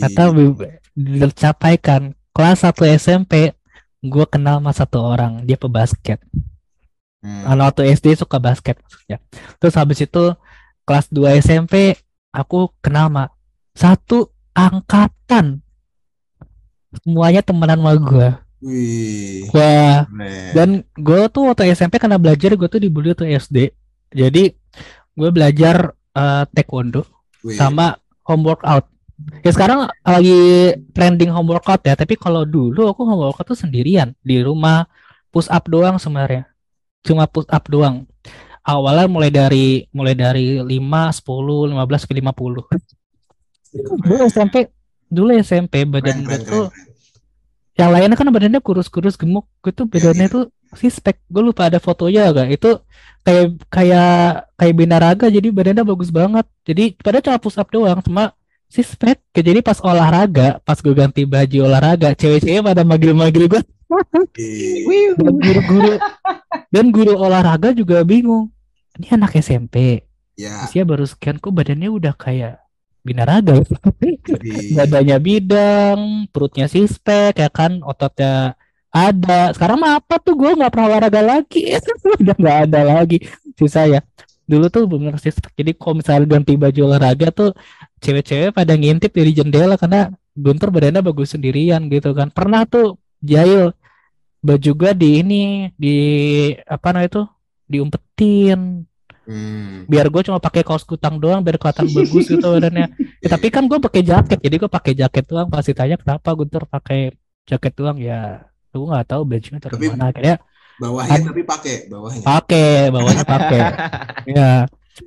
Kata 0.00 0.32
bi- 0.32 0.56
tercapai 1.20 1.76
kan. 1.76 2.14
Kelas 2.30 2.62
1 2.64 2.86
SMP 2.96 3.52
gue 4.00 4.24
kenal 4.24 4.62
sama 4.62 4.72
satu 4.72 4.98
orang, 5.04 5.44
dia 5.44 5.60
pebasket. 5.60 6.22
Hmm. 7.20 7.44
Kalau 7.44 7.62
waktu 7.68 7.92
SD 7.92 8.16
suka 8.16 8.40
basket 8.40 8.80
maksudnya. 8.80 9.20
Terus 9.60 9.74
habis 9.76 10.00
itu 10.00 10.32
kelas 10.88 11.06
2 11.12 11.36
SMP 11.36 12.00
aku 12.32 12.72
kenal 12.80 13.12
sama 13.12 13.24
satu 13.76 14.32
angkatan. 14.56 15.60
Semuanya 17.04 17.44
temenan 17.44 17.78
sama 17.78 17.92
gue. 18.00 18.28
Wih, 18.60 19.48
Wah, 19.56 20.04
keren. 20.04 20.52
dan 20.52 20.68
gue 20.92 21.20
tuh 21.32 21.48
waktu 21.48 21.72
SMP 21.72 21.96
karena 21.96 22.20
belajar 22.20 22.52
gue 22.52 22.68
tuh 22.68 22.80
dibully 22.80 23.16
tuh 23.16 23.24
SD. 23.24 23.72
Jadi 24.12 24.52
gue 25.20 25.30
belajar 25.30 25.92
eh, 26.16 26.44
taekwondo 26.56 27.04
Wih, 27.44 27.56
sama 27.60 28.00
home 28.24 28.48
workout. 28.48 28.88
Ya 29.44 29.52
sekarang 29.52 29.84
lagi 30.00 30.72
trending 30.96 31.28
home 31.28 31.52
workout 31.52 31.84
ya, 31.84 31.92
tapi 31.92 32.16
kalau 32.16 32.48
dulu 32.48 32.88
aku 32.88 33.04
home 33.04 33.28
workout 33.28 33.52
tuh 33.52 33.58
sendirian 33.58 34.16
di 34.24 34.40
rumah 34.40 34.88
push 35.28 35.52
up 35.52 35.68
doang 35.68 36.00
sebenarnya. 36.00 36.48
Cuma 37.04 37.28
push 37.28 37.44
up 37.52 37.68
doang. 37.68 38.08
Awalnya 38.64 39.06
mulai 39.12 39.28
dari 39.28 39.84
mulai 39.92 40.16
dari 40.16 40.56
5, 40.56 40.64
10, 40.64 41.76
15 41.76 42.08
ke 42.08 42.12
50. 42.16 42.64
Dulu 44.08 44.14
SMP 44.24 44.72
dulu 45.10 45.34
SMP 45.42 45.82
badan 45.84 46.22
gue 46.22 46.38
tuh 46.46 46.70
yang 47.74 47.90
lainnya 47.90 48.14
kan 48.14 48.30
badannya 48.30 48.62
kurus-kurus 48.62 49.18
gemuk 49.18 49.50
gue 49.58 49.74
tuh 49.74 49.90
badannya 49.90 50.30
iya. 50.30 50.32
tuh 50.32 50.44
sispek 50.74 51.18
gue 51.26 51.42
lupa 51.42 51.66
ada 51.66 51.82
fotonya 51.82 52.30
gak 52.30 52.48
itu 52.54 52.70
kayak 53.26 53.46
kayak 53.68 54.48
kayak 54.54 54.74
binaraga 54.74 55.26
jadi 55.28 55.48
badannya 55.50 55.84
bagus 55.84 56.10
banget. 56.14 56.46
Jadi 56.64 56.84
padahal 56.96 57.24
cuma 57.26 57.38
push 57.42 57.58
up 57.58 57.68
doang 57.68 58.00
cuma 58.00 58.32
sispek 58.70 59.18
jadi 59.34 59.60
pas 59.66 59.82
olahraga 59.82 60.62
pas 60.62 60.78
gue 60.78 60.94
ganti 60.94 61.26
baju 61.26 61.66
olahraga 61.66 62.14
cewek-cewek 62.14 62.62
pada 62.62 62.86
manggil-manggil 62.86 63.50
gue 63.50 63.62
dan 65.18 65.34
guru-guru 65.42 65.92
dan 66.70 66.84
guru 66.94 67.14
olahraga 67.18 67.74
juga 67.74 68.06
bingung. 68.06 68.50
Ini 68.94 69.16
anak 69.18 69.38
SMP 69.38 70.06
Ya, 70.40 70.64
usia 70.64 70.88
baru 70.88 71.04
sekian 71.04 71.36
kok 71.36 71.52
badannya 71.52 71.92
udah 71.92 72.16
kayak 72.16 72.64
binaraga? 73.04 73.60
Badannya 74.76 75.20
bidang, 75.20 76.00
perutnya 76.32 76.64
sispek, 76.64 77.36
ya 77.36 77.52
kan, 77.52 77.84
ototnya 77.84 78.56
ada. 78.90 79.54
Sekarang 79.54 79.78
mah 79.82 79.98
apa 80.02 80.18
tuh 80.18 80.34
gue 80.34 80.50
nggak 80.58 80.70
pernah 80.74 80.86
olahraga 80.90 81.22
lagi, 81.22 81.74
udah 82.22 82.36
nggak 82.36 82.58
ada 82.68 82.80
lagi 82.82 83.16
sisa 83.58 83.86
ya. 83.86 84.00
Dulu 84.50 84.66
tuh 84.66 84.84
bener 84.90 85.14
sispek. 85.22 85.54
Jadi 85.54 85.72
kalau 85.78 86.02
misalnya 86.02 86.26
ganti 86.26 86.52
baju 86.58 86.80
olahraga 86.90 87.30
tuh 87.30 87.50
cewek-cewek 88.02 88.50
pada 88.50 88.72
ngintip 88.74 89.12
dari 89.14 89.30
jendela 89.34 89.76
karena 89.78 90.10
Guntur 90.30 90.70
badannya 90.70 91.02
bagus 91.02 91.34
sendirian 91.34 91.90
gitu 91.90 92.14
kan. 92.14 92.30
Pernah 92.30 92.62
tuh 92.66 92.96
jahil 93.20 93.74
baju 94.40 94.70
gua 94.72 94.92
di 94.96 95.20
ini 95.20 95.68
di 95.76 95.96
apa 96.64 96.94
namanya 96.94 97.08
itu 97.12 97.22
diumpetin 97.70 98.86
Hmm. 99.30 99.86
biar 99.86 100.10
gue 100.10 100.26
cuma 100.26 100.42
pakai 100.42 100.66
kaos 100.66 100.82
kutang 100.82 101.22
doang 101.22 101.38
biar 101.46 101.54
kelihatan 101.54 101.86
bagus 101.94 102.26
gitu 102.26 102.42
badannya 102.42 102.90
Ya, 103.22 103.28
tapi 103.38 103.46
kan 103.54 103.70
gue 103.70 103.78
pakai 103.78 104.02
jaket 104.02 104.42
jadi 104.42 104.56
gue 104.58 104.66
pakai 104.66 104.92
jaket 104.98 105.22
doang 105.30 105.46
pasti 105.46 105.70
tanya 105.70 105.94
kenapa 106.02 106.34
Guntur 106.34 106.66
pakai 106.66 107.14
jaket 107.46 107.72
doang 107.78 107.94
ya 108.02 108.49
gue 108.72 108.88
nggak 108.88 109.08
tahu 109.08 109.22
bajunya 109.24 109.58
dari 109.58 109.72
Tapi- 109.74 109.88
mana. 109.90 110.04
Akhirnya 110.10 110.36
Bawahnya 110.80 111.12
Ad- 111.12 111.26
tapi 111.28 111.42
pakai 111.44 111.76
bawahnya. 111.86 112.24
pakai 112.24 112.68
bawahnya 112.88 113.24
pakai. 113.26 113.60
Ya 114.36 114.50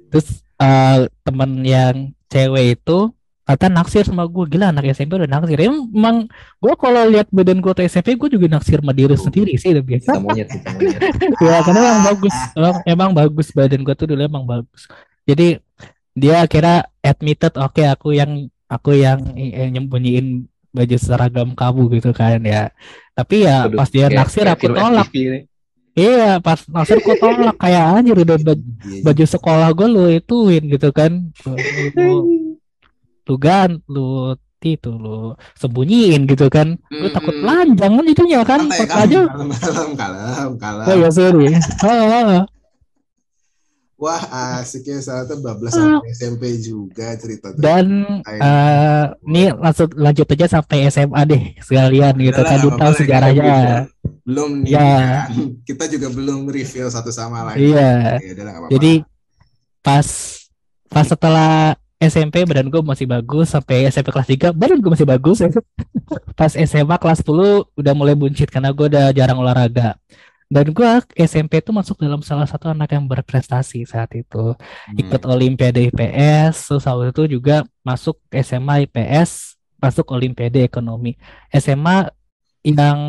terus 0.10 0.28
eh, 0.56 0.98
temen 1.22 1.52
yang 1.62 1.96
cewek 2.30 2.78
itu 2.78 3.10
kata 3.44 3.68
naksir 3.68 4.06
sama 4.06 4.24
gue 4.24 4.46
gila 4.48 4.70
anak 4.70 4.94
SMP 4.94 5.18
udah 5.18 5.26
naksir. 5.26 5.58
Emang 5.60 6.30
gue 6.62 6.74
kalau 6.78 7.10
lihat 7.10 7.26
badan 7.28 7.58
gue 7.58 7.74
tuh 7.74 7.84
SMP 7.84 8.14
gue 8.14 8.30
juga 8.32 8.46
naksir 8.48 8.80
sama 8.80 8.94
diri 8.94 9.18
sendiri 9.18 9.58
sih 9.58 9.74
udah 9.74 9.82
biasa. 9.84 10.10
monyet 10.16 10.48
monyet. 10.48 11.02
Ya 11.44 11.58
karena 11.60 11.80
emang 11.90 12.04
bagus. 12.08 12.36
Emang, 12.54 12.76
emang 12.86 13.10
bagus 13.12 13.48
badan 13.50 13.82
gua 13.82 13.96
tuh 13.98 14.08
dulu 14.08 14.22
emang 14.22 14.46
bagus. 14.46 14.86
Jadi 15.26 15.58
dia 16.14 16.46
kira 16.46 16.86
admitted 17.02 17.58
oke 17.58 17.82
aku 17.82 18.14
yang 18.14 18.46
aku 18.70 18.94
yang, 18.94 19.26
yang 19.36 19.74
nyembunyiin 19.74 20.46
baju 20.74 20.98
seragam 20.98 21.50
kamu 21.54 21.82
gitu 21.96 22.10
kan 22.12 22.42
ya. 22.42 22.74
Tapi 23.14 23.46
ya 23.46 23.70
Aduh, 23.70 23.78
pas 23.78 23.88
dia 23.88 24.10
kayak- 24.10 24.18
naksir 24.18 24.44
kayak 24.44 24.58
aku 24.58 24.68
tolak. 24.74 25.08
Iya 25.94 26.42
pas 26.42 26.60
naksir 26.66 26.98
aku 26.98 27.14
tolak 27.16 27.56
kayak 27.56 27.84
anjir 27.94 28.18
udah 28.18 28.38
baju, 28.42 28.64
Iya, 28.84 29.02
baju 29.06 29.24
sekolah 29.30 29.70
gue 29.72 29.88
lu 29.88 30.04
ituin 30.10 30.64
gitu 30.66 30.90
kan. 30.90 31.12
Lu, 31.46 31.54
lu, 31.94 32.10
lu 33.24 33.36
gan 33.46 33.78
lu 33.86 34.34
itu 34.64 34.90
lu 34.90 35.36
sembunyiin 35.54 36.24
gitu 36.24 36.48
kan. 36.48 36.80
Lu 36.90 37.12
takut 37.12 37.36
Mm-mm. 37.36 37.46
lanjang 37.46 37.94
kan 37.94 38.06
itunya 38.08 38.40
kan 38.42 38.62
Santai, 38.64 38.88
pas 38.88 39.04
aja. 39.04 39.22
kalem, 39.28 39.50
kalem, 39.52 39.90
kalem, 39.94 40.52
kalem. 40.56 40.86
oh 40.88 40.96
ya 40.98 41.10
sorry. 41.12 41.48
Wah, 43.94 44.20
asik 44.60 44.84
ya 44.84 45.00
itu 45.00 45.36
bablas 45.40 45.72
Ah. 45.74 46.02
sampai 46.02 46.12
SMP 46.12 46.44
juga 46.60 47.16
cerita 47.16 47.54
tuh. 47.54 47.62
Dan 47.62 47.86
eh 48.26 49.06
ini 49.24 49.54
langsung 49.54 49.88
lanjut 49.96 50.28
aja 50.28 50.60
sampai 50.60 50.90
SMA 50.90 51.22
deh 51.24 51.44
sekalian 51.62 52.14
gitu 52.18 52.42
kan 52.42 52.58
tahu 52.60 52.92
sejarahnya. 53.00 53.40
kita 53.40 53.68
belum 54.24 54.50
nih 54.64 54.72
Ya. 54.72 54.82
kan. 54.84 55.30
Kita 55.68 55.84
juga 55.88 56.08
belum 56.10 56.48
reveal 56.48 56.88
satu 56.88 57.12
sama 57.12 57.48
lain. 57.54 57.72
Iya. 57.72 58.20
Ya. 58.20 58.36
Jadi 58.72 58.94
pas 59.80 60.08
pas 60.88 61.06
setelah 61.06 61.76
SMP 61.98 62.44
badan 62.44 62.68
gue 62.68 62.82
masih 62.84 63.08
bagus 63.08 63.52
sampai 63.52 63.88
SMP 63.88 64.12
kelas 64.12 64.28
3 64.28 64.52
badan 64.52 64.80
gue 64.80 64.92
masih 64.92 65.08
bagus 65.08 65.40
pas 66.40 66.52
SMA 66.52 66.96
kelas 67.00 67.24
10 67.24 67.64
udah 67.74 67.94
mulai 67.96 68.12
buncit 68.14 68.52
karena 68.52 68.76
gue 68.76 68.92
udah 68.92 69.16
jarang 69.16 69.40
olahraga 69.40 69.96
dan 70.54 70.70
gue 70.70 70.90
SMP 71.18 71.66
tuh 71.66 71.74
masuk 71.74 71.98
dalam 71.98 72.22
salah 72.22 72.46
satu 72.46 72.70
anak 72.70 72.94
yang 72.94 73.10
berprestasi 73.10 73.90
saat 73.90 74.14
itu 74.14 74.54
Hmm. 74.86 74.98
ikut 75.02 75.22
Olimpiade 75.26 75.90
IPS, 75.90 76.70
terus 76.70 76.86
waktu 76.86 77.10
itu 77.10 77.24
juga 77.40 77.66
masuk 77.82 78.22
SMA 78.30 78.86
IPS, 78.86 79.58
masuk 79.82 80.06
Olimpiade 80.14 80.62
Ekonomi. 80.62 81.18
SMA 81.50 82.14
yang 82.62 83.00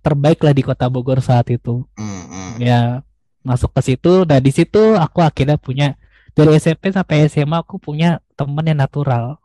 terbaik 0.00 0.40
lah 0.40 0.56
di 0.56 0.62
Kota 0.64 0.88
Bogor 0.88 1.20
saat 1.20 1.46
itu. 1.52 1.84
Hmm, 2.00 2.24
hmm. 2.32 2.50
Ya, 2.64 3.04
masuk 3.44 3.70
ke 3.76 3.92
situ. 3.92 4.24
Nah, 4.24 4.40
di 4.40 4.50
situ 4.50 4.96
aku 4.96 5.20
akhirnya 5.20 5.60
punya 5.60 5.94
dari 6.32 6.56
SMP 6.56 6.90
sampai 6.96 7.28
SMA 7.28 7.60
aku 7.60 7.76
punya 7.76 8.24
temen 8.34 8.64
yang 8.64 8.80
natural. 8.80 9.36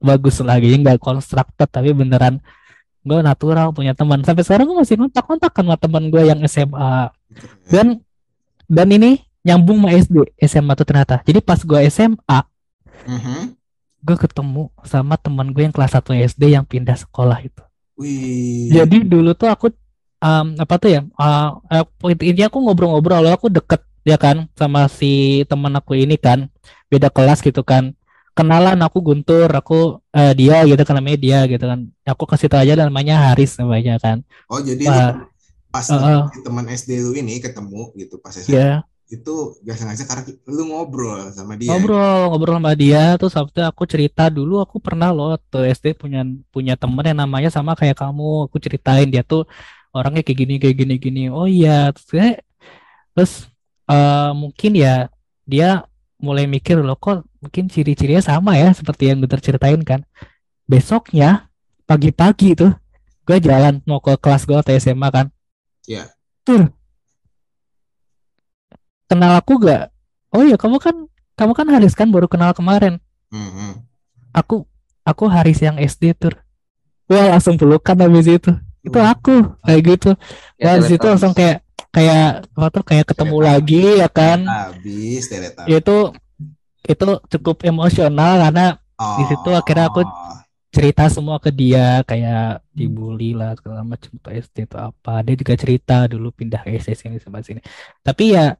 Bagus 0.00 0.40
lagi, 0.40 0.72
nggak 0.76 1.00
constructed 1.00 1.68
tapi 1.68 1.92
beneran 1.92 2.40
gue 3.06 3.18
natural 3.22 3.70
punya 3.70 3.94
teman. 3.94 4.26
Sampai 4.26 4.42
sekarang 4.42 4.66
gue 4.66 4.76
masih 4.82 4.98
kontak-kontak 4.98 5.54
sama 5.54 5.78
teman 5.78 6.10
gue 6.10 6.26
yang 6.26 6.42
SMA 6.44 7.14
dan 7.70 8.02
dan 8.66 8.88
ini 8.90 9.22
nyambung 9.46 9.78
sama 9.78 9.94
SD 9.94 10.16
SMA 10.42 10.74
tuh 10.74 10.82
ternyata 10.82 11.22
jadi 11.22 11.38
pas 11.38 11.62
gue 11.62 11.78
SMA 11.86 12.38
Mhm. 13.06 13.54
gue 14.02 14.16
ketemu 14.18 14.66
sama 14.82 15.14
teman 15.14 15.54
gue 15.54 15.62
yang 15.62 15.70
kelas 15.70 15.94
1 15.94 16.18
SD 16.26 16.58
yang 16.58 16.66
pindah 16.66 16.98
sekolah 16.98 17.38
itu 17.38 17.62
Wih. 17.94 18.74
jadi 18.74 19.06
dulu 19.06 19.30
tuh 19.38 19.46
aku 19.46 19.70
em, 20.18 20.46
apa 20.58 20.74
tuh 20.82 20.90
ya 20.90 21.00
uh, 21.14 21.62
intinya 22.10 22.50
aku 22.50 22.58
ngobrol-ngobrol 22.58 23.22
aku 23.30 23.46
deket 23.46 23.86
ya 24.02 24.18
kan 24.18 24.50
sama 24.58 24.90
si 24.90 25.46
teman 25.46 25.70
aku 25.78 25.94
ini 25.94 26.18
kan 26.18 26.50
beda 26.90 27.06
kelas 27.06 27.38
gitu 27.38 27.62
kan 27.62 27.94
kenalan 28.36 28.76
aku 28.84 29.00
Guntur 29.00 29.48
aku 29.48 30.04
eh, 30.12 30.36
dia 30.36 30.60
gitu 30.68 30.82
kan 30.84 31.00
namanya 31.00 31.18
dia 31.18 31.38
gitu 31.48 31.64
kan. 31.64 31.80
Aku 32.04 32.28
kasih 32.28 32.52
tau 32.52 32.60
aja 32.60 32.76
namanya 32.76 33.32
Haris 33.32 33.56
namanya 33.56 33.96
kan. 33.96 34.20
Oh, 34.52 34.60
jadi 34.60 34.84
lu 34.84 35.24
pas 35.72 35.86
Heeh. 35.88 36.20
teman 36.44 36.64
SD 36.68 36.90
lu 37.04 37.12
ini 37.16 37.40
ketemu 37.40 37.92
gitu 37.96 38.16
pas 38.20 38.32
SMP 38.36 38.56
ya 38.56 38.84
itu 39.06 39.54
gak 39.62 39.78
sengaja 39.78 40.02
karena 40.02 40.22
lu 40.50 40.62
ngobrol 40.66 41.30
sama 41.30 41.54
dia. 41.54 41.70
ngobrol 41.70 42.34
ngobrol 42.34 42.58
sama 42.58 42.72
dia. 42.74 43.14
Terus 43.14 43.34
habis 43.38 43.54
itu 43.54 43.62
aku 43.62 43.82
cerita 43.86 44.26
dulu 44.26 44.58
aku 44.58 44.82
pernah 44.82 45.14
loh 45.14 45.38
tuh 45.38 45.62
SD 45.62 45.94
punya 45.94 46.26
punya 46.50 46.74
temen 46.74 47.06
yang 47.06 47.18
namanya 47.22 47.50
sama 47.54 47.78
kayak 47.78 47.96
kamu. 48.02 48.50
Aku 48.50 48.58
ceritain 48.58 49.06
dia 49.06 49.22
tuh 49.22 49.46
orangnya 49.94 50.26
kayak 50.26 50.38
gini 50.42 50.54
kayak 50.58 50.76
gini 50.76 50.94
gini. 50.98 51.22
Oh 51.30 51.46
iya. 51.46 51.94
Terus, 51.94 52.42
terus 53.14 53.32
eh, 53.86 54.30
mungkin 54.34 54.72
ya 54.74 55.06
dia 55.46 55.86
mulai 56.18 56.50
mikir 56.50 56.80
loh 56.82 56.98
kok 56.98 57.22
mungkin 57.46 57.70
ciri-cirinya 57.70 58.18
sama 58.18 58.58
ya 58.58 58.74
seperti 58.74 59.14
yang 59.14 59.22
gue 59.22 59.30
ceritain 59.38 59.78
kan. 59.86 60.02
Besoknya 60.66 61.46
pagi-pagi 61.86 62.58
tuh 62.58 62.74
gue 63.22 63.38
jalan 63.38 63.78
mau 63.86 64.02
ke 64.02 64.18
kelas 64.18 64.42
gue 64.44 64.58
atau 64.58 64.74
SMA 64.74 65.08
kan. 65.14 65.26
Iya. 65.86 66.10
Tur. 66.42 66.74
Kenal 69.06 69.38
aku 69.38 69.62
gak? 69.62 69.94
Oh 70.34 70.42
iya 70.42 70.58
kamu 70.58 70.82
kan 70.82 71.06
kamu 71.38 71.52
kan 71.54 71.66
Haris 71.70 71.94
kan 71.94 72.10
baru 72.10 72.26
kenal 72.26 72.50
kemarin. 72.50 72.98
Mhm. 73.30 73.86
Aku 74.34 74.66
aku 75.06 75.24
Haris 75.30 75.62
yang 75.62 75.78
SD 75.78 76.18
tur. 76.18 76.34
Wah 77.06 77.30
langsung 77.30 77.54
pelukan 77.54 77.94
habis 77.94 78.26
itu. 78.26 78.50
Itu 78.82 78.98
Hmm. 78.98 79.10
aku 79.14 79.34
kayak 79.62 79.82
gitu. 79.86 80.10
Ya, 80.58 80.74
Wah 80.74 80.82
di 80.82 80.90
situ 80.90 81.06
langsung 81.06 81.30
kayak 81.30 81.62
kayak 81.94 82.50
apa 82.50 82.66
tuh 82.74 82.82
kayak 82.82 83.06
ketemu 83.06 83.36
Teletabis. 83.38 83.46
lagi 83.54 83.82
ya 84.02 84.08
kan. 84.10 84.38
Habis. 84.42 85.22
Itu 85.70 85.96
itu 86.86 87.04
cukup 87.28 87.56
emosional 87.62 88.38
karena 88.40 88.66
di 89.14 89.24
situ 89.26 89.50
akhirnya 89.50 89.86
aku- 89.88 90.06
Oh. 90.06 90.32
cerita 90.68 91.08
semua 91.08 91.40
ke 91.40 91.48
dia 91.48 92.04
kayak 92.04 92.60
dibully 92.70 93.32
lah 93.32 93.56
segala 93.56 93.80
macam 93.80 94.12
tuh 94.20 94.28
SD 94.28 94.68
itu 94.68 94.76
apa 94.76 95.24
dia 95.24 95.32
juga 95.32 95.56
cerita 95.56 96.04
dulu 96.04 96.28
pindah 96.30 96.60
ke 96.60 96.76
SD 96.76 96.92
sini 96.92 97.16
sama 97.16 97.40
sini 97.40 97.64
tapi 98.00 98.36
ya 98.36 98.52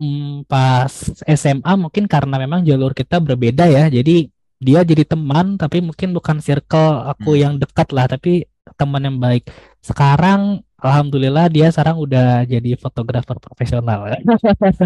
mm, 0.00 0.48
pas 0.48 0.88
SMA 1.28 1.72
mungkin 1.76 2.08
karena 2.08 2.40
memang 2.40 2.64
jalur 2.64 2.96
kita 2.96 3.20
berbeda 3.20 3.68
ya 3.68 3.92
jadi 3.92 4.24
dia 4.56 4.80
jadi 4.82 5.04
teman 5.04 5.60
tapi 5.60 5.84
mungkin 5.84 6.16
bukan 6.16 6.40
circle 6.40 7.04
aku 7.04 7.36
Hmm. 7.36 7.40
yang 7.44 7.54
dekat 7.60 7.92
lah 7.92 8.08
tapi 8.08 8.48
teman 8.80 9.04
yang 9.04 9.20
baik 9.20 9.44
sekarang 9.84 10.64
alhamdulillah 10.80 11.52
dia 11.52 11.68
sekarang 11.68 12.00
udah 12.00 12.48
jadi 12.48 12.80
fotografer 12.80 13.36
profesional 13.36 14.08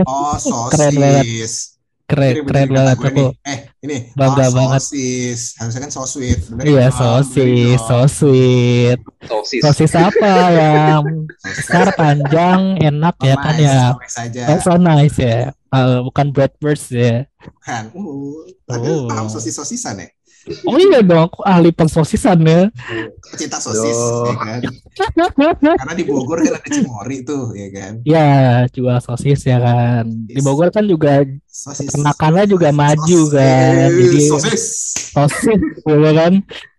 Oh, 0.03 0.35
Keren 0.75 0.95
banget. 0.97 1.23
Sosis. 2.09 2.33
keren 2.33 2.35
Ini 2.35 2.43
keren 2.43 2.69
banget 2.71 2.97
aku 2.97 3.07
nih. 3.11 3.29
Eh, 3.45 3.59
ini 3.81 3.97
Bangga 4.13 4.45
oh, 4.45 4.51
banget. 4.51 4.81
sosis. 4.81 5.41
Harusnya 5.55 5.81
kan 5.81 5.91
so 5.91 6.03
sweet. 6.05 6.41
Bener 6.49 6.65
iya 6.65 6.87
sosis 6.89 7.37
bener 7.37 7.79
so 7.79 7.93
dong. 7.95 8.09
sweet 8.09 8.99
Sosis. 9.23 9.61
sosis 9.61 9.93
apa 9.93 10.31
yang 10.51 11.05
Sosis. 11.37 11.57
besar 11.61 11.87
panjang 11.93 12.61
enak 12.79 13.15
ya 13.21 13.37
kan 13.37 13.55
Nice, 13.55 13.63
ya 13.63 13.81
nice 13.95 14.19
aja. 14.19 14.43
Oh, 14.47 14.59
so 14.59 14.73
nice 14.75 15.19
ya 15.19 15.39
Eh, 15.69 16.01
bukan 16.01 16.33
Bratwurst 16.33 16.89
ya 16.91 17.29
Kan. 17.61 17.93
Uh, 17.93 18.41
ada 18.67 18.89
Oh. 18.89 19.05
paham 19.05 19.29
sosis-sosisan 19.29 20.01
ya? 20.01 20.09
Oh 20.65 20.77
iya 20.77 21.01
dong 21.01 21.27
aku 21.27 21.41
ahli 21.43 21.71
pensosisan 21.71 22.39
ya 22.41 22.69
Pecinta 23.29 23.59
sosis, 23.59 23.93
Duh. 23.93 24.33
ya 24.33 24.37
kan? 24.39 24.61
Karena 25.77 25.95
di 25.95 26.05
Bogor 26.05 26.41
kan 26.41 26.57
ada 26.57 26.65
Cimori 26.65 27.19
tuh, 27.23 27.53
ya 27.53 27.69
kan? 27.71 27.93
ya 28.03 28.29
jual 28.69 28.99
sosis 28.99 29.41
ya 29.43 29.59
kan 29.59 30.05
di 30.09 30.41
Bogor 30.41 30.69
kan 30.69 30.83
juga 30.83 31.23
Sosis. 31.45 31.89
peternakannya 31.89 32.45
juga 32.47 32.69
maju 32.71 33.21
Sosis. 33.21 33.37
kan 33.37 33.89
jadi 33.91 34.21
Sosis. 34.27 34.63
sosis 35.09 35.61
ya 35.85 36.13
kan 36.15 36.33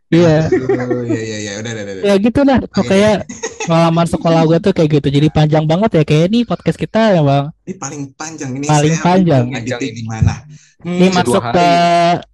iya 0.09 0.35
Iya, 0.49 1.21
iya, 1.21 1.37
iya. 1.39 1.51
Udah, 1.59 1.71
udah, 1.71 1.83
udah. 1.85 2.03
ya 2.03 2.13
gitu 2.17 2.39
lah 2.41 2.57
pokoknya 2.65 3.11
pengalaman 3.63 4.07
sekolah 4.07 4.41
gue 4.43 4.57
tuh 4.59 4.73
kayak 4.73 4.89
gitu 4.97 5.07
jadi 5.11 5.27
panjang 5.29 5.65
banget 5.65 6.01
ya 6.01 6.03
kayak 6.03 6.25
ini 6.29 6.39
podcast 6.41 6.77
kita 6.77 7.13
ya 7.13 7.21
bang 7.21 7.45
Ini 7.61 7.73
paling 7.77 8.01
panjang 8.17 8.49
ini. 8.51 8.65
Paling 8.65 8.95
saya 8.95 9.05
panjang. 9.05 9.45
Panjang 9.53 9.79
ini. 9.79 9.93
gimana? 10.01 10.33
Ini 10.79 11.07
Hmm, 11.07 11.15
masuk 11.17 11.43
ke 11.43 11.69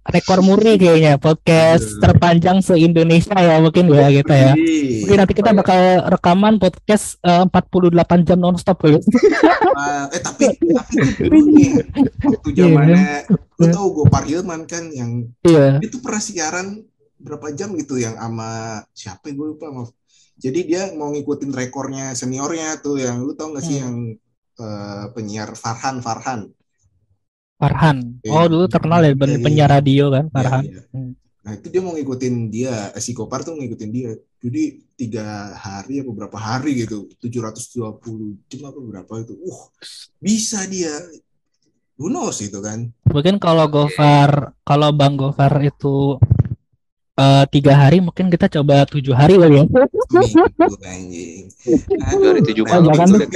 rekor 0.06 0.38
muri 0.38 0.78
kayaknya 0.78 1.18
podcast 1.18 1.82
Aduh. 1.82 1.98
terpanjang 1.98 2.62
se 2.62 2.78
Indonesia 2.78 3.34
ya 3.34 3.58
mungkin 3.58 3.90
ya 3.90 4.06
kita 4.08 4.34
ya 4.34 4.52
Wih. 4.54 5.02
Mungkin 5.02 5.18
nanti 5.18 5.34
kita 5.34 5.50
bakal 5.50 5.80
rekaman 6.06 6.54
podcast 6.56 7.18
eh, 7.20 7.42
48 7.42 7.90
jam 8.22 8.38
nonstop 8.38 8.78
kali. 8.78 9.02
Ah, 9.74 10.06
eh 10.08 10.22
tapi 10.22 10.54
tapi 10.54 11.38
nih 11.42 11.70
waktu 12.22 12.48
Iya. 12.48 12.62
zamannya 12.62 13.02
lu 13.56 13.66
tau 13.68 13.86
Gopar 13.92 14.22
Hilman 14.22 14.62
kan 14.64 14.94
yang 14.94 15.26
Iya. 15.42 15.82
itu 15.82 15.98
pernah 15.98 16.22
siaran 16.22 16.86
berapa 17.18 17.50
jam 17.50 17.74
gitu 17.74 17.98
yang 17.98 18.14
sama 18.14 18.50
siapa 18.92 19.26
gue 19.26 19.46
lupa 19.52 19.74
maaf. 19.74 19.90
Jadi 20.36 20.60
dia 20.64 20.94
mau 20.94 21.10
ngikutin 21.10 21.50
rekornya 21.50 22.14
seniornya 22.14 22.78
tuh 22.78 23.02
yang 23.02 23.18
lu 23.20 23.34
tau 23.34 23.50
gak 23.50 23.64
sih 23.64 23.80
Hmm. 23.80 23.82
yang 23.82 23.96
eh, 24.56 25.04
penyiar 25.12 25.50
Farhan 25.52 25.98
Farhan. 25.98 26.46
Farhan. 27.56 28.20
Oh, 28.28 28.44
dulu 28.44 28.64
terkenal 28.68 29.00
ya 29.00 29.16
iya, 29.16 29.36
penyiar 29.40 29.70
iya. 29.72 29.76
radio 29.80 30.04
kan, 30.12 30.24
Iya, 30.28 30.32
Farhan. 30.32 30.62
iya. 30.68 30.82
Hmm. 30.92 31.12
Nah 31.46 31.52
itu 31.54 31.66
dia 31.70 31.80
mau 31.80 31.94
ngikutin 31.94 32.34
dia, 32.50 32.74
si 32.98 33.14
Gopar 33.14 33.46
tuh 33.46 33.54
ngikutin 33.56 33.90
dia. 33.94 34.12
Jadi 34.42 34.62
tiga 34.98 35.54
hari 35.54 36.02
apa 36.02 36.10
berapa 36.12 36.38
hari 36.38 36.84
gitu, 36.84 37.06
720 37.22 38.50
jam 38.50 38.60
apa 38.66 38.78
berapa 38.82 39.12
itu. 39.22 39.34
Uh, 39.40 39.64
bisa 40.18 40.66
dia. 40.66 40.92
Who 41.96 42.12
knows 42.12 42.44
itu 42.44 42.60
kan. 42.60 42.92
Mungkin 43.08 43.40
kalau 43.40 43.70
Gofar, 43.72 44.52
kalau 44.68 44.92
Bang 44.92 45.16
Gofar 45.16 45.56
itu 45.64 46.20
eh, 47.16 47.44
tiga 47.48 47.72
hari, 47.72 48.04
mungkin 48.04 48.28
kita 48.28 48.52
coba 48.52 48.84
tujuh 48.84 49.16
hari 49.16 49.40
kali 49.40 49.56
ya. 49.56 49.64
Seminggu 49.64 50.76
anjing. 50.84 51.48
Tujuh 51.64 52.20
hari, 52.20 52.40
tujuh 52.44 52.64
malam, 52.68 52.92
Nah, 52.92 53.08
itu 53.08 53.28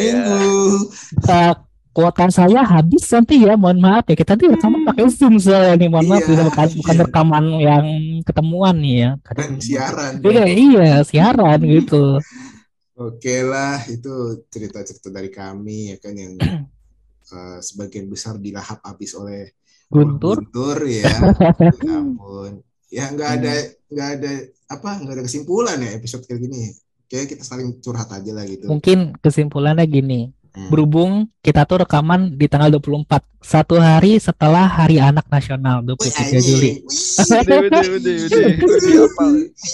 kayak- 1.25 1.70
kuota 1.91 2.31
saya 2.31 2.63
habis 2.63 3.07
nanti 3.11 3.43
ya, 3.43 3.59
mohon 3.59 3.83
maaf 3.83 4.07
ya. 4.07 4.15
Kita 4.15 4.39
tuh 4.39 4.55
rekaman 4.55 4.87
pakai 4.87 5.11
Zoom 5.11 5.37
soalnya 5.43 5.75
nih, 5.77 5.89
mohon 5.91 6.07
maaf. 6.07 6.25
Iya, 6.25 6.45
bukan, 6.47 6.69
bukan 6.81 6.95
iya. 6.97 7.03
rekaman 7.07 7.45
yang 7.59 7.87
ketemuan 8.23 8.77
nih 8.79 8.95
ya. 8.95 9.11
Dan 9.35 9.53
siaran. 9.59 10.13
Iya, 10.23 10.45
iya, 10.47 10.91
siaran 11.03 11.59
gitu. 11.67 12.17
Oke 13.11 13.41
lah, 13.41 13.81
itu 13.89 14.45
cerita-cerita 14.53 15.09
dari 15.09 15.33
kami 15.33 15.95
ya 15.95 15.97
kan 15.97 16.13
yang 16.13 16.37
eh, 17.33 17.59
sebagian 17.65 18.13
besar 18.13 18.37
dilahap 18.37 18.85
habis 18.85 19.17
oleh 19.17 19.57
Guntur. 19.91 20.47
Guntur 20.47 20.87
ya. 20.87 21.11
Ya 21.87 21.99
ampun. 21.99 22.63
Ya 22.91 23.05
nggak 23.11 23.31
ada 23.43 23.55
nggak 23.91 24.09
ada 24.19 24.33
apa 24.71 24.91
nggak 25.03 25.15
ada 25.19 25.25
kesimpulan 25.27 25.79
ya 25.83 25.91
episode 25.99 26.23
kayak 26.27 26.47
gini. 26.47 26.71
Kayak 27.11 27.35
kita 27.35 27.43
saling 27.43 27.83
curhat 27.83 28.07
aja 28.15 28.31
lah 28.31 28.47
gitu. 28.47 28.71
Mungkin 28.71 29.19
kesimpulannya 29.19 29.83
gini. 29.91 30.31
Hmm. 30.51 30.67
Berhubung 30.67 31.31
kita 31.47 31.63
tuh 31.63 31.87
rekaman 31.87 32.35
di 32.35 32.51
tanggal 32.51 32.75
24, 32.75 33.23
satu 33.39 33.79
hari 33.79 34.19
setelah 34.19 34.67
Hari 34.67 34.99
Anak 34.99 35.31
Nasional, 35.31 35.87
Wih, 35.87 36.11
23 36.11 36.43
Juli. 36.43 36.71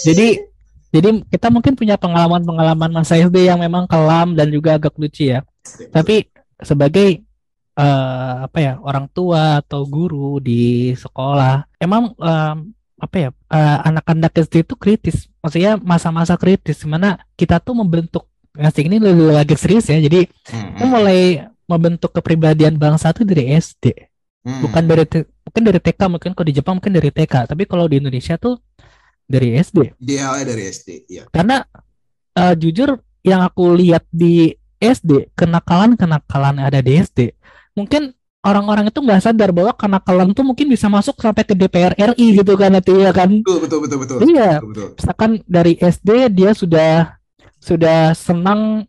Jadi 0.05 0.27
jadi 0.87 1.09
kita 1.27 1.51
mungkin 1.51 1.73
punya 1.75 1.99
pengalaman-pengalaman 1.99 2.93
masa 2.93 3.19
SD 3.19 3.49
yang 3.49 3.59
memang 3.59 3.89
kelam 3.89 4.37
dan 4.37 4.47
juga 4.53 4.79
agak 4.79 4.95
lucu 4.95 5.33
ya. 5.33 5.43
Tapi 5.91 6.31
sebagai 6.63 7.25
eh, 7.77 8.35
apa 8.47 8.57
ya 8.61 8.73
orang 8.79 9.11
tua 9.11 9.59
atau 9.59 9.83
guru 9.83 10.39
di 10.39 10.95
sekolah, 10.95 11.67
emang 11.81 12.15
em, 12.15 12.71
apa 12.97 13.15
ya 13.17 13.29
eh, 13.33 13.77
anak-anak 13.91 14.31
SD 14.47 14.63
itu 14.63 14.75
kritis. 14.79 15.27
Maksudnya 15.43 15.75
masa-masa 15.81 16.39
kritis 16.39 16.81
mana 16.87 17.19
kita 17.35 17.59
tuh 17.59 17.75
membentuk 17.75 18.29
ngasih 18.57 18.83
ini 18.89 18.97
lebih 18.99 19.29
lagi 19.33 19.55
serius 19.57 19.87
ya. 19.87 19.97
Jadi 20.01 20.27
Hmm, 20.47 20.79
mulai 20.87 21.43
membentuk 21.67 22.15
kepribadian 22.15 22.79
bangsa 22.79 23.11
itu 23.11 23.27
dari 23.27 23.51
SD, 23.51 23.91
hmm. 24.47 24.61
bukan 24.63 24.83
dari 24.87 25.03
mungkin 25.43 25.63
dari 25.67 25.79
TK, 25.83 26.01
mungkin 26.07 26.31
kalau 26.31 26.47
di 26.47 26.55
Jepang 26.55 26.75
mungkin 26.79 26.93
dari 26.95 27.09
TK, 27.11 27.51
tapi 27.51 27.63
kalau 27.67 27.85
di 27.91 27.99
Indonesia 27.99 28.39
tuh 28.39 28.55
dari 29.27 29.59
SD. 29.59 29.91
dia 29.99 30.31
dari 30.47 30.63
SD, 30.71 30.89
ya. 31.11 31.23
Karena 31.27 31.67
eh, 32.33 32.55
jujur 32.55 32.95
yang 33.27 33.43
aku 33.43 33.75
lihat 33.75 34.07
di 34.07 34.55
SD, 34.79 35.35
kenakalan-kenakalan 35.35 36.63
ada 36.63 36.79
di 36.79 36.95
SD, 36.95 37.35
mungkin 37.75 38.15
orang-orang 38.47 38.87
itu 38.87 39.03
nggak 39.03 39.19
sadar 39.19 39.51
bahwa 39.51 39.75
kenakalan 39.75 40.31
tuh 40.31 40.47
mungkin 40.47 40.71
bisa 40.71 40.87
masuk 40.87 41.19
sampai 41.19 41.43
ke 41.43 41.51
DPR 41.51 41.91
RI 42.15 42.39
gitu 42.39 42.55
kan 42.55 42.71
nanti 42.71 42.95
ya 42.95 43.11
kan. 43.11 43.43
Betul, 43.43 43.59
betul, 43.67 43.79
betul, 43.83 43.97
betul. 43.99 44.17
Iya, 44.31 44.63
Betul, 44.63 44.69
betul. 44.71 44.89
misalkan 44.95 45.31
dari 45.43 45.73
SD 45.75 46.09
dia 46.31 46.51
sudah 46.55 47.16
sudah 47.57 48.13
senang 48.13 48.85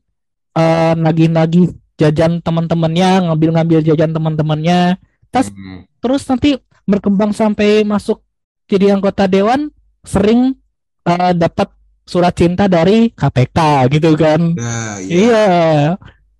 eh, 0.59 0.95
nagih-nagih 0.99 1.71
jajan 1.99 2.43
teman-temannya, 2.43 3.31
ngambil-ngambil 3.31 3.79
jajan 3.83 4.11
teman-temannya, 4.11 4.99
Tas- 5.31 5.53
Hmm. 5.53 5.87
terus 6.01 6.25
nanti 6.27 6.57
berkembang 6.89 7.31
sampai 7.31 7.85
masuk 7.85 8.25
jadi 8.67 8.97
anggota 8.97 9.29
dewan, 9.31 9.71
sering 10.03 10.57
eh, 11.05 11.33
dapat 11.33 11.73
surat 12.09 12.33
cinta 12.33 12.65
dari 12.69 13.13
KPK 13.13 13.59
gitu 13.93 14.17
kan. 14.17 14.41
Nah, 14.57 14.97
iya. 15.05 15.15
Iya, 15.15 15.47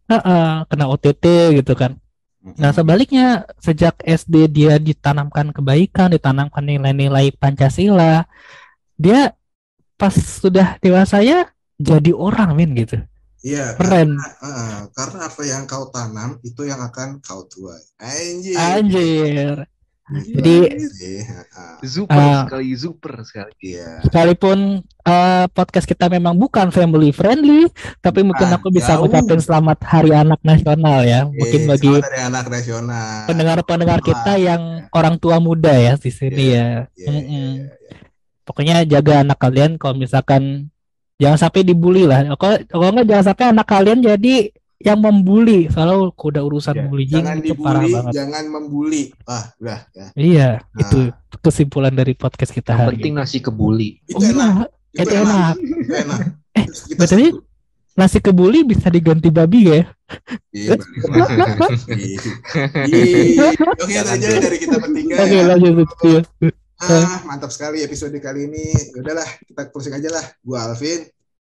Heeh, 0.09 0.49
kena 0.73 0.89
OTT 0.89 1.25
gitu 1.61 1.77
kan. 1.77 2.01
Nah, 2.57 2.73
sebaliknya 2.73 3.45
sejak 3.61 4.01
SD 4.01 4.49
dia 4.49 4.81
ditanamkan 4.81 5.53
kebaikan, 5.53 6.09
ditanamkan 6.09 6.65
nilai-nilai 6.65 7.29
Pancasila, 7.37 8.25
dia 8.97 9.37
pas 10.01 10.15
sudah 10.17 10.81
dewasa 10.81 11.21
ya 11.21 11.45
jadi 11.79 12.11
orang 12.11 12.53
men 12.53 12.75
gitu. 12.75 12.99
Iya, 13.39 13.79
Keren. 13.79 14.19
Ah, 14.43 14.91
karena 14.91 15.19
apa 15.25 15.43
yang 15.43 15.63
kau 15.65 15.87
tanam 15.89 16.43
itu 16.43 16.63
yang 16.63 16.83
akan 16.83 17.23
kau 17.23 17.47
tuai. 17.47 17.79
Anjir. 17.97 18.59
Anjir. 18.59 19.57
Gitu 20.09 20.41
Jadi-. 20.41 20.69
Ha-ha. 21.23 21.65
Super 21.85 22.17
Ah. 22.19 22.43
sekali, 22.43 22.73
super 22.75 23.13
sekali. 23.23 23.53
Iya. 23.63 24.03
Sekalipun 24.03 24.83
eh, 25.05 25.47
podcast 25.49 25.85
kita 25.85 26.09
memang 26.09 26.35
bukan 26.35 26.69
family 26.69 27.13
friendly, 27.13 27.69
tapi 27.99 28.21
mungkin 28.21 28.49
Ah, 28.49 28.57
aku 28.57 28.69
bisa 28.69 28.97
jauh. 28.97 29.05
ngucapin 29.05 29.39
selamat 29.39 29.79
Hari 29.83 30.11
Anak 30.11 30.41
Nasional 30.43 31.05
ya. 31.05 31.21
Mungkin 31.25 31.61
Eh, 31.63 31.69
bagi 31.69 31.93
dari 31.95 32.21
anak 32.21 32.45
nasional. 32.49 33.25
pendengar-pendengar 33.25 34.01
kita 34.01 34.33
yang 34.35 34.63
orang 34.91 35.15
tua 35.15 35.39
muda 35.39 35.73
ya 35.73 35.95
di 35.95 36.11
sini 36.11 36.35
Iya, 36.51 36.57
ya. 36.57 36.67
Iya, 36.67 36.81
iya, 36.97 37.07
Mm-mm. 37.07 37.29
iya, 37.55 37.69
iya. 37.71 37.97
Pokoknya 38.43 38.77
jaga 38.83 39.23
anak 39.23 39.39
kalian 39.39 39.77
kalau 39.77 39.95
misalkan 39.95 40.73
jangan 41.19 41.39
sampai 41.39 41.61
dibully 41.63 42.05
lah. 42.05 42.23
Kalau 42.35 42.57
kalau 42.65 42.91
nggak 42.91 43.07
jangan 43.07 43.25
sampai 43.27 43.45
anak 43.51 43.67
kalian 43.67 43.99
jadi 44.01 44.35
yang 44.79 44.99
membuli. 44.99 45.67
Soalnya 45.67 46.15
udah 46.15 46.43
urusan 46.45 46.71
Iya, 46.73 46.83
bullying 46.85 47.11
Jangan 47.13 47.37
itu 47.41 47.55
parah 47.57 47.83
dibully, 47.83 47.93
banget. 47.93 48.13
jangan 48.15 48.45
membuli. 48.47 49.03
Wah, 49.27 49.45
udah 49.59 49.81
ya. 49.91 50.07
Iya, 50.15 50.49
Nah. 50.63 50.81
itu 50.81 50.99
kesimpulan 51.37 51.91
dari 51.91 52.15
podcast 52.15 52.51
kita 52.51 52.73
Yang 52.73 52.81
hari 52.81 52.95
penting 52.97 53.15
nasi 53.15 53.39
kebuli. 53.39 53.99
Itu 54.05 54.17
Oh, 54.17 54.23
enak. 54.25 54.71
iya, 54.89 55.03
itu 55.03 55.15
enak. 55.17 55.55
Itu 55.59 55.95
enak. 55.97 56.21
Eh, 56.55 56.65
ya? 56.95 57.07
sebut. 57.07 57.43
Nasi 57.93 58.23
kebuli 58.23 58.63
bisa 58.63 58.87
diganti 58.87 59.27
babi 59.27 59.61
ya? 59.67 59.83
Iya. 60.55 60.79
Iya. 61.91 63.47
Oke, 63.75 63.93
itu 63.93 64.07
aja 64.07 64.27
dari 64.39 64.57
kita 64.57 64.77
bertiga 64.79 65.15
Oke, 65.19 65.35
ya. 65.35 65.43
lanjut. 65.45 66.25
Iya. 66.79 67.03
Ah, 67.03 67.21
mantap 67.27 67.51
sekali 67.51 67.83
episode 67.83 68.15
kali 68.19 68.47
ini. 68.47 68.71
Ya 68.95 69.03
Udahlah, 69.03 69.29
kita 69.43 69.67
closing 69.69 69.95
aja 69.95 70.11
lah. 70.11 70.25
Gua 70.41 70.71
Alvin 70.71 71.11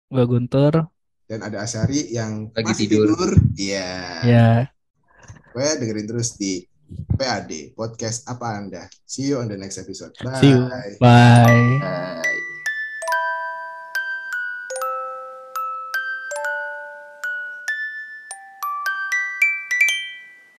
Gua 0.08 0.24
Guntur. 0.24 0.74
dan 1.30 1.46
ada 1.46 1.62
Asari 1.62 2.10
yang 2.10 2.50
Lagi 2.56 2.66
masih 2.74 2.88
tidur. 2.90 3.06
tidur. 3.14 3.32
Iya. 3.54 3.90
Ya. 4.26 4.50
Pokoknya 5.52 5.74
dengerin 5.78 6.08
terus 6.08 6.34
di 6.34 6.66
PAD 7.14 7.78
podcast 7.78 8.26
apa 8.26 8.58
Anda. 8.58 8.90
See 9.06 9.30
you 9.30 9.38
on 9.38 9.46
the 9.46 9.54
next 9.54 9.78
episode. 9.78 10.16
Bye. 10.24 10.42
See 10.42 10.50
you. 10.50 10.66
Bye. 10.98 11.78
Eh, 11.78 12.48